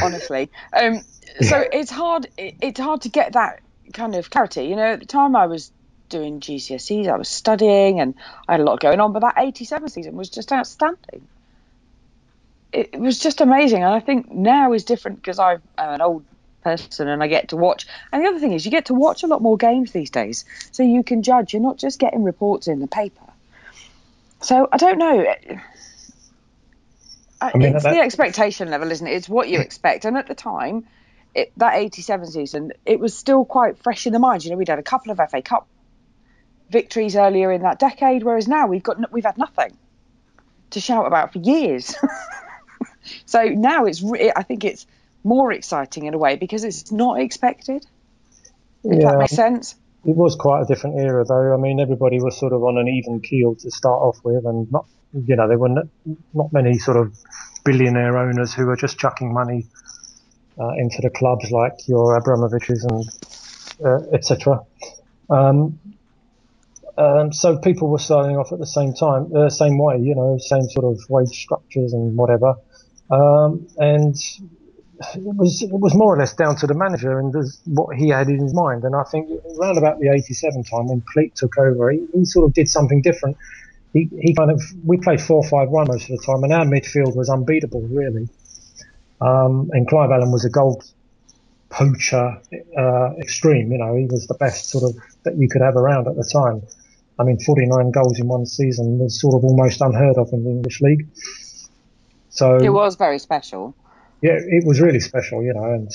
honestly. 0.00 0.50
Um, 0.72 1.02
so 1.40 1.64
it's 1.72 1.90
hard. 1.90 2.28
It, 2.38 2.56
it's 2.60 2.80
hard 2.80 3.02
to 3.02 3.08
get 3.08 3.32
that 3.32 3.60
kind 3.92 4.14
of 4.14 4.30
clarity. 4.30 4.64
You 4.64 4.76
know, 4.76 4.92
at 4.92 5.00
the 5.00 5.06
time 5.06 5.34
I 5.34 5.46
was 5.46 5.72
doing 6.08 6.40
GCSEs, 6.40 7.08
I 7.08 7.16
was 7.16 7.28
studying, 7.28 8.00
and 8.00 8.14
I 8.48 8.52
had 8.52 8.60
a 8.60 8.64
lot 8.64 8.80
going 8.80 9.00
on. 9.00 9.12
But 9.12 9.20
that 9.20 9.34
'87 9.36 9.88
season 9.88 10.16
was 10.16 10.30
just 10.30 10.52
outstanding. 10.52 11.26
It, 12.72 12.90
it 12.92 13.00
was 13.00 13.18
just 13.18 13.40
amazing, 13.40 13.82
and 13.82 13.92
I 13.92 14.00
think 14.00 14.30
now 14.30 14.72
is 14.74 14.84
different 14.84 15.16
because 15.16 15.38
I'm 15.40 15.60
an 15.78 16.00
old 16.00 16.24
person 16.62 17.06
and 17.08 17.22
I 17.22 17.28
get 17.28 17.48
to 17.48 17.56
watch. 17.56 17.86
And 18.12 18.24
the 18.24 18.28
other 18.28 18.40
thing 18.40 18.52
is, 18.52 18.64
you 18.64 18.70
get 18.70 18.86
to 18.86 18.94
watch 18.94 19.22
a 19.22 19.26
lot 19.26 19.40
more 19.40 19.56
games 19.56 19.92
these 19.92 20.10
days, 20.10 20.44
so 20.70 20.82
you 20.82 21.02
can 21.02 21.22
judge. 21.22 21.52
You're 21.52 21.62
not 21.62 21.78
just 21.78 21.98
getting 21.98 22.22
reports 22.22 22.68
in 22.68 22.80
the 22.80 22.88
paper. 22.88 23.25
So 24.40 24.68
I 24.70 24.76
don't 24.76 24.98
know. 24.98 25.26
I 27.40 27.56
mean, 27.56 27.74
it's 27.74 27.84
that- 27.84 27.92
the 27.94 28.00
expectation 28.00 28.70
level, 28.70 28.90
isn't 28.90 29.06
it? 29.06 29.12
It's 29.12 29.28
what 29.28 29.48
you 29.48 29.60
expect. 29.60 30.04
And 30.04 30.16
at 30.16 30.26
the 30.26 30.34
time, 30.34 30.86
it, 31.34 31.52
that 31.58 31.74
87 31.74 32.26
season, 32.26 32.72
it 32.86 32.98
was 32.98 33.16
still 33.16 33.44
quite 33.44 33.78
fresh 33.78 34.06
in 34.06 34.12
the 34.12 34.18
mind. 34.18 34.44
You 34.44 34.50
know, 34.52 34.56
we'd 34.56 34.68
had 34.68 34.78
a 34.78 34.82
couple 34.82 35.12
of 35.12 35.18
FA 35.30 35.42
Cup 35.42 35.66
victories 36.70 37.14
earlier 37.16 37.52
in 37.52 37.62
that 37.62 37.78
decade, 37.78 38.22
whereas 38.22 38.48
now 38.48 38.66
we've 38.66 38.82
got 38.82 39.12
we've 39.12 39.24
had 39.24 39.38
nothing 39.38 39.76
to 40.70 40.80
shout 40.80 41.06
about 41.06 41.32
for 41.32 41.38
years. 41.40 41.94
so 43.26 43.44
now 43.44 43.84
it's 43.84 44.02
re- 44.02 44.32
I 44.34 44.42
think 44.42 44.64
it's 44.64 44.86
more 45.22 45.52
exciting 45.52 46.06
in 46.06 46.14
a 46.14 46.18
way 46.18 46.36
because 46.36 46.64
it's 46.64 46.90
not 46.90 47.20
expected. 47.20 47.86
If 48.82 49.00
Yeah. 49.00 49.10
that 49.10 49.18
makes 49.18 49.32
sense. 49.32 49.74
It 50.04 50.14
was 50.14 50.36
quite 50.36 50.62
a 50.62 50.64
different 50.66 50.98
era, 50.98 51.24
though. 51.24 51.52
I 51.52 51.56
mean, 51.56 51.80
everybody 51.80 52.20
was 52.20 52.36
sort 52.36 52.52
of 52.52 52.62
on 52.62 52.78
an 52.78 52.88
even 52.88 53.20
keel 53.20 53.56
to 53.56 53.70
start 53.70 54.00
off 54.02 54.18
with, 54.22 54.44
and 54.44 54.70
not, 54.70 54.86
you 55.12 55.34
know, 55.34 55.48
there 55.48 55.58
were 55.58 55.68
not, 55.68 55.86
not 56.32 56.52
many 56.52 56.78
sort 56.78 56.96
of 56.96 57.16
billionaire 57.64 58.16
owners 58.16 58.54
who 58.54 58.66
were 58.66 58.76
just 58.76 58.98
chucking 58.98 59.32
money 59.32 59.66
uh, 60.60 60.70
into 60.78 61.00
the 61.02 61.10
clubs 61.10 61.50
like 61.50 61.88
your 61.88 62.20
Abramoviches 62.20 62.84
and 62.88 63.04
uh, 63.84 64.14
etc. 64.14 64.60
Um, 65.28 65.78
um, 66.98 67.32
so 67.32 67.58
people 67.58 67.88
were 67.88 67.98
starting 67.98 68.36
off 68.36 68.52
at 68.52 68.58
the 68.58 68.66
same 68.66 68.94
time, 68.94 69.34
uh, 69.36 69.50
same 69.50 69.76
way, 69.76 69.98
you 69.98 70.14
know, 70.14 70.38
same 70.38 70.68
sort 70.70 70.86
of 70.86 71.00
wage 71.10 71.28
structures 71.28 71.92
and 71.92 72.16
whatever. 72.16 72.54
Um, 73.10 73.66
and 73.76 74.16
it 75.14 75.36
was 75.36 75.62
it 75.62 75.70
was 75.72 75.94
more 75.94 76.14
or 76.14 76.18
less 76.18 76.32
down 76.34 76.56
to 76.56 76.66
the 76.66 76.74
manager 76.74 77.18
and 77.18 77.34
what 77.66 77.96
he 77.96 78.08
had 78.08 78.28
in 78.28 78.40
his 78.40 78.54
mind. 78.54 78.84
And 78.84 78.94
I 78.94 79.02
think 79.04 79.28
around 79.58 79.78
about 79.78 80.00
the 80.00 80.08
'87 80.08 80.64
time 80.64 80.88
when 80.88 81.02
Pleat 81.12 81.34
took 81.34 81.58
over, 81.58 81.90
he, 81.90 82.06
he 82.14 82.24
sort 82.24 82.48
of 82.48 82.54
did 82.54 82.68
something 82.68 83.02
different. 83.02 83.36
He, 83.92 84.08
he 84.20 84.34
kind 84.34 84.50
of 84.50 84.62
we 84.84 84.96
played 84.96 85.20
four 85.20 85.42
five 85.44 85.68
one 85.68 85.86
most 85.88 86.08
of 86.10 86.16
the 86.16 86.22
time, 86.24 86.42
and 86.44 86.52
our 86.52 86.64
midfield 86.64 87.16
was 87.16 87.28
unbeatable 87.28 87.82
really. 87.82 88.28
Um, 89.20 89.70
and 89.72 89.88
Clive 89.88 90.10
Allen 90.10 90.30
was 90.30 90.44
a 90.44 90.50
goal 90.50 90.82
poacher 91.68 92.40
uh, 92.78 93.10
extreme. 93.18 93.72
You 93.72 93.78
know, 93.78 93.96
he 93.96 94.06
was 94.06 94.26
the 94.26 94.34
best 94.34 94.70
sort 94.70 94.84
of 94.84 94.96
that 95.24 95.36
you 95.36 95.48
could 95.48 95.62
have 95.62 95.76
around 95.76 96.06
at 96.06 96.16
the 96.16 96.24
time. 96.24 96.62
I 97.18 97.24
mean, 97.24 97.38
49 97.38 97.92
goals 97.92 98.20
in 98.20 98.28
one 98.28 98.44
season 98.44 98.98
was 98.98 99.18
sort 99.18 99.34
of 99.34 99.44
almost 99.44 99.80
unheard 99.80 100.18
of 100.18 100.32
in 100.32 100.44
the 100.44 100.50
English 100.50 100.82
league. 100.82 101.08
So 102.28 102.58
It 102.58 102.68
was 102.68 102.96
very 102.96 103.18
special. 103.18 103.74
Yeah, 104.22 104.32
it 104.38 104.64
was 104.66 104.80
really 104.80 105.00
special, 105.00 105.42
you 105.42 105.52
know, 105.54 105.64
and 105.64 105.90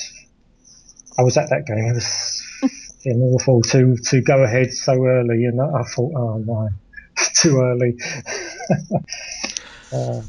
I 1.18 1.22
was 1.22 1.36
at 1.36 1.50
that 1.50 1.66
game. 1.66 1.78
It 1.78 1.94
was 1.94 2.42
awful 3.42 3.62
to 3.62 3.96
to 4.10 4.22
go 4.22 4.42
ahead 4.44 4.72
so 4.72 4.92
early, 5.04 5.44
and 5.44 5.60
I 5.60 5.82
thought, 5.82 6.12
oh 6.16 6.38
no, 6.44 6.68
too 7.36 7.58
early. 7.58 7.96
uh, 9.92 10.22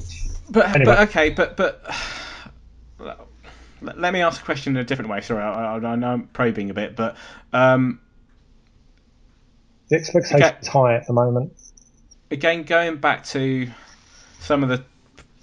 But 0.49 0.75
Anyway. 0.75 0.85
but 0.85 1.09
okay, 1.09 1.29
but 1.29 1.55
but 1.57 1.83
let 3.81 4.13
me 4.13 4.21
ask 4.21 4.41
a 4.41 4.45
question 4.45 4.75
in 4.75 4.81
a 4.81 4.85
different 4.85 5.09
way. 5.11 5.21
Sorry, 5.21 5.43
I, 5.43 5.75
I, 5.75 5.79
I 5.79 5.95
know 5.95 6.07
I'm 6.07 6.27
probing 6.27 6.69
a 6.69 6.73
bit, 6.73 6.95
but 6.95 7.15
um, 7.53 7.99
The 9.89 9.97
expectation 9.97 10.41
Okay. 10.41 10.57
is 10.61 10.67
high 10.67 10.95
at 10.95 11.07
the 11.07 11.13
moment. 11.13 11.53
again, 12.31 12.63
going 12.63 12.97
back 12.97 13.23
to 13.25 13.69
some 14.39 14.63
of 14.63 14.69
the 14.69 14.83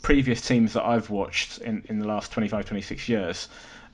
previous 0.03 0.41
teams 0.47 0.73
that 0.75 0.85
I've 0.85 1.11
watched 1.11 1.59
in, 1.59 1.85
in 1.89 1.99
the 1.99 2.07
last 2.07 2.33
25, 2.33 2.65
26 2.67 3.09
years, 3.09 3.49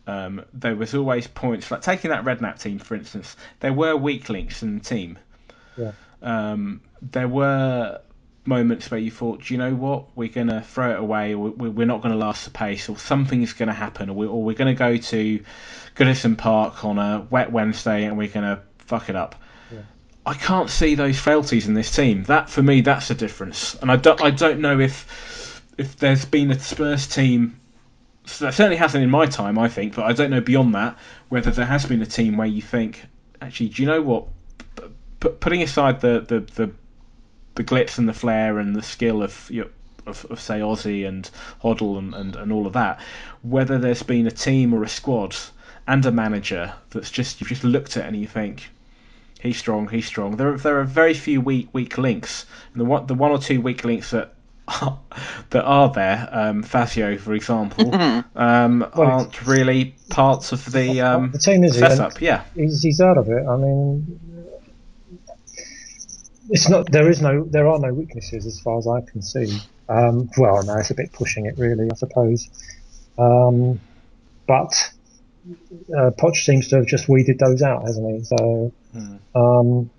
um, 0.07 0.45
there 0.53 0.77
was 0.77 0.95
always 0.95 1.27
points, 1.27 1.71
like 1.71 1.83
taking 1.83 2.11
that 2.11 2.25
Redknapp 2.25 2.61
team, 2.61 2.79
for 2.79 2.95
instance, 2.95 3.37
there 3.61 3.73
were 3.73 3.97
weak 3.97 4.29
links 4.29 4.63
in 4.63 4.79
the 4.79 4.85
team. 4.85 5.19
Yeah. 5.77 5.93
Um, 6.23 6.81
there 7.03 7.29
were 7.29 8.01
moments 8.45 8.89
where 8.91 9.01
you 9.01 9.11
thought, 9.11 9.43
"Do 9.45 9.55
you 9.55 9.59
know 9.59 9.75
what, 9.75 10.05
we're 10.17 10.29
going 10.29 10.47
to 10.47 10.61
throw 10.61 10.93
it 10.93 10.99
away, 11.01 11.35
or 11.35 11.51
we- 11.51 11.69
we're 11.69 11.87
not 11.87 12.03
going 12.03 12.13
to 12.13 12.19
last 12.19 12.45
the 12.45 12.51
pace, 12.53 12.89
or 12.89 12.97
something's 12.97 13.53
going 13.53 13.67
to 13.67 13.75
happen, 13.75 14.09
or, 14.09 14.13
we, 14.15 14.27
or 14.27 14.43
we're 14.43 14.55
going 14.55 14.73
to 14.73 14.79
go 14.79 14.97
to 14.97 15.41
Goodison 15.97 16.39
Park 16.39 16.85
on 16.85 16.99
a 16.99 17.27
wet 17.31 17.51
Wednesday 17.51 18.05
and 18.05 18.17
we're 18.17 18.29
going 18.29 18.47
to 18.47 18.61
fuck 18.79 19.09
it 19.09 19.17
up. 19.17 19.35
I 20.25 20.35
can't 20.35 20.71
see 20.71 20.95
those 20.95 21.19
frailties 21.19 21.67
in 21.67 21.75
this 21.75 21.91
team. 21.95 22.25
That 22.25 22.49
for 22.51 22.63
me, 22.63 22.81
that's 22.83 23.09
the 23.09 23.15
difference. 23.15 23.75
And 23.77 23.91
I 23.91 23.97
don't, 23.97 24.21
I 24.23 24.31
don't 24.31 24.61
know 24.61 24.79
if 24.79 25.07
if 25.79 25.97
there's 25.97 26.25
been 26.25 26.51
a 26.51 26.59
Spurs 26.59 27.07
team. 27.07 27.61
So 28.25 28.47
that 28.47 28.55
certainly 28.55 28.77
hasn't 28.77 29.05
in 29.05 29.11
my 29.11 29.27
time, 29.27 29.57
I 29.59 29.69
think, 29.69 29.95
but 29.95 30.05
I 30.05 30.13
don't 30.13 30.31
know 30.31 30.41
beyond 30.41 30.75
that 30.75 30.99
whether 31.29 31.51
there 31.51 31.67
has 31.67 31.87
been 31.87 32.03
a 32.03 32.07
team 32.07 32.37
where 32.37 32.47
you 32.47 32.63
think, 32.63 33.05
actually, 33.41 33.69
do 33.69 33.83
you 33.83 33.89
know 33.89 34.03
what? 34.03 34.27
P- 35.21 35.29
putting 35.29 35.63
aside 35.63 36.01
the, 36.01 36.21
the, 36.21 36.41
the, 36.41 36.71
the 37.55 37.65
glitz 37.65 37.99
and 37.99 38.09
the 38.09 38.13
flair 38.13 38.59
and 38.59 38.75
the 38.75 38.83
skill 38.83 39.23
of, 39.23 39.49
you 39.51 39.63
know, 39.63 39.71
of, 40.07 40.25
of 40.27 40.41
say 40.41 40.61
Ossie 40.61 41.07
and 41.07 41.31
Hoddle 41.63 41.99
and, 41.99 42.15
and, 42.15 42.37
and 42.37 42.53
all 42.53 42.67
of 42.67 42.73
that, 42.75 43.01
whether 43.43 43.79
there's 43.79 44.03
been 44.03 44.27
a 44.27 44.31
team 44.31 44.73
or 44.73 44.83
a 44.83 44.89
squad 44.89 45.37
and 45.87 46.05
a 46.05 46.13
manager 46.13 46.73
that's 46.91 47.11
just 47.11 47.41
you've 47.41 47.49
just 47.49 47.65
looked 47.65 47.97
at 47.97 48.07
and 48.07 48.17
you 48.17 48.27
think, 48.27 48.71
he's 49.41 49.57
strong, 49.57 49.89
he's 49.89 50.07
strong. 50.07 50.37
There, 50.37 50.57
there 50.57 50.81
are 50.81 50.85
very 50.85 51.15
few 51.15 51.41
weak 51.41 51.69
weak 51.73 51.99
links. 51.99 52.47
And 52.73 52.81
the 52.81 52.85
one, 52.85 53.07
the 53.07 53.15
one 53.15 53.31
or 53.31 53.39
two 53.39 53.61
weak 53.61 53.85
links 53.85 54.11
that 54.11 54.35
are, 54.83 54.99
that 55.51 55.65
are 55.65 55.93
there, 55.93 56.29
um, 56.33 56.63
Fazio, 56.63 57.17
for 57.19 57.35
example, 57.35 57.95
um, 58.35 58.87
aren't 58.95 59.47
really 59.47 59.95
parts 60.09 60.53
of 60.53 60.73
the 60.73 61.01
um, 61.01 61.31
the 61.31 61.39
team 61.39 61.65
is 61.65 61.79
setup. 61.79 62.21
Yeah, 62.21 62.45
He's, 62.55 62.83
he's 62.83 63.01
out 63.01 63.19
of 63.19 63.29
it. 63.29 63.47
I 63.47 63.57
mean, 63.57 64.21
it's 66.51 66.69
not. 66.69 66.91
There 66.91 67.09
is 67.09 67.23
no. 67.23 67.45
There 67.45 67.69
are 67.69 67.79
no 67.79 67.93
weaknesses 67.93 68.47
as 68.47 68.61
far 68.61 68.79
as 68.79 68.87
I 68.87 69.01
can 69.03 69.23
see. 69.23 69.59
Um, 69.89 70.29
well, 70.37 70.65
no, 70.65 70.75
it's 70.75 70.91
a 70.91 70.95
bit 70.95 71.13
pushing 71.13 71.47
it, 71.47 71.57
really. 71.59 71.89
I 71.91 71.95
suppose. 71.95 72.49
Um, 73.19 73.81
but 74.47 74.93
uh, 75.97 76.11
Poch 76.11 76.37
seems 76.37 76.69
to 76.69 76.77
have 76.77 76.87
just 76.87 77.09
weeded 77.09 77.39
those 77.39 77.63
out, 77.63 77.83
hasn't 77.83 78.19
he? 78.19 78.25
So, 78.25 78.73
um, 79.35 79.91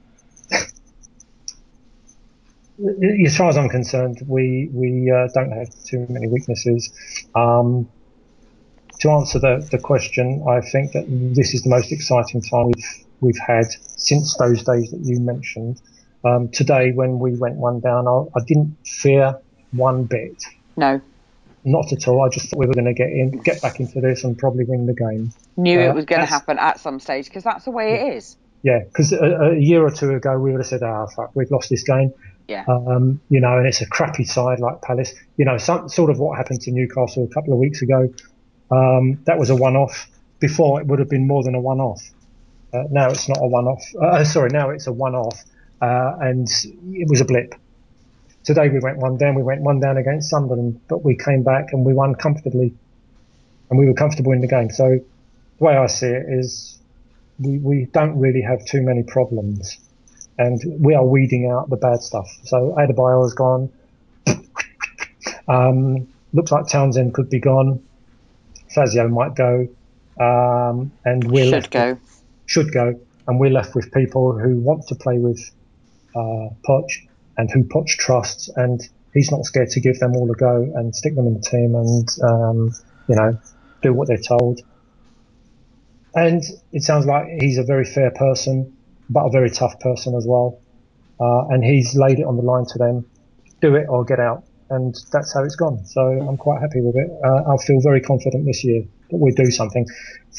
as 3.26 3.38
far 3.38 3.50
as 3.50 3.58
I'm 3.58 3.70
concerned, 3.70 4.22
we 4.28 4.70
we 4.72 5.12
uh, 5.12 5.28
don't 5.34 5.52
have 5.52 5.70
too 5.86 6.06
many 6.10 6.28
weaknesses. 6.28 6.92
Um, 7.36 7.90
to 9.00 9.12
answer 9.12 9.38
the, 9.40 9.68
the 9.72 9.78
question, 9.78 10.44
I 10.50 10.62
think 10.62 10.94
that 10.94 11.06
this 11.08 11.54
is 11.54 11.62
the 11.64 11.70
most 11.70 11.92
exciting 11.92 12.42
time 12.42 12.68
we've 12.68 13.06
we've 13.20 13.40
had 13.40 13.66
since 13.96 14.38
those 14.38 14.64
days 14.64 14.92
that 14.92 15.02
you 15.04 15.20
mentioned. 15.20 15.82
Um, 16.24 16.50
today, 16.50 16.92
when 16.92 17.20
we 17.20 17.36
went 17.36 17.56
one 17.56 17.80
down, 17.80 18.08
I, 18.08 18.26
I 18.36 18.44
didn't 18.46 18.76
fear 18.86 19.40
one 19.72 20.06
bit, 20.06 20.44
No, 20.76 21.02
not 21.64 21.92
at 21.92 22.08
all. 22.08 22.24
I 22.24 22.30
just 22.30 22.50
thought 22.50 22.60
we 22.60 22.66
were 22.66 22.74
going 22.74 22.86
to 22.86 22.94
get 22.94 23.10
in, 23.10 23.32
get 23.44 23.62
back 23.62 23.80
into 23.80 24.02
this, 24.02 24.24
and 24.24 24.38
probably 24.38 24.66
win 24.66 24.86
the 24.86 24.94
game. 24.94 25.32
knew 25.58 25.80
Uh, 25.80 25.90
it 25.90 25.96
was 25.96 26.06
going 26.06 26.22
to 26.22 26.28
happen 26.28 26.58
at 26.60 26.80
some 26.80 27.00
stage 27.00 27.26
because 27.26 27.44
that's 27.44 27.66
the 27.66 27.72
way 27.72 27.94
it 27.94 28.16
is. 28.16 28.38
Yeah, 28.64 28.80
because 28.80 29.14
a, 29.14 29.52
a 29.52 29.56
year 29.56 29.84
or 29.84 29.92
two 29.92 30.12
ago 30.12 30.38
we 30.40 30.52
would 30.52 30.60
have 30.60 30.68
said, 30.68 30.84
"Ah, 30.84 31.06
fuck, 31.08 31.32
we've 31.36 31.52
lost 31.52 31.70
this 31.70 31.84
game." 31.84 32.14
Yeah. 32.48 32.66
Um, 32.68 33.20
you 33.30 33.42
know, 33.42 33.58
and 33.58 33.68
it's 33.68 33.82
a 33.82 33.88
crappy 33.88 34.24
side 34.24 34.60
like 34.60 34.82
Palace. 34.82 35.14
You 35.38 35.46
know, 35.46 35.58
some 35.58 35.90
sort 35.90 36.10
of 36.10 36.20
what 36.20 36.38
happened 36.38 36.62
to 36.62 36.72
Newcastle 36.72 37.26
a 37.30 37.34
couple 37.34 37.54
of 37.54 37.60
weeks 37.60 37.82
ago. 37.82 38.14
Um, 38.72 39.20
that 39.26 39.38
was 39.38 39.50
a 39.50 39.56
one-off. 39.56 40.08
Before 40.40 40.80
it 40.80 40.86
would 40.86 41.00
have 41.00 41.10
been 41.10 41.26
more 41.26 41.44
than 41.44 41.56
a 41.56 41.60
one-off. 41.60 42.02
Uh, 42.72 42.84
now 42.92 43.10
it's 43.10 43.28
not 43.28 43.40
a 43.42 43.48
one-off. 43.48 43.84
Uh, 44.00 44.24
sorry, 44.24 44.50
now 44.52 44.70
it's 44.70 44.86
a 44.86 44.94
one-off, 44.94 45.44
uh, 45.82 46.18
and 46.20 46.48
it 46.94 47.10
was 47.10 47.22
a 47.22 47.26
blip. 47.26 47.56
Today 48.44 48.70
we 48.70 48.80
went 48.80 48.98
one 48.98 49.18
down. 49.18 49.36
We 49.36 49.42
went 49.42 49.62
one 49.62 49.80
down 49.80 49.98
against 49.98 50.30
Sunderland, 50.30 50.80
but 50.88 51.04
we 51.04 51.16
came 51.18 51.44
back 51.44 51.74
and 51.74 51.86
we 51.86 51.94
won 51.94 52.14
comfortably, 52.16 52.76
and 53.70 53.80
we 53.80 53.88
were 53.88 53.94
comfortable 53.94 54.32
in 54.32 54.42
the 54.42 54.48
game. 54.48 54.70
So 54.70 55.00
the 55.58 55.64
way 55.64 55.76
I 55.76 55.88
see 55.88 56.08
it 56.08 56.26
is, 56.30 56.78
we, 57.40 57.58
we 57.58 57.86
don't 57.86 58.20
really 58.20 58.42
have 58.42 58.64
too 58.64 58.82
many 58.82 59.02
problems, 59.02 59.80
and 60.38 60.62
we 60.80 60.94
are 60.94 61.06
weeding 61.06 61.50
out 61.50 61.70
the 61.70 61.78
bad 61.78 62.02
stuff. 62.02 62.28
So 62.44 62.76
Adebayor's 62.78 63.34
gone. 63.34 63.72
Um, 65.48 66.08
looks 66.34 66.52
like 66.52 66.68
Townsend 66.68 67.14
could 67.14 67.30
be 67.30 67.40
gone. 67.40 67.82
Fazio 68.76 69.08
might 69.08 69.36
go, 69.36 69.68
um, 70.20 70.92
and 71.06 71.24
we're 71.32 71.50
Should 71.50 71.72
go. 71.72 71.98
should 72.46 72.72
go, 72.74 73.00
and 73.28 73.40
we're 73.40 73.50
left 73.52 73.74
with 73.76 73.92
people 73.94 74.38
who 74.38 74.58
want 74.58 74.88
to 74.88 74.96
play 74.96 75.18
with 75.18 75.40
uh, 76.16 76.50
Poch 76.68 77.08
and 77.38 77.50
who 77.50 77.64
Poch 77.64 77.88
trusts, 77.88 78.50
and 78.56 78.82
he's 79.14 79.32
not 79.32 79.46
scared 79.46 79.70
to 79.70 79.80
give 79.80 80.00
them 80.00 80.16
all 80.16 80.30
a 80.30 80.36
go 80.36 80.72
and 80.76 80.96
stick 80.96 81.16
them 81.16 81.28
in 81.28 81.36
the 81.36 81.42
team 81.42 81.76
and 81.76 82.08
um, 82.24 82.72
you 83.08 83.16
know 83.16 83.40
do 83.82 83.94
what 83.94 84.08
they're 84.08 84.18
told. 84.18 84.62
And 86.14 86.44
it 86.74 86.84
sounds 86.84 87.06
like 87.06 87.28
he's 87.40 87.58
a 87.58 87.64
very 87.64 87.86
fair 87.86 88.12
person, 88.12 88.76
but 89.10 89.26
a 89.26 89.30
very 89.30 89.50
tough 89.50 89.80
person 89.80 90.16
as 90.16 90.26
well. 90.28 90.60
Uh, 91.20 91.48
and 91.48 91.64
he's 91.64 91.96
laid 91.96 92.20
it 92.20 92.26
on 92.26 92.38
the 92.38 92.44
line 92.44 92.66
to 92.66 92.78
them: 92.78 93.06
do 93.62 93.76
it 93.76 93.88
or 93.90 94.06
get 94.06 94.20
out. 94.20 94.44
And 94.70 94.94
that's 95.12 95.34
how 95.34 95.44
it's 95.44 95.56
gone. 95.56 95.86
So 95.86 96.02
I'm 96.02 96.38
quite 96.38 96.62
happy 96.62 96.82
with 96.82 96.96
it. 96.96 97.10
Uh, 97.24 97.54
I 97.54 97.58
feel 97.58 97.80
very 97.82 98.02
confident 98.02 98.46
this 98.46 98.64
year 98.64 98.84
that 99.10 99.18
we 99.18 99.32
do 99.32 99.50
something. 99.50 99.86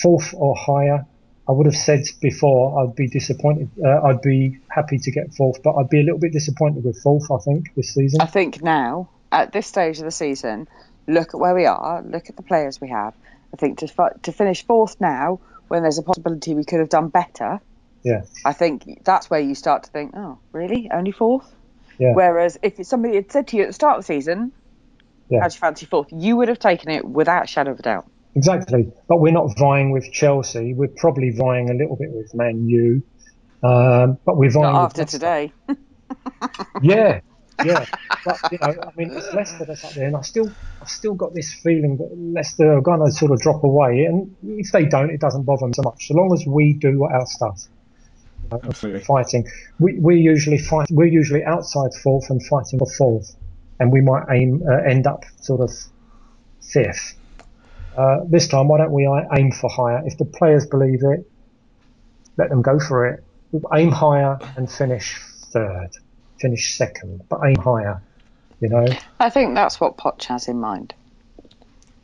Fourth 0.02 0.34
or 0.36 0.54
higher, 0.54 1.06
I 1.48 1.52
would 1.52 1.64
have 1.64 1.76
said 1.76 2.04
before 2.20 2.82
I'd 2.82 2.94
be 2.94 3.08
disappointed. 3.08 3.70
Uh, 3.82 4.02
I'd 4.02 4.20
be 4.20 4.58
happy 4.68 4.98
to 4.98 5.10
get 5.10 5.32
fourth, 5.34 5.62
but 5.62 5.76
I'd 5.76 5.88
be 5.88 6.00
a 6.00 6.02
little 6.02 6.18
bit 6.18 6.32
disappointed 6.32 6.84
with 6.84 7.00
fourth. 7.02 7.30
I 7.30 7.38
think 7.38 7.74
this 7.74 7.94
season. 7.94 8.20
I 8.20 8.26
think 8.26 8.62
now, 8.62 9.08
at 9.32 9.52
this 9.52 9.66
stage 9.66 9.98
of 9.98 10.04
the 10.04 10.10
season, 10.10 10.68
look 11.06 11.32
at 11.32 11.40
where 11.40 11.54
we 11.54 11.64
are, 11.64 12.02
look 12.02 12.28
at 12.28 12.36
the 12.36 12.42
players 12.42 12.80
we 12.82 12.90
have. 12.90 13.14
I 13.54 13.56
think 13.56 13.78
to 13.78 14.10
to 14.24 14.32
finish 14.32 14.66
fourth 14.66 15.00
now, 15.00 15.40
when 15.68 15.82
there's 15.82 15.98
a 15.98 16.02
possibility 16.02 16.54
we 16.54 16.64
could 16.64 16.80
have 16.80 16.90
done 16.90 17.08
better, 17.08 17.60
Yeah, 18.04 18.22
I 18.44 18.52
think 18.52 19.04
that's 19.04 19.28
where 19.28 19.40
you 19.40 19.54
start 19.54 19.82
to 19.84 19.90
think, 19.90 20.12
oh, 20.16 20.38
really? 20.52 20.90
Only 20.92 21.10
fourth? 21.12 21.52
Yeah. 21.98 22.12
Whereas 22.14 22.58
if 22.62 22.84
somebody 22.86 23.16
had 23.16 23.30
said 23.32 23.48
to 23.48 23.56
you 23.56 23.64
at 23.64 23.68
the 23.68 23.72
start 23.72 23.98
of 23.98 24.04
the 24.04 24.06
season, 24.06 24.52
Yeah. 25.28 25.40
how'd 25.40 25.52
you 25.52 25.58
fancy 25.58 25.84
fourth? 25.86 26.08
You 26.12 26.36
would 26.36 26.48
have 26.48 26.58
taken 26.60 26.90
it 26.90 27.04
without 27.04 27.44
a 27.44 27.46
shadow 27.48 27.72
of 27.72 27.80
a 27.80 27.82
doubt. 27.82 28.06
exactly. 28.36 28.92
But 29.08 29.20
we're 29.20 29.32
not 29.32 29.58
vying 29.58 29.90
with 29.90 30.10
Chelsea. 30.12 30.74
We're 30.74 30.94
probably 30.96 31.30
vying 31.30 31.70
a 31.70 31.74
little 31.74 31.96
bit 31.96 32.10
with 32.12 32.32
Man 32.34 32.68
U. 32.68 33.02
Um, 33.64 34.16
but 34.24 34.36
we're 34.36 34.50
vying 34.50 34.72
Not 34.72 34.84
after 34.84 35.04
today. 35.04 35.52
Yeah, 36.82 37.20
yeah. 37.64 37.84
But 38.24 38.38
you 38.52 38.58
know, 38.62 38.74
I 38.82 38.90
mean, 38.96 39.10
it's 39.12 39.32
Leicester 39.34 39.64
that's 39.64 39.84
up 39.84 39.92
there, 39.92 40.06
and 40.06 40.16
I 40.16 40.20
still, 40.22 40.50
I've 40.80 40.88
still 40.88 41.14
got 41.14 41.34
this 41.34 41.52
feeling 41.52 41.96
that 41.98 42.10
Leicester 42.16 42.72
are 42.76 42.80
going 42.80 43.04
to 43.04 43.10
sort 43.12 43.32
of 43.32 43.40
drop 43.40 43.64
away. 43.64 44.04
And 44.04 44.34
if 44.42 44.70
they 44.72 44.84
don't, 44.86 45.10
it 45.10 45.20
doesn't 45.20 45.42
bother 45.42 45.66
me 45.66 45.72
so 45.74 45.82
much, 45.82 46.06
so 46.08 46.14
long 46.14 46.32
as 46.32 46.46
we 46.46 46.72
do 46.74 47.04
our 47.04 47.26
stuff. 47.26 47.62
You 48.50 48.58
know, 48.58 48.68
Absolutely. 48.68 49.04
Fighting, 49.04 49.46
we 49.78 49.98
we 49.98 50.16
usually 50.16 50.58
fight. 50.58 50.88
We're 50.90 51.06
usually 51.06 51.44
outside 51.44 51.92
fourth 52.02 52.30
and 52.30 52.44
fighting 52.46 52.78
for 52.78 52.90
fourth, 52.96 53.36
and 53.78 53.92
we 53.92 54.00
might 54.00 54.24
aim 54.30 54.62
uh, 54.68 54.76
end 54.88 55.06
up 55.06 55.24
sort 55.40 55.60
of 55.60 55.70
fifth. 56.62 57.14
Uh, 57.96 58.18
this 58.28 58.46
time, 58.48 58.68
why 58.68 58.78
don't 58.78 58.92
we 58.92 59.06
uh, 59.06 59.22
aim 59.36 59.52
for 59.52 59.68
higher? 59.68 60.02
If 60.06 60.18
the 60.18 60.24
players 60.24 60.66
believe 60.66 61.02
it, 61.02 61.28
let 62.36 62.48
them 62.48 62.62
go 62.62 62.78
for 62.78 63.06
it. 63.06 63.24
Aim 63.74 63.90
higher 63.90 64.38
and 64.56 64.70
finish 64.70 65.18
third, 65.52 65.90
finish 66.40 66.76
second, 66.76 67.22
but 67.28 67.40
aim 67.44 67.56
higher. 67.56 68.00
You 68.60 68.68
know, 68.68 68.86
I 69.20 69.30
think 69.30 69.54
that's 69.54 69.80
what 69.80 69.96
Poch 69.96 70.24
has 70.24 70.48
in 70.48 70.58
mind. 70.58 70.94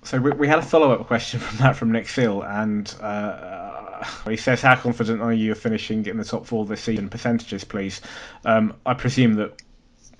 So 0.03 0.21
we, 0.21 0.33
we 0.33 0.49
had 0.49 0.59
a 0.59 0.63
follow-up 0.63 1.07
question 1.07 1.41
from 1.47 1.59
that 1.59 1.77
from 1.77 1.93
Nick 1.93 2.09
Seal, 2.09 2.43
and 2.43 2.95
uh, 3.01 3.74
he 4.29 4.37
says, 4.37 4.63
"How 4.63 4.77
confident 4.77 5.21
are 5.21 5.33
you 5.33 5.53
of 5.53 5.59
finishing 5.59 6.07
in 6.07 6.17
the 6.17 6.25
top 6.25 6.47
four 6.47 6.65
this 6.67 6.83
season? 6.83 7.09
Percentages, 7.09 7.65
please." 7.65 8.01
Um, 8.45 8.75
I 8.85 8.95
presume 8.95 9.35
that 9.35 9.61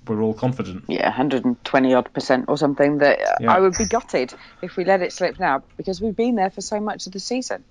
we're 0.07 0.21
all 0.21 0.33
confident. 0.33 0.85
Yeah, 0.87 1.05
120 1.05 1.93
odd 1.93 2.13
percent 2.13 2.45
or 2.47 2.57
something. 2.57 2.99
That 2.99 3.19
uh, 3.19 3.35
Yeah. 3.39 3.53
I 3.55 3.59
would 3.59 3.73
be 3.77 3.85
gutted 3.85 4.33
if 4.61 4.75
we 4.77 4.85
let 4.85 5.01
it 5.01 5.11
slip 5.13 5.39
now 5.39 5.63
because 5.77 5.99
we've 6.01 6.15
been 6.15 6.35
there 6.35 6.49
for 6.51 6.61
so 6.61 6.79
much 6.79 7.07
of 7.07 7.13
the 7.13 7.19
season. 7.19 7.63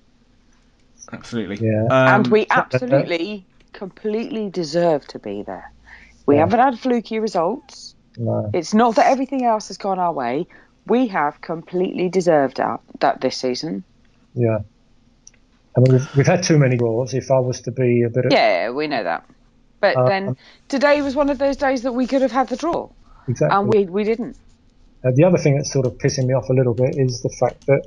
Absolutely. 1.12 1.65
Yeah. 1.65 1.85
Um, 1.85 1.91
and 1.91 2.27
we 2.29 2.47
absolutely, 2.51 3.47
completely 3.73 4.49
deserve 4.51 5.07
to 5.09 5.19
be 5.19 5.43
there. 5.43 5.71
We 6.27 6.37
Yeah. 6.37 6.41
haven't 6.41 6.61
had 6.61 6.79
fluky 6.79 7.19
results. 7.21 7.95
no, 8.17 8.51
It's 8.55 8.73
not 8.75 8.97
that 8.97 9.07
everything 9.07 9.45
else 9.45 9.69
has 9.69 9.77
gone 9.77 9.99
our 9.99 10.12
way. 10.12 10.47
We 10.87 11.09
have 11.09 11.41
completely 11.41 12.09
deserved 12.09 12.57
that, 12.57 12.81
that 13.01 13.21
this 13.21 13.37
season. 13.37 13.85
yeah. 14.35 14.59
I 15.77 15.81
mean, 15.81 15.93
we've, 15.93 16.16
we've 16.16 16.27
had 16.27 16.43
too 16.43 16.59
many 16.59 16.77
draws. 16.77 17.14
If 17.14 17.31
I 17.31 17.39
was 17.39 17.61
to 17.62 17.72
be 17.72 18.03
a 18.03 18.09
bit 18.09 18.27
of 18.27 18.33
Yeah, 18.33 18.70
we 18.70 18.87
know 18.87 19.03
that. 19.03 19.29
But 19.81 19.97
Uh, 19.97 20.09
then 20.09 20.37
today 20.68 21.03
was 21.03 21.14
one 21.14 21.31
of 21.31 21.39
those 21.39 21.57
days 21.57 21.83
that 21.83 21.93
we 21.93 22.07
could 22.07 22.22
have 22.22 22.33
had 22.33 22.49
the 22.49 22.57
draw, 22.57 22.89
Exactly. 23.29 23.59
and 23.59 23.68
we 23.72 23.85
we 23.87 24.05
didn't. 24.05 24.37
Uh, 25.05 25.11
the 25.14 25.25
other 25.25 25.37
thing 25.37 25.57
that's 25.57 25.70
sort 25.72 25.85
of 25.85 25.93
pissing 25.99 26.27
me 26.27 26.35
off 26.35 26.49
a 26.49 26.53
little 26.55 26.75
bit 26.75 26.97
is 26.97 27.20
the 27.22 27.29
fact 27.29 27.66
that 27.66 27.83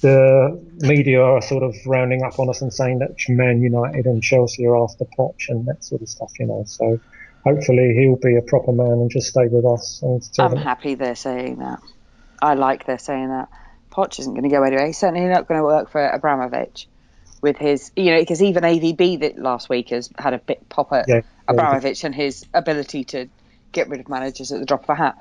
the 0.00 0.60
media 0.80 1.22
are 1.22 1.40
sort 1.40 1.62
of 1.62 1.74
rounding 1.86 2.22
up 2.24 2.38
on 2.38 2.48
us 2.48 2.60
and 2.62 2.72
saying 2.72 2.98
that 2.98 3.16
Man 3.28 3.62
United 3.62 4.06
and 4.06 4.22
Chelsea 4.22 4.66
are 4.66 4.76
after 4.76 5.04
Poch 5.16 5.48
and 5.48 5.66
that 5.66 5.84
sort 5.84 6.02
of 6.02 6.08
stuff, 6.08 6.32
you 6.40 6.46
know. 6.46 6.64
So 6.66 6.98
hopefully 7.44 7.94
he'll 7.96 8.16
be 8.16 8.36
a 8.36 8.42
proper 8.42 8.72
man 8.72 8.92
and 8.92 9.10
just 9.10 9.28
stay 9.28 9.46
with 9.46 9.64
us. 9.64 10.00
And 10.02 10.22
I'm 10.38 10.50
them- 10.50 10.62
happy 10.62 10.94
they're 10.94 11.14
saying 11.14 11.58
that. 11.58 11.80
I 12.42 12.54
like 12.54 12.86
they're 12.86 12.98
saying 12.98 13.28
that. 13.28 13.48
Poch 13.92 14.18
isn't 14.18 14.34
going 14.34 14.42
to 14.42 14.48
go 14.50 14.62
anyway. 14.64 14.88
He's 14.88 14.98
certainly 14.98 15.26
not 15.26 15.46
going 15.46 15.60
to 15.60 15.64
work 15.64 15.88
for 15.90 16.04
Abramovich 16.04 16.88
with 17.44 17.58
his, 17.58 17.92
you 17.94 18.06
know, 18.06 18.20
because 18.20 18.42
even 18.42 18.62
AVB 18.62 19.20
that 19.20 19.38
last 19.38 19.68
week 19.68 19.90
has 19.90 20.08
had 20.18 20.32
a 20.32 20.38
bit 20.38 20.66
pop 20.70 20.94
at 20.94 21.06
Yeah, 21.06 21.16
yeah, 21.16 21.20
Abramovich 21.46 22.02
and 22.02 22.14
his 22.14 22.46
ability 22.54 23.04
to 23.04 23.28
get 23.70 23.90
rid 23.90 24.00
of 24.00 24.08
managers 24.08 24.50
at 24.50 24.60
the 24.60 24.64
drop 24.64 24.84
of 24.84 24.88
a 24.88 24.94
hat. 24.94 25.18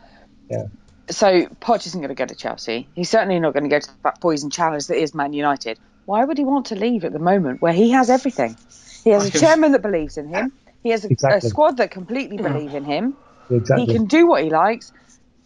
Yeah. 0.49 0.67
So 1.09 1.47
Poch 1.47 1.85
isn't 1.85 1.99
going 1.99 2.07
to 2.07 2.15
go 2.15 2.25
to 2.25 2.33
Chelsea. 2.33 2.87
He's 2.95 3.09
certainly 3.09 3.41
not 3.41 3.53
going 3.53 3.65
to 3.65 3.69
go 3.69 3.79
to 3.81 3.89
that 4.03 4.21
poison 4.21 4.49
challenge 4.49 4.87
that 4.87 4.95
is 4.95 5.13
Man 5.13 5.33
United. 5.33 5.77
Why 6.05 6.23
would 6.23 6.37
he 6.37 6.45
want 6.45 6.67
to 6.67 6.75
leave 6.75 7.03
at 7.03 7.11
the 7.11 7.19
moment 7.19 7.61
where 7.61 7.73
he 7.73 7.91
has 7.91 8.09
everything? 8.09 8.55
He 9.03 9.09
has 9.09 9.27
a 9.27 9.37
chairman 9.37 9.73
that 9.73 9.81
believes 9.81 10.17
in 10.17 10.29
him. 10.29 10.53
He 10.81 10.91
has 10.91 11.03
a, 11.03 11.09
a 11.27 11.41
squad 11.41 11.75
that 11.77 11.91
completely 11.91 12.37
believe 12.37 12.73
in 12.73 12.85
him. 12.85 13.17
exactly. 13.49 13.85
He 13.85 13.91
can 13.91 14.05
do 14.05 14.27
what 14.27 14.45
he 14.45 14.49
likes. 14.49 14.93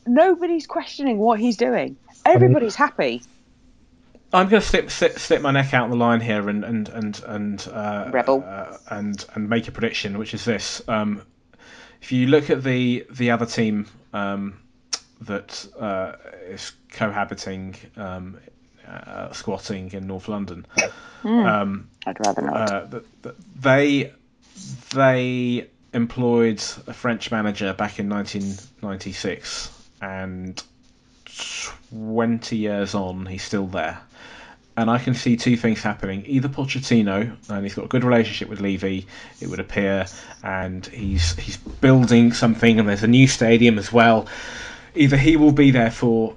Nobody's 0.06 0.68
questioning 0.68 1.18
what 1.18 1.40
he's 1.40 1.58
doing. 1.58 1.98
Everybody's 2.24 2.76
happy. 2.76 3.24
I'm 4.34 4.50
going 4.50 4.62
to 4.62 4.68
slip, 4.68 4.92
slip 4.92 5.18
slip 5.20 5.42
my 5.42 5.52
neck 5.52 5.74
out 5.74 5.86
on 5.86 5.90
the 5.90 5.96
line 5.96 6.20
here 6.22 6.50
and 6.50 6.64
and 6.66 6.90
and 6.90 7.22
and 7.26 7.68
uh, 7.72 8.10
Rebel. 8.12 8.44
uh, 8.46 8.78
and 8.90 9.26
and 9.34 9.50
make 9.50 9.68
a 9.68 9.72
prediction, 9.72 10.18
which 10.18 10.34
is 10.34 10.44
this: 10.46 10.82
um, 10.90 11.22
if 12.02 12.12
you 12.12 12.28
look 12.28 12.50
at 12.50 12.64
the 12.64 13.06
the 13.10 13.32
other 13.32 13.46
team 13.46 13.86
um, 14.14 14.60
that 15.22 15.66
uh, 15.80 16.14
is 16.48 16.74
cohabiting, 16.92 17.76
um, 17.96 18.38
uh, 18.88 19.32
squatting 19.32 19.92
in 19.94 20.08
North 20.08 20.28
London, 20.28 20.66
um, 21.24 21.90
I'd 22.06 22.20
rather 22.20 22.42
not. 22.42 22.72
uh, 22.72 22.86
th- 22.88 23.04
th- 23.24 23.36
they 23.62 24.12
they 24.94 25.68
employed 25.94 26.62
a 26.86 26.94
French 26.94 27.32
manager 27.32 27.74
back 27.74 27.98
in 28.00 28.10
1996, 28.10 29.90
and 30.02 30.62
20 31.90 32.58
years 32.58 32.96
on, 32.96 33.26
he's 33.26 33.44
still 33.44 33.68
there. 33.68 34.00
And 34.76 34.92
I 34.92 35.00
can 35.00 35.16
see 35.16 35.38
two 35.38 35.58
things 35.58 35.82
happening. 35.82 36.24
Either 36.28 36.48
Pochettino, 36.48 37.36
and 37.50 37.64
he's 37.64 37.74
got 37.74 37.86
a 37.86 37.88
good 37.88 38.04
relationship 38.04 38.48
with 38.48 38.60
Levy, 38.60 39.08
it 39.42 39.48
would 39.48 39.60
appear, 39.60 40.06
and 40.44 40.86
he's 40.86 41.36
he's 41.36 41.58
building 41.58 42.32
something, 42.32 42.80
and 42.80 42.88
there's 42.88 43.02
a 43.02 43.08
new 43.08 43.28
stadium 43.28 43.80
as 43.80 43.92
well. 43.92 44.28
Either 44.94 45.18
he 45.18 45.36
will 45.36 45.52
be 45.52 45.72
there 45.72 45.90
for, 45.90 46.36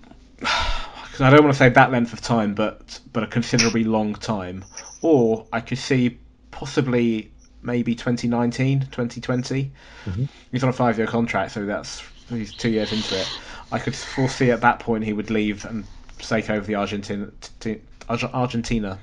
because 0.38 1.20
I 1.20 1.28
don't 1.28 1.42
want 1.42 1.52
to 1.52 1.58
say 1.58 1.68
that 1.68 1.90
length 1.90 2.14
of 2.14 2.22
time, 2.22 2.54
but 2.54 3.00
but 3.12 3.22
a 3.22 3.26
considerably 3.26 3.84
long 3.84 4.14
time, 4.14 4.64
or 5.02 5.46
I 5.52 5.60
could 5.60 5.78
see 5.78 6.18
possibly 6.50 7.30
maybe 7.62 7.94
2019, 7.94 8.80
2020. 8.80 9.70
Mm-hmm. 10.06 10.24
He's 10.52 10.62
on 10.62 10.70
a 10.70 10.72
five-year 10.72 11.06
contract, 11.06 11.52
so 11.52 11.66
that's 11.66 12.02
he's 12.28 12.54
two 12.54 12.70
years 12.70 12.92
into 12.92 13.20
it. 13.20 13.28
I 13.70 13.78
could 13.78 13.94
foresee 13.94 14.50
at 14.50 14.60
that 14.62 14.80
point 14.80 15.04
he 15.04 15.12
would 15.12 15.30
leave 15.30 15.64
and 15.64 15.84
take 16.18 16.50
over 16.50 16.66
the 16.66 16.74
Argentina, 16.76 17.28
t- 17.60 17.80
Arge- 18.08 18.24
Argentina 18.24 18.98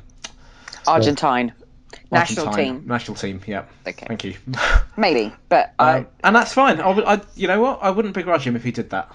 Argentine. 0.88 1.54
National 2.12 2.48
Argentine 2.48 2.80
team. 2.82 2.88
national 2.88 3.16
team. 3.16 3.42
Yeah, 3.48 3.64
Okay. 3.88 4.06
thank 4.06 4.24
you. 4.26 4.36
Maybe. 4.98 5.34
But 5.50 5.74
I, 5.80 6.00
Um, 6.00 6.08
and 6.24 6.36
that's 6.36 6.52
fine. 6.54 6.82
I 6.82 6.90
would, 6.90 7.06
I, 7.06 7.22
you 7.36 7.48
know 7.48 7.62
what? 7.62 7.80
I 7.82 7.90
wouldn't 7.90 8.14
begrudge 8.14 8.44
him 8.46 8.56
if 8.56 8.64
he 8.64 8.72
did 8.72 8.90
that. 8.90 9.10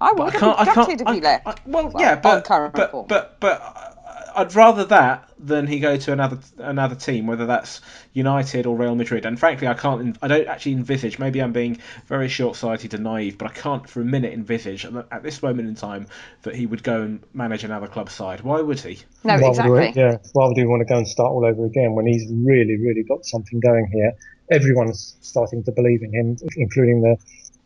I 0.00 0.12
would 0.12 0.34
I 0.34 0.38
can't. 0.38 0.58
I 0.58 0.64
can't. 0.64 1.02
I- 1.06 1.40
I- 1.46 1.54
well, 1.66 1.88
Well, 1.88 1.92
yeah, 2.00 2.16
but 2.16 2.44
current 2.44 2.74
but, 2.74 3.06
but 3.08 3.38
but 3.38 3.91
I'd 4.34 4.54
rather 4.54 4.84
that 4.86 5.30
than 5.38 5.66
he 5.66 5.80
go 5.80 5.96
to 5.96 6.12
another 6.12 6.38
another 6.58 6.94
team, 6.94 7.26
whether 7.26 7.46
that's 7.46 7.80
United 8.12 8.66
or 8.66 8.76
Real 8.76 8.94
Madrid. 8.94 9.26
And 9.26 9.38
frankly, 9.38 9.66
I 9.66 9.74
can't. 9.74 10.16
I 10.22 10.28
don't 10.28 10.46
actually 10.46 10.72
envisage. 10.72 11.18
Maybe 11.18 11.40
I'm 11.40 11.52
being 11.52 11.78
very 12.06 12.28
short-sighted 12.28 12.94
and 12.94 13.04
naive, 13.04 13.38
but 13.38 13.50
I 13.50 13.52
can't 13.54 13.88
for 13.88 14.00
a 14.00 14.04
minute 14.04 14.32
envisage 14.32 14.84
at 14.84 14.92
at 15.10 15.22
this 15.22 15.42
moment 15.42 15.68
in 15.68 15.74
time 15.74 16.06
that 16.42 16.54
he 16.54 16.66
would 16.66 16.82
go 16.82 17.02
and 17.02 17.22
manage 17.34 17.64
another 17.64 17.86
club 17.86 18.10
side. 18.10 18.40
Why 18.42 18.60
would 18.60 18.80
he? 18.80 18.98
no, 19.24 19.38
why 19.38 19.48
exactly. 19.48 19.70
Would 19.70 19.94
we, 19.96 20.02
yeah, 20.02 20.16
why 20.32 20.46
would 20.46 20.56
he 20.56 20.64
want 20.64 20.86
to 20.86 20.92
go 20.92 20.98
and 20.98 21.08
start 21.08 21.30
all 21.32 21.44
over 21.44 21.64
again 21.64 21.94
when 21.94 22.06
he's 22.06 22.30
really, 22.30 22.78
really 22.78 23.02
got 23.02 23.24
something 23.24 23.60
going 23.60 23.88
here? 23.92 24.12
Everyone's 24.50 25.16
starting 25.20 25.64
to 25.64 25.72
believe 25.72 26.02
in 26.02 26.12
him, 26.12 26.36
including 26.56 27.02
the 27.02 27.16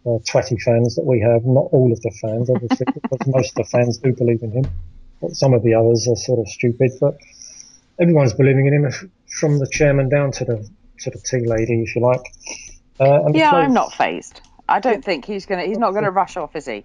uh, 0.07 0.19
twatty 0.21 0.61
fans 0.63 0.95
that 0.95 1.05
we 1.05 1.21
have. 1.21 1.45
Not 1.45 1.69
all 1.73 1.93
of 1.93 2.01
the 2.01 2.11
fans, 2.23 2.49
obviously, 2.51 2.87
because 3.03 3.27
most 3.27 3.51
of 3.51 3.55
the 3.57 3.65
fans 3.65 3.99
do 3.99 4.13
believe 4.13 4.43
in 4.43 4.53
him. 4.53 4.67
But 5.21 5.33
some 5.33 5.55
of 5.55 5.63
the 5.63 5.75
others 5.75 6.07
are 6.09 6.17
sort 6.17 6.39
of 6.41 6.49
stupid, 6.49 6.93
but 7.01 7.15
everyone's 8.01 8.35
believing 8.35 8.67
in 8.67 8.75
him, 8.85 9.13
from 9.39 9.59
the 9.59 9.69
chairman 9.71 10.09
down 10.09 10.33
to 10.33 10.45
the 10.45 10.69
to 11.01 11.11
the 11.11 11.19
tea 11.19 11.47
lady, 11.47 11.83
if 11.83 11.95
you 11.97 12.03
like. 12.03 12.23
Uh, 12.99 13.25
and 13.27 13.35
Yeah, 13.35 13.53
I'm 13.53 13.75
not 13.75 13.93
phased. 13.93 14.41
I 14.69 14.81
don't 14.81 15.05
think 15.05 15.25
he's 15.25 15.47
gonna. 15.47 15.65
He's 15.65 15.79
not 15.79 15.93
gonna 15.95 16.11
rush 16.11 16.37
off, 16.37 16.57
is 16.57 16.67
he? 16.67 16.85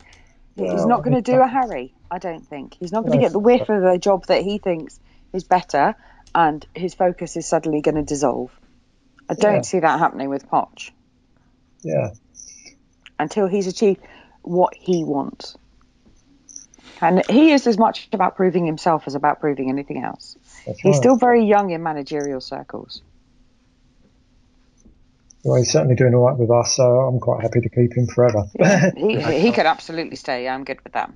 He's 0.58 0.86
not 0.86 1.04
going 1.04 1.16
to 1.16 1.22
do 1.22 1.42
a 1.42 1.48
Harry. 1.48 1.94
I 2.12 2.18
don't 2.20 2.46
think 2.46 2.76
he's 2.78 2.92
not 2.92 3.02
going 3.04 3.14
to 3.14 3.18
No. 3.18 3.22
get 3.22 3.32
the 3.32 3.40
whiff 3.40 3.70
of 3.70 3.84
a 3.86 3.98
job 3.98 4.26
that 4.28 4.44
he 4.44 4.58
thinks 4.58 5.00
is 5.32 5.46
better, 5.46 5.96
and 6.36 6.64
his 6.76 6.94
focus 6.94 7.38
is 7.38 7.48
suddenly 7.48 7.80
going 7.80 7.96
to 7.96 8.04
dissolve. 8.04 8.52
I 9.30 9.34
don't 9.36 9.56
Yeah. 9.56 9.62
see 9.62 9.80
that 9.80 9.98
happening 9.98 10.30
with 10.30 10.50
Poch 10.50 10.92
Yeah, 11.84 12.10
until 13.18 13.48
he's 13.48 13.68
achieved 13.68 14.02
what 14.42 14.76
he 14.76 15.06
wants. 15.06 15.56
And 17.02 17.24
he 17.30 17.52
is 17.52 17.68
as 17.68 17.78
much 17.78 18.08
about 18.14 18.36
proving 18.36 18.66
himself 18.66 19.04
as 19.08 19.16
about 19.16 19.40
proving 19.40 19.70
anything 19.70 20.04
else. 20.04 20.38
that's 20.66 20.80
He's 20.80 20.94
right. 20.94 20.96
still 20.96 21.16
very 21.16 21.46
young 21.46 21.72
in 21.72 21.82
managerial 21.82 22.42
circles. 22.42 23.02
Well, 25.44 25.58
he's 25.58 25.72
certainly 25.72 25.96
doing 25.96 26.14
all 26.14 26.28
right 26.28 26.38
with 26.38 26.52
us, 26.52 26.76
so 26.76 26.84
I'm 26.84 27.20
quite 27.20 27.42
happy 27.42 27.62
to 27.62 27.70
keep 27.70 27.98
him 27.98 28.06
forever. 28.06 28.44
He, 28.96 29.20
he 29.40 29.52
could 29.52 29.66
absolutely 29.66 30.16
stay. 30.16 30.48
I'm 30.48 30.64
good 30.64 30.82
with 30.84 30.94
that. 30.94 31.12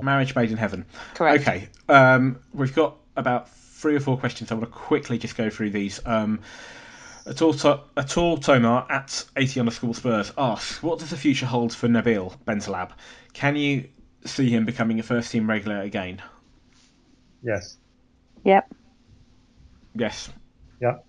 Marriage 0.00 0.34
made 0.34 0.50
in 0.50 0.56
heaven. 0.56 0.86
Correct. 1.14 1.42
Okay, 1.42 1.68
um, 1.88 2.38
we've 2.54 2.74
got 2.74 2.96
about 3.16 3.50
three 3.50 3.96
or 3.96 4.00
four 4.00 4.16
questions. 4.16 4.50
I 4.50 4.54
want 4.54 4.66
to 4.66 4.70
quickly 4.70 5.18
just 5.18 5.36
go 5.36 5.50
through 5.50 5.70
these. 5.70 6.00
Um, 6.06 6.40
Atul, 7.26 7.60
to- 7.60 7.80
Atul 8.00 8.42
Tomar 8.42 8.86
at 8.90 9.24
80 9.36 9.60
underscore 9.60 9.94
Spurs 9.94 10.32
asks, 10.38 10.82
what 10.82 10.98
does 10.98 11.10
the 11.10 11.16
future 11.16 11.44
hold 11.46 11.74
for 11.74 11.86
Nabil 11.86 12.34
Bentaleb? 12.46 12.90
Can 13.34 13.56
you 13.56 13.88
see 14.24 14.50
him 14.50 14.64
becoming 14.64 15.00
a 15.00 15.02
first 15.02 15.30
team 15.32 15.48
regular 15.48 15.80
again? 15.80 16.22
yes. 17.42 17.76
Yep. 18.44 18.74
Yes. 19.94 20.30
Yep. 20.80 21.04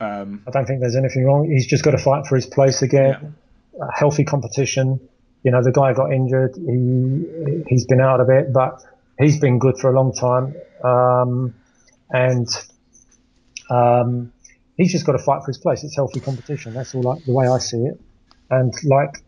Um, 0.00 0.42
I 0.46 0.50
don't 0.50 0.66
think 0.66 0.80
there's 0.80 0.96
anything 0.96 1.24
wrong. 1.24 1.50
He's 1.50 1.66
just 1.66 1.82
got 1.82 1.92
to 1.92 1.98
fight 1.98 2.26
for 2.26 2.36
his 2.36 2.46
place 2.46 2.82
again. 2.82 3.34
A 3.80 3.92
healthy 3.92 4.24
competition. 4.24 5.00
You 5.42 5.50
know, 5.50 5.62
the 5.62 5.72
guy 5.72 5.92
got 5.92 6.12
injured. 6.12 6.54
He 6.56 7.62
he's 7.68 7.86
been 7.86 8.00
out 8.00 8.20
of 8.20 8.28
it, 8.28 8.52
but 8.52 8.80
he's 9.18 9.38
been 9.38 9.58
good 9.58 9.78
for 9.78 9.90
a 9.90 9.94
long 9.94 10.12
time. 10.12 10.54
Um, 10.84 11.54
and 12.10 12.46
um, 13.70 14.32
he's 14.76 14.92
just 14.92 15.04
got 15.04 15.12
to 15.12 15.18
fight 15.18 15.42
for 15.42 15.48
his 15.48 15.58
place. 15.58 15.84
It's 15.84 15.96
healthy 15.96 16.20
competition. 16.20 16.74
That's 16.74 16.94
all. 16.94 17.02
Like 17.02 17.24
the 17.24 17.32
way 17.32 17.48
I 17.48 17.58
see 17.58 17.78
it. 17.78 18.00
And 18.50 18.72
like 18.84 19.22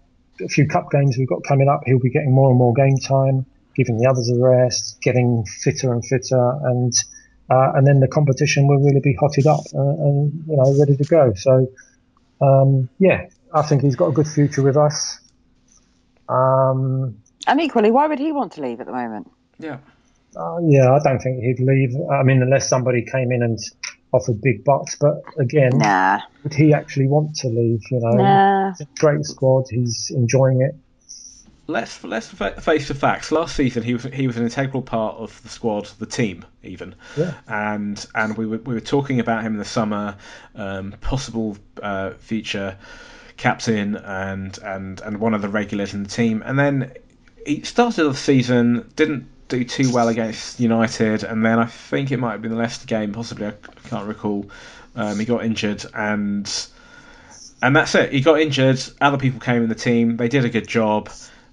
a 0.45 0.49
few 0.49 0.67
cup 0.67 0.91
games 0.91 1.17
we've 1.19 1.29
got 1.29 1.43
coming 1.45 1.69
up, 1.69 1.83
he'll 1.87 1.99
be 1.99 2.11
getting 2.11 2.33
more 2.33 2.51
and 2.51 2.59
more 2.59 2.73
game 2.75 2.97
time, 2.99 3.47
giving 3.77 3.99
the 3.99 4.07
others 4.09 4.29
a 4.31 4.39
rest, 4.39 4.99
getting 5.03 5.45
fitter 5.45 5.93
and 5.93 6.05
fitter, 6.05 6.59
and 6.65 6.93
uh, 7.51 7.73
and 7.75 7.87
then 7.87 8.01
the 8.01 8.09
competition 8.09 8.67
will 8.69 8.79
really 8.79 9.01
be 9.01 9.15
hotted 9.21 9.47
up 9.47 9.61
uh, 9.75 9.81
and 9.81 10.45
you 10.47 10.57
know 10.57 10.77
ready 10.79 10.97
to 10.97 11.05
go. 11.05 11.33
So 11.35 11.67
um, 12.41 12.89
yeah, 12.99 13.27
I 13.53 13.63
think 13.63 13.83
he's 13.83 13.97
got 13.97 14.07
a 14.09 14.13
good 14.13 14.29
future 14.29 14.63
with 14.63 14.77
us. 14.77 15.19
Um, 16.29 17.17
And 17.47 17.61
equally, 17.61 17.91
why 17.91 18.07
would 18.07 18.19
he 18.19 18.33
want 18.33 18.53
to 18.53 18.61
leave 18.63 18.81
at 18.81 18.87
the 18.87 18.93
moment? 18.93 19.31
yeah. 19.59 19.79
uh, 20.37 20.59
yeah, 20.63 20.93
I 20.93 20.99
don't 21.03 21.19
think 21.19 21.43
he'd 21.43 21.61
leave. 21.61 21.91
I 22.11 22.23
mean, 22.23 22.41
unless 22.43 22.69
somebody 22.69 23.05
came 23.05 23.33
in 23.33 23.43
and 23.43 23.59
offered 24.13 24.41
big 24.41 24.65
bucks. 24.65 24.97
But 25.01 25.23
again, 25.39 25.71
Nah. 25.75 26.21
would 26.43 26.55
he 26.55 26.73
actually 26.73 27.09
want 27.09 27.37
to 27.37 27.49
leave? 27.49 27.83
You 27.91 28.01
know, 28.01 28.13
Nah. 28.13 28.71
it's 28.71 28.81
a 28.81 28.87
great 28.99 29.25
squad. 29.25 29.67
He's 29.71 30.11
enjoying 30.15 30.63
it. 30.63 30.75
Let's 31.67 32.03
let's 32.03 32.27
face 32.27 32.89
the 32.89 32.95
facts. 32.95 33.31
Last 33.31 33.55
season, 33.55 33.85
he 33.85 33.93
was 33.95 34.03
he 34.03 34.27
was 34.27 34.37
an 34.37 34.43
integral 34.43 34.83
part 34.83 35.17
of 35.19 35.41
the 35.45 35.49
squad, 35.49 35.89
the 36.01 36.07
team, 36.07 36.45
even. 36.65 36.97
Yeah. 37.17 37.35
And 37.47 38.05
and 38.13 38.37
we 38.37 38.45
were 38.47 38.59
we 38.59 38.75
were 38.75 38.81
talking 38.81 39.21
about 39.21 39.45
him 39.45 39.53
in 39.53 39.59
the 39.61 39.65
summer, 39.65 40.17
um, 40.57 40.95
possible 41.01 41.57
uh, 41.81 42.11
future 42.19 42.77
captain 43.37 43.95
and 43.97 44.59
and 44.65 45.01
and 45.01 45.19
one 45.21 45.33
of 45.33 45.43
the 45.43 45.49
regulars 45.49 45.95
in 45.95 46.03
the 46.03 46.09
team. 46.09 46.43
And 46.45 46.59
then 46.59 46.93
he 47.47 47.63
started 47.63 48.03
the 48.05 48.15
season, 48.15 48.91
didn't 48.97 49.29
do 49.51 49.65
too 49.65 49.93
well 49.93 50.09
against 50.09 50.61
United, 50.61 51.25
and 51.25 51.45
then 51.45 51.59
I 51.59 51.67
think 51.67 52.11
it 52.11 52.17
might 52.19 52.33
have 52.33 52.43
been 52.43 52.53
the 52.53 52.57
Leicester 52.57 52.87
game, 52.87 53.13
possibly 53.13 53.47
I 53.47 53.53
can't 53.89 54.07
recall. 54.07 54.51
Um, 54.97 55.19
he 55.19 55.25
got 55.25 55.45
injured 55.45 55.85
and 55.95 56.51
and 57.63 57.77
that's 57.77 57.95
it. 57.95 58.13
He 58.13 58.23
got 58.23 58.41
injured. 58.41 58.83
Other 59.01 59.19
people 59.19 59.41
came 59.41 59.63
in 59.63 59.69
the 59.69 59.75
team. 59.75 60.17
They 60.17 60.29
did 60.29 60.45
a 60.45 60.49
good 60.49 60.67
job. 60.67 61.11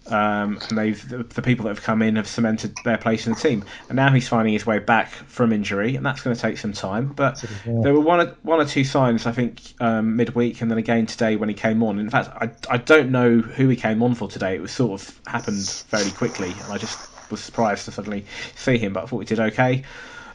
Um, 0.10 0.60
and 0.70 0.78
they've 0.78 1.10
the, 1.10 1.24
the 1.24 1.42
people 1.42 1.64
that 1.64 1.76
have 1.76 1.84
come 1.84 2.02
in 2.02 2.16
have 2.16 2.30
cemented 2.30 2.78
their 2.86 2.98
place 2.98 3.28
in 3.28 3.34
the 3.34 3.40
team. 3.40 3.66
And 3.90 3.98
now 3.98 4.14
he's 4.14 4.28
finding 4.28 4.54
his 4.54 4.66
way 4.66 4.80
back 4.80 5.10
from 5.10 5.52
injury, 5.52 5.98
and 5.98 6.06
that's 6.06 6.22
going 6.22 6.34
to 6.34 6.42
take 6.42 6.58
some 6.58 6.72
time. 6.72 7.08
But 7.10 7.44
there 7.84 7.94
were 7.94 8.00
one 8.00 8.22
or, 8.22 8.36
one 8.44 8.62
or 8.62 8.66
two 8.66 8.86
signs, 8.86 9.26
I 9.26 9.34
think, 9.34 9.62
um, 9.82 10.16
midweek, 10.16 10.62
and 10.62 10.72
then 10.72 10.78
again 10.78 11.08
today 11.08 11.36
when 11.36 11.50
he 11.50 11.56
came 11.56 11.84
on. 11.84 12.00
In 12.00 12.10
fact, 12.10 12.30
I, 12.30 12.52
I 12.74 12.78
don't 12.78 13.12
know 13.12 13.40
who 13.40 13.68
he 13.68 13.76
came 13.76 14.02
on 14.02 14.16
for 14.16 14.30
today. 14.30 14.56
It 14.56 14.62
was 14.62 14.72
sort 14.72 15.02
of 15.02 15.22
happened 15.28 15.68
fairly 15.68 16.12
quickly, 16.12 16.52
and 16.64 16.72
I 16.72 16.78
just 16.78 16.98
was 17.30 17.42
surprised 17.42 17.86
to 17.86 17.92
suddenly 17.92 18.26
see 18.56 18.78
him. 18.78 18.94
But 18.94 19.04
I 19.04 19.08
thought 19.08 19.20
he 19.20 19.26
did 19.26 19.40
okay. 19.40 19.84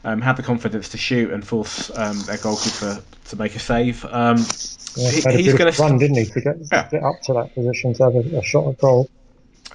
Um, 0.05 0.21
had 0.21 0.37
the 0.37 0.43
confidence 0.43 0.89
to 0.91 0.99
shoot 0.99 1.31
and 1.31 1.47
force 1.47 1.91
um, 1.97 2.19
their 2.23 2.39
goalkeeper 2.39 3.01
to 3.27 3.37
make 3.37 3.55
a 3.55 3.61
save. 3.61 4.05
Um, 4.07 4.37
Yeah, 4.97 5.11
he- 5.11 5.23
a 5.29 5.33
he's 5.33 5.55
going 5.55 5.73
to 5.73 5.81
run, 5.83 5.97
didn't 5.99 6.17
he, 6.17 6.25
to 6.27 6.41
get, 6.41 6.57
Yeah. 6.73 6.89
get 6.91 7.03
up 7.05 7.21
to 7.23 7.33
that 7.35 7.55
position 7.55 7.95
to 7.95 8.03
have 8.05 8.15
a, 8.17 8.39
a 8.39 8.43
shot 8.43 8.69
at 8.69 8.79
goal. 8.79 9.09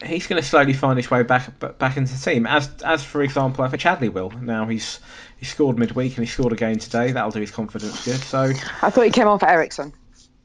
he's 0.06 0.28
going 0.28 0.40
to 0.42 0.48
slowly 0.48 0.74
find 0.74 0.98
his 0.98 1.10
way 1.10 1.24
back 1.24 1.58
b- 1.60 1.68
back 1.80 1.96
into 1.98 2.14
the 2.14 2.20
team. 2.20 2.46
As 2.46 2.70
as 2.84 3.04
for 3.04 3.22
example, 3.24 3.64
I 3.64 3.70
think 3.70 3.82
Chadli 3.82 4.12
will. 4.12 4.30
Now 4.32 4.66
he's 4.68 5.00
he 5.38 5.46
scored 5.46 5.80
midweek 5.80 6.18
and 6.18 6.26
he 6.28 6.32
scored 6.32 6.52
again 6.54 6.78
today. 6.78 7.14
That'll 7.14 7.32
do 7.32 7.40
his 7.40 7.52
confidence 7.52 8.04
good. 8.06 8.20
So 8.20 8.52
I 8.82 8.90
thought 8.90 9.06
he 9.06 9.12
came 9.12 9.28
on 9.28 9.40
for 9.40 9.48
Eriksen. 9.50 9.94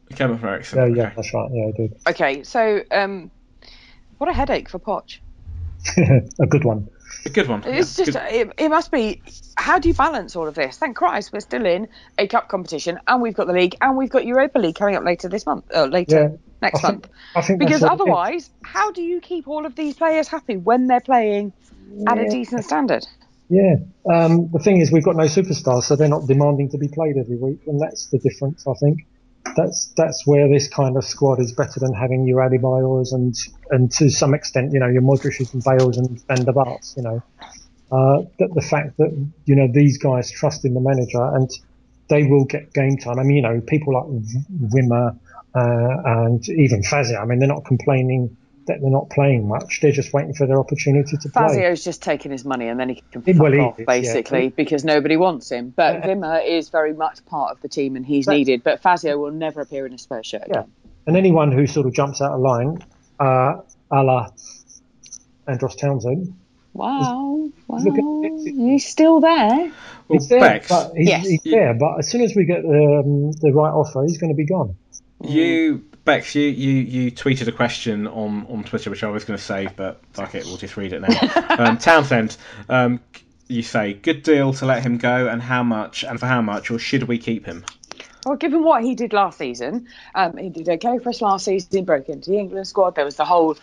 he 0.08 0.14
came 0.14 0.30
up 0.32 0.38
for 0.40 0.48
Eriksen. 0.48 0.78
Yeah, 0.78 0.86
yeah, 0.86 1.02
Okay. 1.06 1.12
that's 1.16 1.34
right. 1.34 1.50
Yeah, 1.52 1.66
he 1.66 1.72
did. 1.88 1.96
Okay, 2.08 2.42
so 2.44 2.82
um, 2.92 3.30
what 4.18 4.30
a 4.30 4.32
headache 4.32 4.68
for 4.70 4.78
Poch. 4.78 5.18
a 6.40 6.46
good 6.46 6.64
one. 6.64 6.88
A 7.26 7.30
good 7.30 7.48
one. 7.48 7.62
It's 7.66 7.98
Yeah, 7.98 8.04
just 8.04 8.18
good. 8.18 8.32
it, 8.34 8.52
it 8.58 8.68
must 8.68 8.90
be. 8.90 9.22
How 9.56 9.78
do 9.78 9.88
you 9.88 9.94
balance 9.94 10.34
all 10.36 10.48
of 10.48 10.54
this? 10.54 10.78
Thank 10.78 10.96
Christ 10.96 11.32
we're 11.32 11.40
still 11.40 11.66
in 11.66 11.88
a 12.18 12.26
cup 12.26 12.48
competition, 12.48 12.98
and 13.06 13.22
we've 13.22 13.34
got 13.34 13.46
the 13.46 13.52
league, 13.52 13.76
and 13.80 13.96
we've 13.96 14.10
got 14.10 14.24
Europa 14.24 14.58
League 14.58 14.76
coming 14.76 14.96
up 14.96 15.04
later 15.04 15.28
this 15.28 15.46
month. 15.46 15.64
Oh, 15.74 15.84
later 15.84 16.16
Yeah, 16.16 16.28
next 16.60 16.82
I 16.84 16.88
month. 16.88 17.08
I 17.36 17.42
think 17.42 17.60
Because 17.60 17.82
what 17.82 17.82
it 17.82 17.86
is. 17.86 17.92
otherwise, 17.92 18.50
how 18.64 18.92
do 18.92 19.02
you 19.02 19.20
keep 19.20 19.48
all 19.48 19.66
of 19.66 19.76
these 19.76 19.96
players 19.96 20.28
happy 20.28 20.56
when 20.56 20.86
they're 20.88 21.00
playing 21.00 21.52
at 22.06 22.18
a 22.18 22.26
decent 22.26 22.64
standard? 22.64 23.06
Yeah. 23.48 23.76
Um, 24.12 24.50
the 24.52 24.58
thing 24.58 24.80
is, 24.80 24.90
we've 24.92 25.04
got 25.04 25.16
no 25.16 25.24
superstars, 25.24 25.84
so 25.84 25.96
they're 25.96 26.08
not 26.08 26.26
demanding 26.26 26.70
to 26.70 26.78
be 26.78 26.88
played 26.88 27.16
every 27.18 27.36
week, 27.36 27.60
and 27.66 27.80
that's 27.80 28.08
the 28.08 28.18
difference. 28.18 28.66
I 28.66 28.74
think 28.80 28.98
that's 29.56 29.92
that's 29.96 30.26
where 30.26 30.48
this 30.48 30.68
kind 30.68 30.96
of 30.96 31.04
squad 31.04 31.40
is 31.40 31.52
better 31.52 31.80
than 31.80 31.92
having 31.92 32.26
your 32.26 32.40
Adebayors 32.40 33.12
and 33.12 33.36
and 33.70 33.90
to 33.92 34.10
some 34.10 34.34
extent, 34.34 34.72
you 34.72 34.80
know, 34.80 34.88
your 34.88 35.02
Modric's 35.02 35.52
and 35.52 35.62
Bales 35.62 35.96
and 35.98 36.46
the 36.46 36.52
Barts. 36.52 36.94
You 36.96 37.02
know, 37.02 37.22
uh, 37.90 38.22
that 38.38 38.54
the 38.54 38.62
fact 38.62 38.96
that 38.98 39.10
you 39.44 39.56
know 39.56 39.68
these 39.72 39.98
guys 39.98 40.30
trust 40.30 40.64
in 40.64 40.74
the 40.74 40.80
manager 40.80 41.22
and 41.36 41.50
they 42.08 42.24
will 42.24 42.44
get 42.44 42.72
game 42.72 42.96
time. 42.96 43.18
I 43.18 43.22
mean, 43.22 43.36
you 43.36 43.42
know, 43.42 43.60
people 43.60 43.94
like 43.94 44.06
Wimmer 44.72 45.18
uh, 45.54 46.24
and 46.24 46.46
even 46.48 46.82
Fazio. 46.82 47.18
I 47.18 47.24
mean, 47.24 47.38
they're 47.38 47.48
not 47.48 47.64
complaining 47.64 48.36
that 48.66 48.80
they're 48.80 48.90
not 48.90 49.10
playing 49.10 49.48
much. 49.48 49.80
They're 49.80 49.92
just 49.92 50.12
waiting 50.12 50.34
for 50.34 50.46
their 50.46 50.58
opportunity 50.58 51.16
to 51.16 51.28
play. 51.28 51.42
Fazio's 51.42 51.82
just 51.82 52.02
taking 52.02 52.30
his 52.30 52.44
money 52.44 52.68
and 52.68 52.78
then 52.78 52.88
he 52.90 53.02
can 53.10 53.22
Well, 53.26 53.50
fuck 53.50 53.52
he 53.52 53.58
off, 53.58 53.74
is, 53.74 53.78
yeah. 53.80 53.84
basically, 53.86 54.48
because 54.50 54.84
nobody 54.84 55.16
wants 55.16 55.50
him. 55.50 55.72
But 55.74 55.94
Yeah. 55.96 56.06
Wimmer 56.14 56.46
is 56.46 56.68
very 56.68 56.92
much 56.94 57.24
part 57.26 57.50
of 57.52 57.60
the 57.60 57.68
team 57.68 57.96
and 57.96 58.06
he's 58.06 58.26
That's- 58.26 58.38
needed. 58.38 58.62
But 58.62 58.80
Fazio 58.80 59.18
will 59.18 59.32
never 59.32 59.60
appear 59.62 59.84
in 59.86 59.92
a 59.94 59.98
Spurs 59.98 60.26
shirt 60.26 60.44
Yeah. 60.48 60.62
And 61.06 61.16
anyone 61.16 61.50
who 61.50 61.66
sort 61.66 61.86
of 61.86 61.92
jumps 61.92 62.20
out 62.22 62.32
of 62.32 62.40
line, 62.40 62.78
uh, 63.18 63.56
a 63.90 64.02
la 64.02 64.28
Andros 65.46 65.76
Townsend, 65.76 66.34
Wow, 66.74 67.50
wow, 67.68 67.78
Look 67.78 67.98
at- 67.98 68.40
he's 68.54 68.86
still 68.86 69.20
there. 69.20 69.70
Well, 70.08 70.18
he's 70.18 70.28
there, 70.28 70.62
but 70.70 70.92
he's, 70.96 71.08
Yes. 71.08 71.26
he's 71.26 71.42
there. 71.42 71.74
But 71.74 71.98
as 71.98 72.08
soon 72.08 72.22
as 72.22 72.34
we 72.34 72.46
get 72.46 72.60
um, 72.64 73.32
the 73.32 73.50
right 73.52 73.70
offer, 73.72 74.02
he's 74.04 74.16
going 74.16 74.32
to 74.32 74.36
be 74.36 74.46
gone. 74.46 74.74
you 75.20 75.84
Becks, 76.04 76.34
you, 76.34 76.48
you, 76.48 76.72
you 76.72 77.12
tweeted 77.12 77.46
a 77.46 77.52
question 77.52 78.08
on, 78.08 78.46
on 78.48 78.64
Twitter 78.64 78.90
which 78.90 79.04
I 79.04 79.08
was 79.08 79.24
going 79.24 79.38
to 79.38 79.44
save, 79.44 79.76
but 79.76 80.00
fuck 80.12 80.34
it, 80.34 80.44
we'll 80.44 80.56
just 80.56 80.76
read 80.76 80.92
it 80.92 81.00
now. 81.00 81.46
um, 81.58 81.78
Townsend, 81.78 82.36
um, 82.68 83.00
you 83.46 83.62
say 83.62 83.92
good 83.92 84.24
deal 84.24 84.52
to 84.54 84.66
let 84.66 84.82
him 84.82 84.98
go, 84.98 85.28
and 85.28 85.40
how 85.40 85.62
much, 85.62 86.02
and 86.02 86.18
for 86.18 86.26
how 86.26 86.42
much, 86.42 86.72
or 86.72 86.80
should 86.80 87.04
we 87.04 87.18
keep 87.18 87.46
him? 87.46 87.64
Well, 88.26 88.36
given 88.36 88.64
what 88.64 88.82
he 88.82 88.96
did 88.96 89.12
last 89.12 89.38
season, 89.38 89.86
um, 90.14 90.36
he 90.36 90.48
did 90.48 90.68
okay 90.68 90.98
for 90.98 91.10
us 91.10 91.20
last 91.20 91.44
season. 91.44 91.84
Broke 91.84 92.08
into 92.08 92.30
the 92.30 92.38
England 92.38 92.66
squad. 92.66 92.94
There 92.94 93.04
was 93.04 93.16
the 93.16 93.24
whole, 93.24 93.56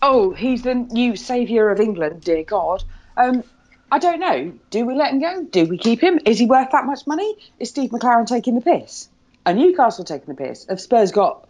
oh, 0.00 0.32
he's 0.32 0.62
the 0.62 0.74
new 0.74 1.16
saviour 1.16 1.70
of 1.70 1.80
England, 1.80 2.22
dear 2.22 2.44
God. 2.44 2.84
Um, 3.16 3.44
I 3.90 3.98
don't 3.98 4.20
know. 4.20 4.52
Do 4.70 4.84
we 4.84 4.94
let 4.94 5.12
him 5.12 5.20
go? 5.20 5.42
Do 5.44 5.64
we 5.66 5.78
keep 5.78 6.02
him? 6.02 6.18
Is 6.24 6.38
he 6.38 6.46
worth 6.46 6.70
that 6.72 6.84
much 6.84 7.06
money? 7.06 7.34
Is 7.58 7.70
Steve 7.70 7.90
McClaren 7.90 8.26
taking 8.26 8.54
the 8.54 8.60
piss? 8.60 9.08
Are 9.46 9.54
Newcastle 9.54 10.04
taking 10.04 10.34
the 10.34 10.42
piss? 10.42 10.66
Have 10.68 10.80
Spurs 10.80 11.10
got 11.10 11.48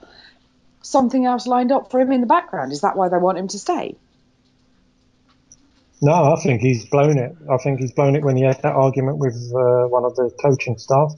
something 0.89 1.25
else 1.27 1.47
lined 1.47 1.71
up 1.73 1.91
for 1.91 2.01
him 2.01 2.11
in 2.13 2.21
the 2.21 2.27
background? 2.27 2.73
Is 2.73 2.81
that 2.81 2.97
why 2.97 3.09
they 3.09 3.19
want 3.19 3.39
him 3.39 3.49
to 3.49 3.59
stay? 3.59 3.97
No, 6.01 6.33
I 6.33 6.37
think 6.41 6.61
he's 6.61 6.87
blown 6.87 7.19
it. 7.19 7.37
I 7.51 7.57
think 7.57 7.81
he's 7.81 7.93
blown 7.93 8.15
it 8.15 8.23
when 8.23 8.37
he 8.37 8.45
had 8.45 8.63
that 8.63 8.75
argument 8.75 9.19
with 9.19 9.35
uh, 9.53 9.89
one 9.89 10.05
of 10.05 10.15
the 10.15 10.31
coaching 10.41 10.79
staff. 10.79 11.13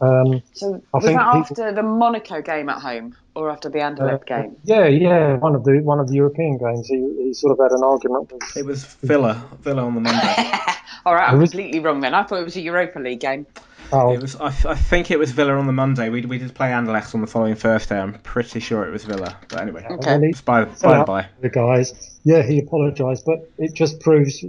Um, 0.00 0.42
So 0.52 0.82
I 0.92 0.96
was 0.96 1.04
think 1.04 1.18
that 1.18 1.26
people- 1.26 1.40
after 1.40 1.72
the 1.72 1.82
Monaco 1.82 2.42
game 2.42 2.68
at 2.68 2.78
home 2.80 3.14
or 3.36 3.50
after 3.50 3.68
the 3.68 3.78
Anderlecht 3.78 4.22
uh, 4.30 4.42
game? 4.42 4.56
yeah, 4.64 4.86
yeah, 4.86 5.36
one 5.36 5.54
of 5.54 5.62
the 5.64 5.80
one 5.82 6.00
of 6.00 6.08
the 6.08 6.14
European 6.14 6.58
games. 6.58 6.88
He, 6.88 6.96
he 7.22 7.34
sort 7.34 7.52
of 7.52 7.58
had 7.62 7.70
an 7.76 7.84
argument 7.84 8.32
with. 8.32 8.56
It 8.56 8.64
was 8.66 8.84
Villa, 9.02 9.40
Villa 9.60 9.84
on 9.84 9.94
the 9.94 10.00
Monday. 10.00 10.52
All 11.06 11.14
right, 11.14 11.28
I'm 11.28 11.36
Who 11.36 11.42
is- 11.44 11.50
completely 11.50 11.80
wrong 11.80 12.00
then. 12.00 12.14
I 12.14 12.24
thought 12.24 12.40
it 12.40 12.44
was 12.44 12.56
a 12.56 12.60
Europa 12.62 12.98
League 12.98 13.20
game. 13.20 13.46
Oh, 13.92 14.12
It 14.12 14.20
was, 14.20 14.36
I, 14.36 14.46
I 14.46 14.74
think 14.74 15.10
it 15.10 15.18
was 15.18 15.32
Villa 15.32 15.54
on 15.54 15.66
the 15.66 15.72
Monday. 15.72 16.08
We, 16.10 16.20
we 16.22 16.38
did 16.38 16.54
play 16.54 16.68
Anderlecht 16.70 17.14
on 17.14 17.20
the 17.20 17.26
following 17.26 17.54
Thursday. 17.54 17.98
I'm 17.98 18.14
pretty 18.14 18.60
sure 18.60 18.84
it 18.84 18.90
was 18.90 19.04
Villa, 19.04 19.36
but 19.48 19.60
anyway, 19.60 19.84
Okay. 19.90 19.96
well, 20.12 20.20
he- 20.20 20.28
it's 20.28 20.40
by, 20.40 20.64
by 20.64 20.72
Well, 20.84 20.98
the 21.00 21.04
by. 21.04 21.26
the 21.40 21.48
guys. 21.48 22.18
Yeah, 22.24 22.42
he 22.42 22.58
apologised, 22.60 23.24
but 23.26 23.38
it 23.58 23.74
just 23.74 24.00
proves 24.00 24.44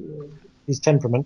his 0.67 0.79
temperament. 0.79 1.25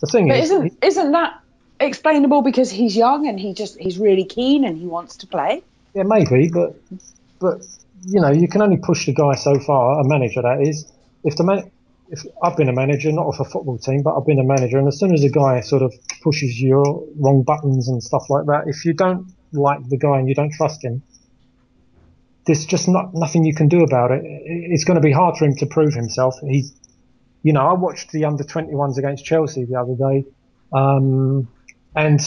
The 0.00 0.06
thing 0.06 0.28
But 0.28 0.38
is, 0.38 0.50
isn't 0.50 0.72
isn't 0.82 1.12
that 1.12 1.34
explainable 1.80 2.42
because 2.42 2.70
he's 2.70 2.96
young 2.96 3.26
and 3.26 3.40
he 3.40 3.54
just 3.54 3.78
he's 3.78 3.98
really 3.98 4.24
keen 4.24 4.64
and 4.64 4.76
he 4.76 4.86
wants 4.86 5.16
to 5.18 5.26
play? 5.26 5.62
yeah, 5.94 6.02
maybe, 6.04 6.50
but 6.52 6.74
but 7.40 7.58
you 8.04 8.20
know, 8.20 8.30
you 8.30 8.46
can 8.46 8.60
only 8.62 8.76
push 8.76 9.06
the 9.06 9.14
guy 9.14 9.34
so 9.34 9.58
far. 9.58 9.98
A 10.00 10.04
manager, 10.06 10.42
that 10.42 10.60
is. 10.60 10.90
If 11.24 11.36
the 11.36 11.44
man, 11.44 11.70
if 12.10 12.22
I've 12.42 12.56
been 12.56 12.68
a 12.68 12.72
manager, 12.72 13.10
not 13.12 13.26
of 13.26 13.40
a 13.40 13.44
football 13.44 13.78
team, 13.78 14.02
but 14.02 14.16
I've 14.16 14.26
been 14.26 14.38
a 14.38 14.44
manager, 14.44 14.78
and 14.78 14.88
as 14.88 14.98
soon 14.98 15.12
as 15.12 15.24
a 15.24 15.28
guy 15.28 15.60
sort 15.60 15.82
of 15.82 15.92
pushes 16.22 16.60
your 16.60 16.84
wrong 17.18 17.42
buttons 17.42 17.88
and 17.88 18.02
stuff 18.02 18.28
like 18.30 18.46
that, 18.46 18.64
if 18.66 18.84
you 18.84 18.92
don't 18.92 19.26
like 19.52 19.80
the 19.88 19.96
guy 19.98 20.18
and 20.18 20.28
you 20.28 20.34
don't 20.34 20.52
trust 20.52 20.84
him, 20.84 21.02
there's 22.46 22.64
just 22.64 22.88
not 22.88 23.12
nothing 23.14 23.44
you 23.44 23.54
can 23.54 23.68
do 23.68 23.82
about 23.82 24.12
it. 24.12 24.24
It- 24.24 24.70
It's 24.72 24.84
going 24.84 24.94
to 24.96 25.00
be 25.00 25.12
hard 25.12 25.36
for 25.36 25.44
him 25.46 25.54
to 25.56 25.66
prove 25.66 25.94
himself. 25.94 26.36
He's, 26.46 26.72
you 27.42 27.52
know, 27.52 27.66
I 27.66 27.72
watched 27.72 28.12
the 28.12 28.24
under 28.24 28.44
21s 28.44 28.98
against 28.98 29.24
Chelsea 29.24 29.64
the 29.64 29.76
other 29.80 29.94
day, 29.96 30.24
um, 30.72 31.48
and 31.94 32.20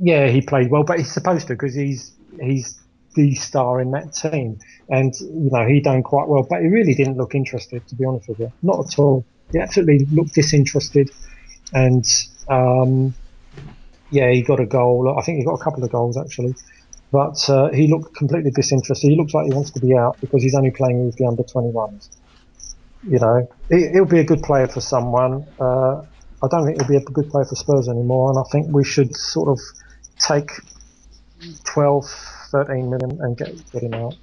yeah, 0.00 0.28
he 0.28 0.40
played 0.40 0.70
well, 0.70 0.82
but 0.82 0.98
he's 0.98 1.12
supposed 1.12 1.46
to 1.48 1.54
because 1.54 1.74
he's 1.74 2.16
he's 2.40 2.80
the 3.14 3.34
star 3.34 3.80
in 3.80 3.90
that 3.92 4.12
team, 4.12 4.58
and 4.88 5.14
you 5.20 5.50
know 5.50 5.66
he 5.66 5.80
done 5.80 6.02
quite 6.02 6.28
well, 6.28 6.46
but 6.48 6.60
he 6.60 6.68
really 6.68 6.94
didn't 6.94 7.16
look 7.16 7.34
interested, 7.34 7.86
to 7.88 7.94
be 7.94 8.04
honest 8.04 8.28
with 8.28 8.38
you, 8.38 8.52
not 8.62 8.86
at 8.86 8.98
all. 8.98 9.24
He 9.52 9.58
absolutely 9.58 10.06
looked 10.12 10.34
disinterested, 10.34 11.10
and 11.72 12.04
um, 12.48 13.14
yeah, 14.10 14.30
he 14.30 14.42
got 14.42 14.60
a 14.60 14.66
goal. 14.66 15.16
I 15.18 15.22
think 15.22 15.38
he 15.38 15.44
got 15.44 15.54
a 15.54 15.64
couple 15.64 15.82
of 15.82 15.90
goals 15.90 16.16
actually, 16.16 16.54
but 17.12 17.48
uh, 17.48 17.70
he 17.70 17.88
looked 17.88 18.14
completely 18.14 18.50
disinterested. 18.50 19.10
He 19.10 19.16
looks 19.16 19.34
like 19.34 19.46
he 19.46 19.52
wants 19.52 19.70
to 19.72 19.80
be 19.80 19.96
out 19.96 20.20
because 20.20 20.42
he's 20.42 20.54
only 20.54 20.70
playing 20.70 21.06
with 21.06 21.16
the 21.16 21.26
under 21.26 21.42
21s. 21.42 22.08
You 23.08 23.18
know, 23.18 23.48
he, 23.70 23.88
he'll 23.88 24.04
be 24.04 24.20
a 24.20 24.24
good 24.24 24.42
player 24.42 24.68
for 24.68 24.80
someone. 24.80 25.46
Uh, 25.58 26.02
I 26.42 26.48
don't 26.48 26.64
think 26.64 26.80
he'll 26.80 26.88
be 26.88 26.96
a 26.96 27.00
good 27.00 27.30
player 27.30 27.44
for 27.44 27.56
Spurs 27.56 27.88
anymore, 27.88 28.30
and 28.30 28.38
I 28.38 28.44
think 28.50 28.68
we 28.74 28.84
should 28.84 29.14
sort 29.16 29.48
of 29.48 29.58
take 30.18 30.50
12, 31.64 32.04
13 32.50 32.90
million 32.90 33.18
and 33.22 33.36
get, 33.36 33.70
get 33.72 33.82
him 33.82 33.94
out. 33.94 34.16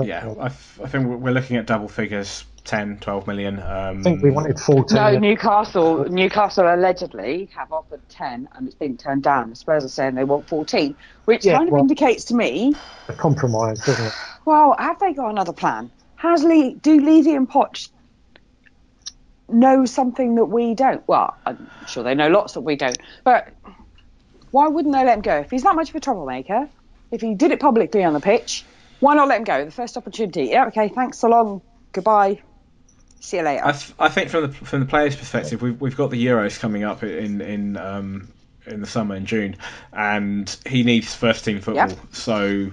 Yeah, 0.00 0.32
I, 0.38 0.46
f- 0.46 0.78
I 0.82 0.88
think 0.88 1.06
we're- 1.06 1.16
we're 1.18 1.32
looking 1.32 1.56
at 1.56 1.66
double 1.66 1.88
figures 1.88 2.44
10, 2.64 2.98
12 3.00 3.26
million. 3.26 3.58
Um, 3.60 3.98
I 3.98 4.02
think 4.02 4.22
we 4.22 4.30
wanted 4.30 4.60
14. 4.60 4.94
No, 4.94 5.18
Newcastle 5.18 6.04
Newcastle 6.04 6.72
allegedly 6.72 7.48
have 7.56 7.72
offered 7.72 8.00
ten 8.08 8.46
and 8.54 8.66
it's 8.66 8.76
been 8.76 8.96
turned 8.96 9.22
down. 9.22 9.50
The 9.50 9.56
Spurs 9.56 9.84
are 9.84 9.88
saying 9.88 10.14
they 10.16 10.24
want 10.24 10.46
fourteen, 10.48 10.94
which 11.24 11.44
Yeah, 11.46 11.56
kind 11.56 11.68
of 11.68 11.72
well- 11.72 11.80
indicates 11.80 12.24
to 12.26 12.34
me, 12.34 12.74
a 13.08 13.12
compromise, 13.14 13.80
doesn't 13.86 14.06
it? 14.06 14.12
well, 14.44 14.76
have 14.78 15.00
they 15.00 15.14
got 15.14 15.30
another 15.30 15.52
plan? 15.54 15.90
Has 16.16 16.44
Lee 16.44 16.74
do 16.74 17.00
Levy 17.00 17.34
and 17.34 17.48
Poch 17.50 17.88
know 19.48 19.84
something 19.86 20.34
that 20.34 20.44
we 20.44 20.74
don't? 20.74 21.06
Well, 21.08 21.34
I'm 21.46 21.70
sure 21.88 22.02
they 22.04 22.14
know 22.14 22.28
lots 22.28 22.52
that 22.52 22.60
we 22.60 22.76
don't, 22.76 22.98
but 23.24 23.48
why 24.50 24.68
wouldn't 24.68 24.94
they 24.94 25.04
let 25.04 25.16
him 25.16 25.22
go? 25.22 25.36
If 25.38 25.50
he's 25.50 25.62
that 25.62 25.74
much 25.74 25.88
of 25.90 25.96
a 25.96 26.00
troublemaker, 26.00 26.68
if 27.10 27.20
he 27.20 27.34
did 27.34 27.50
it 27.50 27.60
publicly 27.60 28.04
on 28.04 28.12
the 28.12 28.20
pitch, 28.20 28.64
why 29.00 29.14
not 29.14 29.28
let 29.28 29.38
him 29.38 29.44
go? 29.44 29.64
The 29.64 29.70
first 29.70 29.96
opportunity. 29.96 30.44
Yeah, 30.46 30.66
okay, 30.66 30.88
thanks 30.88 31.18
so 31.18 31.28
long. 31.28 31.62
Goodbye. 31.92 32.40
See 33.20 33.38
you 33.38 33.42
later. 33.42 33.66
I, 33.66 33.72
th- 33.72 33.94
I 33.98 34.08
think 34.08 34.30
from 34.30 34.42
the 34.42 34.52
from 34.52 34.80
the 34.80 34.86
players' 34.86 35.16
perspective, 35.16 35.60
we've 35.60 35.80
we've 35.80 35.96
got 35.96 36.10
the 36.10 36.24
Euros 36.24 36.58
coming 36.58 36.84
up 36.84 37.02
in 37.02 37.40
in 37.40 37.76
um, 37.76 38.28
in 38.66 38.80
the 38.80 38.86
summer 38.86 39.16
in 39.16 39.26
June, 39.26 39.56
and 39.92 40.54
he 40.66 40.82
needs 40.82 41.14
first 41.14 41.44
team 41.44 41.60
football. 41.60 41.98
So 42.12 42.70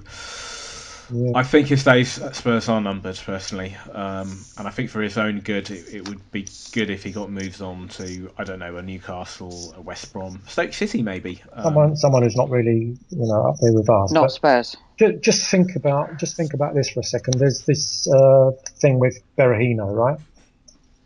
Yeah. 1.14 1.32
I 1.36 1.44
think 1.44 1.68
his 1.68 1.84
days 1.84 2.19
at 2.19 2.36
Spurs 2.36 2.68
are 2.69 2.82
numbered, 2.82 3.18
personally, 3.23 3.76
um, 3.91 4.44
and 4.57 4.68
I 4.68 4.72
think 4.72 4.90
for 4.90 5.02
his 5.02 5.18
own 5.18 5.40
good, 5.40 5.69
it, 5.69 5.94
it 5.94 6.07
would 6.10 6.32
be 6.32 6.48
good 6.72 6.90
if 6.90 7.03
he 7.03 7.11
got 7.11 7.30
moves 7.30 7.61
on 7.61 7.88
to 7.90 8.32
I 8.38 8.44
don't 8.44 8.60
know 8.60 8.76
a 8.77 8.82
Newcastle, 8.82 9.73
a 9.77 9.82
West 9.82 10.11
Brom, 10.14 10.41
Stoke 10.48 10.73
City, 10.73 11.02
maybe. 11.03 11.41
Um, 11.53 11.64
Someone, 11.64 11.95
someone 11.95 12.23
who's 12.23 12.36
not 12.36 12.49
really, 12.49 12.98
you 13.10 13.27
know, 13.27 13.48
up 13.49 13.56
there 13.61 13.73
with 13.73 13.90
us. 13.90 14.11
Not 14.11 14.32
Spurs. 14.32 14.76
ju- 14.98 15.19
just 15.19 15.49
think 15.49 15.76
about, 15.76 16.18
just 16.18 16.36
think 16.38 16.53
about 16.53 16.73
this 16.73 16.90
for 16.90 17.02
a 17.02 17.03
second. 17.03 17.36
There's 17.40 17.64
this 17.65 18.07
uh, 18.11 18.52
thing 18.80 18.99
with 18.99 19.18
Berahino, 19.38 19.94
right? 19.95 20.18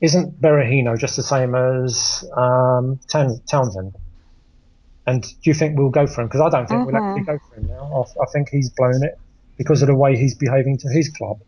Isn't 0.02 0.40
Berahino 0.42 0.98
just 0.98 1.18
the 1.18 1.24
same 1.24 1.56
as 1.56 2.24
um, 2.36 3.00
Town- 3.10 3.42
Townsend? 3.50 3.96
And 5.06 5.24
do 5.24 5.30
you 5.44 5.54
think 5.54 5.78
we'll 5.78 5.90
go 5.90 6.06
for 6.08 6.22
him? 6.22 6.28
Because 6.28 6.42
I 6.42 6.50
don't 6.50 6.68
think 6.70 6.86
we'll 6.86 6.96
actually 7.04 7.26
go 7.26 7.40
for 7.50 7.56
him 7.56 7.68
now. 7.68 8.06
I, 8.20 8.24
I 8.24 8.26
think 8.32 8.50
he's 8.50 8.70
blown 8.70 9.04
it 9.04 9.18
because 9.60 9.84
of 9.84 9.88
the 9.88 9.96
way 9.96 10.18
he's 10.18 10.34
behaving 10.36 10.78
to 10.78 10.90
his 10.90 11.10
club. 11.10 11.42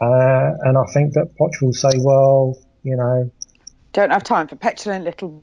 Uh, 0.00 0.52
and 0.60 0.78
I 0.78 0.84
think 0.92 1.14
that 1.14 1.34
Poch 1.36 1.60
will 1.60 1.72
say, 1.72 1.90
well, 1.96 2.56
you 2.84 2.96
know, 2.96 3.30
Don't 3.92 4.10
have 4.10 4.22
time 4.22 4.46
for 4.46 4.56
petulant 4.56 5.04
little 5.04 5.42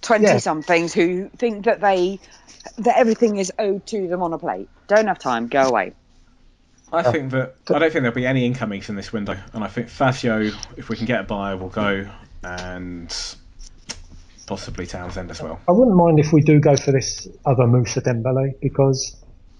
twenty-somethings 0.00 0.94
who 0.94 1.28
think 1.36 1.64
that 1.66 1.80
they 1.80 2.18
that 2.78 2.96
everything 2.96 3.36
is 3.36 3.52
owed 3.58 3.84
to 3.88 4.08
them 4.08 4.22
on 4.22 4.32
a 4.32 4.38
plate. 4.38 4.68
Don't 4.86 5.06
have 5.06 5.18
time. 5.18 5.48
Go 5.48 5.68
away. 5.68 5.92
I 6.92 7.02
think 7.02 7.32
that 7.32 7.56
I 7.68 7.78
don't 7.78 7.92
think 7.92 8.02
there'll 8.02 8.12
be 8.12 8.26
any 8.26 8.46
incomings 8.46 8.88
in 8.88 8.96
this 8.96 9.12
window, 9.12 9.36
and 9.52 9.62
I 9.62 9.68
think 9.68 9.88
Fazio, 9.88 10.50
if 10.76 10.88
we 10.88 10.96
can 10.96 11.06
get 11.06 11.20
a 11.20 11.24
buyer, 11.24 11.56
will 11.56 11.68
go, 11.68 12.08
and 12.42 13.14
possibly 14.46 14.86
Townsend 14.86 15.30
as 15.30 15.42
well. 15.42 15.60
I 15.68 15.72
wouldn't 15.72 15.96
mind 15.96 16.18
if 16.18 16.32
we 16.32 16.40
do 16.40 16.58
go 16.58 16.76
for 16.76 16.92
this 16.92 17.28
other 17.44 17.66
Moussa 17.66 18.00
Dembele 18.00 18.58
because 18.62 19.14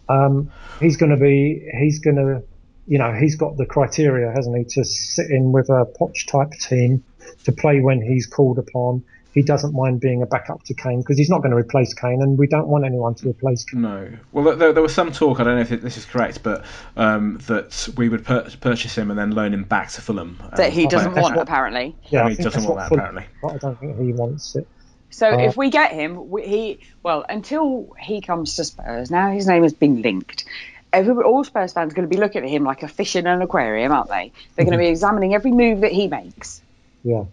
um, 0.09 0.51
he's 0.81 0.97
going 0.97 1.11
to 1.11 1.17
be 1.17 1.67
he's 1.79 1.99
going 1.99 2.17
to 2.17 2.43
you 2.87 2.99
know 2.99 3.13
he's 3.13 3.37
got 3.37 3.57
the 3.57 3.67
criteria 3.67 4.31
hasn't 4.33 4.57
he 4.57 4.65
to 4.65 4.85
sit 4.85 5.31
in 5.31 5.53
with 5.53 5.69
a 5.69 5.87
Poch 6.01 6.27
type 6.27 6.51
team 6.61 7.03
to 7.45 7.53
play 7.53 7.81
when 7.81 8.01
he's 8.01 8.27
called 8.27 8.59
upon. 8.59 9.03
He 9.35 9.43
doesn't 9.43 9.73
mind 9.75 10.01
being 10.01 10.23
a 10.23 10.27
backup 10.27 10.65
to 10.65 10.75
Kane 10.75 11.01
because 11.01 11.17
he's 11.19 11.29
not 11.31 11.43
going 11.43 11.51
to 11.53 11.57
replace 11.57 11.93
Kane, 11.95 12.23
and 12.23 12.37
we 12.39 12.49
don't 12.49 12.67
want 12.67 12.85
anyone 12.85 13.15
to 13.17 13.29
replace 13.29 13.63
Kane. 13.63 13.83
No. 13.83 14.09
Well, 14.33 14.57
there, 14.57 14.73
there 14.73 14.83
was 14.83 14.93
some 14.95 15.13
talk. 15.13 15.39
I 15.39 15.45
don't 15.45 15.55
know 15.55 15.61
if 15.61 15.69
this 15.83 15.97
is 15.99 16.07
correct, 16.07 16.43
but 16.43 16.65
um, 16.97 17.39
that 17.47 17.89
we 17.97 18.09
would 18.09 18.25
pur- 18.25 18.49
purchase 18.61 18.97
him 18.97 19.11
and 19.11 19.19
then 19.19 19.31
loan 19.33 19.53
him 19.55 19.63
back 19.65 19.91
to 19.91 20.01
Fulham. 20.01 20.39
That 20.57 20.73
he 20.73 20.85
Um, 20.85 20.89
doesn't 20.89 21.13
play- 21.13 21.23
want 21.23 21.37
apparently. 21.37 21.95
Yeah, 22.11 22.23
I 22.23 22.29
mean, 22.29 22.37
he 22.39 22.43
doesn't 22.43 22.65
want 22.65 22.79
that, 22.79 22.89
Fulham- 22.89 23.05
apparently. 23.17 23.27
but 23.43 23.49
I 23.53 23.57
don't 23.59 23.79
think 23.79 24.01
he 24.01 24.13
wants 24.15 24.57
it. 24.57 24.67
So 25.11 25.31
Uh, 25.33 25.39
if 25.39 25.57
we 25.57 25.71
get 25.71 25.93
him, 25.93 26.31
we, 26.31 26.43
he 26.47 26.81
well 27.03 27.25
until 27.29 27.95
he 27.99 28.21
comes 28.21 28.57
to 28.57 28.65
Spurs. 28.65 29.11
Now 29.11 29.31
his 29.31 29.47
name 29.47 29.63
has 29.63 29.73
been 29.73 30.03
linked. 30.03 30.45
Every, 30.93 31.23
all 31.23 31.45
Spurs 31.45 31.73
fans 31.73 31.93
are 31.93 31.95
going 31.97 32.09
to 32.09 32.15
be 32.15 32.21
looking 32.21 32.43
at 32.45 32.49
him 32.49 32.65
like 32.65 32.83
a 32.83 32.89
fish 32.89 33.15
in 33.17 33.27
an 33.27 33.43
aquarium, 33.43 33.93
aren't 33.93 34.09
they? 34.09 34.33
They're 34.57 34.65
going 34.65 34.79
to 34.79 34.79
be 34.79 34.87
examining 34.87 35.35
every 35.35 35.53
move 35.53 35.81
that 35.83 35.93
he 35.93 36.09
makes 36.09 36.63
Yeah, 37.05 37.25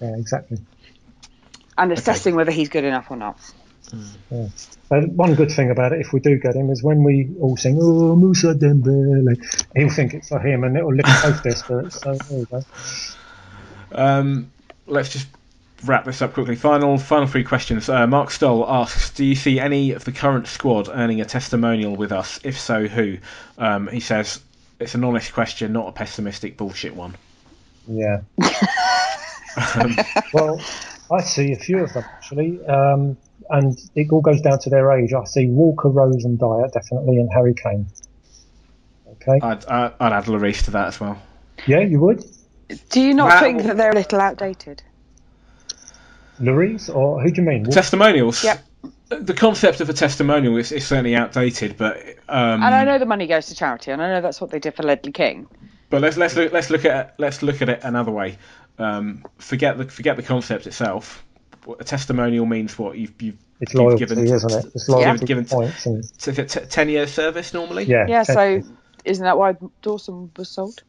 yeah, 0.00 0.14
exactly. 0.16 0.58
and 1.76 1.92
assessing 1.92 2.34
whether 2.36 2.52
he's 2.52 2.68
good 2.68 2.84
enough 2.84 3.10
or 3.10 3.16
not. 3.16 3.38
But 4.88 5.08
one 5.10 5.34
good 5.34 5.50
thing 5.50 5.70
about 5.70 5.92
it, 5.92 6.00
if 6.00 6.12
we 6.12 6.20
do 6.20 6.38
get 6.38 6.54
him, 6.56 6.70
is 6.70 6.82
when 6.82 7.02
we 7.04 7.28
all 7.40 7.56
sing 7.56 7.78
"Oh 7.80 8.16
Musa 8.16 8.54
Dembele," 8.54 9.36
he'll 9.76 9.90
think 9.90 10.14
it's 10.14 10.28
for 10.28 10.40
him, 10.40 10.64
and 10.64 10.76
it'll 10.76 10.94
lift 10.94 11.08
both 11.22 11.42
their 11.42 11.54
spirits. 11.54 12.00
So 12.02 12.14
there 12.14 12.38
you 12.38 12.46
go. 12.46 12.62
Um, 13.92 14.50
let's 14.86 15.10
just 15.10 15.28
wrap 15.88 16.04
this 16.04 16.22
up 16.22 16.34
quickly. 16.34 16.56
Final, 16.56 16.98
final 16.98 17.26
three 17.26 17.44
questions. 17.44 17.88
Uh, 17.88 18.06
Mark 18.06 18.30
Stoll 18.30 18.64
asks: 18.68 19.10
Do 19.10 19.24
you 19.24 19.34
see 19.34 19.58
any 19.60 19.92
of 19.92 20.04
the 20.04 20.12
current 20.12 20.46
squad 20.46 20.88
earning 20.88 21.20
a 21.20 21.24
testimonial 21.24 21.94
with 21.96 22.12
us? 22.12 22.40
If 22.44 22.58
so, 22.58 22.86
who? 22.86 23.18
Um, 23.58 23.88
he 23.88 24.00
says 24.00 24.40
it's 24.78 24.94
an 24.94 25.04
honest 25.04 25.32
question, 25.32 25.72
not 25.72 25.88
a 25.88 25.92
pessimistic 25.92 26.56
bullshit 26.56 26.94
one. 26.94 27.14
Yeah. 27.88 28.20
well, 30.34 30.60
I 31.10 31.20
see 31.22 31.52
a 31.52 31.56
few 31.56 31.78
of 31.82 31.92
them 31.92 32.04
actually, 32.14 32.64
um, 32.66 33.16
and 33.50 33.78
it 33.94 34.10
all 34.10 34.20
goes 34.20 34.40
down 34.40 34.58
to 34.60 34.70
their 34.70 34.90
age. 34.92 35.12
I 35.12 35.24
see 35.24 35.46
Walker, 35.46 35.88
Rose, 35.88 36.24
and 36.24 36.38
Dier 36.38 36.68
definitely, 36.72 37.16
and 37.18 37.32
Harry 37.32 37.54
Kane. 37.54 37.86
Okay. 39.12 39.38
I'd, 39.42 39.64
I'd, 39.66 39.92
I'd 40.00 40.12
add 40.12 40.24
Lloris 40.24 40.64
to 40.64 40.70
that 40.72 40.88
as 40.88 41.00
well. 41.00 41.20
yeah, 41.66 41.80
you 41.80 42.00
would, 42.00 42.24
Do 42.90 43.00
you 43.00 43.14
not 43.14 43.28
Wow. 43.28 43.40
think 43.40 43.62
that 43.62 43.76
they're 43.76 43.90
a 43.92 43.94
little 43.94 44.20
outdated? 44.20 44.82
Lloris, 46.40 46.94
or 46.94 47.20
who 47.22 47.30
do 47.30 47.42
you 47.42 47.46
mean? 47.48 47.62
Walker? 47.62 47.72
Testimonials. 47.72 48.44
Yep. 48.44 48.64
The 49.08 49.34
concept 49.34 49.80
of 49.80 49.88
a 49.88 49.92
testimonial 49.92 50.56
is, 50.56 50.72
is 50.72 50.84
certainly 50.86 51.14
outdated, 51.14 51.76
but 51.76 51.96
um, 52.28 52.62
And 52.62 52.74
I 52.74 52.84
know 52.84 52.98
the 52.98 53.06
money 53.06 53.26
goes 53.28 53.46
to 53.46 53.54
charity, 53.54 53.92
and 53.92 54.02
I 54.02 54.08
know 54.12 54.20
that's 54.20 54.40
what 54.40 54.50
they 54.50 54.58
did 54.58 54.74
for 54.74 54.82
Ledley 54.82 55.12
King. 55.12 55.46
But 55.90 56.02
let's 56.02 56.16
let's 56.16 56.34
look 56.34 56.52
let's 56.52 56.70
look 56.70 56.84
at 56.84 57.14
let's 57.18 57.40
look 57.42 57.62
at 57.62 57.68
it 57.68 57.80
another 57.84 58.10
way. 58.10 58.36
Um, 58.78 59.24
forget 59.38 59.78
the 59.78 59.84
forget 59.84 60.16
the 60.16 60.22
concept 60.24 60.66
itself. 60.66 61.24
A 61.78 61.84
testimonial 61.84 62.46
means 62.46 62.76
what 62.78 62.98
you've 62.98 63.14
you've 63.22 63.36
It's 63.60 63.72
you've 63.74 63.82
loyalty, 63.82 64.04
given- 64.06 64.26
isn't 64.26 64.52
it? 64.52 64.72
It's 64.74 64.88
loyalty 64.88 65.24
given- 65.24 65.44
points, 65.46 65.86
and 65.86 66.04
so 66.18 66.32
is 66.32 66.38
it 66.40 66.48
t- 66.48 66.60
ten 66.68 66.88
years 66.88 67.12
service 67.12 67.54
normally. 67.54 67.84
yeah. 67.84 68.06
Yeah, 68.08 68.22
so 68.24 68.34
definitely. 68.34 68.76
isn't 69.04 69.24
that 69.24 69.38
why 69.38 69.54
Dawson 69.82 70.32
was 70.36 70.48
sold? 70.48 70.82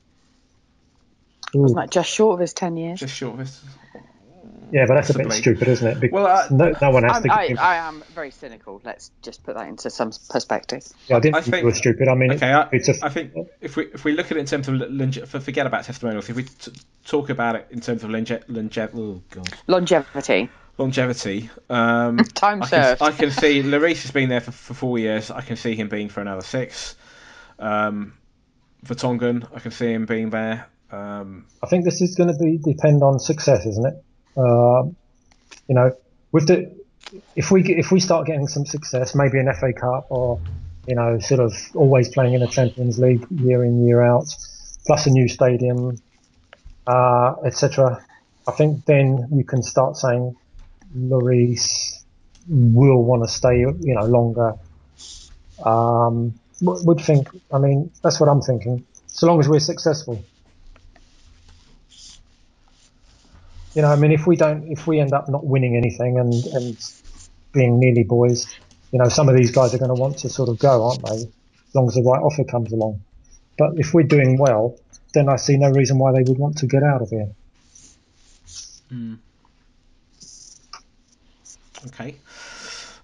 Ooh. 1.55 1.59
Wasn't 1.61 1.79
that 1.79 1.91
just 1.91 2.09
short 2.09 2.33
of 2.33 2.39
his 2.41 2.53
10 2.53 2.75
years? 2.75 2.99
Just 2.99 3.15
short 3.15 3.39
of 3.39 3.47
it. 3.47 3.59
Yeah, 4.71 4.85
but 4.87 4.95
that's 4.95 5.09
a 5.09 5.17
bit 5.17 5.31
stupid, 5.33 5.67
isn't 5.67 5.87
it? 5.87 5.99
Because 5.99 6.13
Well, 6.13 6.27
I- 6.27 6.47
no, 6.51 6.73
no 6.81 6.91
one 6.91 7.03
has 7.03 7.17
I'm, 7.17 7.23
to. 7.23 7.33
I, 7.33 7.47
give- 7.47 7.59
I 7.59 7.75
am 7.77 8.03
very 8.13 8.31
cynical. 8.31 8.81
Let's 8.83 9.11
just 9.21 9.43
put 9.43 9.55
that 9.55 9.67
into 9.67 9.89
some 9.89 10.11
perspective. 10.29 10.85
yeah, 11.07 11.17
I 11.17 11.19
didn't 11.19 11.35
I 11.35 11.41
think, 11.41 11.51
think- 11.53 11.61
you 11.61 11.65
were 11.67 11.73
stupid. 11.73 12.07
I 12.07 12.15
mean, 12.15 12.31
Okay, 12.33 12.51
I, 12.51 12.67
it's 12.71 12.89
a. 12.89 12.93
I 13.05 13.09
think 13.09 13.33
if 13.61 13.75
we 13.75 13.85
if 13.93 14.03
we 14.05 14.13
look 14.13 14.27
at 14.27 14.33
it 14.37 14.39
in 14.39 14.45
terms 14.45 14.67
of 14.67 14.75
longe- 14.75 15.21
forget 15.27 15.65
about 15.67 15.83
testimonials. 15.85 16.29
If 16.29 16.35
we 16.35 16.43
t- 16.43 16.71
talk 17.05 17.29
about 17.29 17.55
it 17.55 17.67
in 17.71 17.79
terms 17.81 18.03
of 18.03 18.09
longe- 18.09 18.31
longe- 18.47 18.77
oh 18.77 19.21
god 19.31 19.49
Longevity. 19.67 20.49
longevity, 20.77 21.49
um, 21.69 22.17
Time 22.33 22.61
I 22.63 22.67
can, 22.67 22.83
served. 22.83 23.01
I 23.01 23.11
can 23.11 23.31
see 23.31 23.63
Lloris 23.63 24.01
has 24.03 24.11
been 24.11 24.29
there 24.29 24.41
for, 24.41 24.51
for 24.51 24.73
four 24.73 24.99
years. 24.99 25.31
I 25.31 25.41
can 25.41 25.55
see 25.55 25.75
him 25.75 25.87
being 25.89 26.09
for 26.09 26.21
another 26.21 26.41
six. 26.41 26.95
Um, 27.59 28.13
Vertonghen, 28.85 29.47
I 29.55 29.59
can 29.59 29.71
see 29.71 29.91
him 29.91 30.05
being 30.05 30.29
there. 30.29 30.67
Um, 30.91 31.47
I 31.63 31.67
think 31.67 31.83
this 31.83 32.01
is 32.01 32.15
going 32.15 32.29
to 32.31 32.37
be 32.37 32.57
depend 32.57 33.01
on 33.03 33.19
success, 33.19 33.65
isn't 33.65 33.85
it? 33.85 34.03
Um 34.37 34.95
you 35.67 35.75
know, 35.75 35.95
with 36.31 36.47
the 36.47 36.75
if 37.35 37.51
we 37.51 37.63
if 37.63 37.91
we 37.91 37.99
start 37.99 38.27
getting 38.27 38.47
some 38.47 38.65
success, 38.65 39.15
maybe 39.15 39.39
an 39.39 39.51
FA 39.53 39.73
Cup 39.73 40.07
or 40.09 40.39
you 40.87 40.95
know, 40.95 41.19
sort 41.19 41.41
of 41.41 41.53
always 41.75 42.09
playing 42.09 42.33
in 42.33 42.39
the 42.39 42.47
Champions 42.47 42.97
League 42.97 43.25
year 43.29 43.63
in 43.63 43.85
year 43.85 44.01
out, 44.01 44.25
plus 44.85 45.05
a 45.05 45.09
new 45.09 45.27
stadium, 45.27 46.01
uh, 46.87 47.35
etc. 47.45 48.03
I 48.47 48.51
think 48.51 48.85
then 48.85 49.27
you 49.33 49.43
can 49.43 49.61
start 49.61 49.97
saying 49.97 50.35
Lloris 50.97 52.03
will 52.47 53.03
want 53.03 53.23
to 53.23 53.29
stay, 53.29 53.59
you 53.59 53.77
know, 53.81 54.05
longer. 54.05 54.53
Um, 55.63 56.39
would 56.61 57.01
think. 57.01 57.27
I 57.53 57.59
mean, 57.59 57.91
that's 58.01 58.19
what 58.19 58.29
I'm 58.29 58.41
thinking. 58.41 58.85
So 59.07 59.27
long 59.27 59.39
as 59.39 59.49
we're 59.49 59.59
successful. 59.59 60.23
You 63.77 63.83
know, 63.83 63.89
I 63.89 63.95
mean, 63.95 64.11
if 64.11 64.25
we 64.25 64.35
don't, 64.35 64.67
if 64.71 64.87
we 64.87 64.99
end 64.99 65.13
up 65.13 65.29
not 65.29 65.45
winning 65.45 65.77
anything 65.77 66.17
and 66.17 66.33
and 66.55 66.75
being 67.51 67.79
nearly 67.79 68.03
boys, 68.03 68.47
you 68.91 68.97
know, 68.97 69.07
some 69.07 69.29
of 69.29 69.37
these 69.37 69.51
guys 69.51 69.71
are 69.75 69.77
going 69.77 69.95
to 69.95 70.01
want 70.01 70.17
to 70.17 70.29
sort 70.29 70.49
of 70.49 70.57
go, 70.57 70.87
aren't 70.87 71.05
they? 71.05 71.17
As 71.17 71.75
long 71.75 71.87
as 71.87 71.93
the 71.93 72.01
right 72.01 72.19
offer 72.19 72.43
comes 72.43 72.71
along. 72.71 73.01
But 73.55 73.73
if 73.77 73.93
we're 73.93 74.01
doing 74.01 74.39
well, 74.39 74.79
then 75.13 75.29
I 75.29 75.35
see 75.35 75.57
no 75.57 75.69
reason 75.69 75.99
why 75.99 76.11
they 76.11 76.23
would 76.23 76.39
want 76.39 76.57
to 76.57 76.65
get 76.65 76.81
out 76.81 77.03
of 77.03 77.11
here. 77.11 77.29
Okay. 81.85 82.15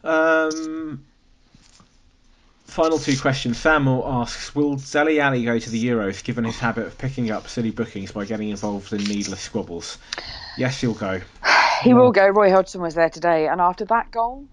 Um, 0.04 1.06
final 2.74 2.98
two 2.98 3.16
questions. 3.16 3.60
Samuel 3.60 4.04
asks, 4.04 4.56
will 4.56 4.78
Dele 4.78 5.20
Alli 5.20 5.46
go 5.46 5.60
to 5.60 5.70
the 5.70 5.86
Euros 5.86 6.24
given 6.24 6.44
his 6.44 6.58
habit 6.58 6.88
of 6.88 6.98
picking 6.98 7.30
up 7.30 7.48
silly 7.48 7.70
bookings 7.70 8.12
by 8.12 8.26
getting 8.26 8.50
involved 8.50 8.92
in 8.92 9.04
needless 9.04 9.42
squabbles? 9.42 10.00
Yes, 10.58 10.82
he'll 10.82 10.96
go. 10.96 11.22
He 11.84 11.94
will 11.94 12.12
go. 12.12 12.28
Roy 12.28 12.50
Hodgson 12.50 12.82
was 12.82 12.96
there 12.96 13.12
today, 13.12 13.48
and 13.48 13.62
after 13.62 13.86
that 13.86 14.10
goal, 14.10 14.46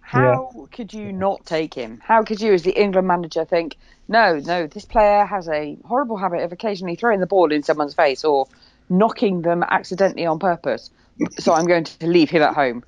how 0.00 0.66
could 0.72 0.92
you 0.92 1.12
not 1.12 1.46
take 1.46 1.72
him? 1.72 2.00
How 2.02 2.24
could 2.24 2.40
you, 2.40 2.52
as 2.52 2.64
the 2.64 2.72
England 2.72 3.06
manager, 3.06 3.44
think, 3.44 3.76
no, 4.08 4.40
no, 4.40 4.66
this 4.66 4.84
player 4.84 5.24
has 5.24 5.48
a 5.48 5.78
horrible 5.84 6.16
habit 6.16 6.42
of 6.42 6.50
occasionally 6.50 6.96
throwing 6.96 7.20
the 7.20 7.26
ball 7.26 7.52
in 7.52 7.62
someone's 7.62 7.94
face 7.94 8.24
or 8.24 8.48
knocking 8.88 9.42
them 9.42 9.62
accidentally 9.62 10.26
on 10.26 10.40
purpose, 10.40 10.90
so 11.38 11.52
I'm 11.52 11.66
going 11.66 11.84
to 11.84 12.06
leave 12.06 12.30
him 12.30 12.42
at 12.42 12.54
home. 12.54 12.82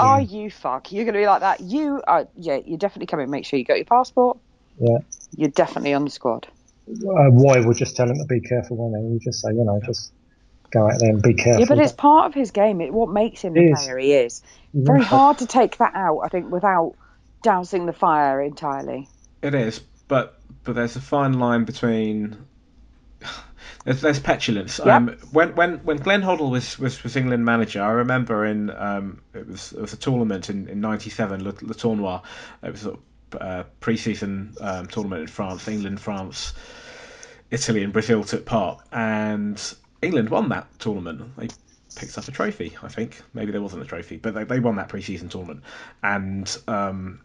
Are 0.00 0.20
you 0.20 0.50
fuck? 0.50 0.90
You're 0.92 1.04
going 1.04 1.14
to 1.14 1.20
be 1.20 1.26
like 1.26 1.40
that? 1.40 1.60
You 1.60 2.02
are, 2.06 2.26
yeah, 2.36 2.58
you're 2.64 2.78
definitely 2.78 3.06
coming. 3.06 3.30
Make 3.30 3.44
sure 3.44 3.58
you 3.58 3.64
got 3.64 3.76
your 3.76 3.84
passport. 3.84 4.38
Yeah. 4.80 4.98
You're 5.36 5.50
definitely 5.50 5.94
on 5.94 6.04
the 6.04 6.10
squad. 6.10 6.46
Uh, 6.88 7.30
Roy 7.30 7.64
would 7.64 7.76
just 7.76 7.96
tell 7.96 8.08
him 8.08 8.16
to 8.16 8.24
be 8.24 8.40
careful 8.40 8.76
when 8.76 9.02
he 9.02 9.12
would 9.12 9.22
just 9.22 9.40
say, 9.40 9.50
you 9.50 9.64
know, 9.64 9.80
just 9.84 10.12
go 10.70 10.86
out 10.88 10.98
there 10.98 11.10
and 11.10 11.22
be 11.22 11.34
careful. 11.34 11.60
Yeah, 11.60 11.66
but 11.68 11.78
it's 11.78 11.92
part 11.92 12.26
of 12.26 12.34
his 12.34 12.50
game. 12.50 12.80
It 12.80 12.92
what 12.92 13.10
makes 13.10 13.42
him 13.42 13.52
the 13.54 13.60
It 13.60 13.72
is. 13.72 13.82
player 13.84 13.98
he 13.98 14.12
is. 14.14 14.42
Very 14.74 15.02
hard 15.04 15.38
to 15.38 15.46
take 15.46 15.76
that 15.78 15.94
out, 15.94 16.20
I 16.20 16.28
think, 16.28 16.50
without 16.50 16.94
dousing 17.42 17.86
the 17.86 17.92
fire 17.92 18.40
entirely. 18.40 19.08
It 19.42 19.54
is, 19.54 19.80
but 20.08 20.40
but 20.64 20.74
there's 20.74 20.96
a 20.96 21.00
fine 21.00 21.34
line 21.34 21.64
between 21.64 22.36
there's, 23.84 24.00
there's 24.00 24.20
petulance. 24.20 24.78
Yep. 24.78 24.86
Um, 24.86 25.16
when 25.32 25.54
when 25.54 25.78
when 25.78 25.96
Glenn 25.96 26.22
Hoddle 26.22 26.50
was, 26.50 26.78
was, 26.78 27.02
was 27.02 27.16
England 27.16 27.44
manager, 27.44 27.82
I 27.82 27.90
remember 27.90 28.44
in 28.44 28.70
um, 28.70 29.20
it 29.34 29.46
was 29.46 29.72
it 29.72 29.80
was 29.80 29.92
a 29.92 29.96
tournament 29.96 30.50
in 30.50 30.68
in 30.68 30.80
'97, 30.80 31.42
Le, 31.42 31.52
Le 31.62 31.74
Tournoi. 31.74 32.22
It 32.62 32.70
was 32.70 32.86
a 32.86 32.96
uh, 33.40 33.64
pre-season 33.80 34.54
um, 34.60 34.86
tournament 34.86 35.22
in 35.22 35.28
France. 35.28 35.66
England, 35.68 36.00
France, 36.00 36.54
Italy, 37.50 37.82
and 37.82 37.92
Brazil 37.92 38.24
took 38.24 38.44
part, 38.44 38.80
and 38.92 39.74
England 40.00 40.30
won 40.30 40.48
that 40.50 40.66
tournament. 40.78 41.36
They 41.36 41.48
picked 41.96 42.16
up 42.16 42.28
a 42.28 42.30
trophy, 42.30 42.76
I 42.82 42.88
think. 42.88 43.20
Maybe 43.34 43.52
there 43.52 43.62
wasn't 43.62 43.82
a 43.82 43.86
trophy, 43.86 44.16
but 44.16 44.34
they, 44.34 44.44
they 44.44 44.60
won 44.60 44.76
that 44.76 44.88
pre-season 44.88 45.28
tournament, 45.28 45.62
and 46.02 46.56
um, 46.68 47.20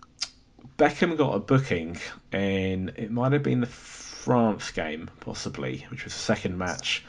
Beckham 0.78 1.18
got 1.18 1.36
a 1.36 1.40
booking 1.40 1.98
in 2.32 2.92
it 2.96 3.12
might 3.12 3.32
have 3.32 3.44
been 3.44 3.62
the 3.62 3.68
France 4.28 4.72
game, 4.72 5.10
possibly, 5.22 5.86
which 5.90 6.04
was 6.04 6.12
the 6.12 6.20
second 6.20 6.58
match, 6.58 7.02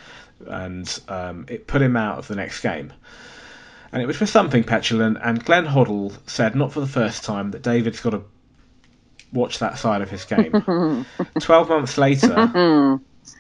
and 0.47 1.01
um, 1.09 1.47
it 1.49 1.67
put 1.67 1.83
him 1.83 1.97
out 1.97 2.19
of 2.19 2.29
the 2.29 2.37
next 2.37 2.61
game. 2.61 2.93
And 3.91 4.01
it 4.01 4.07
was 4.07 4.17
for 4.17 4.25
something 4.25 4.63
petulant, 4.63 5.19
and 5.21 5.45
Glenn 5.45 5.67
Hoddle 5.67 6.17
said, 6.29 6.55
not 6.55 6.73
for 6.73 6.79
the 6.79 6.87
first 6.87 7.25
time, 7.25 7.51
that 7.51 7.63
David's 7.63 7.99
got 7.99 8.11
to 8.11 8.23
watch 9.33 9.59
that 9.59 9.79
side 9.79 10.01
of 10.01 10.09
his 10.09 10.27
game. 10.27 11.05
Twelve 11.41 11.69
months 11.69 11.99
later, 11.99 12.29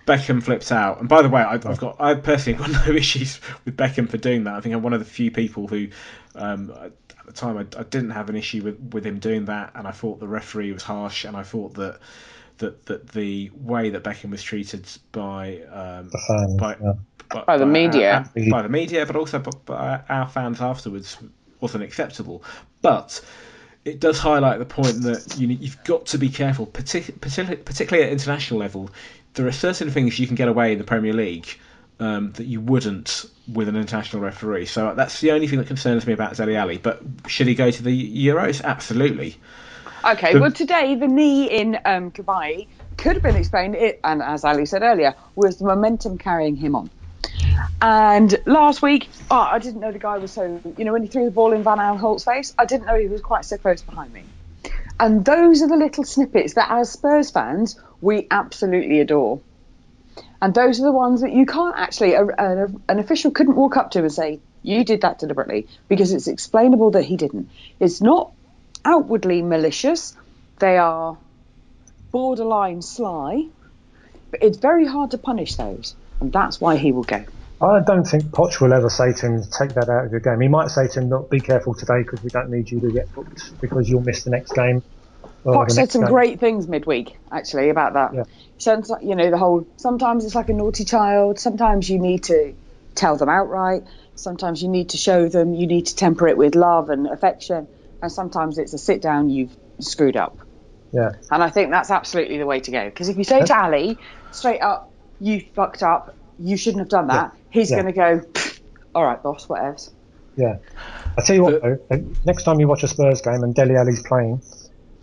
Beckham 0.09 0.43
flips 0.43 0.73
out. 0.73 0.99
And 0.99 1.09
by 1.09 1.23
the 1.23 1.29
way, 1.29 1.43
I, 1.43 1.53
I've 1.53 1.79
got 1.79 2.01
I 2.01 2.15
personally 2.15 2.59
got 2.59 2.71
no 2.89 2.93
issues 2.93 3.41
with 3.65 3.77
Beckham 3.77 4.09
for 4.09 4.17
doing 4.17 4.43
that. 4.45 4.55
I 4.55 4.61
think 4.61 4.75
I'm 4.75 4.83
one 4.83 4.93
of 4.93 4.99
the 4.99 5.07
few 5.07 5.31
people 5.31 5.69
who, 5.69 5.87
um, 6.35 6.73
at 6.81 6.93
the 7.27 7.33
time, 7.33 7.57
I, 7.57 7.79
I 7.79 7.85
didn't 7.85 8.11
have 8.11 8.29
an 8.29 8.35
issue 8.35 8.65
with, 8.65 8.93
with 8.93 9.07
him 9.07 9.21
doing 9.21 9.45
that, 9.45 9.71
and 9.77 9.87
I 9.87 9.93
thought 9.93 10.19
the 10.19 10.27
referee 10.27 10.73
was 10.73 10.83
harsh, 10.83 11.25
and 11.25 11.37
I 11.37 11.45
thought 11.45 11.75
that 11.75 12.01
that 12.59 12.87
that 12.87 13.09
the 13.09 13.51
way 13.55 13.91
that 13.91 14.05
Beckham 14.05 14.31
was 14.31 14.43
treated 14.43 14.87
by 15.13 15.61
um, 15.63 16.09
The 16.09 16.19
fans, 16.27 16.55
by, 16.57 16.77
yeah. 16.83 16.93
by, 17.31 17.45
By 17.45 17.57
the 17.59 17.67
media. 17.67 18.31
by, 18.35 18.49
by 18.51 18.63
the 18.63 18.69
media, 18.69 19.07
but 19.07 19.17
also 19.17 19.39
by, 19.39 19.51
by 19.65 20.01
our 20.09 20.29
fans 20.29 20.61
afterwards 20.61 21.17
wasn't 21.61 21.85
acceptable. 21.85 22.43
But 22.83 23.21
it 23.85 24.01
does 24.01 24.19
highlight 24.19 24.59
the 24.59 24.67
point 24.67 25.03
that 25.03 25.37
you, 25.39 25.49
you've 25.49 25.83
got 25.85 26.07
to 26.07 26.19
be 26.19 26.29
careful, 26.29 26.67
partic- 26.67 27.19
partic- 27.21 27.65
particularly 27.65 28.07
at 28.07 28.13
international 28.13 28.61
level. 28.61 28.91
There 29.35 29.47
are 29.47 29.53
certain 29.53 29.91
things 29.91 30.19
you 30.19 30.27
can 30.27 30.37
get 30.37 30.49
away 30.49 30.73
in 30.73 30.79
the 30.79 30.85
Premier 30.85 31.13
League 31.13 31.49
um, 32.01 32.33
that 32.33 32.45
you 32.47 32.61
wouldn't 32.61 33.25
with 33.53 33.69
an 33.69 33.77
international 33.77 34.23
referee. 34.23 34.67
So 34.67 34.95
that's 34.95 35.21
the 35.21 35.33
only 35.33 35.49
thing 35.49 35.59
that 35.59 35.69
concerns 35.69 36.07
me 36.07 36.13
about 36.13 36.37
Dele 36.37 36.57
Alli. 36.57 36.79
But 36.79 37.03
should 37.27 37.47
he 37.47 37.55
go 37.55 37.71
to 37.71 37.83
the 37.83 38.27
Euros? 38.27 38.63
Absolutely. 38.63 39.37
Okay, 40.09 40.39
well, 40.39 40.51
today 40.51 40.95
the 40.95 41.07
knee 41.07 41.51
in 41.51 41.79
um, 41.85 42.11
Dubai 42.13 42.67
could 42.97 43.13
have 43.13 43.23
been 43.23 43.37
explained, 43.37 43.75
it, 43.75 44.01
and 44.03 44.23
as 44.23 44.43
Ali 44.43 44.65
said 44.65 44.81
earlier, 44.83 45.15
was 45.35 45.59
the 45.59 45.67
momentum 45.67 46.17
carrying 46.17 46.57
him 46.57 46.75
on. 46.75 46.89
And 47.83 48.35
last 48.47 48.81
week, 48.81 49.11
oh, 49.31 49.39
I 49.39 49.59
didn't 49.59 49.81
know 49.81 49.93
the 49.93 49.99
guy 49.99 50.17
was 50.17 50.33
so. 50.33 50.63
You 50.79 50.87
know, 50.87 50.95
when 50.95 51.03
he 51.03 51.09
threw 51.09 51.27
the 51.27 51.31
ball 51.31 51.53
in 51.53 51.63
Van 51.63 51.77
Aanholt's 51.77 52.25
face, 52.25 52.55
I 52.59 52.65
didn't 52.65 52.87
know 52.87 52.99
he 52.99 53.07
was 53.07 53.21
quite 53.21 53.45
so 53.45 53.59
close 53.59 53.83
behind 53.83 54.15
me. 54.15 54.23
And 54.99 55.27
those 55.27 55.61
are 55.61 55.69
the 55.69 55.77
little 55.77 56.05
snippets 56.05 56.55
that, 56.55 56.71
as 56.71 56.91
Spurs 56.91 57.31
fans, 57.31 57.79
we 58.01 58.27
absolutely 58.31 59.01
adore. 59.01 59.41
And 60.41 60.55
those 60.55 60.81
are 60.81 60.85
the 60.85 60.93
ones 60.93 61.21
that 61.21 61.33
you 61.33 61.45
can't 61.45 61.77
actually, 61.77 62.15
a, 62.15 62.25
a, 62.25 62.67
an 62.89 62.99
official 62.99 63.31
couldn't 63.31 63.57
walk 63.57 63.77
up 63.77 63.91
to 63.91 63.99
him 63.99 64.07
and 64.07 64.15
say, 64.15 64.41
You 64.63 64.85
did 64.85 65.03
that 65.03 65.19
deliberately, 65.19 65.69
because 65.87 66.15
it's 66.15 66.29
explainable 66.29 66.93
that 66.93 67.03
he 67.03 67.19
didn't. 67.19 67.51
It's 67.79 68.01
not 68.01 68.33
outwardly 68.89 69.43
malicious, 69.43 70.17
they 70.59 70.79
are 70.79 71.19
borderline 72.11 72.81
sly, 72.81 73.47
but 74.31 74.43
it's 74.43 74.57
very 74.57 74.87
hard 74.87 75.11
to 75.11 75.19
punish 75.19 75.57
those. 75.57 75.95
And 76.21 76.33
that's 76.33 76.61
why 76.61 76.77
he 76.77 76.91
will 76.93 77.05
go. 77.05 77.25
I 77.61 77.81
don't 77.81 78.05
think 78.05 78.25
Poch 78.25 78.61
will 78.61 78.73
ever 78.73 78.89
say 78.89 79.13
to 79.13 79.27
him, 79.27 79.43
take 79.43 79.75
that 79.75 79.89
out 79.89 80.07
of 80.07 80.11
your 80.11 80.21
game. 80.21 80.41
He 80.41 80.49
might 80.49 80.71
say 80.71 80.87
to 80.89 81.01
him, 81.01 81.11
look, 81.11 81.29
be 81.29 81.41
careful 81.41 81.75
today 81.75 82.03
because 82.03 82.23
we 82.23 82.31
don't 82.31 82.51
need 82.51 82.71
you 82.71 82.81
to 82.81 82.91
get 82.91 83.13
booked 83.15 83.61
because 83.61 83.89
you'll 83.89 84.01
miss 84.01 84.25
the 84.25 84.31
next 84.31 84.53
game. 84.53 84.83
Poch 85.45 85.71
said 85.71 85.91
some 85.91 86.03
game." 86.03 86.11
great 86.11 86.41
things 86.41 86.67
midweek, 86.67 87.19
actually, 87.31 87.69
about 87.69 87.95
that. 87.95 88.15
Yeah. 88.15 88.25
So, 88.59 88.99
you 89.01 89.15
know, 89.15 89.31
the 89.31 89.39
whole 89.39 89.67
sometimes 89.77 90.25
it's 90.25 90.35
like 90.35 90.49
a 90.49 90.53
naughty 90.53 90.85
child, 90.85 91.39
sometimes 91.39 91.89
you 91.91 91.99
need 91.99 92.25
to 92.25 92.55
tell 92.95 93.17
them 93.17 93.29
outright, 93.29 93.85
sometimes 94.15 94.63
you 94.63 94.69
need 94.69 94.91
to 94.91 94.97
show 94.97 95.29
them, 95.29 95.55
you 95.55 95.67
need 95.67 95.87
to 95.87 95.97
temper 95.97 96.29
it 96.29 96.37
with 96.37 96.55
love 96.55 96.91
and 96.91 97.07
affection, 97.07 97.69
and 98.03 98.11
sometimes 98.11 98.59
it's 98.59 98.73
a 98.73 98.79
sit 98.79 99.03
down, 99.03 99.31
you've 99.31 99.57
screwed 99.81 100.17
up. 100.17 100.39
Yeah. 100.93 101.13
And 101.31 101.43
I 101.43 101.51
think 101.51 101.71
that's 101.71 101.91
absolutely 101.91 102.39
the 102.39 102.47
way 102.47 102.61
to 102.61 102.71
go. 102.71 102.85
Because 102.87 103.09
if 103.09 103.17
you 103.17 103.25
say 103.25 103.45
to 103.45 103.57
Alli, 103.57 103.99
straight 104.31 104.61
up, 104.61 104.91
you 105.21 105.45
fucked 105.55 105.83
up, 105.83 106.15
you 106.39 106.57
shouldn't 106.57 106.81
have 106.81 106.89
done 106.89 107.09
that, 107.09 107.35
he's 107.51 107.71
Yeah. 107.71 107.83
going 107.83 107.93
to 107.93 107.93
go, 107.93 108.23
all 108.95 109.05
right, 109.05 109.23
boss, 109.23 109.49
what 109.49 109.63
else? 109.65 109.91
Yeah. 110.37 110.59
I 111.19 111.23
tell 111.23 111.35
you 111.37 111.43
what, 111.43 111.61
though, 111.61 111.79
next 112.25 112.45
time 112.45 112.61
you 112.61 112.69
watch 112.69 112.85
a 112.85 112.89
Spurs 112.89 113.21
game 113.21 113.43
and 113.43 113.55
Dele 113.55 113.77
Alli's 113.77 114.03
playing, 114.03 114.41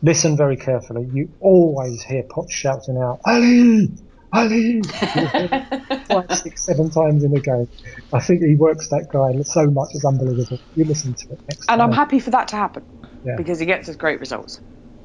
listen 0.01 0.38
very 0.38 0.55
carefully. 0.55 1.09
You 1.13 1.30
always 1.41 2.01
hear 2.03 2.23
Poch 2.23 2.49
shouting 2.49 2.97
out, 2.97 3.19
Alli! 3.27 3.91
Alli! 4.35 4.81
You 5.15 5.27
hear 5.27 5.49
it 5.51 6.07
Five, 6.07 6.37
six, 6.37 6.65
seven 6.65 6.89
times 6.91 7.23
in 7.23 7.35
a 7.35 7.39
game. 7.41 7.67
I 8.13 8.19
think 8.19 8.41
he 8.43 8.55
works 8.55 8.87
that 8.89 9.07
guy 9.11 9.41
so 9.43 9.65
much, 9.69 9.89
it's 9.93 10.05
unbelievable. 10.05 10.59
You 10.75 10.85
listen 10.85 11.13
to 11.15 11.33
it 11.33 11.39
next 11.49 11.65
And 11.69 11.79
time. 11.79 11.89
I'm 11.89 11.91
happy 11.91 12.19
for 12.19 12.31
that 12.31 12.47
to 12.49 12.55
happen 12.55 12.83
Yeah. 13.23 13.35
because 13.37 13.59
he 13.59 13.65
gets 13.65 13.89
us 13.89 13.95
great 13.95 14.19
results. 14.19 14.61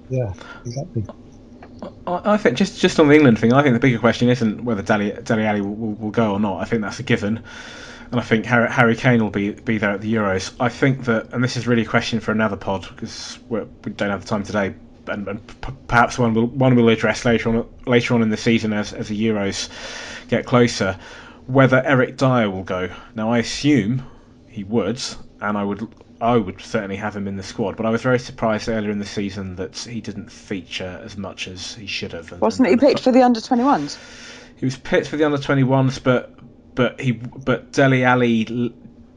Yeah, 0.09 0.32
exactly. 0.65 1.05
I 2.07 2.35
I 2.35 2.36
think 2.36 2.57
just 2.57 2.81
just 2.81 3.01
on 3.01 3.09
the 3.09 3.15
England 3.15 3.39
thing, 3.39 3.52
I 3.52 3.62
think 3.62 3.74
the 3.74 3.81
bigger 3.81 3.98
question 3.98 4.28
isn't 4.28 4.65
whether 4.65 4.82
Dele 4.82 5.12
Dele 5.23 5.44
Alli 5.47 5.61
will, 5.62 5.74
will, 5.77 5.94
will 5.94 6.11
go 6.11 6.32
or 6.32 6.40
not. 6.40 6.61
I 6.61 6.65
think 6.65 6.82
that's 6.82 6.98
a 6.98 7.02
given, 7.02 7.43
and 8.11 8.20
I 8.20 8.23
think 8.23 8.44
Harry, 8.44 8.70
Harry 8.70 8.97
Kane 8.97 9.23
will 9.23 9.31
be 9.31 9.52
be 9.52 9.78
there 9.78 9.93
at 9.93 10.01
the 10.02 10.12
Euros. 10.12 10.52
I 10.61 10.69
think 10.69 11.05
that, 11.05 11.32
and 11.32 11.43
this 11.43 11.57
is 11.57 11.66
really 11.66 11.82
a 11.82 11.86
question 11.86 12.20
for 12.20 12.32
another 12.32 12.57
pod 12.57 12.86
because 12.89 13.39
we're, 13.48 13.66
we 13.85 13.93
don't 13.93 14.11
have 14.11 14.23
the 14.23 14.28
time 14.28 14.43
today, 14.43 14.74
and, 15.09 15.27
and 15.29 15.61
p- 15.61 15.73
perhaps 15.87 16.19
one 16.19 16.35
will 16.35 16.47
one 16.47 16.75
will 16.77 16.89
address 16.89 17.25
later 17.25 17.49
on 17.51 17.67
later 17.87 18.15
on 18.15 18.23
in 18.23 18.31
the 18.31 18.37
season 18.37 18.73
as 18.73 18.93
as 18.93 19.09
the 19.09 19.21
Euros 19.27 19.69
get 20.29 20.47
closer, 20.47 20.99
whether 21.47 21.83
Eric 21.85 22.17
Dier 22.17 22.51
will 22.51 22.63
go. 22.65 22.91
Now 23.15 23.33
I 23.33 23.39
assume 23.39 24.03
he 24.49 24.65
would, 24.65 25.01
and 25.41 25.57
I 25.59 25.65
would. 25.65 25.87
I 26.23 26.37
would 26.37 26.61
certainly 26.61 26.97
have 26.97 27.17
him 27.17 27.27
in 27.27 27.37
the 27.37 27.43
squad, 27.43 27.79
but 27.79 27.87
I 27.87 27.89
was 27.89 28.03
very 28.03 28.19
surprised 28.19 28.69
earlier 28.69 28.91
in 28.91 28.99
the 28.99 29.07
season 29.07 29.57
that 29.57 29.79
he 29.79 30.03
didn't 30.03 30.31
feature 30.31 31.01
as 31.03 31.17
much 31.17 31.49
as 31.49 31.75
he 31.75 31.87
should 31.87 32.13
have. 32.13 32.31
And- 32.31 32.43
Wasn't 32.43 32.67
he 32.67 32.73
and- 32.73 32.81
picked 32.81 33.01
for 33.01 33.11
the 33.11 33.23
under 33.23 33.41
21s? 33.41 33.97
he 34.59 34.67
was 34.67 34.77
picked 34.77 35.07
for 35.09 35.17
the 35.17 35.25
under 35.25 35.39
21s, 35.39 35.99
but 36.03 36.35
but 36.75 37.01
he 37.01 37.13
but 37.13 37.73
Dele 37.73 38.05
Alli 38.05 38.75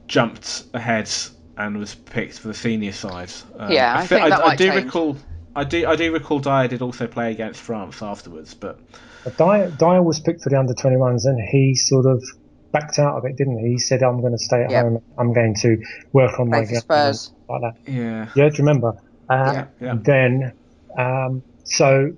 jumped 0.08 0.64
ahead 0.74 1.10
and 1.58 1.78
was 1.78 1.94
picked 1.94 2.40
for 2.40 2.48
the 2.48 2.54
senior 2.54 2.94
side. 2.94 3.32
Um, 3.60 3.70
Yeah, 3.72 3.96
I 3.98 4.08
think 4.08 4.30
that 4.30 4.40
I, 4.42 4.46
might 4.48 4.58
do 4.58 4.70
change. 4.70 4.86
recall. 4.86 5.18
I 5.56 5.64
do 5.64 5.86
I 5.88 5.96
do 5.96 6.12
recall 6.12 6.40
Dier 6.40 6.68
did 6.68 6.82
also 6.82 7.08
play 7.08 7.32
against 7.32 7.62
France 7.62 8.02
afterwards, 8.02 8.54
but 8.54 8.80
But 9.24 9.38
Dier, 9.38 9.72
Dier 9.78 10.02
was 10.02 10.20
picked 10.20 10.42
for 10.44 10.50
the 10.50 10.60
under 10.60 10.74
21s 10.74 11.26
and 11.26 11.40
he 11.52 11.76
sort 11.76 12.06
of 12.06 12.24
backed 12.72 12.98
out 13.00 13.18
of 13.18 13.26
it, 13.26 13.38
didn't 13.38 13.60
he? 13.60 13.74
He 13.74 13.78
said, 13.78 14.02
I'm 14.04 14.20
going 14.20 14.34
to 14.34 14.44
stay 14.44 14.64
at 14.64 14.72
Yep. 14.72 14.84
home. 14.84 15.02
I'm 15.18 15.32
going 15.34 15.54
to 15.62 15.78
work 16.12 16.40
on 16.40 16.50
Play 16.50 16.60
my 16.62 16.66
for 16.66 16.72
game. 16.72 16.80
Spurs. 16.82 17.32
Like 17.48 17.62
that. 17.62 17.92
yeah, 17.92 18.28
Yeah, 18.36 18.50
do 18.50 18.56
you 18.58 18.64
remember? 18.66 18.94
Uh, 19.30 19.52
Yeah. 19.54 19.66
Yeah. 19.80 19.96
Then, 20.04 20.54
um, 20.98 21.44
so, 21.64 22.12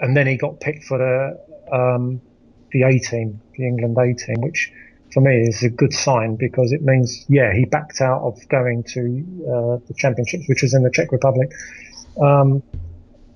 and 0.00 0.16
then 0.16 0.26
he 0.26 0.36
got 0.36 0.60
picked 0.60 0.84
for 0.84 0.98
the 0.98 1.74
um, 1.74 2.20
the 2.72 2.82
A 2.82 2.98
team, 2.98 3.40
the 3.56 3.66
England 3.66 3.96
A 3.98 4.14
team, 4.14 4.36
which 4.42 4.70
for 5.12 5.20
me 5.20 5.46
is 5.48 5.62
a 5.62 5.70
good 5.70 5.92
sign 5.94 6.36
because 6.36 6.72
it 6.72 6.82
means, 6.82 7.24
yeah, 7.28 7.52
he 7.54 7.64
backed 7.64 8.00
out 8.02 8.20
of 8.22 8.38
going 8.48 8.84
to 8.88 9.00
uh, 9.48 9.78
the 9.88 9.94
championships, 9.96 10.44
which 10.48 10.62
was 10.62 10.74
in 10.74 10.82
the 10.82 10.90
Czech 10.90 11.10
Republic, 11.10 11.48
um, 12.22 12.62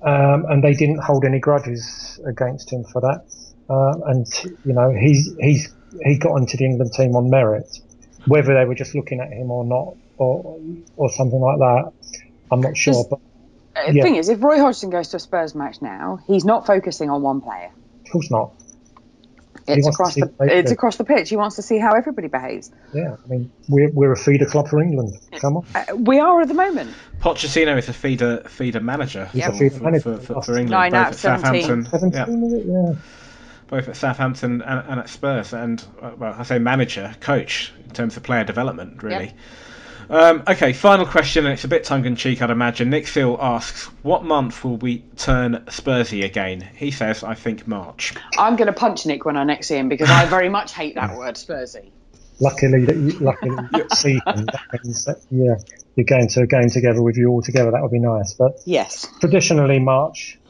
um, 0.02 0.44
and 0.48 0.64
they 0.64 0.72
didn't 0.74 1.02
hold 1.02 1.24
any 1.24 1.40
grudges 1.40 2.18
against 2.26 2.72
him 2.72 2.84
for 2.92 3.00
that. 3.02 3.24
Uh, 3.68 4.10
and 4.10 4.26
you 4.64 4.72
know, 4.74 4.90
he's 4.98 5.30
he's 5.40 5.74
he 6.04 6.18
got 6.18 6.36
into 6.36 6.56
the 6.56 6.64
England 6.64 6.92
team 6.92 7.14
on 7.14 7.30
merit, 7.30 7.66
whether 8.26 8.54
they 8.54 8.64
were 8.64 8.74
just 8.74 8.94
looking 8.94 9.20
at 9.20 9.28
him 9.28 9.50
or 9.50 9.64
not, 9.64 9.94
or 10.16 10.58
or 10.96 11.10
something 11.10 11.40
like 11.40 11.58
that. 11.58 11.92
I'm 12.50 12.60
not 12.60 12.76
sure, 12.76 13.06
but 13.08 13.20
Uh, 13.76 13.86
The 13.86 13.98
Yeah. 13.98 14.02
thing 14.02 14.16
is, 14.16 14.28
if 14.28 14.42
Roy 14.42 14.58
Hodgson 14.58 14.90
goes 14.90 15.08
to 15.10 15.16
a 15.16 15.20
Spurs 15.20 15.54
match 15.54 15.80
now, 15.80 16.18
he's 16.26 16.44
not 16.44 16.66
focusing 16.66 17.08
on 17.08 17.22
one 17.22 17.40
player. 17.40 17.70
of 18.04 18.12
course 18.12 18.30
not. 18.30 18.52
It's 19.78 19.88
across 19.88 20.14
the 20.14 20.32
the 20.38 20.58
it's 20.58 20.70
through. 20.70 20.74
across 20.74 20.96
the 20.96 21.04
pitch. 21.04 21.28
He 21.30 21.36
wants 21.36 21.56
to 21.56 21.62
see 21.62 21.78
how 21.78 21.94
everybody 21.94 22.28
behaves. 22.28 22.70
Yeah, 22.92 23.16
I 23.24 23.28
mean, 23.28 23.52
we're, 23.68 23.90
we're 23.90 24.12
a 24.12 24.16
feeder 24.16 24.46
club 24.46 24.68
for 24.68 24.80
England. 24.82 25.14
Come 25.40 25.58
on. 25.58 25.66
Uh, 25.74 25.96
we 25.96 26.18
are 26.18 26.40
at 26.40 26.48
the 26.48 26.54
moment. 26.54 26.94
Pochettino 27.20 27.76
is 27.78 27.88
a 27.88 27.92
feeder 27.92 28.42
feeder 28.48 28.80
manager 28.80 29.26
He's 29.26 29.44
for, 29.44 29.50
a 29.50 29.54
feeder 29.54 29.76
for, 29.76 29.84
manager. 29.84 30.16
for, 30.18 30.34
for, 30.34 30.42
for 30.42 30.58
England, 30.58 30.70
Nine 30.70 30.92
both 30.92 31.00
out 31.00 31.06
at 31.06 31.12
of 31.12 31.20
17. 31.20 31.62
Southampton, 31.62 32.12
17 32.12 32.50
yeah, 32.50 32.58
it? 32.58 32.66
Yeah. 32.66 33.00
both 33.68 33.88
at 33.88 33.96
Southampton 33.96 34.62
and, 34.62 34.84
and 34.88 35.00
at 35.00 35.08
Spurs, 35.08 35.52
and 35.52 35.84
uh, 36.00 36.12
well, 36.16 36.34
I 36.36 36.42
say 36.44 36.58
manager, 36.58 37.14
coach 37.20 37.72
in 37.84 37.90
terms 37.90 38.16
of 38.16 38.22
player 38.22 38.44
development, 38.44 39.02
really. 39.02 39.32
Um, 40.10 40.42
okay, 40.48 40.72
final 40.72 41.06
question, 41.06 41.46
and 41.46 41.52
it's 41.52 41.62
a 41.62 41.68
bit 41.68 41.84
tongue 41.84 42.04
in 42.04 42.16
cheek, 42.16 42.42
I'd 42.42 42.50
imagine. 42.50 42.90
Nick 42.90 43.06
Phil 43.06 43.38
asks, 43.40 43.84
"What 44.02 44.24
month 44.24 44.64
will 44.64 44.76
we 44.76 45.04
turn 45.16 45.62
Spursy 45.68 46.24
again?" 46.24 46.68
He 46.74 46.90
says, 46.90 47.22
"I 47.22 47.34
think 47.34 47.68
March." 47.68 48.14
I'm 48.36 48.56
going 48.56 48.66
to 48.66 48.72
punch 48.72 49.06
Nick 49.06 49.24
when 49.24 49.36
I 49.36 49.44
next 49.44 49.68
see 49.68 49.76
him 49.76 49.88
because 49.88 50.10
I 50.10 50.26
very 50.26 50.48
much 50.48 50.72
hate 50.74 50.96
that 50.96 51.16
word, 51.16 51.36
Spursy. 51.36 51.92
Luckily, 52.40 52.84
that 52.86 52.96
you, 52.96 53.12
luckily 53.20 53.56
you 53.72 53.88
see 53.94 54.14
him. 54.14 54.46
That 54.46 54.82
means 54.82 55.04
that, 55.04 55.22
yeah, 55.30 55.54
you're 55.94 56.06
going 56.06 56.26
to 56.26 56.40
a 56.40 56.46
game 56.48 56.70
together 56.70 57.02
with 57.02 57.16
you 57.16 57.28
all 57.28 57.42
together. 57.42 57.70
That 57.70 57.80
would 57.80 57.92
be 57.92 58.00
nice. 58.00 58.34
But 58.34 58.52
Yes. 58.66 59.06
traditionally, 59.20 59.78
March. 59.78 60.40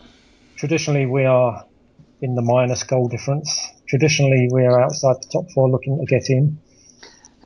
Traditionally, 0.56 1.04
we 1.04 1.26
are 1.26 1.66
in 2.22 2.34
the 2.34 2.42
minus 2.42 2.82
goal 2.84 3.08
difference. 3.08 3.60
Traditionally, 3.88 4.48
we 4.50 4.64
are 4.64 4.80
outside 4.80 5.16
the 5.16 5.28
top 5.30 5.50
four, 5.54 5.70
looking 5.70 5.98
to 5.98 6.06
get 6.06 6.30
in. 6.30 6.60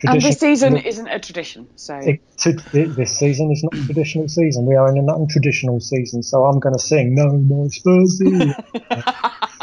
And 0.07 0.17
this 0.21 0.39
Tradition- 0.39 0.39
season 0.41 0.77
isn't 0.77 1.09
a 1.09 1.19
tradition, 1.19 1.67
so 1.77 1.97
it, 1.97 2.21
to, 2.39 2.53
this 2.53 3.19
season 3.19 3.51
is 3.51 3.63
not 3.65 3.75
a 3.75 3.85
traditional 3.87 4.29
season. 4.29 4.67
We 4.67 4.75
are 4.77 4.89
in 4.89 4.99
an 4.99 5.07
untraditional 5.07 5.83
season, 5.83 6.23
so 6.23 6.45
I'm 6.45 6.61
going 6.61 6.75
to 6.75 6.79
sing 6.81 7.15
"No 7.15 7.29
More 7.31 7.67
Spursy." 7.67 8.55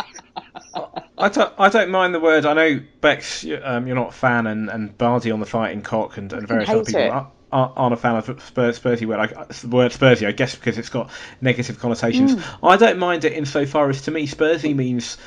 I 1.17 1.29
don't, 1.29 1.53
I 1.59 1.69
don't 1.69 1.91
mind 1.91 2.15
the 2.15 2.19
word. 2.19 2.45
I 2.45 2.53
know 2.53 2.81
Becks, 3.01 3.43
you- 3.43 3.59
um, 3.63 3.85
you're 3.85 3.95
not 3.95 4.09
a 4.09 4.13
fan, 4.13 4.47
and, 4.47 4.69
and 4.69 4.97
Bardi 4.97 5.31
on 5.31 5.39
the 5.39 5.45
fighting 5.45 5.81
cock, 5.81 6.17
and, 6.17 6.33
and 6.33 6.47
various 6.47 6.69
other 6.69 6.83
people 6.83 7.01
it. 7.01 7.09
are, 7.09 7.31
are, 7.51 7.73
aren't 7.75 7.93
a 7.93 7.97
fan 7.97 8.15
of 8.15 8.41
Spurs, 8.41 8.79
Spursy 8.79 9.05
word. 9.05 9.19
I, 9.19 9.45
the 9.45 9.67
word 9.67 9.91
Spursy, 9.91 10.25
I 10.25 10.31
guess, 10.31 10.55
because 10.55 10.79
it's 10.79 10.89
got 10.89 11.11
negative 11.39 11.77
connotations. 11.79 12.43
I 12.63 12.77
don't 12.77 12.97
mind 12.97 13.25
it 13.25 13.33
insofar 13.33 13.89
as 13.89 14.01
to 14.03 14.11
me, 14.11 14.25
Spursy 14.25 14.75
means 14.75 15.17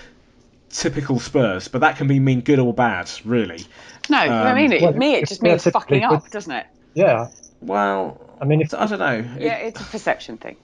typical 0.70 1.20
Spurs, 1.20 1.68
but 1.68 1.82
that 1.82 1.96
can 1.96 2.08
be 2.08 2.18
mean 2.18 2.40
good 2.40 2.58
or 2.58 2.74
bad, 2.74 3.08
really. 3.24 3.64
No. 4.10 4.18
I 4.18 4.50
Um, 4.50 4.56
mean, 4.56 4.72
it, 4.72 4.82
well, 4.82 4.92
me, 4.92 5.14
it 5.14 5.28
just 5.28 5.42
means 5.42 5.64
relatively 5.66 6.00
fucking 6.00 6.04
up, 6.04 6.22
good. 6.24 6.30
doesn't 6.32 6.52
it? 6.52 6.66
yeah, 6.94 7.28
Well, 7.60 8.20
I 8.40 8.44
mean, 8.44 8.60
if, 8.60 8.74
I 8.74 8.86
don't 8.86 8.98
know. 8.98 9.24
Yeah, 9.38 9.56
it's 9.56 9.80
a 9.80 9.84
perception 9.84 10.38
thing. 10.38 10.56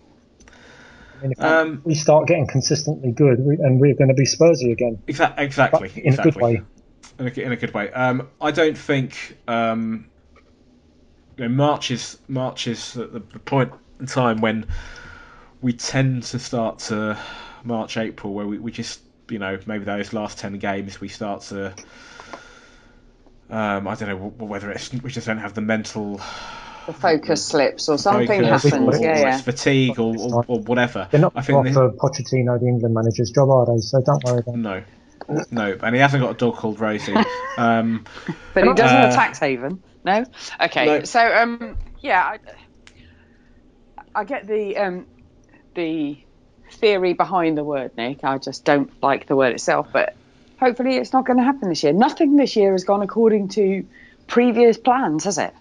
I 1.19 1.23
mean, 1.23 1.33
if 1.33 1.41
Um, 1.43 1.83
we 1.85 1.95
start 1.95 2.27
getting 2.27 2.47
consistently 2.47 3.12
good, 3.12 3.41
we, 3.45 3.55
and 3.57 3.81
we're 3.81 3.95
going 3.95 4.09
to 4.09 4.15
be 4.15 4.25
Spursy 4.25 4.73
again, 4.73 4.99
Exa- 5.07 5.39
exactly. 5.39 5.89
but 5.89 5.97
in 5.99 6.07
exactly. 6.07 6.31
a 6.31 6.33
good 6.33 6.41
way. 6.41 6.62
in 7.19 7.27
a, 7.27 7.47
in 7.47 7.53
a 7.53 7.57
good 7.57 7.75
way. 7.75 7.91
Um, 7.93 8.29
I 8.41 8.51
don't 8.51 8.77
think 8.79 9.37
um, 9.49 10.09
you 11.37 11.45
know, 11.49 11.55
March 11.55 11.91
is 11.91 12.19
March 12.29 12.67
is 12.67 12.95
the, 12.95 13.07
the 13.07 13.21
point 13.21 13.73
in 13.99 14.07
time 14.07 14.41
when 14.41 14.67
we 15.61 15.73
tend 15.75 16.23
to 16.25 16.39
start 16.39 16.79
to 16.79 17.19
March 17.65 17.97
April 17.97 18.33
where 18.33 18.47
we, 18.47 18.59
we 18.59 18.73
just 18.73 19.01
you 19.29 19.39
know 19.39 19.59
maybe 19.67 19.85
those 19.85 20.12
last 20.12 20.39
ten 20.39 20.59
games 20.59 21.01
we 21.01 21.09
start 21.09 21.43
to. 21.43 21.75
Um, 23.51 23.89
I 23.89 23.94
don't 23.97 24.09
know 24.09 24.47
whether 24.47 24.70
it's 24.70 24.93
we 24.93 25.10
just 25.10 25.27
don't 25.27 25.39
have 25.39 25.55
the 25.55 25.60
mental 25.60 26.20
The 26.86 26.93
focus 26.93 27.44
slips 27.44 27.89
or 27.89 27.98
something 27.98 28.27
focus 28.44 28.62
happens. 28.64 28.97
or, 28.97 29.01
yeah, 29.02 29.18
yeah. 29.18 29.35
it's 29.35 29.43
fatigue 29.44 29.98
or, 29.98 30.14
or, 30.16 30.44
or 30.47 30.60
whatever. 30.60 31.09
They're 31.10 31.20
not 31.20 31.32
I 31.35 31.43
far 31.43 31.62
think 31.64 31.74
for 31.74 31.90
Pochettino, 31.90 32.60
the 32.60 32.66
England 32.66 32.94
manager's 32.94 33.31
job, 33.31 33.51
are 33.51 33.66
they? 33.66 33.78
So 33.81 34.01
don't 34.02 34.22
worry 34.24 34.39
about 34.39 34.55
it. 34.55 34.59
no, 34.59 34.82
no, 35.51 35.78
and 35.82 35.94
he 35.94 36.01
hasn't 36.01 36.22
got 36.22 36.31
a 36.31 36.35
dog 36.35 36.56
called 36.56 36.81
Rosie. 36.81 37.14
Um, 37.59 38.05
But 38.55 38.64
he 38.64 38.72
doesn't 38.74 38.97
Uh, 38.97 39.01
have 39.02 39.12
a 39.12 39.14
tax 39.16 39.39
haven. 39.39 39.82
No. 40.05 40.24
Okay. 40.60 40.86
No. 40.86 41.02
So 41.05 41.20
um, 41.20 41.77
yeah, 42.01 42.22
I, 42.22 42.39
I 44.14 44.24
get 44.24 44.47
the 44.47 44.77
um, 44.77 45.06
the 45.74 46.18
theory 46.72 47.12
behind 47.12 47.59
the 47.59 47.64
word, 47.64 47.97
Nick. 47.97 48.24
I 48.24 48.39
just 48.39 48.64
don't 48.64 48.90
like 49.02 49.27
the 49.27 49.36
word 49.36 49.52
itself, 49.55 49.89
but 49.93 50.14
hopefully 50.61 50.97
it's 50.97 51.12
not 51.12 51.27
going 51.27 51.39
to 51.39 51.43
happen 51.43 51.69
this 51.69 51.82
year. 51.82 51.93
Nothing 51.93 52.37
this 52.37 52.55
year 52.55 52.73
has 52.73 52.85
gone 52.85 53.03
according 53.03 53.49
to 53.49 53.85
previous 54.27 54.77
plans, 54.77 55.24
has 55.24 55.39
it? 55.39 55.55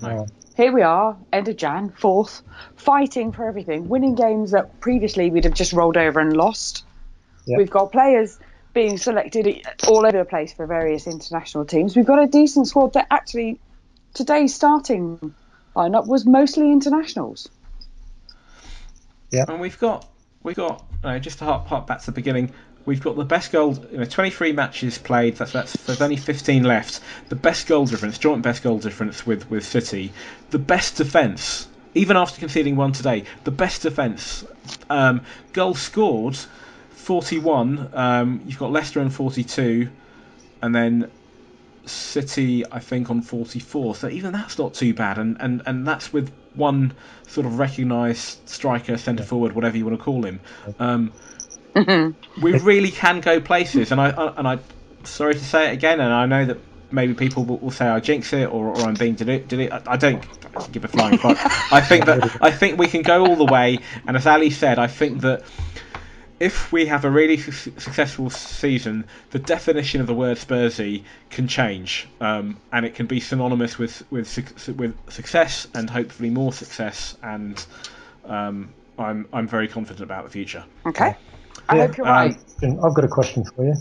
No. 0.00 0.26
Here 0.56 0.72
we 0.72 0.82
are, 0.82 1.16
end 1.32 1.46
of 1.46 1.56
Jan, 1.56 1.90
fourth, 1.90 2.42
fighting 2.74 3.30
for 3.30 3.46
everything, 3.46 3.88
winning 3.88 4.16
games 4.16 4.50
that 4.50 4.80
previously 4.80 5.30
we'd 5.30 5.44
have 5.44 5.54
just 5.54 5.72
rolled 5.72 5.96
over 5.96 6.18
and 6.18 6.36
lost. 6.36 6.84
Yeah. 7.46 7.58
We've 7.58 7.70
got 7.70 7.92
players 7.92 8.38
being 8.74 8.98
selected 8.98 9.64
all 9.86 10.04
over 10.04 10.18
the 10.18 10.24
place 10.24 10.52
for 10.52 10.66
various 10.66 11.06
international 11.06 11.64
teams. 11.64 11.94
We've 11.94 12.06
got 12.06 12.22
a 12.22 12.26
decent 12.26 12.66
squad 12.66 12.94
that 12.94 13.06
actually 13.10 13.60
today's 14.14 14.54
starting 14.54 15.34
lineup 15.76 16.08
was 16.08 16.26
mostly 16.26 16.72
internationals. 16.72 17.48
Yeah, 19.30 19.44
and 19.46 19.60
we've 19.60 19.78
got 19.78 20.08
we've 20.42 20.56
got 20.56 20.84
uh, 21.04 21.18
just 21.18 21.38
to 21.38 21.44
harp, 21.44 21.66
harp 21.66 21.86
back 21.86 22.00
to 22.00 22.06
the 22.06 22.12
beginning. 22.12 22.52
We've 22.88 23.02
got 23.02 23.16
the 23.16 23.24
best 23.26 23.52
goal, 23.52 23.76
you 23.92 23.98
know, 23.98 24.06
23 24.06 24.52
matches 24.52 24.96
played. 24.96 25.36
That's 25.36 25.52
that's 25.52 25.74
there's 25.84 26.00
only 26.00 26.16
15 26.16 26.64
left. 26.64 27.00
The 27.28 27.36
best 27.36 27.66
goal 27.66 27.84
difference, 27.84 28.16
joint 28.16 28.40
best 28.40 28.62
goal 28.62 28.78
difference 28.78 29.26
with 29.26 29.50
with 29.50 29.66
City. 29.66 30.10
The 30.52 30.58
best 30.58 30.96
defence, 30.96 31.68
even 31.94 32.16
after 32.16 32.40
conceding 32.40 32.76
one 32.76 32.92
today. 32.92 33.24
The 33.44 33.50
best 33.50 33.82
defence, 33.82 34.42
um, 34.88 35.20
goals 35.52 35.82
scored, 35.82 36.38
41. 36.92 37.90
Um, 37.92 38.40
you've 38.46 38.58
got 38.58 38.72
Leicester 38.72 39.00
on 39.00 39.10
42, 39.10 39.90
and 40.62 40.74
then 40.74 41.10
City, 41.84 42.64
I 42.72 42.78
think, 42.78 43.10
on 43.10 43.20
44. 43.20 43.96
So 43.96 44.08
even 44.08 44.32
that's 44.32 44.58
not 44.58 44.72
too 44.72 44.94
bad, 44.94 45.18
and 45.18 45.36
and, 45.40 45.60
and 45.66 45.86
that's 45.86 46.10
with 46.10 46.32
one 46.54 46.94
sort 47.26 47.46
of 47.46 47.58
recognised 47.58 48.48
striker, 48.48 48.96
centre 48.96 49.24
forward, 49.24 49.54
whatever 49.54 49.76
you 49.76 49.84
want 49.84 49.98
to 49.98 50.02
call 50.02 50.24
him. 50.24 50.40
Um, 50.78 51.12
we 52.42 52.52
really 52.58 52.90
can 52.90 53.20
go 53.20 53.40
places, 53.40 53.92
and 53.92 54.00
I, 54.00 54.10
I 54.10 54.34
and 54.36 54.48
I, 54.48 54.58
sorry 55.04 55.34
to 55.34 55.44
say 55.44 55.70
it 55.70 55.74
again, 55.74 56.00
and 56.00 56.12
I 56.12 56.26
know 56.26 56.44
that 56.46 56.58
maybe 56.90 57.14
people 57.14 57.44
will, 57.44 57.58
will 57.58 57.70
say 57.70 57.86
I 57.86 58.00
jinx 58.00 58.32
it 58.32 58.46
or, 58.46 58.68
or 58.68 58.80
I'm 58.82 58.94
being 58.94 59.14
deli- 59.14 59.70
I, 59.70 59.82
I 59.86 59.96
don't 59.96 60.24
give 60.72 60.84
a 60.84 60.88
flying 60.88 61.18
fuck. 61.18 61.36
I 61.72 61.80
think 61.80 62.06
that 62.06 62.42
I 62.42 62.50
think 62.50 62.78
we 62.78 62.86
can 62.86 63.02
go 63.02 63.26
all 63.26 63.36
the 63.36 63.52
way, 63.52 63.80
and 64.06 64.16
as 64.16 64.26
Ali 64.26 64.50
said, 64.50 64.78
I 64.78 64.86
think 64.86 65.20
that 65.22 65.42
if 66.40 66.70
we 66.70 66.86
have 66.86 67.04
a 67.04 67.10
really 67.10 67.36
su- 67.36 67.72
successful 67.78 68.30
season, 68.30 69.06
the 69.30 69.38
definition 69.38 70.00
of 70.00 70.06
the 70.06 70.14
word 70.14 70.36
Spursy 70.36 71.04
can 71.30 71.48
change, 71.48 72.08
um, 72.20 72.58
and 72.72 72.86
it 72.86 72.94
can 72.94 73.06
be 73.06 73.20
synonymous 73.20 73.78
with 73.78 74.04
with 74.10 74.28
suc- 74.28 74.76
with 74.76 74.96
success 75.10 75.66
and 75.74 75.90
hopefully 75.90 76.30
more 76.30 76.52
success. 76.52 77.16
And 77.22 77.64
um, 78.24 78.72
I'm 78.98 79.26
I'm 79.32 79.48
very 79.48 79.68
confident 79.68 80.00
about 80.02 80.24
the 80.24 80.30
future. 80.30 80.64
Okay. 80.86 81.16
I 81.68 81.76
Yeah, 81.76 81.86
hope 81.86 81.96
you're 81.96 82.06
um, 82.06 82.12
right. 82.12 82.36
And 82.62 82.80
I've 82.84 82.94
got 82.94 83.04
a 83.04 83.08
question 83.08 83.44
for 83.44 83.64
you. 83.64 83.74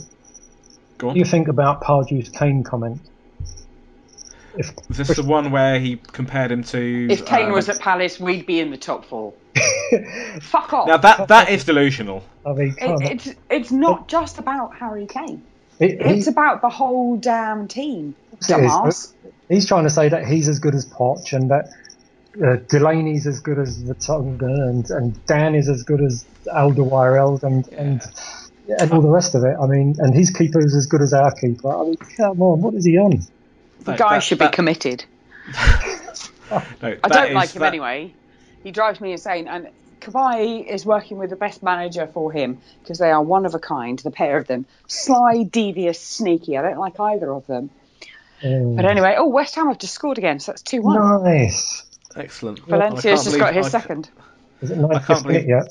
Go 0.97 1.07
What 1.07 1.13
do 1.13 1.19
you 1.19 1.25
think 1.25 1.47
about 1.47 1.81
Pardew's 1.81 2.29
Kane 2.29 2.63
comment? 2.63 2.99
If 4.57 4.71
Is 4.89 4.97
this 4.97 5.15
the 5.15 5.23
one 5.23 5.51
where 5.51 5.79
he 5.79 5.97
compared 5.97 6.51
him 6.51 6.63
to? 6.65 7.07
If 7.11 7.25
Kane 7.25 7.47
um, 7.47 7.51
was 7.51 7.69
at 7.69 7.79
Palace, 7.79 8.19
we'd 8.19 8.45
be 8.47 8.59
in 8.59 8.71
the 8.71 8.77
top 8.77 9.05
four. 9.05 9.33
Fuck 10.41 10.73
off. 10.73 10.87
now 10.87 10.97
that 10.97 11.27
that 11.27 11.49
is 11.49 11.63
delusional. 11.63 12.23
I 12.45 12.53
mean, 12.53 12.75
it, 12.79 13.11
it's 13.11 13.35
it's 13.49 13.71
not 13.71 14.07
just 14.07 14.39
about 14.39 14.75
Harry 14.75 15.05
Kane. 15.05 15.43
he- 15.79 15.89
he- 15.89 15.95
It's 15.99 16.27
about 16.27 16.61
the 16.61 16.69
whole 16.69 17.17
damn 17.17 17.67
team. 17.67 18.15
it 18.33 18.37
is, 18.39 18.49
Dumbass. 18.51 19.13
he's 19.47 19.67
trying 19.67 19.83
to 19.83 19.89
say 19.91 20.09
that 20.09 20.25
he's 20.25 20.47
as 20.49 20.57
good 20.59 20.73
as 20.75 20.85
Poch 20.87 21.33
and 21.33 21.51
that 21.51 21.69
uh, 22.43 22.57
Delaney's 22.67 23.25
as 23.27 23.39
good 23.39 23.59
as 23.59 23.81
Vertonghen 23.83 24.41
and, 24.41 24.89
and 24.89 25.25
Dann 25.25 25.55
is 25.55 25.69
as 25.69 25.83
good 25.83 26.01
as 26.01 26.25
Alderweireld 26.45 27.43
and, 27.43 27.67
and 27.69 28.01
and 28.79 28.91
all 28.91 29.01
the 29.01 29.09
rest 29.09 29.33
of 29.33 29.43
it. 29.43 29.55
I 29.61 29.65
mean, 29.65 29.95
and 29.99 30.13
his 30.13 30.29
keeper 30.29 30.59
is 30.59 30.75
as 30.75 30.87
good 30.87 31.01
as 31.01 31.13
our 31.13 31.31
keeper. 31.33 31.73
I 31.73 31.83
mean, 31.83 31.95
come 31.95 32.41
on, 32.41 32.61
what 32.61 32.73
is 32.73 32.85
he 32.85 32.97
on? 32.97 33.21
The 33.83 33.93
guy 33.93 34.19
should 34.19 34.39
be 34.39 34.49
committed. 34.49 35.05
No, 36.49 36.95
I 37.03 37.07
don't 37.09 37.33
like 37.33 37.49
him 37.51 37.63
anyway. 37.63 38.13
He 38.63 38.71
drives 38.71 39.01
me 39.01 39.11
insane. 39.11 39.49
And 39.49 39.67
Kawhi 39.99 40.65
is 40.65 40.85
working 40.85 41.17
with 41.17 41.29
the 41.29 41.35
best 41.35 41.61
manager 41.61 42.07
for 42.07 42.31
him 42.31 42.59
because 42.81 42.99
they 42.99 43.11
are 43.11 43.21
one 43.21 43.45
of 43.45 43.53
a 43.53 43.59
kind, 43.59 43.99
the 43.99 44.11
pair 44.11 44.37
of 44.37 44.47
them. 44.47 44.65
Sly, 44.87 45.43
devious, 45.43 45.99
sneaky. 45.99 46.57
I 46.57 46.61
don't 46.61 46.77
like 46.77 46.99
either 46.99 47.31
of 47.33 47.45
them. 47.47 47.69
Um, 48.43 48.75
But 48.75 48.85
anyway, 48.85 49.15
oh, 49.17 49.27
West 49.27 49.55
Ham 49.55 49.67
have 49.67 49.79
just 49.79 49.93
scored 49.93 50.17
again, 50.17 50.39
so 50.39 50.51
that's 50.51 50.61
2 50.61 50.81
1. 50.81 51.23
nice. 51.23 51.83
Excellent. 52.17 52.59
I 52.61 52.69
Valencia's 52.69 53.03
can't 53.03 53.23
just 53.23 53.37
got 53.37 53.53
his 53.53 53.65
I 53.67 53.69
second. 53.69 54.09
Is 54.61 54.71
it 54.71 54.77
nice? 54.77 55.05
can't 55.05 55.23
believe- 55.23 55.47
yet? 55.47 55.67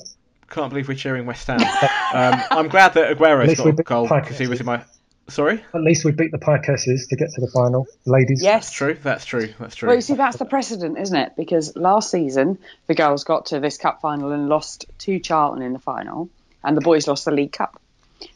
Can't 0.49 0.69
believe 0.69 0.87
we're 0.87 0.93
cheering 0.95 1.25
West 1.25 1.45
Ham. 1.47 1.59
um, 2.13 2.41
I'm 2.51 2.69
glad 2.69 2.93
that 2.93 3.11
Aguero's 3.11 3.55
got 3.55 3.65
we 3.65 3.71
a 3.71 3.83
goal 3.83 4.07
because 4.07 4.37
he 4.37 4.47
was 4.47 4.61
in 4.61 4.65
my. 4.65 4.81
Sorry, 5.29 5.61
At 5.75 5.81
least 5.81 6.05
we 6.05 6.13
beat 6.13 6.31
the 6.31 6.37
Picasses 6.37 7.07
to 7.09 7.17
get 7.17 7.27
to 7.33 7.41
the 7.41 7.47
final, 7.47 7.85
ladies. 8.05 8.41
Yes. 8.41 8.67
that's 8.67 8.71
true. 8.71 8.93
That's 9.03 9.25
true. 9.25 9.53
That's 9.59 9.75
true. 9.75 9.87
Well, 9.87 9.95
you 9.97 10.01
see, 10.01 10.13
that's 10.13 10.37
the 10.37 10.45
precedent, 10.45 10.97
isn't 10.97 11.17
it? 11.17 11.33
Because 11.35 11.75
last 11.75 12.11
season, 12.11 12.59
the 12.87 12.95
girls 12.95 13.25
got 13.25 13.47
to 13.47 13.59
this 13.59 13.77
cup 13.77 13.99
final 13.99 14.31
and 14.31 14.47
lost 14.47 14.85
to 14.99 15.19
Charlton 15.19 15.61
in 15.63 15.73
the 15.73 15.79
final, 15.79 16.29
and 16.63 16.77
the 16.77 16.81
boys 16.81 17.09
lost 17.09 17.25
the 17.25 17.31
League 17.31 17.51
Cup. 17.51 17.77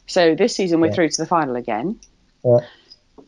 So 0.06 0.34
this 0.34 0.54
season, 0.54 0.80
we're 0.80 0.88
Yeah. 0.88 0.92
through 0.92 1.08
to 1.08 1.22
the 1.22 1.26
final 1.26 1.56
again. 1.56 1.98
Yeah. 2.44 2.58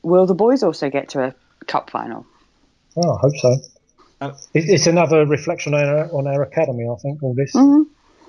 Will 0.02 0.26
the 0.26 0.34
boys 0.34 0.62
also 0.62 0.90
get 0.90 1.08
to 1.10 1.22
a 1.24 1.34
cup 1.66 1.88
final? 1.88 2.26
Oh, 2.98 3.14
I 3.14 3.18
hope 3.18 3.36
so. 3.38 3.56
Uh, 4.24 4.34
It, 4.54 4.64
it's 4.68 4.86
another 4.86 5.26
reflection 5.26 5.74
on 5.74 5.84
our, 5.84 6.06
on 6.12 6.26
our 6.26 6.42
academy, 6.42 6.84
I 6.84 6.96
think, 7.02 7.22
all 7.22 7.34
this. 7.34 7.54
Mhm. 7.54 7.84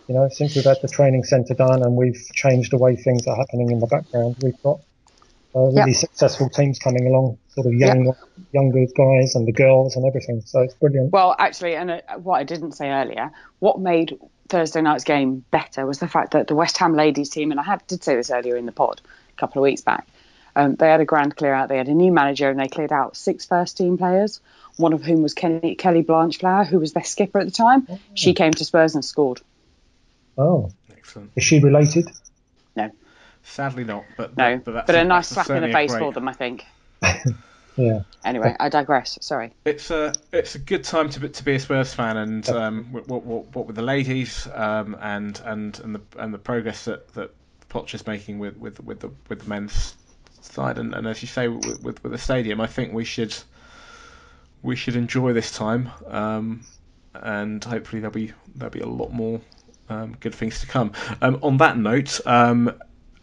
You 0.08 0.16
know, 0.16 0.30
since 0.30 0.56
we've 0.56 0.66
had 0.66 0.78
the 0.82 0.88
training 0.88 1.24
centre 1.24 1.56
done 1.56 1.82
and 1.82 1.96
we've 1.96 2.22
changed 2.36 2.72
the 2.72 2.78
way 2.78 2.96
things 2.96 3.26
are 3.28 3.36
happening 3.36 3.72
in 3.72 3.80
the 3.80 3.88
background, 3.88 4.36
we've 4.42 4.62
got 4.64 4.80
uh, 5.56 5.68
really 5.72 5.92
Yep. 5.92 5.96
successful 5.96 6.50
teams 6.50 6.78
coming 6.80 7.08
along, 7.08 7.38
sort 7.48 7.66
of 7.66 7.74
young, 7.74 8.14
younger 8.52 8.86
guys 8.96 9.36
and 9.36 9.48
the 9.48 9.54
girls 9.54 9.96
and 9.96 10.06
everything. 10.06 10.42
So 10.42 10.60
it's 10.60 10.74
brilliant. 10.76 11.14
Well, 11.14 11.34
actually, 11.40 11.76
and 11.76 11.92
uh, 11.92 12.02
what 12.22 12.40
I 12.40 12.44
didn't 12.44 12.74
say 12.74 12.90
earlier, 12.92 13.32
what 13.60 13.80
made 13.80 14.20
Thursday 14.50 14.82
night's 14.82 15.06
game 15.06 15.46
better 15.52 15.86
was 15.86 16.00
the 16.00 16.10
fact 16.10 16.32
that 16.32 16.48
the 16.48 16.56
West 16.56 16.78
Ham 16.78 16.94
ladies 16.94 17.30
team, 17.30 17.52
and 17.52 17.60
I 17.60 17.64
had, 17.64 17.88
did 17.88 18.04
say 18.04 18.16
this 18.16 18.30
earlier 18.30 18.58
in 18.58 18.66
the 18.66 18.74
pod 18.74 19.02
a 19.30 19.40
couple 19.40 19.62
of 19.62 19.64
weeks 19.64 19.82
back, 19.82 20.06
um, 20.58 20.76
they 20.76 20.88
had 20.88 21.00
a 21.00 21.06
grand 21.06 21.36
clear 21.36 21.54
out. 21.54 21.70
They 21.70 21.78
had 21.78 21.88
a 21.88 21.94
new 21.94 22.12
manager 22.12 22.50
and 22.50 22.60
they 22.60 22.68
cleared 22.68 22.92
out 22.92 23.16
six 23.16 23.46
first 23.46 23.78
team 23.78 23.98
players, 23.98 24.42
one 24.78 24.94
of 24.94 25.04
whom 25.04 25.22
was 25.22 25.34
Kenny, 25.34 25.76
Kelly 25.76 26.02
Blanchflower, 26.02 26.66
who 26.66 26.80
was 26.80 26.94
their 26.94 27.04
skipper 27.04 27.40
at 27.40 27.46
the 27.46 27.52
time. 27.52 27.88
She 28.14 28.34
came 28.34 28.52
to 28.52 28.66
Spurs 28.66 28.96
and 28.96 29.04
scored. 29.04 29.42
Oh, 30.38 30.72
Excellent. 30.92 31.32
is 31.36 31.44
she 31.44 31.60
related? 31.60 32.10
No, 32.76 32.92
Sadly 33.44 33.84
not, 33.84 34.04
but 34.18 34.36
no, 34.36 34.58
but, 34.58 34.74
that's 34.74 34.88
but 34.88 34.96
a 34.96 35.04
nice 35.04 35.30
that's 35.30 35.48
slap 35.48 35.58
in 35.58 35.64
the 35.64 35.74
face 35.74 35.92
great- 35.92 36.00
for 36.00 36.12
them, 36.12 36.28
I 36.28 36.34
think. 36.34 36.66
Yeah. 37.78 38.04
Anyway, 38.24 38.56
I 38.58 38.70
digress. 38.70 39.18
Sorry. 39.22 39.54
It's 39.66 39.92
a 39.92 40.14
it's 40.32 40.56
a 40.56 40.60
good 40.60 40.84
time 40.84 41.10
to 41.10 41.20
be, 41.20 41.30
to 41.30 41.44
be 41.44 41.56
a 41.56 41.60
Spurs 41.60 41.94
fan, 41.94 42.18
and 42.18 42.50
um, 42.50 42.86
what, 42.92 43.08
what, 43.08 43.24
what, 43.26 43.56
what 43.56 43.68
with 43.68 43.76
the 43.76 43.82
ladies, 43.82 44.48
um, 44.54 44.96
and 45.02 45.40
and 45.44 45.78
and 45.80 45.96
the 45.96 46.02
and 46.18 46.34
the 46.34 46.38
progress 46.38 46.86
that 46.86 47.14
that 47.16 47.32
Poch 47.70 47.94
is 47.94 48.08
making 48.08 48.40
with 48.40 48.56
with 48.58 48.80
with 48.82 49.02
the 49.02 49.10
with 49.28 49.42
the 49.42 49.50
men's 49.50 49.94
side, 50.42 50.78
and, 50.78 50.94
and 50.96 51.06
as 51.06 51.22
you 51.22 51.28
say 51.28 51.48
with, 51.48 51.84
with 51.84 52.04
with 52.04 52.12
the 52.14 52.18
stadium, 52.18 52.62
I 52.62 52.68
think 52.68 52.94
we 52.94 53.04
should 53.04 53.36
we 54.66 54.76
should 54.76 54.96
enjoy 54.96 55.32
this 55.34 55.52
time, 55.52 55.90
um, 56.08 56.66
and 57.14 57.64
hopefully 57.64 58.00
there'll 58.02 58.14
be 58.14 58.34
there'll 58.56 58.72
be 58.72 58.80
a 58.80 58.88
lot 58.88 59.14
more 59.14 59.40
um, 59.90 60.18
good 60.20 60.34
things 60.36 60.60
to 60.62 60.68
come. 60.68 60.92
Um, 61.22 61.40
on 61.42 61.58
that 61.58 61.78
note. 61.78 62.20
Um, 62.26 62.74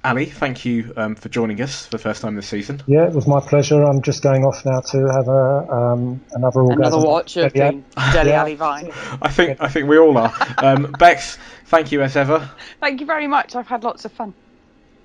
Ali, 0.04 0.26
thank 0.26 0.64
you 0.64 0.92
um, 0.96 1.14
for 1.14 1.28
joining 1.28 1.62
us 1.62 1.84
for 1.84 1.92
the 1.92 1.98
first 1.98 2.22
time 2.22 2.34
this 2.34 2.48
season. 2.48 2.82
Yeah, 2.88 3.06
it 3.06 3.12
was 3.12 3.28
my 3.28 3.38
pleasure. 3.38 3.84
I'm 3.84 4.02
just 4.02 4.20
going 4.20 4.44
off 4.44 4.64
now 4.64 4.80
to 4.80 4.98
have 5.12 5.28
a 5.28 5.72
um, 5.72 6.20
another 6.32 6.60
orgasm. 6.60 6.82
Another 6.82 7.06
watch 7.06 7.36
of 7.36 7.54
Yeah. 7.54 7.70
the 7.70 7.82
Dele 8.12 8.30
Yeah. 8.30 8.40
Alli 8.40 8.54
Vine. 8.56 8.90
I 9.22 9.28
think 9.28 9.58
I 9.60 9.68
think 9.68 9.88
we 9.88 9.98
all 9.98 10.18
are. 10.18 10.34
Um, 10.58 10.90
Becks, 10.98 11.38
thank 11.66 11.92
you 11.92 12.02
as 12.02 12.16
ever. 12.16 12.50
Thank 12.80 13.00
you 13.00 13.06
very 13.06 13.28
much. 13.28 13.54
I've 13.54 13.68
had 13.68 13.84
lots 13.84 14.04
of 14.04 14.10
fun. 14.10 14.34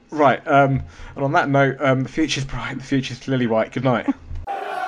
Right, 0.09 0.41
um, 0.47 0.81
and 1.15 1.23
on 1.25 1.33
that 1.33 1.47
note, 1.49 1.77
um, 1.79 2.01
the 2.01 2.09
future's 2.09 2.45
bright, 2.45 2.77
the 2.77 2.83
future's 2.83 3.27
lily 3.27 3.45
white. 3.45 3.73
Good 3.73 3.83
night. 3.83 4.07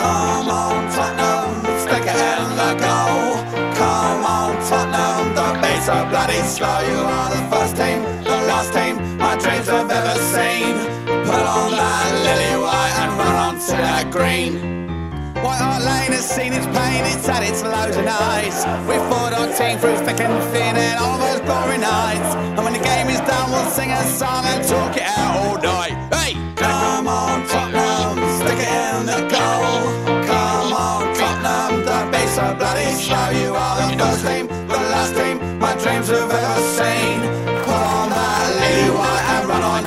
Come 0.00 0.48
on, 0.48 0.90
Tottenham, 0.94 1.48
stick 1.84 2.06
it 2.12 2.20
in 2.32 2.44
the 2.60 2.72
goal. 2.84 3.36
Come 3.80 4.24
on, 4.24 4.50
Tottenham, 4.68 5.30
bloody 6.10 6.42
slow. 6.42 6.80
You 6.90 6.98
are 7.16 7.30
the 7.30 7.42
first 7.50 7.76
team, 7.76 8.02
the 8.24 8.36
last 8.50 8.72
team 8.72 8.94
my 9.18 9.36
dreams 9.36 9.68
have 9.68 9.90
ever 9.90 10.16
seen. 10.34 10.74
Put 11.28 11.44
on 11.58 11.70
that 11.72 12.10
lily 12.26 12.54
white 12.64 12.96
and 13.02 13.12
run 13.18 13.58
that 13.58 14.10
green. 14.10 14.52
White 15.44 15.62
Hart 15.62 15.82
Lane 15.82 16.12
has 16.12 16.28
seen 16.28 16.52
its 16.52 16.66
pain, 16.66 17.04
it's 17.06 17.28
its 17.28 17.62
lows 17.62 17.96
and 17.96 18.08
highs. 18.08 18.58
We 18.88 18.96
fought 19.08 19.32
our 19.32 19.48
team 19.58 19.78
through 19.78 19.98
thick 20.04 20.20
and 20.20 20.42
thin 20.52 20.76
and 20.76 20.98
all 20.98 21.18
those 21.18 21.40
glory 21.40 21.78
nights. 21.78 22.34
And 22.56 22.62
when 22.64 22.72
the 22.72 22.84
game 22.92 23.08
is 23.08 23.20
done, 23.20 23.50
we'll 23.50 23.70
sing 23.70 23.90
a 23.90 24.02
song 24.20 24.44
and 24.44 24.66
talk 24.66 24.96
it 24.96 25.02
out 25.02 25.36
all 25.36 25.56
night. 25.62 25.79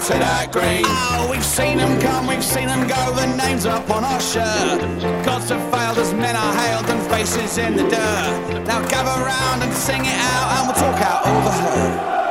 To 0.04 0.14
that 0.20 0.52
green. 0.52 0.84
Oh, 0.86 1.30
we've 1.32 1.46
seen 1.46 1.78
them 1.78 2.00
come, 2.02 2.28
we've 2.28 2.44
seen 2.44 2.68
them 2.68 2.88
go. 2.88 3.14
The 3.16 3.26
names 3.38 3.66
up 3.66 3.90
on 3.90 4.04
our 4.04 4.20
shirt. 4.20 4.82
Gods 5.24 5.48
have 5.48 5.64
failed 5.72 5.98
as 5.98 6.14
men 6.14 6.36
are 6.36 6.54
hailed 6.60 6.90
and 6.90 7.02
faces 7.10 7.58
in 7.58 7.78
the 7.78 7.84
dirt. 7.84 8.66
Now 8.68 8.86
gather 8.90 9.24
round 9.24 9.64
and 9.64 9.74
sing 9.74 10.02
it 10.04 10.20
out, 10.20 10.48
and 10.60 10.68
we'll 10.68 10.76
talk 10.76 11.00
out 11.02 11.26
all 11.26 11.42
the 11.42 11.52
hurt. 11.52 12.23